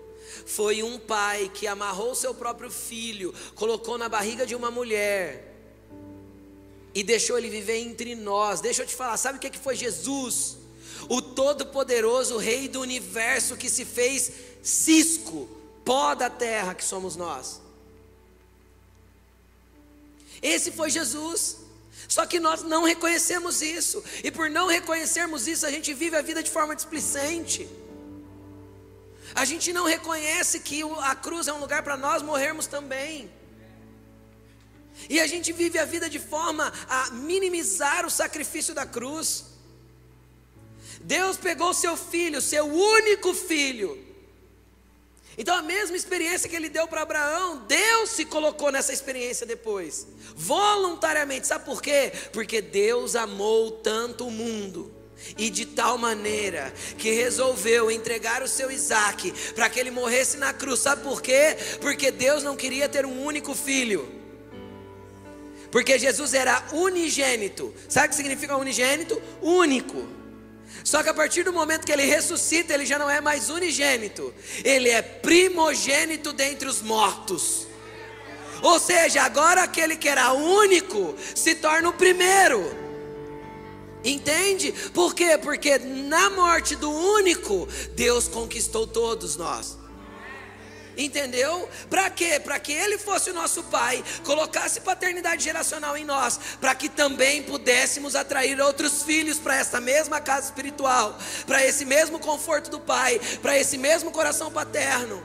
Foi 0.46 0.82
um 0.82 0.98
pai 0.98 1.50
que 1.52 1.66
amarrou 1.66 2.14
seu 2.14 2.34
próprio 2.34 2.70
filho, 2.70 3.34
colocou 3.54 3.98
na 3.98 4.08
barriga 4.08 4.46
de 4.46 4.54
uma 4.54 4.70
mulher 4.70 5.54
e 6.94 7.02
deixou 7.02 7.36
ele 7.38 7.48
viver 7.48 7.78
entre 7.78 8.14
nós. 8.14 8.60
Deixa 8.60 8.82
eu 8.82 8.86
te 8.86 8.94
falar, 8.94 9.16
sabe 9.16 9.38
o 9.38 9.40
que 9.40 9.58
foi 9.58 9.74
Jesus? 9.74 10.58
O 11.08 11.22
Todo-Poderoso 11.22 12.36
Rei 12.36 12.68
do 12.68 12.80
universo 12.80 13.56
que 13.56 13.70
se 13.70 13.84
fez 13.84 14.30
cisco, 14.62 15.48
pó 15.84 16.14
da 16.14 16.28
terra 16.28 16.74
que 16.74 16.84
somos 16.84 17.16
nós. 17.16 17.60
Esse 20.42 20.70
foi 20.70 20.90
Jesus. 20.90 21.68
Só 22.06 22.24
que 22.24 22.40
nós 22.40 22.62
não 22.62 22.84
reconhecemos 22.84 23.60
isso, 23.60 24.02
e 24.24 24.30
por 24.30 24.48
não 24.48 24.66
reconhecermos 24.66 25.46
isso, 25.46 25.66
a 25.66 25.70
gente 25.70 25.92
vive 25.92 26.16
a 26.16 26.22
vida 26.22 26.42
de 26.42 26.50
forma 26.50 26.74
displicente. 26.74 27.68
A 29.34 29.44
gente 29.44 29.72
não 29.74 29.84
reconhece 29.84 30.60
que 30.60 30.82
a 31.02 31.14
cruz 31.14 31.48
é 31.48 31.52
um 31.52 31.60
lugar 31.60 31.82
para 31.82 31.98
nós 31.98 32.22
morrermos 32.22 32.66
também. 32.66 33.30
E 35.08 35.20
a 35.20 35.26
gente 35.26 35.52
vive 35.52 35.78
a 35.78 35.84
vida 35.84 36.08
de 36.08 36.18
forma 36.18 36.72
a 36.88 37.10
minimizar 37.10 38.06
o 38.06 38.10
sacrifício 38.10 38.74
da 38.74 38.86
cruz. 38.86 39.44
Deus 41.00 41.36
pegou 41.36 41.72
seu 41.72 41.96
filho, 41.96 42.40
seu 42.40 42.64
único 42.66 43.34
filho. 43.34 44.06
Então 45.36 45.56
a 45.56 45.62
mesma 45.62 45.96
experiência 45.96 46.48
que 46.48 46.56
ele 46.56 46.68
deu 46.68 46.88
para 46.88 47.02
Abraão, 47.02 47.64
Deus 47.68 48.10
se 48.10 48.24
colocou 48.24 48.72
nessa 48.72 48.92
experiência 48.92 49.46
depois, 49.46 50.06
voluntariamente. 50.34 51.46
Sabe 51.46 51.64
por 51.64 51.80
quê? 51.80 52.12
Porque 52.32 52.60
Deus 52.60 53.14
amou 53.14 53.70
tanto 53.70 54.26
o 54.26 54.30
mundo 54.32 54.92
e 55.36 55.48
de 55.48 55.64
tal 55.64 55.96
maneira 55.96 56.72
que 56.96 57.12
resolveu 57.12 57.88
entregar 57.88 58.42
o 58.42 58.48
seu 58.48 58.68
Isaac 58.68 59.32
para 59.54 59.70
que 59.70 59.78
ele 59.78 59.92
morresse 59.92 60.36
na 60.36 60.52
cruz. 60.52 60.80
Sabe 60.80 61.04
por 61.04 61.22
quê? 61.22 61.56
Porque 61.80 62.10
Deus 62.10 62.42
não 62.42 62.56
queria 62.56 62.88
ter 62.88 63.06
um 63.06 63.24
único 63.24 63.54
filho. 63.54 64.08
Porque 65.70 65.98
Jesus 65.98 66.34
era 66.34 66.66
unigênito. 66.72 67.72
Sabe 67.88 68.06
o 68.06 68.10
que 68.10 68.16
significa 68.16 68.56
unigênito? 68.56 69.20
Único. 69.40 70.17
Só 70.84 71.02
que 71.02 71.08
a 71.08 71.14
partir 71.14 71.42
do 71.42 71.52
momento 71.52 71.84
que 71.84 71.92
ele 71.92 72.04
ressuscita, 72.04 72.72
ele 72.72 72.86
já 72.86 72.98
não 72.98 73.10
é 73.10 73.20
mais 73.20 73.50
unigênito, 73.50 74.34
ele 74.64 74.88
é 74.88 75.02
primogênito 75.02 76.32
dentre 76.32 76.68
os 76.68 76.80
mortos. 76.80 77.66
Ou 78.62 78.78
seja, 78.78 79.22
agora 79.22 79.62
aquele 79.62 79.96
que 79.96 80.08
era 80.08 80.32
único 80.32 81.14
se 81.34 81.54
torna 81.54 81.88
o 81.88 81.92
primeiro. 81.92 82.88
Entende? 84.04 84.72
Por 84.94 85.14
quê? 85.14 85.38
Porque 85.38 85.78
na 85.78 86.30
morte 86.30 86.76
do 86.76 86.90
único, 86.90 87.68
Deus 87.94 88.28
conquistou 88.28 88.86
todos 88.86 89.36
nós. 89.36 89.76
Entendeu? 90.98 91.68
Para 91.88 92.10
quê? 92.10 92.40
Para 92.40 92.58
que 92.58 92.72
ele 92.72 92.98
fosse 92.98 93.30
o 93.30 93.34
nosso 93.34 93.62
pai, 93.62 94.04
colocasse 94.24 94.80
paternidade 94.80 95.44
geracional 95.44 95.96
em 95.96 96.04
nós, 96.04 96.40
para 96.60 96.74
que 96.74 96.88
também 96.88 97.40
pudéssemos 97.44 98.16
atrair 98.16 98.60
outros 98.60 99.04
filhos 99.04 99.38
para 99.38 99.54
essa 99.54 99.80
mesma 99.80 100.20
casa 100.20 100.46
espiritual, 100.46 101.16
para 101.46 101.64
esse 101.64 101.84
mesmo 101.84 102.18
conforto 102.18 102.68
do 102.68 102.80
pai, 102.80 103.20
para 103.40 103.56
esse 103.56 103.78
mesmo 103.78 104.10
coração 104.10 104.50
paterno. 104.50 105.22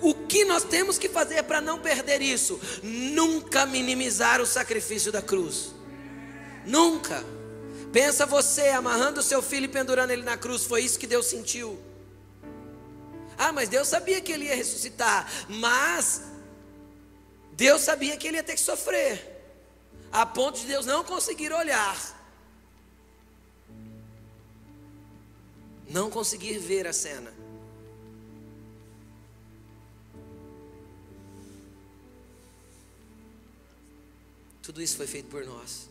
O 0.00 0.14
que 0.14 0.44
nós 0.44 0.62
temos 0.62 0.96
que 0.96 1.08
fazer 1.08 1.42
para 1.42 1.60
não 1.60 1.80
perder 1.80 2.22
isso? 2.22 2.60
Nunca 2.80 3.66
minimizar 3.66 4.40
o 4.40 4.46
sacrifício 4.46 5.10
da 5.10 5.20
cruz. 5.20 5.74
Nunca. 6.64 7.24
Pensa 7.92 8.24
você 8.24 8.68
amarrando 8.68 9.18
o 9.18 9.24
seu 9.24 9.42
filho 9.42 9.64
e 9.64 9.68
pendurando 9.68 10.12
ele 10.12 10.22
na 10.22 10.36
cruz, 10.36 10.64
foi 10.64 10.82
isso 10.82 11.00
que 11.00 11.06
Deus 11.06 11.26
sentiu. 11.26 11.87
Ah, 13.38 13.52
mas 13.52 13.68
Deus 13.68 13.86
sabia 13.86 14.20
que 14.20 14.32
ele 14.32 14.46
ia 14.46 14.56
ressuscitar, 14.56 15.30
mas 15.48 16.22
Deus 17.52 17.82
sabia 17.82 18.16
que 18.16 18.26
ele 18.26 18.36
ia 18.36 18.42
ter 18.42 18.54
que 18.54 18.60
sofrer, 18.60 19.40
a 20.10 20.26
ponto 20.26 20.58
de 20.58 20.66
Deus 20.66 20.84
não 20.84 21.04
conseguir 21.04 21.52
olhar, 21.52 21.96
não 25.88 26.10
conseguir 26.10 26.58
ver 26.58 26.86
a 26.88 26.92
cena. 26.92 27.32
Tudo 34.60 34.82
isso 34.82 34.96
foi 34.96 35.06
feito 35.06 35.28
por 35.28 35.46
nós, 35.46 35.88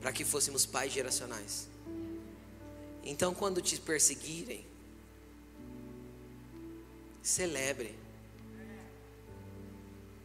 para 0.00 0.12
que 0.12 0.24
fôssemos 0.24 0.64
pais 0.66 0.92
geracionais. 0.92 1.66
Então, 3.02 3.34
quando 3.34 3.60
te 3.60 3.80
perseguirem, 3.80 4.69
Celebre. 7.22 7.94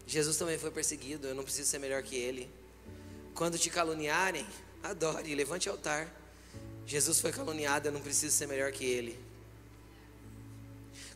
Jesus 0.07 0.37
também 0.37 0.57
foi 0.57 0.71
perseguido, 0.71 1.27
eu 1.27 1.35
não 1.35 1.43
preciso 1.43 1.69
ser 1.69 1.79
melhor 1.79 2.03
que 2.03 2.15
ele. 2.15 2.49
Quando 3.33 3.57
te 3.57 3.69
caluniarem, 3.69 4.45
adore, 4.83 5.33
levante 5.33 5.67
altar. 5.67 6.13
Jesus 6.85 7.19
foi 7.19 7.31
caluniado, 7.31 7.87
eu 7.87 7.91
não 7.91 8.01
preciso 8.01 8.35
ser 8.35 8.47
melhor 8.47 8.71
que 8.71 8.85
ele. 8.85 9.19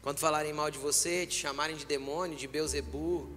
Quando 0.02 0.18
falarem 0.18 0.54
mal 0.54 0.72
de 0.72 0.80
você, 0.80 1.26
te 1.26 1.36
chamarem 1.36 1.76
de 1.76 1.86
demônio, 1.86 2.38
de 2.38 2.48
Beuzebu, 2.48 3.30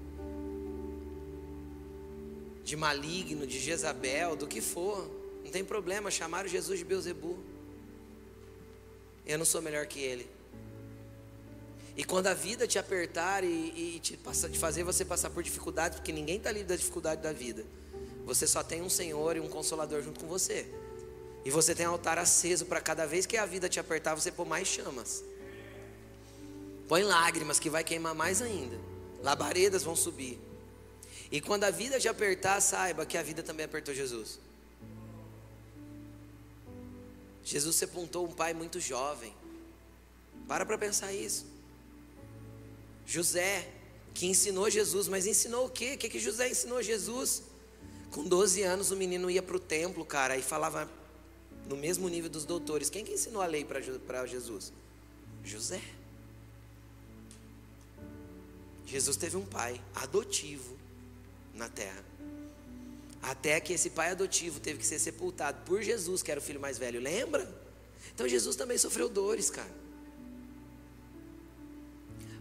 de 2.65 2.77
maligno, 2.77 3.47
de 3.47 3.59
Jezabel, 3.59 4.37
do 4.37 4.47
que 4.47 4.61
for, 4.61 5.11
não 5.45 5.51
tem 5.51 5.65
problema, 5.65 6.11
chamaram 6.11 6.49
Jesus 6.49 6.79
de 6.79 6.85
Beuzebu. 6.85 7.39
Eu 9.27 9.39
não 9.39 9.45
sou 9.45 9.61
melhor 9.61 9.87
que 9.87 10.01
ele. 10.01 10.29
E 11.97 12.05
quando 12.05 12.27
a 12.29 12.35
vida 12.35 12.67
te 12.67 12.79
apertar 12.79 13.45
e, 13.45 13.49
e 13.97 14.01
te, 14.01 14.17
passa, 14.17 14.49
fazer 14.51 14.83
você 14.83 15.05
passar 15.05 15.31
por 15.31 15.43
dificuldades, 15.43 15.99
porque 15.99 16.13
ninguém 16.13 16.39
está 16.39 16.51
livre 16.51 16.69
da 16.69 16.77
dificuldade 16.77 17.21
da 17.21 17.33
vida, 17.33 17.65
você 18.25 18.47
só 18.47 18.63
tem 18.63 18.81
um 18.81 18.89
Senhor 18.89 19.37
e 19.37 19.41
um 19.41 19.49
Consolador 19.49 20.03
junto 20.03 20.21
com 20.21 20.27
você. 20.27 20.67
E 21.45 21.51
você 21.51 21.75
tem 21.75 21.85
altar 21.85 22.19
aceso 22.19 22.67
para 22.67 22.81
cada 22.81 23.05
vez 23.07 23.27
que 23.27 23.37
a 23.37 23.45
vida 23.45 23.69
te 23.69 23.81
apertar, 23.81 24.15
você 24.15 24.31
pôr 24.31 24.47
mais 24.47 24.69
chamas. 24.69 25.23
Põe 26.89 27.03
lágrimas 27.03 27.59
que 27.59 27.69
vai 27.69 27.83
queimar 27.83 28.15
mais 28.15 28.41
ainda. 28.41 28.79
Labaredas 29.23 29.83
vão 29.83 29.97
subir. 29.97 30.39
E 31.31 31.41
quando 31.41 31.65
a 31.65 31.71
vida 31.71 31.99
te 31.99 32.09
apertar, 32.09 32.61
saiba 32.61 33.05
que 33.05 33.19
a 33.19 33.23
vida 33.23 33.43
também 33.43 33.65
apertou 33.65 33.95
Jesus. 33.95 34.39
Jesus 37.45 37.75
sepultou 37.77 38.27
um 38.27 38.33
pai 38.33 38.55
muito 38.55 38.79
jovem. 38.79 39.35
Para 40.47 40.65
para 40.65 40.79
pensar 40.79 41.13
isso. 41.13 41.52
José, 43.13 43.69
que 44.15 44.25
ensinou 44.25 44.71
Jesus, 44.71 45.07
mas 45.07 45.27
ensinou 45.27 45.67
o 45.67 45.69
quê? 45.69 45.97
O 45.97 45.99
que, 45.99 46.09
que 46.09 46.19
José 46.19 46.49
ensinou 46.49 46.83
Jesus? 46.83 47.43
Com 48.11 48.25
12 48.25 48.63
anos 48.63 48.91
o 48.91 48.97
menino 48.97 49.31
ia 49.31 49.43
para 49.43 49.55
o 49.55 49.61
templo, 49.61 50.03
cara, 50.03 50.35
e 50.39 50.43
falava 50.43 50.91
no 51.69 51.77
mesmo 51.77 52.09
nível 52.09 52.31
dos 52.31 52.47
doutores. 52.47 52.89
Quem 52.89 53.05
que 53.05 53.13
ensinou 53.13 53.43
a 53.43 53.47
lei 53.47 53.67
para 53.67 53.83
Jesus? 54.27 54.73
José. 55.45 55.83
Jesus 58.87 59.19
teve 59.19 59.37
um 59.37 59.45
pai 59.45 59.79
adotivo 59.95 60.75
na 61.55 61.69
terra. 61.69 62.03
Até 63.21 63.61
que 63.61 63.75
esse 63.75 63.91
pai 63.91 64.13
adotivo 64.13 64.59
teve 64.59 64.79
que 64.79 64.87
ser 64.87 64.99
sepultado 64.99 65.61
por 65.67 65.83
Jesus, 65.83 66.23
que 66.23 66.31
era 66.31 66.41
o 66.41 66.43
filho 66.43 66.59
mais 66.59 66.79
velho. 66.79 66.99
Lembra? 66.99 67.47
Então 68.15 68.27
Jesus 68.27 68.57
também 68.57 68.79
sofreu 68.79 69.11
dores, 69.11 69.51
cara. 69.51 69.82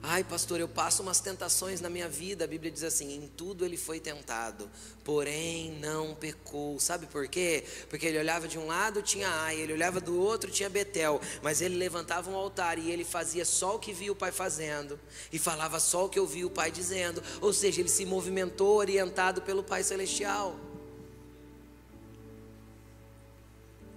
Ai, 0.04 0.24
pastor, 0.24 0.60
eu 0.60 0.68
passo 0.68 1.04
umas 1.04 1.20
tentações 1.20 1.80
na 1.80 1.88
minha 1.88 2.10
vida. 2.10 2.44
A 2.46 2.48
Bíblia 2.48 2.72
diz 2.72 2.84
assim: 2.84 3.14
em 3.14 3.28
tudo 3.28 3.64
ele 3.64 3.78
foi 3.78 4.00
tentado, 4.00 4.68
porém 5.04 5.78
não 5.80 6.16
pecou. 6.16 6.80
Sabe 6.80 7.06
por 7.06 7.28
quê? 7.28 7.64
Porque 7.88 8.08
ele 8.08 8.18
olhava 8.18 8.48
de 8.48 8.58
um 8.58 8.66
lado, 8.66 9.04
tinha 9.04 9.30
Ai, 9.30 9.60
ele 9.60 9.74
olhava 9.74 10.02
do 10.02 10.20
outro, 10.20 10.50
tinha 10.50 10.70
Betel. 10.70 11.22
Mas 11.44 11.62
ele 11.62 11.76
levantava 11.76 12.32
um 12.32 12.36
altar 12.36 12.80
e 12.80 12.90
ele 12.90 13.06
fazia 13.06 13.46
só 13.46 13.76
o 13.76 13.80
que 13.80 13.94
via 13.94 14.12
o 14.12 14.16
pai 14.16 14.32
fazendo, 14.32 15.00
e 15.32 15.38
falava 15.38 15.80
só 15.80 16.06
o 16.06 16.10
que 16.10 16.20
ouvia 16.20 16.48
o 16.48 16.52
pai 16.52 16.72
dizendo. 16.72 17.22
Ou 17.40 17.54
seja, 17.54 17.80
ele 17.80 17.90
se 17.90 18.04
movimentou 18.04 18.78
orientado 18.78 19.44
pelo 19.44 19.64
Pai 19.64 19.84
Celestial. 19.84 20.60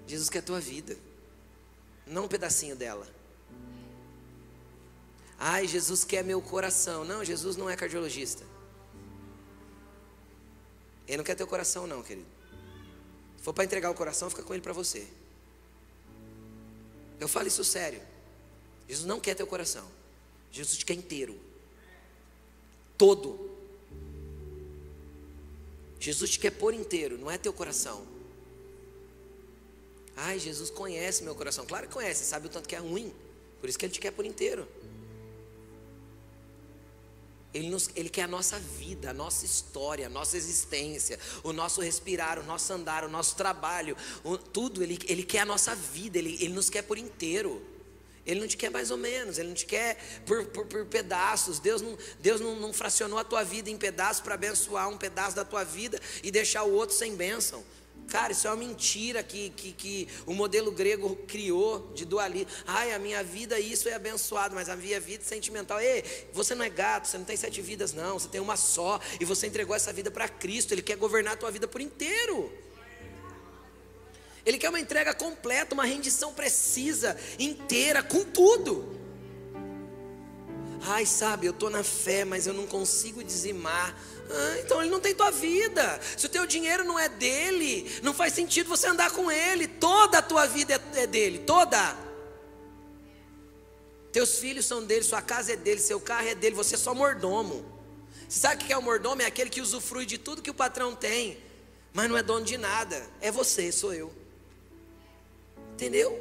Jesus 0.06 0.28
quer 0.28 0.40
a 0.40 0.42
tua 0.42 0.60
vida, 0.60 0.98
não 2.06 2.24
um 2.24 2.28
pedacinho 2.28 2.76
dela. 2.76 3.13
Ai, 5.38 5.66
Jesus 5.66 6.04
quer 6.04 6.24
meu 6.24 6.40
coração. 6.40 7.04
Não, 7.04 7.24
Jesus 7.24 7.56
não 7.56 7.68
é 7.68 7.76
cardiologista. 7.76 8.44
Ele 11.06 11.18
não 11.18 11.24
quer 11.24 11.34
teu 11.34 11.46
coração, 11.46 11.86
não, 11.86 12.02
querido. 12.02 12.26
Se 13.36 13.44
for 13.44 13.52
para 13.52 13.64
entregar 13.64 13.90
o 13.90 13.94
coração, 13.94 14.30
fica 14.30 14.42
com 14.42 14.54
ele 14.54 14.62
para 14.62 14.72
você. 14.72 15.06
Eu 17.20 17.28
falo 17.28 17.46
isso 17.46 17.62
sério. 17.62 18.00
Jesus 18.88 19.06
não 19.06 19.20
quer 19.20 19.34
teu 19.34 19.46
coração. 19.46 19.86
Jesus 20.50 20.78
te 20.78 20.84
quer 20.84 20.94
inteiro. 20.94 21.38
Todo. 22.96 23.50
Jesus 25.98 26.30
te 26.30 26.38
quer 26.38 26.50
por 26.50 26.74
inteiro, 26.74 27.16
não 27.16 27.30
é 27.30 27.38
teu 27.38 27.52
coração. 27.52 28.06
Ai, 30.14 30.38
Jesus 30.38 30.70
conhece 30.70 31.24
meu 31.24 31.34
coração. 31.34 31.64
Claro 31.64 31.88
que 31.88 31.94
conhece, 31.94 32.24
sabe 32.24 32.46
o 32.46 32.50
tanto 32.50 32.68
que 32.68 32.76
é 32.76 32.78
ruim. 32.78 33.12
Por 33.58 33.68
isso 33.68 33.78
que 33.78 33.86
ele 33.86 33.92
te 33.92 34.00
quer 34.00 34.10
por 34.10 34.26
inteiro. 34.26 34.68
Ele, 37.54 37.70
nos, 37.70 37.88
ele 37.94 38.08
quer 38.08 38.22
a 38.22 38.28
nossa 38.28 38.58
vida, 38.58 39.10
a 39.10 39.14
nossa 39.14 39.46
história, 39.46 40.06
a 40.06 40.10
nossa 40.10 40.36
existência, 40.36 41.18
o 41.44 41.52
nosso 41.52 41.80
respirar, 41.80 42.38
o 42.38 42.42
nosso 42.42 42.72
andar, 42.72 43.04
o 43.04 43.08
nosso 43.08 43.36
trabalho, 43.36 43.96
o, 44.24 44.36
tudo. 44.36 44.82
Ele, 44.82 44.98
ele 45.06 45.22
quer 45.22 45.40
a 45.40 45.44
nossa 45.46 45.72
vida, 45.74 46.18
ele, 46.18 46.34
ele 46.40 46.52
nos 46.52 46.68
quer 46.68 46.82
por 46.82 46.98
inteiro. 46.98 47.62
Ele 48.26 48.40
não 48.40 48.48
te 48.48 48.56
quer 48.56 48.70
mais 48.70 48.90
ou 48.90 48.96
menos, 48.96 49.38
Ele 49.38 49.48
não 49.48 49.54
te 49.54 49.66
quer 49.66 49.98
por, 50.24 50.46
por, 50.46 50.66
por 50.66 50.86
pedaços. 50.86 51.58
Deus, 51.58 51.82
não, 51.82 51.96
Deus 52.20 52.40
não, 52.40 52.56
não 52.56 52.72
fracionou 52.72 53.18
a 53.18 53.24
tua 53.24 53.44
vida 53.44 53.68
em 53.68 53.76
pedaços 53.76 54.22
para 54.22 54.34
abençoar 54.34 54.88
um 54.88 54.96
pedaço 54.96 55.36
da 55.36 55.44
tua 55.44 55.62
vida 55.62 56.00
e 56.22 56.30
deixar 56.30 56.64
o 56.64 56.72
outro 56.72 56.96
sem 56.96 57.14
bênção. 57.14 57.62
Cara, 58.08 58.32
isso 58.32 58.46
é 58.46 58.50
uma 58.50 58.56
mentira 58.56 59.22
que, 59.22 59.50
que, 59.50 59.72
que 59.72 60.08
o 60.26 60.34
modelo 60.34 60.70
grego 60.70 61.16
criou 61.26 61.92
de 61.94 62.04
dualismo. 62.04 62.48
Ai, 62.66 62.92
a 62.92 62.98
minha 62.98 63.24
vida, 63.24 63.58
isso 63.58 63.88
é 63.88 63.94
abençoado, 63.94 64.54
mas 64.54 64.68
a 64.68 64.76
minha 64.76 65.00
vida 65.00 65.24
sentimental. 65.24 65.80
Ei, 65.80 66.04
você 66.32 66.54
não 66.54 66.64
é 66.64 66.68
gato, 66.68 67.08
você 67.08 67.18
não 67.18 67.24
tem 67.24 67.36
sete 67.36 67.60
vidas, 67.60 67.92
não. 67.92 68.18
Você 68.18 68.28
tem 68.28 68.40
uma 68.40 68.56
só. 68.56 69.00
E 69.18 69.24
você 69.24 69.46
entregou 69.46 69.74
essa 69.74 69.92
vida 69.92 70.10
para 70.10 70.28
Cristo. 70.28 70.72
Ele 70.72 70.82
quer 70.82 70.96
governar 70.96 71.34
a 71.34 71.36
tua 71.36 71.50
vida 71.50 71.66
por 71.66 71.80
inteiro. 71.80 72.52
Ele 74.44 74.58
quer 74.58 74.68
uma 74.68 74.80
entrega 74.80 75.14
completa, 75.14 75.74
uma 75.74 75.86
rendição 75.86 76.34
precisa, 76.34 77.16
inteira, 77.38 78.02
com 78.02 78.22
tudo. 78.24 78.94
Ai, 80.82 81.06
sabe, 81.06 81.46
eu 81.46 81.52
estou 81.52 81.70
na 81.70 81.82
fé, 81.82 82.26
mas 82.26 82.46
eu 82.46 82.52
não 82.52 82.66
consigo 82.66 83.24
dizimar. 83.24 83.96
Ah, 84.30 84.58
então 84.60 84.80
ele 84.80 84.90
não 84.90 85.00
tem 85.00 85.14
tua 85.14 85.30
vida. 85.30 86.00
Se 86.16 86.26
o 86.26 86.28
teu 86.28 86.46
dinheiro 86.46 86.84
não 86.84 86.98
é 86.98 87.08
dele, 87.08 87.90
não 88.02 88.14
faz 88.14 88.32
sentido 88.32 88.68
você 88.68 88.86
andar 88.86 89.10
com 89.10 89.30
ele. 89.30 89.66
Toda 89.66 90.18
a 90.18 90.22
tua 90.22 90.46
vida 90.46 90.74
é, 90.74 91.02
é 91.02 91.06
dele, 91.06 91.40
toda. 91.40 91.96
Teus 94.12 94.38
filhos 94.38 94.64
são 94.64 94.84
dele, 94.84 95.02
sua 95.02 95.20
casa 95.20 95.52
é 95.52 95.56
dele, 95.56 95.80
seu 95.80 96.00
carro 96.00 96.28
é 96.28 96.34
dele, 96.34 96.54
você 96.54 96.76
é 96.76 96.78
só 96.78 96.94
mordomo. 96.94 97.64
Você 98.28 98.38
sabe 98.40 98.62
o 98.62 98.66
que 98.66 98.72
é 98.72 98.78
o 98.78 98.82
mordomo? 98.82 99.22
É 99.22 99.26
aquele 99.26 99.50
que 99.50 99.60
usufrui 99.60 100.06
de 100.06 100.18
tudo 100.18 100.40
que 100.40 100.50
o 100.50 100.54
patrão 100.54 100.94
tem, 100.94 101.38
mas 101.92 102.08
não 102.08 102.16
é 102.16 102.22
dono 102.22 102.44
de 102.44 102.56
nada. 102.56 103.04
É 103.20 103.30
você, 103.30 103.70
sou 103.72 103.92
eu. 103.92 104.12
Entendeu? 105.74 106.16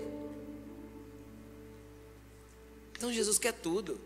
Então 2.97 3.13
Jesus 3.13 3.37
quer 3.37 3.53
tudo. 3.53 3.99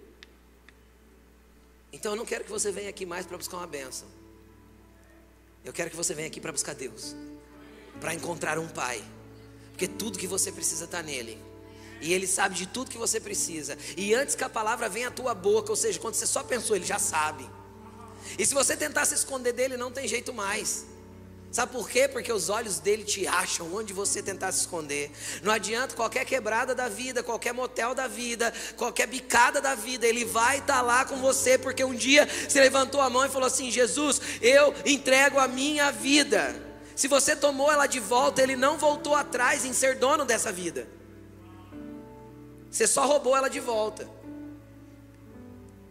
Então 1.97 2.11
eu 2.11 2.15
não 2.15 2.25
quero 2.25 2.43
que 2.43 2.51
você 2.51 2.71
venha 2.71 2.89
aqui 2.89 3.07
mais 3.07 3.25
para 3.25 3.35
buscar 3.37 3.57
uma 3.57 3.65
benção. 3.65 4.07
Eu 5.65 5.73
quero 5.73 5.89
que 5.89 5.95
você 5.95 6.13
venha 6.13 6.27
aqui 6.27 6.39
para 6.39 6.51
buscar 6.51 6.75
Deus, 6.75 7.15
para 7.99 8.13
encontrar 8.13 8.59
um 8.59 8.67
Pai, 8.67 9.03
porque 9.71 9.87
tudo 9.87 10.19
que 10.19 10.27
você 10.27 10.51
precisa 10.51 10.85
está 10.85 11.01
nele. 11.01 11.41
E 11.99 12.13
Ele 12.13 12.27
sabe 12.27 12.53
de 12.53 12.67
tudo 12.67 12.91
que 12.91 12.99
você 12.99 13.19
precisa. 13.19 13.75
E 13.97 14.13
antes 14.13 14.35
que 14.35 14.43
a 14.43 14.49
palavra 14.49 14.87
venha 14.87 15.07
à 15.07 15.11
tua 15.11 15.33
boca, 15.33 15.71
ou 15.71 15.75
seja, 15.75 15.99
quando 15.99 16.13
você 16.13 16.27
só 16.27 16.43
pensou, 16.43 16.75
Ele 16.75 16.85
já 16.85 16.99
sabe. 16.99 17.49
E 18.37 18.45
se 18.45 18.53
você 18.53 18.77
tentar 18.77 19.05
se 19.05 19.15
esconder 19.15 19.53
dele, 19.53 19.75
não 19.75 19.91
tem 19.91 20.07
jeito 20.07 20.31
mais. 20.31 20.85
Sabe 21.51 21.71
por 21.71 21.89
quê? 21.89 22.07
Porque 22.07 22.31
os 22.31 22.49
olhos 22.49 22.79
dele 22.79 23.03
te 23.03 23.25
acham 23.25 23.73
onde 23.73 23.93
você 23.93 24.21
tentar 24.21 24.51
se 24.51 24.61
esconder. 24.61 25.11
Não 25.41 25.51
adianta 25.51 25.95
qualquer 25.95 26.25
quebrada 26.25 26.75
da 26.75 26.89
vida, 26.89 27.23
qualquer 27.23 27.53
motel 27.53 27.95
da 27.95 28.07
vida, 28.07 28.53
qualquer 28.75 29.07
bicada 29.07 29.61
da 29.61 29.73
vida, 29.73 30.05
ele 30.05 30.25
vai 30.25 30.59
estar 30.59 30.75
tá 30.75 30.81
lá 30.81 31.05
com 31.05 31.17
você, 31.17 31.57
porque 31.57 31.83
um 31.83 31.95
dia 31.95 32.27
você 32.47 32.59
levantou 32.59 32.99
a 32.99 33.09
mão 33.09 33.25
e 33.25 33.29
falou 33.29 33.47
assim: 33.47 33.71
Jesus, 33.71 34.21
eu 34.41 34.73
entrego 34.85 35.39
a 35.39 35.47
minha 35.47 35.91
vida. 35.91 36.63
Se 36.95 37.07
você 37.07 37.35
tomou 37.35 37.71
ela 37.71 37.87
de 37.87 37.99
volta, 37.99 38.41
ele 38.41 38.55
não 38.55 38.77
voltou 38.77 39.15
atrás 39.15 39.63
em 39.63 39.71
ser 39.71 39.95
dono 39.95 40.25
dessa 40.25 40.51
vida. 40.51 40.87
Você 42.69 42.85
só 42.85 43.05
roubou 43.05 43.35
ela 43.35 43.49
de 43.49 43.59
volta. 43.59 44.09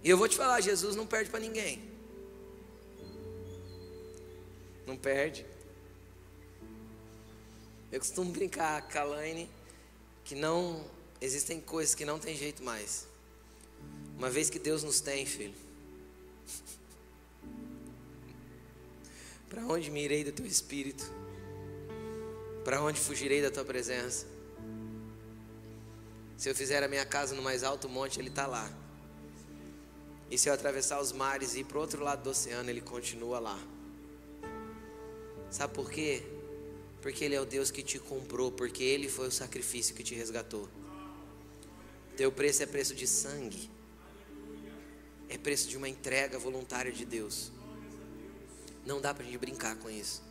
E 0.05 0.11
eu 0.11 0.19
vou 0.19 0.29
te 0.29 0.37
falar: 0.37 0.61
Jesus 0.61 0.95
não 0.95 1.07
perde 1.07 1.31
para 1.31 1.41
ninguém. 1.41 1.96
Não 4.87 4.97
perde. 4.97 5.45
Eu 7.91 7.99
costumo 7.99 8.31
brincar 8.31 8.89
com 8.89 8.99
a 8.99 9.05
Laine 9.05 9.49
que 10.25 10.35
não 10.35 10.85
existem 11.21 11.61
coisas 11.61 11.95
que 11.95 12.05
não 12.05 12.19
tem 12.19 12.37
jeito 12.37 12.63
mais. 12.63 13.07
Uma 14.17 14.31
vez 14.31 14.51
que 14.51 14.59
Deus 14.59 14.83
nos 14.83 15.01
tem, 15.01 15.25
filho. 15.27 15.55
Para 19.49 19.65
onde 19.67 19.91
me 19.91 20.03
irei 20.05 20.25
do 20.25 20.33
teu 20.33 20.45
espírito? 20.47 21.05
Para 22.65 22.83
onde 22.83 22.99
fugirei 23.01 23.41
da 23.41 23.51
tua 23.51 23.65
presença? 23.65 24.27
Se 26.37 26.51
eu 26.51 26.55
fizer 26.55 26.83
a 26.83 26.89
minha 26.89 27.07
casa 27.07 27.35
no 27.35 27.43
mais 27.43 27.63
alto 27.63 27.89
monte, 27.89 28.19
ele 28.19 28.29
está 28.29 28.47
lá. 28.47 28.71
E 30.31 30.37
se 30.37 30.49
eu 30.49 30.53
atravessar 30.53 31.01
os 31.01 31.13
mares 31.13 31.55
e 31.55 31.61
ir 31.61 31.65
para 31.65 31.79
o 31.79 31.81
outro 31.81 32.03
lado 32.03 32.25
do 32.25 32.31
oceano, 32.31 32.69
ele 32.69 32.81
continua 32.81 33.39
lá. 33.39 33.59
Sabe 35.51 35.75
por 35.75 35.91
quê? 35.91 36.23
Porque 37.01 37.25
Ele 37.25 37.35
é 37.35 37.41
o 37.41 37.47
Deus 37.47 37.71
que 37.71 37.83
te 37.83 37.99
comprou, 37.99 38.51
porque 38.51 38.83
Ele 38.83 39.09
foi 39.09 39.29
o 39.29 39.33
sacrifício 39.33 39.95
que 39.95 40.03
te 40.03 40.15
resgatou. 40.15 40.69
Teu 42.17 42.33
preço 42.33 42.63
é 42.63 42.67
preço 42.67 42.95
de 42.95 43.07
sangue, 43.07 43.71
é 45.29 45.37
preço 45.37 45.69
de 45.69 45.77
uma 45.77 45.89
entrega 45.89 46.39
voluntária 46.39 46.91
de 46.91 47.05
Deus. 47.05 47.53
Não 48.85 49.01
dá 49.01 49.13
para 49.13 49.23
a 49.23 49.27
gente 49.27 49.39
brincar 49.39 49.77
com 49.77 49.91
isso. 49.91 50.23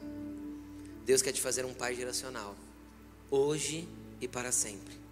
Deus 1.05 1.21
quer 1.21 1.31
te 1.31 1.41
fazer 1.41 1.65
um 1.65 1.73
pai 1.73 1.95
geracional, 1.95 2.55
hoje 3.29 3.87
e 4.19 4.27
para 4.27 4.51
sempre. 4.51 5.05